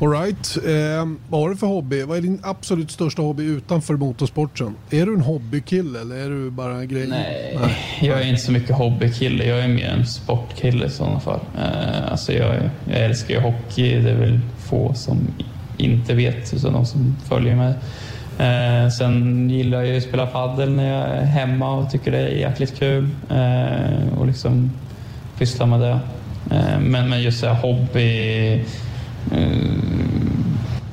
Alright. 0.00 0.56
Eh, 0.56 1.08
vad 1.28 1.40
har 1.40 1.50
du 1.50 1.56
för 1.56 1.66
hobby? 1.66 2.02
Vad 2.02 2.18
är 2.18 2.22
din 2.22 2.40
absolut 2.42 2.90
största 2.90 3.22
hobby 3.22 3.44
utanför 3.44 3.94
motorsporten? 3.94 4.74
Är 4.90 5.06
du 5.06 5.14
en 5.14 5.20
hobbykille 5.20 6.00
eller 6.00 6.16
är 6.16 6.30
du 6.30 6.50
bara 6.50 6.74
en 6.74 6.88
grej? 6.88 7.06
Nej, 7.08 7.58
Nej. 7.60 7.76
jag 8.00 8.20
är 8.22 8.28
inte 8.28 8.40
så 8.40 8.52
mycket 8.52 8.76
hobbykille. 8.76 9.44
Jag 9.44 9.60
är 9.60 9.68
mer 9.68 9.88
en 9.88 10.06
sportkille 10.06 10.86
i 10.86 10.90
sådana 10.90 11.20
fall. 11.20 11.40
Eh, 11.58 12.10
alltså 12.10 12.32
jag, 12.32 12.54
jag 12.84 13.00
älskar 13.00 13.34
ju 13.34 13.40
hockey. 13.40 14.00
Det 14.00 14.10
är 14.10 14.16
väl 14.16 14.40
få 14.58 14.94
som 14.94 15.18
inte 15.76 16.14
vet, 16.14 16.54
utan 16.54 16.72
de 16.72 16.86
som 16.86 17.16
följer 17.28 17.56
mig. 17.56 17.74
Eh, 18.38 18.88
sen 18.88 19.50
gillar 19.50 19.78
jag 19.78 19.88
ju 19.88 19.96
att 19.96 20.02
spela 20.02 20.26
padel 20.26 20.70
när 20.70 20.98
jag 20.98 21.16
är 21.16 21.24
hemma 21.24 21.76
och 21.76 21.90
tycker 21.90 22.10
det 22.10 22.18
är 22.18 22.28
jäkligt 22.28 22.78
kul. 22.78 23.08
Eh, 23.30 24.18
och 24.18 24.26
liksom 24.26 24.70
pyssla 25.38 25.66
med 25.66 25.80
det. 25.80 26.00
Eh, 26.50 26.80
men, 26.80 27.08
men 27.08 27.22
just 27.22 27.40
så 27.40 27.46
här, 27.46 27.54
hobby 27.54 28.52
eh, 29.32 29.69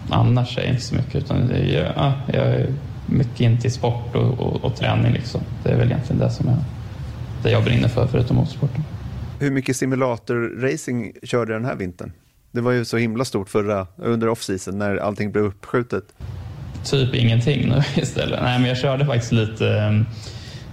annars 0.09 0.57
är 0.57 0.61
jag 0.61 0.69
inte 0.69 0.81
så 0.81 0.95
mycket. 0.95 1.15
Utan 1.15 1.49
jag, 1.49 1.93
ja, 1.95 2.13
jag 2.33 2.45
är 2.45 2.67
mycket 3.05 3.39
inte 3.39 3.67
i 3.67 3.69
sport 3.69 4.15
och, 4.15 4.39
och, 4.39 4.65
och, 4.65 4.75
träning. 4.75 5.13
Liksom. 5.13 5.41
Det 5.63 5.69
är 5.69 5.77
väl 5.77 5.87
egentligen 5.87 6.19
det 6.19 6.29
som 6.29 6.47
jag, 6.47 6.57
det 7.43 7.51
jag 7.51 7.63
brinner 7.63 7.87
för, 7.87 8.07
förutom 8.07 8.35
motorsporten. 8.37 8.83
Hur 9.39 9.51
mycket 9.51 9.75
simulator-racing 9.75 11.13
körde 11.23 11.53
den 11.53 11.65
här 11.65 11.75
vintern? 11.75 12.11
Det 12.51 12.61
var 12.61 12.71
ju 12.71 12.85
så 12.85 12.97
himla 12.97 13.25
stort 13.25 13.49
förra, 13.49 13.87
under 13.95 14.29
off-season 14.29 14.77
när 14.77 14.97
allting 14.97 15.31
blev 15.31 15.43
uppskjutet. 15.43 16.03
Typ 16.83 17.15
ingenting 17.15 17.69
nu 17.69 17.81
istället. 18.01 18.39
Nej, 18.43 18.59
men 18.59 18.67
jag 18.67 18.77
körde 18.77 19.05
faktiskt 19.05 19.31
lite. 19.31 20.05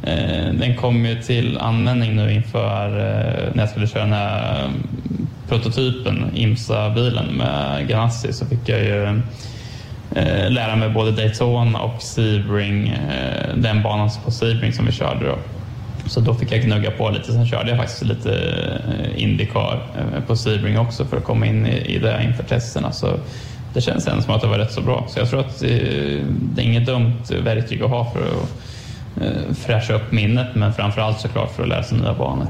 Eh, 0.03 0.55
den 0.55 0.77
kom 0.77 1.07
ju 1.07 1.23
till 1.23 1.59
användning 1.59 2.17
nu 2.17 2.33
inför 2.33 2.87
eh, 2.87 3.55
när 3.55 3.63
jag 3.63 3.69
skulle 3.69 3.87
köra 3.87 4.03
den 4.03 4.13
här 4.13 4.71
prototypen, 5.55 6.31
IMSA-bilen 6.35 7.27
med 7.27 7.89
Ganassi, 7.89 8.33
så 8.33 8.47
fick 8.47 8.69
jag 8.69 8.81
ju 8.81 9.05
eh, 10.15 10.51
lära 10.51 10.77
mig 10.77 10.89
både 10.89 11.11
Daytona 11.11 11.79
och 11.79 12.03
Sebring, 12.03 12.89
eh, 12.89 13.57
den 13.57 13.83
banan 13.83 14.11
på 14.25 14.31
Sebring 14.31 14.73
som 14.73 14.87
vi 14.87 14.93
körde 14.93 15.27
då. 15.27 15.39
Så 16.07 16.21
då 16.21 16.35
fick 16.35 16.53
jag 16.53 16.63
gnugga 16.63 16.91
på 16.91 17.11
lite. 17.11 17.33
Sen 17.33 17.47
körde 17.47 17.71
jag 17.71 17.79
faktiskt 17.79 18.05
lite 18.05 18.33
eh, 18.89 19.23
Indycar 19.23 19.83
eh, 19.97 20.25
på 20.27 20.37
Sebring 20.37 20.79
också 20.79 21.05
för 21.05 21.17
att 21.17 21.25
komma 21.25 21.47
in 21.47 21.67
i, 21.67 21.99
det 21.99 22.25
inför 22.25 22.45
testerna. 22.45 22.93
Så 22.93 23.07
det 23.75 23.81
känns 23.81 24.07
ändå 24.07 24.23
som 24.23 24.35
att 24.35 24.41
det 24.41 24.47
var 24.47 24.59
rätt 24.59 24.73
så 24.73 24.81
bra. 24.81 25.07
Så 25.09 25.19
jag 25.19 25.31
tror 25.31 25.41
att 25.41 25.61
det 25.61 26.63
är 26.63 26.65
inget 26.65 26.87
dumt 26.87 27.23
verktyg 27.45 27.83
att 27.83 27.91
ha 27.91 28.11
för 28.11 28.21
att 28.21 28.74
fräscha 29.55 29.95
upp 29.95 30.13
minnet 30.13 30.55
men 30.55 30.73
framförallt 30.73 31.21
såklart 31.21 31.53
för 31.57 31.63
att 31.63 31.69
lära 31.69 31.83
sig 31.83 31.99
nya 31.99 32.15
banor. 32.15 32.47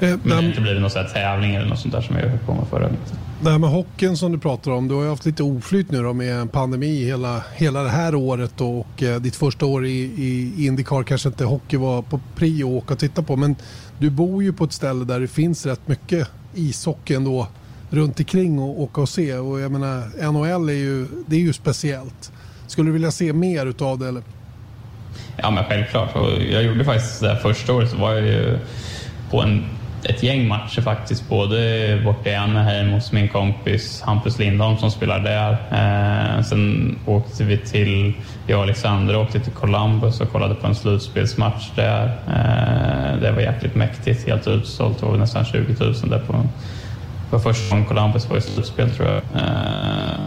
Eh, 0.00 0.16
men 0.22 0.44
inte 0.44 0.60
blir 0.60 0.74
det 0.74 0.80
någon 0.80 0.90
sån 0.90 1.06
tävling 1.06 1.54
eller 1.54 1.66
något 1.66 1.78
sånt 1.78 1.94
där 1.94 2.00
som 2.00 2.16
jag 2.16 2.28
höll 2.28 2.38
på 2.38 2.54
med 2.54 2.66
förra 2.70 2.88
vintern. 2.88 3.16
Det 3.40 3.50
här 3.50 3.58
med 3.58 3.70
hockeyn 3.70 4.16
som 4.16 4.32
du 4.32 4.38
pratar 4.38 4.70
om, 4.70 4.88
du 4.88 4.94
har 4.94 5.02
ju 5.02 5.08
haft 5.08 5.26
lite 5.26 5.42
oflyt 5.42 5.90
nu 5.90 6.02
då 6.02 6.12
med 6.12 6.52
pandemi 6.52 7.04
hela, 7.04 7.42
hela 7.54 7.82
det 7.82 7.90
här 7.90 8.14
året 8.14 8.60
och 8.60 9.02
eh, 9.02 9.20
ditt 9.20 9.36
första 9.36 9.66
år 9.66 9.86
i, 9.86 9.98
i 10.16 10.66
Indycar 10.66 11.02
kanske 11.02 11.28
inte 11.28 11.44
hockey 11.44 11.76
var 11.76 12.02
på 12.02 12.20
prio 12.36 12.78
att 12.78 12.84
åka 12.84 12.94
och 12.94 13.00
titta 13.00 13.22
på 13.22 13.36
men 13.36 13.56
du 13.98 14.10
bor 14.10 14.42
ju 14.42 14.52
på 14.52 14.64
ett 14.64 14.72
ställe 14.72 15.04
där 15.04 15.20
det 15.20 15.28
finns 15.28 15.66
rätt 15.66 15.88
mycket 15.88 16.28
ishockey 16.54 17.14
ändå 17.14 17.46
runt 17.90 18.18
omkring 18.18 18.58
och 18.58 18.80
åka 18.80 19.00
och 19.00 19.08
se. 19.08 19.34
Och 19.34 19.60
jag 19.60 19.72
menar, 19.72 20.32
NHL 20.32 20.68
är 20.68 20.72
ju, 20.72 21.06
det 21.26 21.36
är 21.36 21.40
ju 21.40 21.52
speciellt. 21.52 22.32
Skulle 22.66 22.88
du 22.88 22.92
vilja 22.92 23.10
se 23.10 23.32
mer 23.32 23.66
utav 23.66 23.98
det 23.98 24.08
eller? 24.08 24.22
Ja 25.36 25.50
men 25.50 25.64
självklart. 25.64 26.16
Och 26.16 26.30
jag 26.50 26.62
gjorde 26.62 26.84
faktiskt 26.84 27.20
det 27.20 27.36
första 27.36 27.72
året 27.72 27.90
så 27.90 27.96
var 27.96 28.12
jag 28.12 28.22
ju 28.22 28.58
på 29.30 29.42
en, 29.42 29.64
ett 30.04 30.22
gäng 30.22 30.48
matcher 30.48 30.80
faktiskt. 30.80 31.28
Både 31.28 32.00
borta 32.04 32.30
i 32.30 32.34
Anaheim 32.34 32.90
hos 32.90 33.12
min 33.12 33.28
kompis 33.28 34.02
Hampus 34.02 34.38
Lindholm 34.38 34.76
som 34.78 34.90
spelar 34.90 35.20
där. 35.20 35.52
Eh, 35.52 36.42
sen 36.42 36.96
åkte 37.06 37.44
vi 37.44 37.58
till, 37.58 38.12
jag 38.46 38.56
och 38.58 38.62
Alexander 38.62 39.16
åkte 39.16 39.40
till 39.40 39.52
Columbus 39.52 40.20
och 40.20 40.32
kollade 40.32 40.54
på 40.54 40.66
en 40.66 40.74
slutspelsmatch 40.74 41.70
där. 41.74 42.04
Eh, 42.06 43.20
det 43.20 43.32
var 43.32 43.40
jäkligt 43.40 43.74
mäktigt, 43.74 44.26
helt 44.26 44.48
utsålt. 44.48 45.00
Det 45.00 45.06
var 45.06 45.16
nästan 45.16 45.44
20 45.44 45.84
000 45.84 45.94
där 46.08 46.18
på 46.18 46.44
var 47.34 47.38
första 47.38 47.74
gången 47.74 47.88
Columbus 47.88 48.30
var 48.30 48.36
i 48.36 48.40
slutspel 48.40 48.90
tror 48.90 49.08
jag. 49.08 49.16
Eh, 49.16 50.20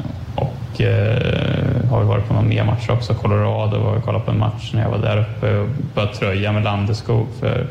och 0.77 0.81
eh, 0.81 1.89
har 1.89 1.99
vi 1.99 2.05
varit 2.05 2.27
på 2.27 2.33
några 2.33 2.47
mer 2.47 2.63
matcher 2.63 2.91
också. 2.91 3.13
Colorado 3.13 3.79
var 3.79 3.95
vi 3.95 4.01
kollat 4.01 4.25
på 4.25 4.31
en 4.31 4.39
match 4.39 4.71
när 4.73 4.81
jag 4.81 4.89
var 4.89 4.97
där 4.97 5.17
uppe 5.17 5.57
och 5.57 5.67
började 5.95 6.13
tröja 6.13 6.51
med 6.51 6.63
Landeskog. 6.63 7.27
För, 7.39 7.67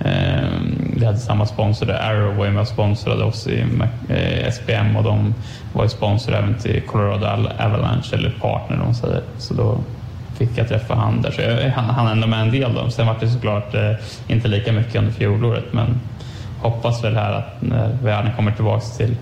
eh, 0.00 0.48
vi 0.96 1.06
hade 1.06 1.18
samma 1.18 1.46
sponsor 1.46 1.86
där. 1.86 1.94
Arrow 1.94 2.36
var 2.36 2.50
med 2.50 2.60
och 2.60 2.68
sponsrade 2.68 3.24
oss 3.24 3.46
i 3.46 3.64
eh, 4.08 4.52
SPM 4.52 4.96
och 4.96 5.04
de 5.04 5.34
var 5.72 5.82
ju 5.82 5.88
sponsor 5.88 6.34
även 6.34 6.54
till 6.54 6.82
Colorado 6.82 7.26
Avalanche, 7.58 8.16
eller 8.16 8.30
partner 8.30 8.76
de 8.76 8.94
säger. 8.94 9.22
Så 9.38 9.54
då 9.54 9.78
fick 10.38 10.58
jag 10.58 10.68
träffa 10.68 10.94
han 10.94 11.22
där. 11.22 11.30
Så 11.30 11.40
jag 11.40 11.70
hann 11.70 12.08
ändå 12.08 12.26
med 12.26 12.40
en 12.40 12.50
del. 12.50 12.74
Då. 12.74 12.90
Sen 12.90 13.06
var 13.06 13.16
det 13.20 13.28
såklart 13.28 13.74
eh, 13.74 13.92
inte 14.28 14.48
lika 14.48 14.72
mycket 14.72 14.96
under 14.96 15.12
fjolåret 15.12 15.72
men 15.72 16.00
hoppas 16.60 17.04
väl 17.04 17.16
här 17.16 17.32
att 17.32 17.62
när 17.62 17.88
världen 18.02 18.32
kommer 18.36 18.52
tillbaka 18.52 18.84
till 18.96 19.16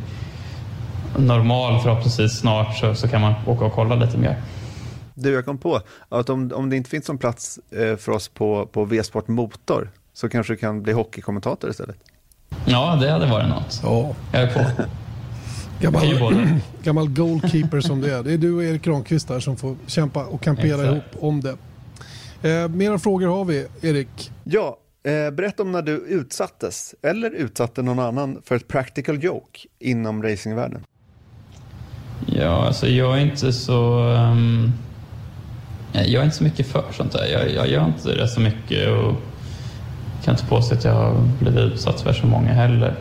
normal 1.27 1.81
förhoppningsvis 1.83 2.39
snart 2.39 2.79
så, 2.79 2.95
så 2.95 3.09
kan 3.09 3.21
man 3.21 3.35
åka 3.47 3.64
och 3.64 3.73
kolla 3.73 3.95
lite 3.95 4.18
mer. 4.18 4.43
Du, 5.14 5.33
jag 5.33 5.45
kom 5.45 5.59
på 5.59 5.81
att 6.09 6.31
om, 6.31 6.53
om 6.55 6.71
det 6.71 6.77
inte 6.77 6.91
finns 6.91 7.09
någon 7.09 7.18
plats 7.18 7.59
eh, 7.71 7.97
för 7.97 8.12
oss 8.12 8.29
på, 8.29 8.66
på 8.66 8.85
V-sport 8.85 9.29
Motor 9.29 9.91
så 10.12 10.29
kanske 10.29 10.53
du 10.53 10.57
kan 10.57 10.83
bli 10.83 10.93
hockeykommentator 10.93 11.71
istället. 11.71 11.97
Ja, 12.64 12.99
det 13.01 13.11
hade 13.11 13.27
varit 13.27 13.49
något. 13.49 13.81
Ja. 13.83 14.14
Jag 14.33 14.43
är 14.43 14.55
på. 14.55 14.83
Gammal, 15.81 16.35
gammal 16.83 17.09
goalkeeper 17.09 17.81
som 17.81 18.01
det 18.01 18.14
är. 18.14 18.23
Det 18.23 18.33
är 18.33 18.39
du 18.39 18.55
och 18.55 18.64
Erik 18.64 18.83
Granqvist 18.83 19.29
där 19.29 19.41
som 19.41 19.57
får 19.57 19.77
kämpa 19.87 20.25
och 20.25 20.43
kampera 20.43 20.66
Exakt. 20.66 20.91
ihop 20.91 21.25
om 21.25 21.41
det. 21.41 21.57
Eh, 22.51 22.68
mera 22.68 22.99
frågor 22.99 23.27
har 23.27 23.45
vi, 23.45 23.66
Erik. 23.83 24.31
Ja, 24.45 24.77
Eh, 25.03 25.31
berätta 25.31 25.62
om 25.62 25.73
när 25.73 25.83
du 25.83 25.93
utsattes, 25.93 26.95
eller 27.03 27.31
utsatte 27.31 27.83
någon 27.83 27.99
annan, 27.99 28.43
för 28.45 28.57
ett 28.57 28.68
practical 28.68 29.25
joke 29.25 29.61
inom 29.79 30.23
racingvärlden. 30.23 30.85
Ja, 32.41 32.66
alltså 32.66 32.88
jag 32.88 33.18
är 33.18 33.20
inte 33.20 33.53
så... 33.53 33.99
Um, 34.03 34.72
jag 35.93 36.14
är 36.14 36.24
inte 36.24 36.36
så 36.36 36.45
mycket 36.45 36.66
för 36.66 36.84
sånt 36.93 37.12
där. 37.12 37.26
Jag, 37.32 37.55
jag 37.55 37.68
gör 37.68 37.84
inte 37.84 38.14
det 38.14 38.28
så 38.28 38.41
mycket 38.41 38.88
och 38.88 39.14
kan 40.24 40.34
inte 40.34 40.47
påstå 40.47 40.74
att 40.74 40.84
jag 40.84 40.93
har 40.93 41.14
blivit 41.41 41.61
utsatt 41.61 42.01
för 42.01 42.12
så 42.12 42.26
många 42.26 42.53
heller. 42.53 42.95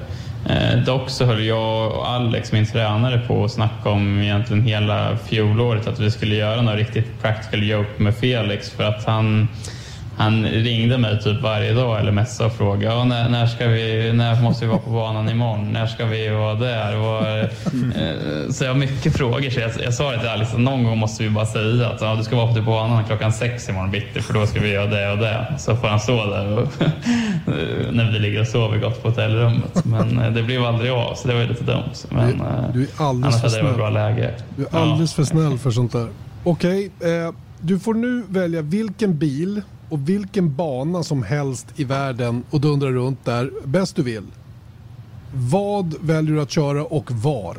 Eh, 0.50 0.84
dock 0.86 1.10
så 1.10 1.26
höll 1.26 1.46
jag 1.46 1.92
och 1.92 2.10
Alex, 2.10 2.52
min 2.52 2.66
tränare, 2.66 3.20
på 3.28 3.44
att 3.44 3.52
snacka 3.52 3.90
om 3.90 4.22
egentligen 4.22 4.64
hela 4.64 5.18
fjolåret 5.18 5.88
att 5.88 6.00
vi 6.00 6.12
skulle 6.12 6.36
göra 6.36 6.62
något 6.62 6.76
riktigt 6.76 7.22
practical 7.22 7.64
joke 7.64 8.04
med 8.04 8.16
Felix 8.16 8.70
för 8.70 8.84
att 8.84 9.06
han 9.06 9.48
han 10.20 10.46
ringde 10.46 10.98
mig 10.98 11.20
typ 11.20 11.42
varje 11.42 11.74
dag 11.74 12.00
eller 12.00 12.12
messade 12.12 12.50
och 12.50 12.56
frågade 12.56 13.04
när, 13.06 13.30
när, 13.30 13.48
ska 13.48 13.68
vi, 13.68 14.14
när 14.14 14.42
måste 14.42 14.66
vi 14.66 14.72
vara 14.72 14.80
på 14.80 14.90
banan 14.90 15.30
imorgon? 15.30 15.74
När 15.74 15.88
ska 15.88 16.06
vi 16.06 16.30
vara 16.30 16.56
där? 16.56 16.98
Och, 16.98 17.28
eh, 17.28 17.50
så 18.50 18.64
jag 18.64 18.72
har 18.72 18.80
mycket 18.80 19.18
frågor. 19.18 19.50
Så 19.50 19.60
jag, 19.60 19.72
jag 19.84 19.94
sa 19.94 20.12
det 20.12 20.20
till 20.20 20.30
Alice 20.30 20.58
någon 20.58 20.84
gång 20.84 20.98
måste 20.98 21.24
vi 21.24 21.30
bara 21.30 21.46
säga 21.46 21.88
att 21.88 22.02
ja, 22.02 22.16
du 22.16 22.24
ska 22.24 22.36
vara 22.36 22.54
på 22.54 22.62
banan 22.62 23.06
klockan 23.06 23.34
sex 23.34 23.70
imorgon 23.70 23.92
bitti 23.92 24.22
för 24.22 24.34
då 24.34 24.48
ska 24.48 24.60
vi 24.60 24.72
göra 24.72 24.86
det 24.86 25.12
och 25.12 25.18
det. 25.18 25.54
Så 25.60 25.76
får 25.76 25.88
han 25.88 26.00
stå 26.00 26.26
där 26.26 26.58
och, 26.58 26.68
när 27.94 28.12
vi 28.12 28.20
ligger 28.20 28.42
och 28.42 28.48
sover 28.48 28.78
gott 28.78 29.04
på 29.04 29.10
hotellrummet. 29.10 29.86
Men 29.86 30.20
eh, 30.20 30.32
det 30.32 30.44
blev 30.44 30.66
aldrig 30.66 30.92
av 30.92 31.16
så 31.16 31.28
det 31.28 31.34
var 31.34 31.44
lite 31.44 31.64
dumt. 31.64 31.94
Men, 32.10 32.44
du, 32.74 32.80
du 32.80 32.84
är 32.84 33.08
alldeles 33.08 33.42
för 33.42 33.50
snäll. 33.50 33.76
Bra 33.76 33.90
läge. 33.90 34.34
Du 34.56 34.64
är 34.64 34.82
alldeles 34.82 35.18
ja. 35.18 35.24
för 35.24 35.30
snäll 35.30 35.58
för 35.58 35.72
sånt 35.72 35.92
där. 35.92 36.08
Okej, 36.44 36.92
okay, 36.98 37.12
eh, 37.12 37.32
du 37.62 37.80
får 37.80 37.94
nu 37.94 38.24
välja 38.30 38.62
vilken 38.62 39.18
bil 39.18 39.62
och 39.90 40.10
vilken 40.10 40.56
bana 40.56 41.04
som 41.04 41.24
helst 41.24 41.68
i 41.76 41.84
världen 41.84 42.44
och 42.50 42.62
dundra 42.62 42.90
runt 42.90 43.26
där 43.26 43.52
bäst 43.66 43.96
du 43.96 44.04
vill. 44.04 44.24
Vad 45.34 45.94
väljer 46.02 46.36
du 46.36 46.42
att 46.42 46.52
köra 46.52 46.84
och 46.84 47.12
var? 47.12 47.56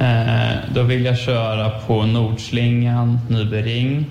Eh, 0.00 0.56
då 0.74 0.82
vill 0.82 1.04
jag 1.04 1.18
köra 1.18 1.70
på 1.70 2.06
Nordslingan, 2.06 3.18
Nybering 3.28 4.06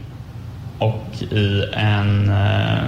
och 0.80 1.23
i 1.31 1.64
en... 1.73 2.30
Eh, 2.30 2.84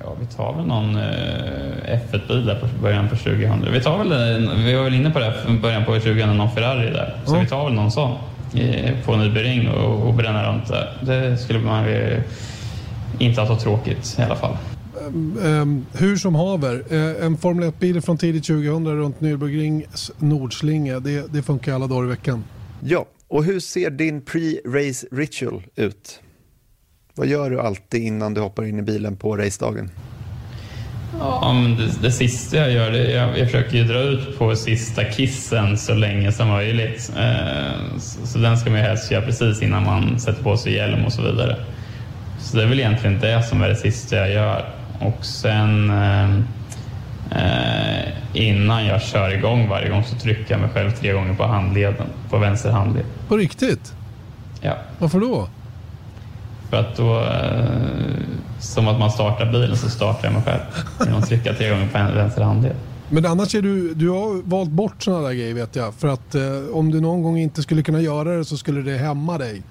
ja, 0.00 0.14
vi 0.20 0.26
tar 0.36 0.52
väl 0.56 0.66
någon 0.66 0.96
eh, 0.96 1.98
F1-bil 2.12 2.46
där 2.46 2.54
på 2.54 2.66
början 2.82 3.08
på 3.08 3.16
2000. 3.16 3.68
Vi 3.72 3.80
tar 3.80 3.98
väl, 3.98 4.48
vi 4.64 4.74
var 4.74 4.84
väl 4.84 4.94
inne 4.94 5.10
på 5.10 5.18
det 5.18 5.34
början 5.62 5.84
på 5.84 5.94
2000, 5.94 6.36
någon 6.36 6.50
Ferrari 6.50 6.90
där. 6.90 7.16
Så 7.24 7.30
mm. 7.30 7.44
vi 7.44 7.50
tar 7.50 7.64
väl 7.64 7.74
någon 7.74 7.90
sån 7.90 8.18
på 9.04 9.16
Nybering 9.16 9.68
och, 9.68 10.08
och 10.08 10.14
bränna 10.14 10.52
runt 10.52 10.68
där. 10.68 10.92
Det 11.00 11.36
skulle 11.36 11.58
man 11.58 11.84
vilja 11.84 12.22
inte 13.18 13.42
att 13.42 13.48
ha 13.48 13.60
tråkigt 13.60 14.16
i 14.18 14.22
alla 14.22 14.36
fall. 14.36 14.56
Um, 15.42 15.86
hur 15.92 16.16
som 16.16 16.34
haver, 16.34 16.84
uh, 16.92 17.24
en 17.24 17.36
Formel 17.36 17.70
1-bil 17.70 18.00
från 18.00 18.18
tidigt 18.18 18.44
2000 18.44 18.86
runt 18.86 19.20
Nürburgrings 19.20 20.12
Nordslinge, 20.18 21.00
det, 21.00 21.32
det 21.32 21.42
funkar 21.42 21.74
alla 21.74 21.86
dagar 21.86 22.04
i 22.04 22.08
veckan. 22.08 22.44
Ja, 22.80 23.06
och 23.28 23.44
hur 23.44 23.60
ser 23.60 23.90
din 23.90 24.22
pre-race 24.22 25.06
ritual 25.12 25.62
ut? 25.76 26.20
Vad 27.14 27.26
gör 27.26 27.50
du 27.50 27.60
alltid 27.60 28.02
innan 28.02 28.34
du 28.34 28.40
hoppar 28.40 28.64
in 28.64 28.78
i 28.78 28.82
bilen 28.82 29.16
på 29.16 29.36
racedagen? 29.36 29.90
Ja, 31.18 31.52
men 31.52 31.76
det, 31.76 32.02
det 32.02 32.12
sista 32.12 32.56
jag 32.56 32.72
gör, 32.72 32.90
det, 32.90 33.10
jag, 33.10 33.38
jag 33.38 33.46
försöker 33.46 33.76
ju 33.76 33.84
dra 33.84 33.98
ut 33.98 34.38
på 34.38 34.56
sista 34.56 35.04
kissen 35.04 35.78
så 35.78 35.94
länge 35.94 36.32
som 36.32 36.48
möjligt. 36.48 37.12
Eh, 37.18 37.98
så, 37.98 38.26
så, 38.26 38.38
den 38.38 38.58
ska 38.58 38.70
man 38.70 38.78
ju 38.78 38.84
helst 38.84 39.10
göra 39.10 39.22
precis 39.22 39.62
innan 39.62 39.84
man 39.84 40.20
sätter 40.20 40.42
på 40.42 40.56
sig 40.56 40.74
hjälm 40.74 41.04
och 41.04 41.12
så 41.12 41.22
vidare. 41.22 41.56
Så 42.38 42.56
det 42.56 42.62
är 42.62 42.66
väl 42.66 42.80
egentligen 42.80 43.20
det 43.20 43.42
som 43.42 43.62
är 43.62 43.68
det 43.68 43.76
sista 43.76 44.16
jag 44.16 44.30
gör. 44.30 44.74
Och 45.00 45.24
sen 45.24 45.90
eh, 45.90 46.34
eh, 47.30 48.08
innan 48.32 48.86
jag 48.86 49.02
kör 49.02 49.34
igång 49.34 49.68
varje 49.68 49.88
gång 49.88 50.04
så 50.04 50.16
trycker 50.16 50.54
jag 50.54 50.60
mig 50.60 50.70
själv 50.70 50.90
tre 50.90 51.12
gånger 51.12 51.34
på 51.34 51.46
handleden, 51.46 52.06
på 52.30 52.38
vänster 52.38 52.70
handled. 52.70 53.04
På 53.28 53.36
riktigt? 53.36 53.92
Ja. 54.60 54.76
Varför 54.98 55.20
då? 55.20 55.48
För 56.70 56.76
att 56.76 56.96
då, 56.96 57.20
eh, 57.20 57.64
som 58.60 58.88
att 58.88 58.98
man 58.98 59.10
startar 59.10 59.52
bilen 59.52 59.76
så 59.76 59.90
startar 59.90 60.24
jag 60.24 60.32
mig 60.32 60.42
själv 60.42 60.60
genom 61.00 61.18
att 61.18 61.28
trycka 61.28 61.54
tre 61.54 61.70
gånger 61.70 61.88
på 61.88 62.14
vänster 62.14 62.42
handled. 62.42 62.74
Men 63.10 63.26
annars 63.26 63.54
är 63.54 63.62
du, 63.62 63.94
du 63.94 64.08
har 64.08 64.42
valt 64.48 64.70
bort 64.70 65.02
sådana 65.02 65.28
där 65.28 65.34
grejer 65.34 65.54
vet 65.54 65.76
jag. 65.76 65.94
För 65.94 66.08
att 66.08 66.34
eh, 66.34 66.42
om 66.72 66.90
du 66.90 67.00
någon 67.00 67.22
gång 67.22 67.38
inte 67.38 67.62
skulle 67.62 67.82
kunna 67.82 68.00
göra 68.00 68.36
det 68.36 68.44
så 68.44 68.56
skulle 68.56 68.82
det 68.82 68.98
hämma 68.98 69.38
dig. 69.38 69.62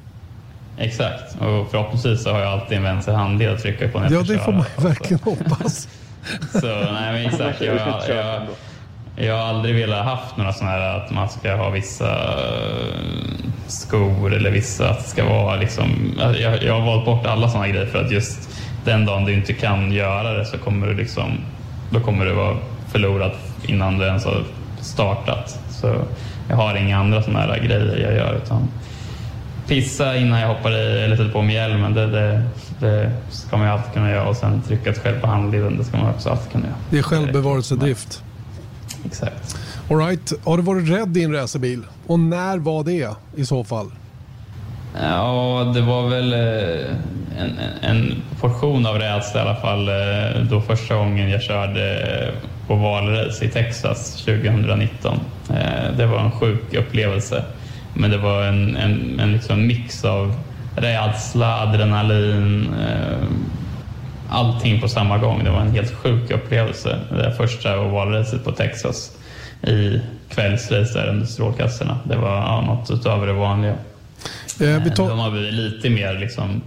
Exakt, 0.77 1.35
och 1.41 1.71
förhoppningsvis 1.71 2.23
så 2.23 2.31
har 2.31 2.39
jag 2.39 2.47
alltid 2.47 2.77
en 2.77 2.83
vänster 2.83 3.13
handled 3.13 3.53
att 3.53 3.61
trycka 3.61 3.87
på 3.87 3.99
när 3.99 4.11
jag 4.11 4.19
Ja, 4.19 4.33
det 4.33 4.39
får 4.39 4.51
man 4.51 4.65
ju 4.77 4.83
verkligen 4.83 5.19
hoppas. 5.23 5.87
så 6.51 6.67
nej 6.67 7.13
men 7.13 7.25
exakt, 7.25 7.61
jag, 7.61 7.75
jag, 8.09 8.41
jag 9.15 9.37
har 9.37 9.43
aldrig 9.43 9.75
velat 9.75 10.05
haft 10.05 10.37
några 10.37 10.53
sådana 10.53 10.71
här 10.71 10.97
att 10.97 11.11
man 11.11 11.29
ska 11.29 11.55
ha 11.55 11.69
vissa 11.69 12.11
eh, 12.11 13.47
skor 13.67 14.33
eller 14.33 14.51
vissa 14.51 14.89
att 14.89 15.03
det 15.03 15.09
ska 15.09 15.25
vara 15.25 15.55
liksom. 15.55 16.13
Jag, 16.17 16.63
jag 16.63 16.73
har 16.73 16.85
valt 16.85 17.05
bort 17.05 17.25
alla 17.25 17.49
sådana 17.49 17.67
grejer 17.67 17.85
för 17.85 18.05
att 18.05 18.11
just 18.11 18.49
den 18.85 19.05
dagen 19.05 19.25
du 19.25 19.33
inte 19.33 19.53
kan 19.53 19.91
göra 19.91 20.33
det 20.33 20.45
så 20.45 20.57
kommer 20.57 20.87
du 20.87 20.93
liksom, 20.93 21.37
då 21.89 21.99
kommer 21.99 22.25
du 22.25 22.33
vara 22.33 22.57
förlorad 22.91 23.31
innan 23.63 23.97
du 23.97 24.05
ens 24.05 24.25
har 24.25 24.43
startat. 24.81 25.59
Så 25.69 25.95
jag 26.49 26.55
har 26.55 26.75
inga 26.75 26.97
andra 26.97 27.21
sådana 27.21 27.39
här 27.39 27.59
grejer 27.59 27.97
jag 27.97 28.13
gör 28.13 28.33
utan 28.43 28.67
pissa 29.67 30.17
innan 30.17 30.39
jag 30.39 30.47
hoppar 30.47 30.71
i 30.71 31.01
eller 31.01 31.15
sätter 31.15 31.31
på 31.31 31.41
mig 31.41 31.55
hjälmen. 31.55 31.93
Det, 31.93 32.07
det, 32.07 32.43
det, 32.79 33.11
ska 33.29 33.57
man 33.57 33.65
ju 33.67 33.73
alltid 33.73 33.93
kunna 33.93 34.11
göra 34.11 34.29
och 34.29 34.35
sen 34.35 34.61
trycka 34.61 34.89
ett 34.89 35.03
själv 35.03 35.21
på 35.21 35.27
handleden. 35.27 35.77
Det 35.77 35.83
ska 35.83 35.97
man 35.97 36.09
också 36.09 36.29
alltid 36.29 36.51
kunna 36.51 36.65
göra. 36.65 36.77
Det 36.89 36.97
är 36.97 37.03
självbevarelsedrift. 37.03 38.23
Exakt. 39.05 39.57
All 39.89 39.97
right. 39.97 40.33
Har 40.43 40.57
du 40.57 40.63
varit 40.63 40.89
rädd 40.89 41.17
i 41.17 41.23
en 41.23 41.33
racerbil? 41.33 41.83
Och 42.07 42.19
när 42.19 42.57
var 42.57 42.83
det 42.83 43.15
i 43.35 43.45
så 43.45 43.63
fall? 43.63 43.91
Ja, 45.01 45.71
det 45.75 45.81
var 45.81 46.09
väl 46.09 46.33
eh, 46.33 46.95
en, 47.37 47.59
en 47.81 48.21
portion 48.39 48.85
av 48.85 48.95
rädsla 48.95 49.39
i 49.39 49.43
alla 49.43 49.55
fall 49.55 49.87
eh, 49.87 50.41
då 50.49 50.61
första 50.61 50.95
gången 50.95 51.29
jag 51.29 51.41
körde 51.41 52.33
på 52.67 52.75
valrace 52.75 53.45
i 53.45 53.49
Texas 53.49 54.15
2019. 54.25 55.19
Eh, 55.49 55.97
det 55.97 56.05
var 56.05 56.19
en 56.19 56.31
sjuk 56.31 56.73
upplevelse. 56.73 57.43
Men 57.99 58.11
det 58.11 58.17
var 58.17 58.43
en, 58.43 58.75
en, 58.75 59.19
en 59.19 59.31
liksom 59.31 59.67
mix 59.67 60.05
av 60.05 60.35
rädsla, 60.75 61.61
adrenalin, 61.61 62.75
allting 64.29 64.81
på 64.81 64.87
samma 64.87 65.17
gång. 65.17 65.43
Det 65.43 65.51
var 65.51 65.61
en 65.61 65.71
helt 65.71 65.91
sjuk 65.91 66.31
upplevelse. 66.31 66.99
Det 67.09 67.33
första 67.37 67.79
ovalracet 67.79 68.43
på 68.43 68.51
Texas 68.51 69.17
i 69.61 70.01
kvällsrace 70.29 71.03
under 71.09 71.25
strålkastarna. 71.25 71.99
Det 72.03 72.15
var 72.15 72.35
ja, 72.35 72.61
något 72.61 72.91
utöver 72.91 73.27
det 73.27 73.33
vanliga. 73.33 73.75
Eh, 74.61 74.83
vi 74.83 74.91
tar... 74.91 75.09
De 75.09 75.19
har 75.19 75.31
blivit 75.31 75.53
lite 75.53 75.89
mer 75.89 76.19
liksom, 76.19 76.61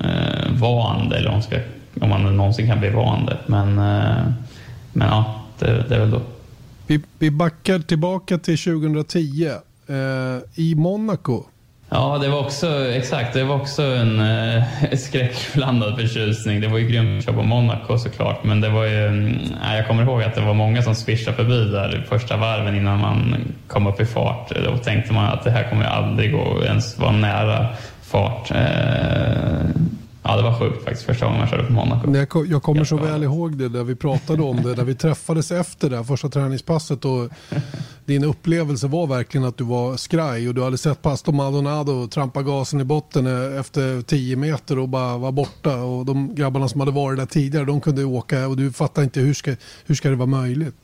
eh, 0.00 0.52
van, 0.52 1.12
eller 1.12 1.30
om, 1.30 1.42
ska, 1.42 1.56
om 2.00 2.08
man 2.08 2.36
någonsin 2.36 2.66
kan 2.66 2.80
bli 2.80 2.90
van 2.90 3.30
Men, 3.46 3.78
eh, 3.78 4.24
men 4.92 5.08
ja, 5.08 5.44
det, 5.58 5.84
det, 5.88 5.94
är 5.94 6.00
väl 6.00 6.10
då. 6.10 6.22
Vi, 6.86 7.00
vi 7.18 7.30
backar 7.30 7.78
tillbaka 7.78 8.38
till 8.38 8.58
2010 8.58 9.46
eh, 9.46 9.52
Eh, 9.90 10.38
i 10.54 10.74
Monaco. 10.74 11.44
Ja, 11.92 12.18
det 12.22 12.28
var 12.28 12.38
också, 12.38 12.90
exakt, 12.90 13.34
det 13.34 13.44
var 13.44 13.56
också 13.56 13.82
en 13.82 14.20
eh, 14.20 14.62
skräckblandad 14.96 15.96
förtjusning. 15.96 16.60
Det 16.60 16.68
var 16.68 16.78
ju 16.78 16.88
grymt 16.88 17.18
att 17.18 17.24
köra 17.24 17.34
på 17.34 17.42
Monaco 17.42 17.98
såklart, 17.98 18.44
men 18.44 18.60
det 18.60 18.68
var 18.68 18.84
ju, 18.84 19.26
eh, 19.62 19.76
jag 19.76 19.86
kommer 19.86 20.02
ihåg 20.02 20.22
att 20.22 20.34
det 20.34 20.40
var 20.40 20.54
många 20.54 20.82
som 20.82 20.94
svischade 20.94 21.36
förbi 21.36 21.64
där 21.64 22.06
första 22.08 22.36
varven 22.36 22.76
innan 22.76 23.00
man 23.00 23.36
kom 23.68 23.86
upp 23.86 24.00
i 24.00 24.06
fart. 24.06 24.52
Då 24.64 24.76
tänkte 24.76 25.12
man 25.12 25.24
att 25.24 25.44
det 25.44 25.50
här 25.50 25.70
kommer 25.70 25.84
aldrig 25.84 26.32
gå 26.32 26.64
ens 26.64 26.98
vara 26.98 27.12
nära 27.12 27.66
fart. 28.02 28.50
Eh, 28.50 29.70
Ja, 30.22 30.36
det 30.36 30.42
var 30.42 30.58
sjukt 30.58 30.84
faktiskt 30.84 31.06
första 31.06 31.26
gången 31.26 31.40
jag 31.40 31.48
körde 31.48 31.64
på 31.64 31.72
Monaco. 31.72 32.14
Jag, 32.14 32.46
jag 32.46 32.62
kommer 32.62 32.84
så 32.84 32.96
väl 32.96 33.22
ihåg 33.22 33.58
det 33.58 33.68
där 33.68 33.84
vi 33.84 33.94
pratade 33.94 34.42
om 34.42 34.62
det, 34.62 34.74
där 34.74 34.84
vi 34.84 34.94
träffades 34.94 35.52
efter 35.52 35.90
det 35.90 36.04
första 36.04 36.28
träningspasset 36.28 37.04
och 37.04 37.28
din 38.04 38.24
upplevelse 38.24 38.86
var 38.86 39.06
verkligen 39.06 39.46
att 39.46 39.56
du 39.56 39.64
var 39.64 39.96
skraj 39.96 40.48
och 40.48 40.54
du 40.54 40.62
hade 40.62 40.78
sett 40.78 41.02
Pastor 41.02 41.32
Maldonado 41.32 42.08
trampa 42.08 42.42
gasen 42.42 42.80
i 42.80 42.84
botten 42.84 43.26
efter 43.58 44.02
10 44.02 44.36
meter 44.36 44.78
och 44.78 44.88
bara 44.88 45.18
var 45.18 45.32
borta 45.32 45.76
och 45.76 46.06
de 46.06 46.34
grabbarna 46.34 46.68
som 46.68 46.80
hade 46.80 46.92
varit 46.92 47.18
där 47.18 47.26
tidigare 47.26 47.64
de 47.64 47.80
kunde 47.80 48.04
åka 48.04 48.48
och 48.48 48.56
du 48.56 48.72
fattade 48.72 49.04
inte 49.04 49.20
hur 49.20 49.34
ska, 49.34 49.54
hur 49.86 49.94
ska 49.94 50.08
det 50.08 50.16
vara 50.16 50.26
möjligt? 50.26 50.76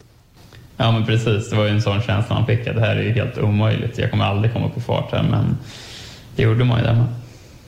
Ja 0.77 0.93
men 0.93 1.07
precis, 1.07 1.51
det 1.51 1.57
var 1.57 1.65
ju 1.65 1.71
en 1.71 1.83
sån 1.83 2.03
känsla 2.03 2.35
man 2.35 2.47
fick 2.47 2.67
att 2.67 2.75
det 2.75 2.81
här 2.81 2.97
är 2.97 3.03
ju 3.03 3.13
helt 3.13 3.39
omöjligt. 3.39 3.99
Jag 3.99 4.11
kommer 4.11 4.25
aldrig 4.25 4.53
komma 4.53 4.69
på 4.69 4.81
fart 4.81 5.13
här 5.13 5.23
men 5.23 5.57
det 6.37 6.43
gjorde 6.43 6.65
man 6.65 6.79
ju 6.79 6.85
där 6.85 6.95
med. 6.95 7.07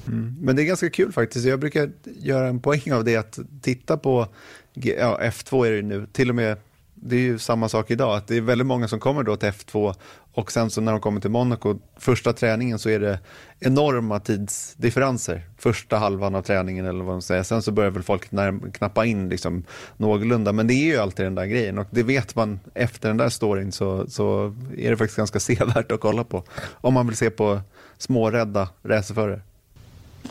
Mm. 0.08 0.36
Men 0.40 0.56
det 0.56 0.62
är 0.62 0.64
ganska 0.64 0.90
kul 0.90 1.12
faktiskt. 1.12 1.46
Jag 1.46 1.60
brukar 1.60 1.90
göra 2.04 2.48
en 2.48 2.60
poäng 2.60 2.92
av 2.92 3.04
det 3.04 3.16
att 3.16 3.38
titta 3.60 3.96
på, 3.96 4.26
ja, 4.72 5.18
F2 5.22 5.66
är 5.66 5.70
det 5.70 5.82
nu, 5.82 6.06
till 6.12 6.28
och 6.28 6.34
med 6.34 6.56
det 7.02 7.16
är 7.16 7.20
ju 7.20 7.38
samma 7.38 7.68
sak 7.68 7.90
idag, 7.90 8.16
att 8.16 8.26
det 8.26 8.36
är 8.36 8.40
väldigt 8.40 8.66
många 8.66 8.88
som 8.88 9.00
kommer 9.00 9.22
då 9.22 9.36
till 9.36 9.48
F2 9.48 9.94
och 10.32 10.52
sen 10.52 10.70
så 10.70 10.80
när 10.80 10.92
de 10.92 11.00
kommer 11.00 11.20
till 11.20 11.30
Monaco, 11.30 11.78
första 11.96 12.32
träningen 12.32 12.78
så 12.78 12.88
är 12.88 13.00
det 13.00 13.18
enorma 13.60 14.20
tidsdifferenser. 14.20 15.42
Första 15.58 15.96
halvan 15.96 16.34
av 16.34 16.42
träningen 16.42 16.86
eller 16.86 17.04
vad 17.04 17.14
man 17.14 17.22
säger. 17.22 17.42
Sen 17.42 17.62
så 17.62 17.72
börjar 17.72 17.90
väl 17.90 18.02
folk 18.02 18.30
knappa 18.72 19.04
in 19.04 19.28
liksom 19.28 19.64
någorlunda, 19.96 20.52
men 20.52 20.66
det 20.66 20.74
är 20.74 20.84
ju 20.84 20.96
alltid 20.96 21.26
den 21.26 21.34
där 21.34 21.46
grejen 21.46 21.78
och 21.78 21.86
det 21.90 22.02
vet 22.02 22.34
man 22.34 22.60
efter 22.74 23.08
den 23.08 23.16
där 23.16 23.28
storyn 23.28 23.72
så, 23.72 24.06
så 24.08 24.54
är 24.76 24.90
det 24.90 24.96
faktiskt 24.96 25.16
ganska 25.16 25.40
sevärt 25.40 25.92
att 25.92 26.00
kolla 26.00 26.24
på. 26.24 26.44
Om 26.72 26.94
man 26.94 27.06
vill 27.06 27.16
se 27.16 27.30
på 27.30 27.60
smårädda 27.98 28.68
racerförare. 28.82 29.40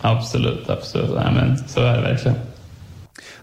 Absolut, 0.02 0.70
absolut. 0.70 1.16
Nej, 1.16 1.34
men 1.34 1.58
så 1.68 1.82
är 1.82 1.96
det 1.96 2.02
verkligen. 2.02 2.38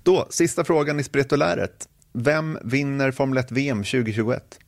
Då, 0.02 0.26
sista 0.30 0.64
frågan 0.64 1.00
i 1.00 1.02
spretoläret. 1.02 1.88
Vem 2.12 2.58
vinner 2.62 3.10
Formel 3.10 3.38
1 3.38 3.52
VM 3.52 3.78
2021? 3.78 4.58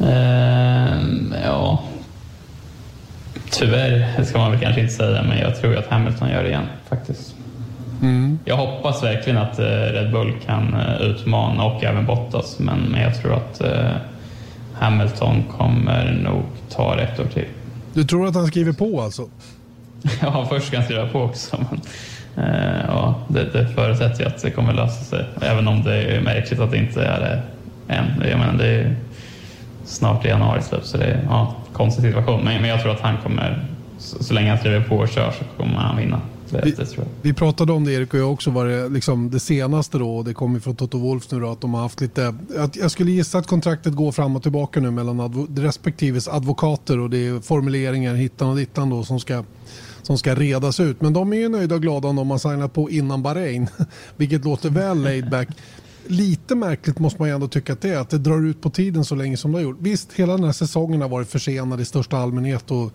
Uh, 0.00 0.08
ja, 1.44 1.84
tyvärr 3.50 4.24
ska 4.24 4.38
man 4.38 4.50
väl 4.50 4.60
kanske 4.60 4.80
inte 4.80 4.94
säga, 4.94 5.22
men 5.22 5.38
jag 5.38 5.60
tror 5.60 5.76
att 5.76 5.86
Hamilton 5.86 6.30
gör 6.30 6.42
det 6.42 6.48
igen 6.48 6.66
faktiskt. 6.88 7.34
Mm. 8.02 8.38
Jag 8.44 8.56
hoppas 8.56 9.02
verkligen 9.02 9.38
att 9.38 9.58
uh, 9.58 9.64
Red 9.64 10.12
Bull 10.12 10.32
kan 10.46 10.74
uh, 10.74 11.02
utmana 11.02 11.64
och 11.64 11.84
även 11.84 12.06
Bottas, 12.06 12.58
men, 12.58 12.96
jag 12.98 13.22
tror 13.22 13.34
att 13.34 13.60
uh, 13.64 13.90
Hamilton 14.74 15.42
kommer 15.58 16.12
nog 16.12 16.42
ta 16.70 17.00
ett 17.00 17.20
år 17.20 17.24
till. 17.24 17.48
Du 17.94 18.04
tror 18.04 18.26
att 18.26 18.34
han 18.34 18.46
skriver 18.46 18.72
på 18.72 19.00
alltså? 19.00 19.28
Ja, 20.22 20.46
först 20.48 20.66
ska 20.66 20.76
han 20.76 20.84
skriva 20.84 21.06
på 21.06 21.20
också. 21.20 21.64
Men, 21.70 21.80
eh, 22.46 22.84
ja, 22.88 23.14
det, 23.28 23.44
det 23.44 23.68
förutsätter 23.68 24.20
ju 24.20 24.26
att 24.26 24.42
det 24.42 24.50
kommer 24.50 24.72
lösa 24.72 25.04
sig. 25.04 25.26
Även 25.42 25.68
om 25.68 25.84
det 25.84 25.96
är 25.96 26.20
märkligt 26.20 26.60
att 26.60 26.70
det 26.70 26.78
inte 26.78 27.04
är 27.04 27.20
det 27.20 27.42
än. 27.94 28.04
Jag 28.30 28.38
menar, 28.38 28.58
det 28.58 28.66
är 28.66 28.96
snart 29.84 30.24
i 30.24 30.28
januari 30.28 30.62
slut, 30.62 30.86
så 30.86 30.96
det 30.96 31.04
är 31.04 31.22
ja, 31.28 31.54
konstig 31.72 32.04
situation. 32.04 32.44
Men, 32.44 32.60
men 32.60 32.70
jag 32.70 32.82
tror 32.82 32.92
att 32.92 33.00
han 33.00 33.16
kommer, 33.22 33.68
så, 33.98 34.24
så 34.24 34.34
länge 34.34 34.48
han 34.48 34.58
skriver 34.58 34.80
på 34.80 34.96
och 34.96 35.08
kör 35.08 35.30
så 35.30 35.44
kommer 35.56 35.74
han 35.74 35.96
vinna. 35.96 36.20
vi, 36.50 36.74
vi, 37.22 37.32
pratade 37.32 37.72
om 37.72 37.84
det 37.84 37.92
Erik 37.92 38.14
och 38.14 38.20
jag 38.20 38.32
också, 38.32 38.50
var 38.50 38.66
det, 38.66 38.88
liksom 38.88 39.30
det 39.30 39.40
senaste 39.40 39.98
då, 39.98 40.22
det 40.22 40.34
kommer 40.34 40.60
från 40.60 40.76
Toto 40.76 40.98
Wolf 40.98 41.30
nu 41.30 41.40
då, 41.40 41.50
att 41.50 41.60
de 41.60 41.74
har 41.74 41.80
haft 41.80 42.00
lite, 42.00 42.34
att 42.58 42.76
jag 42.76 42.90
skulle 42.90 43.10
gissa 43.10 43.38
att 43.38 43.46
kontraktet 43.46 43.92
går 43.92 44.12
fram 44.12 44.36
och 44.36 44.42
tillbaka 44.42 44.80
nu 44.80 44.90
mellan 44.90 45.20
advo, 45.20 45.46
respektives 45.56 46.28
advokater 46.28 46.98
och 46.98 47.10
det 47.10 47.26
är 47.26 47.40
formuleringar 47.40 48.14
hittan 48.14 48.48
och 48.48 48.56
dittan 48.56 48.90
då 48.90 49.04
som 49.04 49.20
ska 49.20 49.44
som 50.06 50.18
ska 50.18 50.34
redas 50.34 50.80
ut. 50.80 51.00
Men 51.00 51.12
de 51.12 51.32
är 51.32 51.36
ju 51.36 51.48
nöjda 51.48 51.74
och 51.74 51.82
glada 51.82 52.08
om 52.08 52.16
de 52.16 52.30
har 52.30 52.38
signat 52.38 52.72
på 52.72 52.90
innan 52.90 53.22
Bahrain, 53.22 53.68
vilket 54.16 54.44
låter 54.44 54.70
väl 54.70 55.02
laid 55.02 55.30
back. 55.30 55.48
Lite 56.06 56.54
märkligt 56.54 56.98
måste 56.98 57.22
man 57.22 57.28
ju 57.28 57.34
ändå 57.34 57.48
tycka 57.48 57.72
att 57.72 57.80
det 57.80 57.88
är 57.88 57.98
att 57.98 58.10
det 58.10 58.18
drar 58.18 58.46
ut 58.46 58.60
på 58.60 58.70
tiden 58.70 59.04
så 59.04 59.14
länge 59.14 59.36
som 59.36 59.52
det 59.52 59.58
har 59.58 59.62
gjort. 59.62 59.78
Visst, 59.80 60.12
hela 60.12 60.32
den 60.32 60.44
här 60.44 60.52
säsongen 60.52 61.00
har 61.00 61.08
varit 61.08 61.28
försenad 61.28 61.80
i 61.80 61.84
största 61.84 62.16
allmänhet 62.16 62.70
och 62.70 62.92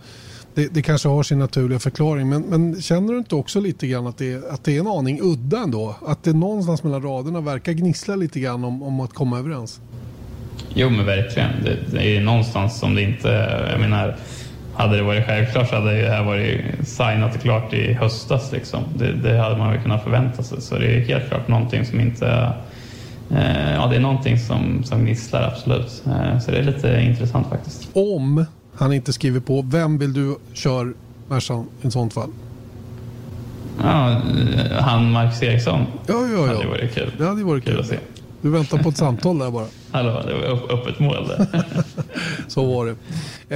det, 0.53 0.73
det 0.73 0.81
kanske 0.81 1.07
har 1.10 1.23
sin 1.23 1.40
naturliga 1.40 1.80
förklaring. 1.80 2.30
Men, 2.30 2.41
men, 2.41 2.81
känner 2.81 3.14
du 3.14 3.19
inte 3.19 3.36
också 3.36 3.60
lite 3.60 3.88
grann 3.88 4.07
att 4.07 4.18
det, 4.18 4.49
att 4.52 4.64
det 4.64 4.76
är 4.76 4.80
en 4.80 4.88
aning 4.88 5.19
udda 5.22 5.60
ändå? 5.60 5.95
Att 6.06 6.23
det 6.23 6.34
någonstans 6.34 6.84
mellan 6.84 7.02
raderna 7.02 7.41
verkar 7.41 7.72
gnissla 7.73 8.15
lite 8.15 8.40
grann 8.40 8.64
om, 8.64 8.84
om 8.84 8.99
att 8.99 9.14
komma 9.14 9.40
överens? 9.40 9.81
Jo, 10.73 10.90
men 10.90 11.06
verkligen. 11.06 11.64
Det, 11.64 11.77
det 11.91 12.18
är 12.18 12.22
någonstans 12.22 12.80
som 12.80 12.95
det 12.95 13.02
inte... 13.02 13.27
Jag 13.72 13.80
menar, 13.80 14.18
hade 14.80 14.98
det 14.98 15.04
varit 15.04 15.26
självklart 15.26 15.70
så 15.70 15.76
hade 15.76 16.02
det 16.02 16.10
här 16.10 16.24
varit 16.24 16.62
signat 16.84 17.36
och 17.36 17.42
klart 17.42 17.74
i 17.74 17.94
höstas. 17.94 18.52
Liksom. 18.52 18.84
Det, 18.96 19.12
det 19.12 19.38
hade 19.38 19.58
man 19.58 19.72
väl 19.72 19.82
kunnat 19.82 20.04
förvänta 20.04 20.44
sig. 20.44 20.62
Så 20.62 20.78
det 20.78 20.86
är 20.86 21.00
helt 21.00 21.28
klart 21.28 21.48
någonting 21.48 21.86
som 21.86 22.00
inte... 22.00 22.54
Eh, 23.32 23.74
ja, 23.74 23.88
det 23.88 23.96
är 23.96 24.00
någonting 24.00 24.40
som, 24.40 24.84
som 24.84 25.00
gnisslar, 25.00 25.44
absolut. 25.44 26.04
Eh, 26.08 26.40
så 26.40 26.52
det 26.52 26.58
är 26.58 26.64
lite 26.64 27.02
intressant 27.02 27.48
faktiskt. 27.48 27.90
Om 27.94 28.46
han 28.76 28.94
inte 28.94 29.14
skriver 29.14 29.40
på, 29.40 29.62
vem 29.62 29.98
vill 29.98 30.14
du 30.14 30.38
köra 30.54 30.94
Mercan 31.28 31.68
i 31.82 31.92
sånt 31.92 32.14
fall? 32.14 32.30
Ja, 33.84 34.12
eh, 34.12 34.18
han 34.80 35.12
Marcus 35.12 35.44
Eriksson. 35.44 35.86
Ja, 36.08 36.14
ja, 36.14 36.38
ja. 36.38 36.46
Det 36.46 36.58
hade 36.58 36.68
varit 36.68 36.94
kul. 36.94 37.12
Det 37.18 37.26
hade 37.26 37.44
varit 37.44 37.64
kul. 37.64 37.74
kul 37.74 37.82
att 37.82 37.88
se. 37.88 37.98
Du 38.42 38.50
väntar 38.50 38.78
på 38.78 38.90
ett 38.90 38.98
samtal 38.98 39.40
där 39.40 39.52
bara. 39.52 39.66
Hallå, 39.91 40.24
det 40.28 40.34
var 40.34 40.74
öppet 40.74 40.99
mål 40.99 41.28
där. 41.28 41.64
Så 42.48 42.66
var 42.66 42.86
det. 42.86 42.95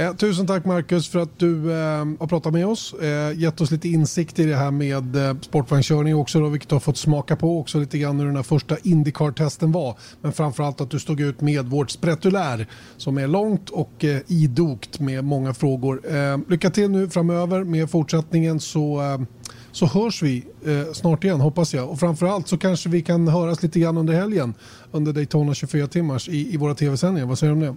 Eh, 0.00 0.14
tusen 0.14 0.46
tack 0.46 0.64
Marcus 0.64 1.08
för 1.08 1.18
att 1.18 1.38
du 1.38 1.72
eh, 1.72 2.04
har 2.20 2.26
pratat 2.26 2.52
med 2.52 2.66
oss. 2.66 2.94
Eh, 2.94 3.38
gett 3.38 3.60
oss 3.60 3.70
lite 3.70 3.88
insikt 3.88 4.38
i 4.38 4.44
det 4.44 4.56
här 4.56 4.70
med 4.70 5.16
eh, 5.16 5.36
sportvagnkörning 5.40 6.16
också 6.16 6.40
då, 6.40 6.48
vilket 6.48 6.68
du 6.68 6.74
har 6.74 6.80
fått 6.80 6.96
smaka 6.96 7.36
på 7.36 7.58
också 7.58 7.78
lite 7.78 7.98
grann 7.98 8.18
hur 8.18 8.26
den 8.26 8.36
här 8.36 8.42
första 8.42 8.76
Indycar-testen 8.82 9.72
var. 9.72 9.96
Men 10.20 10.32
framförallt 10.32 10.80
att 10.80 10.90
du 10.90 10.98
stod 10.98 11.20
ut 11.20 11.40
med 11.40 11.66
vårt 11.66 11.90
spretulär 11.90 12.66
som 12.96 13.18
är 13.18 13.26
långt 13.26 13.70
och 13.70 14.04
eh, 14.04 14.20
idogt 14.26 15.00
med 15.00 15.24
många 15.24 15.54
frågor. 15.54 16.16
Eh, 16.16 16.38
lycka 16.48 16.70
till 16.70 16.90
nu 16.90 17.10
framöver 17.10 17.64
med 17.64 17.90
fortsättningen 17.90 18.60
så 18.60 19.02
eh, 19.02 19.18
så 19.74 19.86
hörs 19.86 20.22
vi 20.22 20.44
eh, 20.66 20.92
snart 20.92 21.24
igen 21.24 21.40
hoppas 21.40 21.74
jag. 21.74 21.90
Och 21.90 22.00
framförallt 22.00 22.48
så 22.48 22.58
kanske 22.58 22.88
vi 22.88 23.02
kan 23.02 23.28
höras 23.28 23.62
lite 23.62 23.80
grann 23.80 23.98
under 23.98 24.14
helgen 24.14 24.54
under 24.94 25.12
Daytona 25.12 25.54
24 25.54 25.86
timmars 25.86 26.28
i, 26.28 26.54
i 26.54 26.56
våra 26.56 26.74
tv-sändningar. 26.74 27.26
Vad 27.26 27.38
säger 27.38 27.54
du 27.54 27.60
om 27.60 27.66
det? 27.66 27.76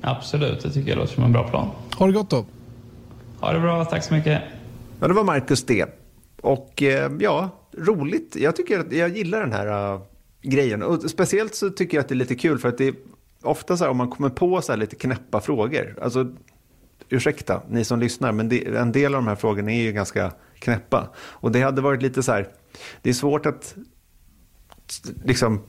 Absolut, 0.00 0.62
det 0.62 0.70
tycker 0.70 0.88
jag 0.88 0.98
låter 0.98 1.14
som 1.14 1.24
en 1.24 1.32
bra 1.32 1.48
plan. 1.48 1.70
Ha 1.98 2.06
det 2.06 2.12
gott 2.12 2.30
då. 2.30 2.44
Ha 3.40 3.52
det 3.52 3.60
bra, 3.60 3.84
tack 3.84 4.04
så 4.04 4.14
mycket. 4.14 4.42
Ja, 5.00 5.08
det 5.08 5.14
var 5.14 5.24
Marcus 5.24 5.64
det. 5.64 5.86
Och 6.42 6.82
eh, 6.82 7.12
ja, 7.20 7.50
roligt. 7.76 8.36
Jag 8.36 8.56
tycker 8.56 8.78
att 8.78 8.92
jag 8.92 9.16
gillar 9.16 9.40
den 9.40 9.52
här 9.52 9.94
uh, 9.94 10.00
grejen. 10.42 10.82
Och 10.82 11.10
speciellt 11.10 11.54
så 11.54 11.70
tycker 11.70 11.96
jag 11.96 12.02
att 12.02 12.08
det 12.08 12.14
är 12.14 12.16
lite 12.16 12.34
kul 12.34 12.58
för 12.58 12.68
att 12.68 12.78
det 12.78 12.88
är 12.88 12.94
ofta 13.42 13.76
så 13.76 13.84
här 13.84 13.90
om 13.90 13.96
man 13.96 14.10
kommer 14.10 14.30
på 14.30 14.62
så 14.62 14.72
här 14.72 14.76
lite 14.76 14.96
knäppa 14.96 15.40
frågor. 15.40 15.98
Alltså, 16.02 16.32
ursäkta 17.08 17.62
ni 17.68 17.84
som 17.84 18.00
lyssnar, 18.00 18.32
men 18.32 18.48
det, 18.48 18.76
en 18.76 18.92
del 18.92 19.14
av 19.14 19.22
de 19.22 19.28
här 19.28 19.36
frågorna 19.36 19.72
är 19.72 19.82
ju 19.82 19.92
ganska 19.92 20.32
knäppa. 20.58 21.08
Och 21.16 21.52
det 21.52 21.60
hade 21.60 21.80
varit 21.80 22.02
lite 22.02 22.22
så 22.22 22.32
här, 22.32 22.48
det 23.02 23.10
är 23.10 23.14
svårt 23.14 23.46
att 23.46 23.74
liksom 25.24 25.60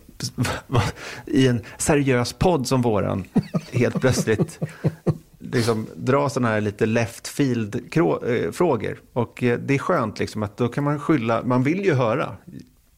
i 1.26 1.48
en 1.48 1.62
seriös 1.78 2.34
podd 2.34 2.68
som 2.68 2.82
våran 2.82 3.24
helt 3.72 4.02
plötsligt 4.02 4.60
liksom 5.52 5.88
dra 5.96 6.30
sådana 6.30 6.50
här 6.50 6.62
lite 6.62 6.86
left 6.86 7.28
field-frågor. 7.28 8.92
Eh, 8.92 9.22
och 9.22 9.44
eh, 9.44 9.60
det 9.60 9.74
är 9.74 9.78
skönt 9.78 10.20
liksom 10.20 10.44
att 10.44 10.58
då 10.58 10.68
kan 10.68 10.84
man 10.84 11.00
skylla, 11.00 11.44
man 11.44 11.64
vill 11.64 11.86
ju 11.86 11.94
höra. 11.94 12.36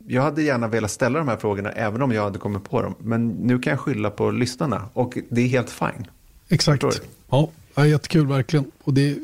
Jag 0.08 0.22
hade 0.22 0.44
gärna 0.44 0.68
velat 0.68 0.92
ställa 0.92 1.20
de 1.20 1.28
här 1.28 1.38
frågorna 1.38 1.72
även 1.72 2.02
om 2.02 2.12
jag 2.12 2.24
hade 2.24 2.40
kommit 2.40 2.70
på 2.70 2.82
dem. 2.82 2.96
Men 3.00 3.28
nu 3.28 3.60
kan 3.60 3.72
jag 3.72 3.80
skylla 3.80 4.10
på 4.10 4.32
lyssnarna 4.32 4.90
och 4.94 5.18
det 5.30 5.42
är 5.42 5.48
helt 5.48 5.70
fine. 5.70 6.08
Exakt. 6.50 6.84
Ja, 7.30 7.50
Ja, 7.76 7.88
jättekul 7.88 8.28
verkligen. 8.28 8.72
Och 8.84 8.94
det, 8.94 9.18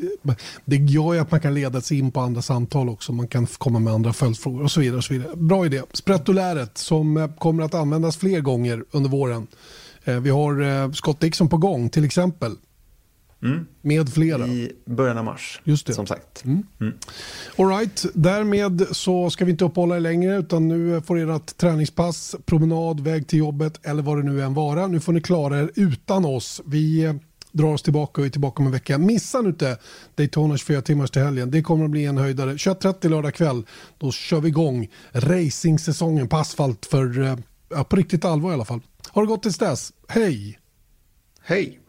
det 0.66 0.76
gör 0.76 1.14
ju 1.14 1.20
att 1.20 1.32
man 1.32 1.40
kan 1.40 1.54
leda 1.54 1.82
sig 1.82 2.00
in 2.00 2.12
på 2.12 2.20
andra 2.20 2.42
samtal 2.42 2.90
också. 2.90 3.12
Man 3.12 3.28
kan 3.28 3.46
komma 3.46 3.80
med 3.80 3.94
andra 3.94 4.14
följdfrågor 4.14 4.64
och 4.64 4.72
så 4.72 4.80
vidare. 4.80 4.98
Och 4.98 5.04
så 5.04 5.14
vidare. 5.14 5.36
Bra 5.36 5.66
idé. 5.66 5.82
Sprettoläret 5.94 6.78
som 6.78 7.18
eh, 7.18 7.28
kommer 7.38 7.64
att 7.64 7.74
användas 7.74 8.18
fler 8.18 8.40
gånger 8.40 8.84
under 8.92 9.10
våren. 9.10 9.48
Eh, 10.04 10.20
vi 10.20 10.30
har 10.30 10.62
eh, 10.62 10.92
Scott 10.92 11.20
Dixon 11.20 11.50
på 11.50 11.58
gång 11.58 11.90
till 11.90 12.06
exempel. 12.06 12.56
Mm. 13.44 13.66
Med 13.82 14.10
flera. 14.10 14.48
I 14.48 14.72
början 14.86 15.18
av 15.18 15.26
mars. 15.26 15.62
Just 15.64 15.88
det. 15.88 15.94
Som 15.94 16.08
sagt. 16.08 16.46
Mm. 16.46 16.64
Mm. 16.82 16.94
All 17.58 17.68
right. 17.68 18.06
Därmed 18.14 18.88
så 18.92 19.30
ska 19.30 19.46
vi 19.46 19.52
inte 19.52 19.66
uppehålla 19.66 19.96
er 19.96 20.00
längre 20.00 20.38
utan 20.38 20.68
nu 20.68 21.02
får 21.02 21.18
ert 21.18 21.58
träningspass, 21.58 22.36
promenad, 22.46 23.00
väg 23.00 23.28
till 23.28 23.40
jobbet 23.40 23.80
eller 23.84 24.04
vad 24.04 24.18
det 24.18 24.24
nu 24.24 24.42
än 24.42 24.54
vara. 24.54 24.88
Nu 24.88 25.00
får 25.00 25.14
ni 25.14 25.22
klara 25.22 25.60
er 25.60 25.72
utan 25.76 26.26
oss. 26.26 26.62
Vi 26.66 27.14
drar 27.52 27.74
oss 27.74 27.82
tillbaka 27.82 28.22
och 28.22 28.28
är 28.28 28.32
tillbaka 28.32 28.60
om 28.60 28.66
en 28.66 28.72
vecka. 28.72 28.98
Missa 28.98 29.42
nu 29.42 29.50
inte 29.50 29.78
Daytona 30.16 30.58
24 30.58 30.82
timmars 30.82 31.12
till 31.12 31.22
helgen. 31.22 31.52
Det 31.52 31.62
kommer 31.62 31.86
att 31.86 31.92
bli 31.92 32.06
en 32.06 32.18
höjdare. 32.18 32.54
21.30 32.54 33.10
lördag 33.10 33.34
kväll. 33.34 33.66
Då 33.98 34.12
kör 34.12 34.42
vi 34.42 34.48
igång 34.48 34.90
racingsäsongen 35.12 36.28
på 36.28 36.38
asfalt 36.38 36.86
för, 36.86 37.22
eh, 37.22 37.36
ja, 37.70 37.84
på 37.84 37.96
riktigt 37.96 38.26
allvar 38.26 38.52
i 38.52 38.54
alla 38.54 38.66
fall. 38.66 38.82
Har 39.10 39.22
det 39.22 39.28
gått 39.28 39.44
tills 39.44 39.58
dess. 39.58 39.94
Hej! 40.08 40.60
Hej! 41.42 41.80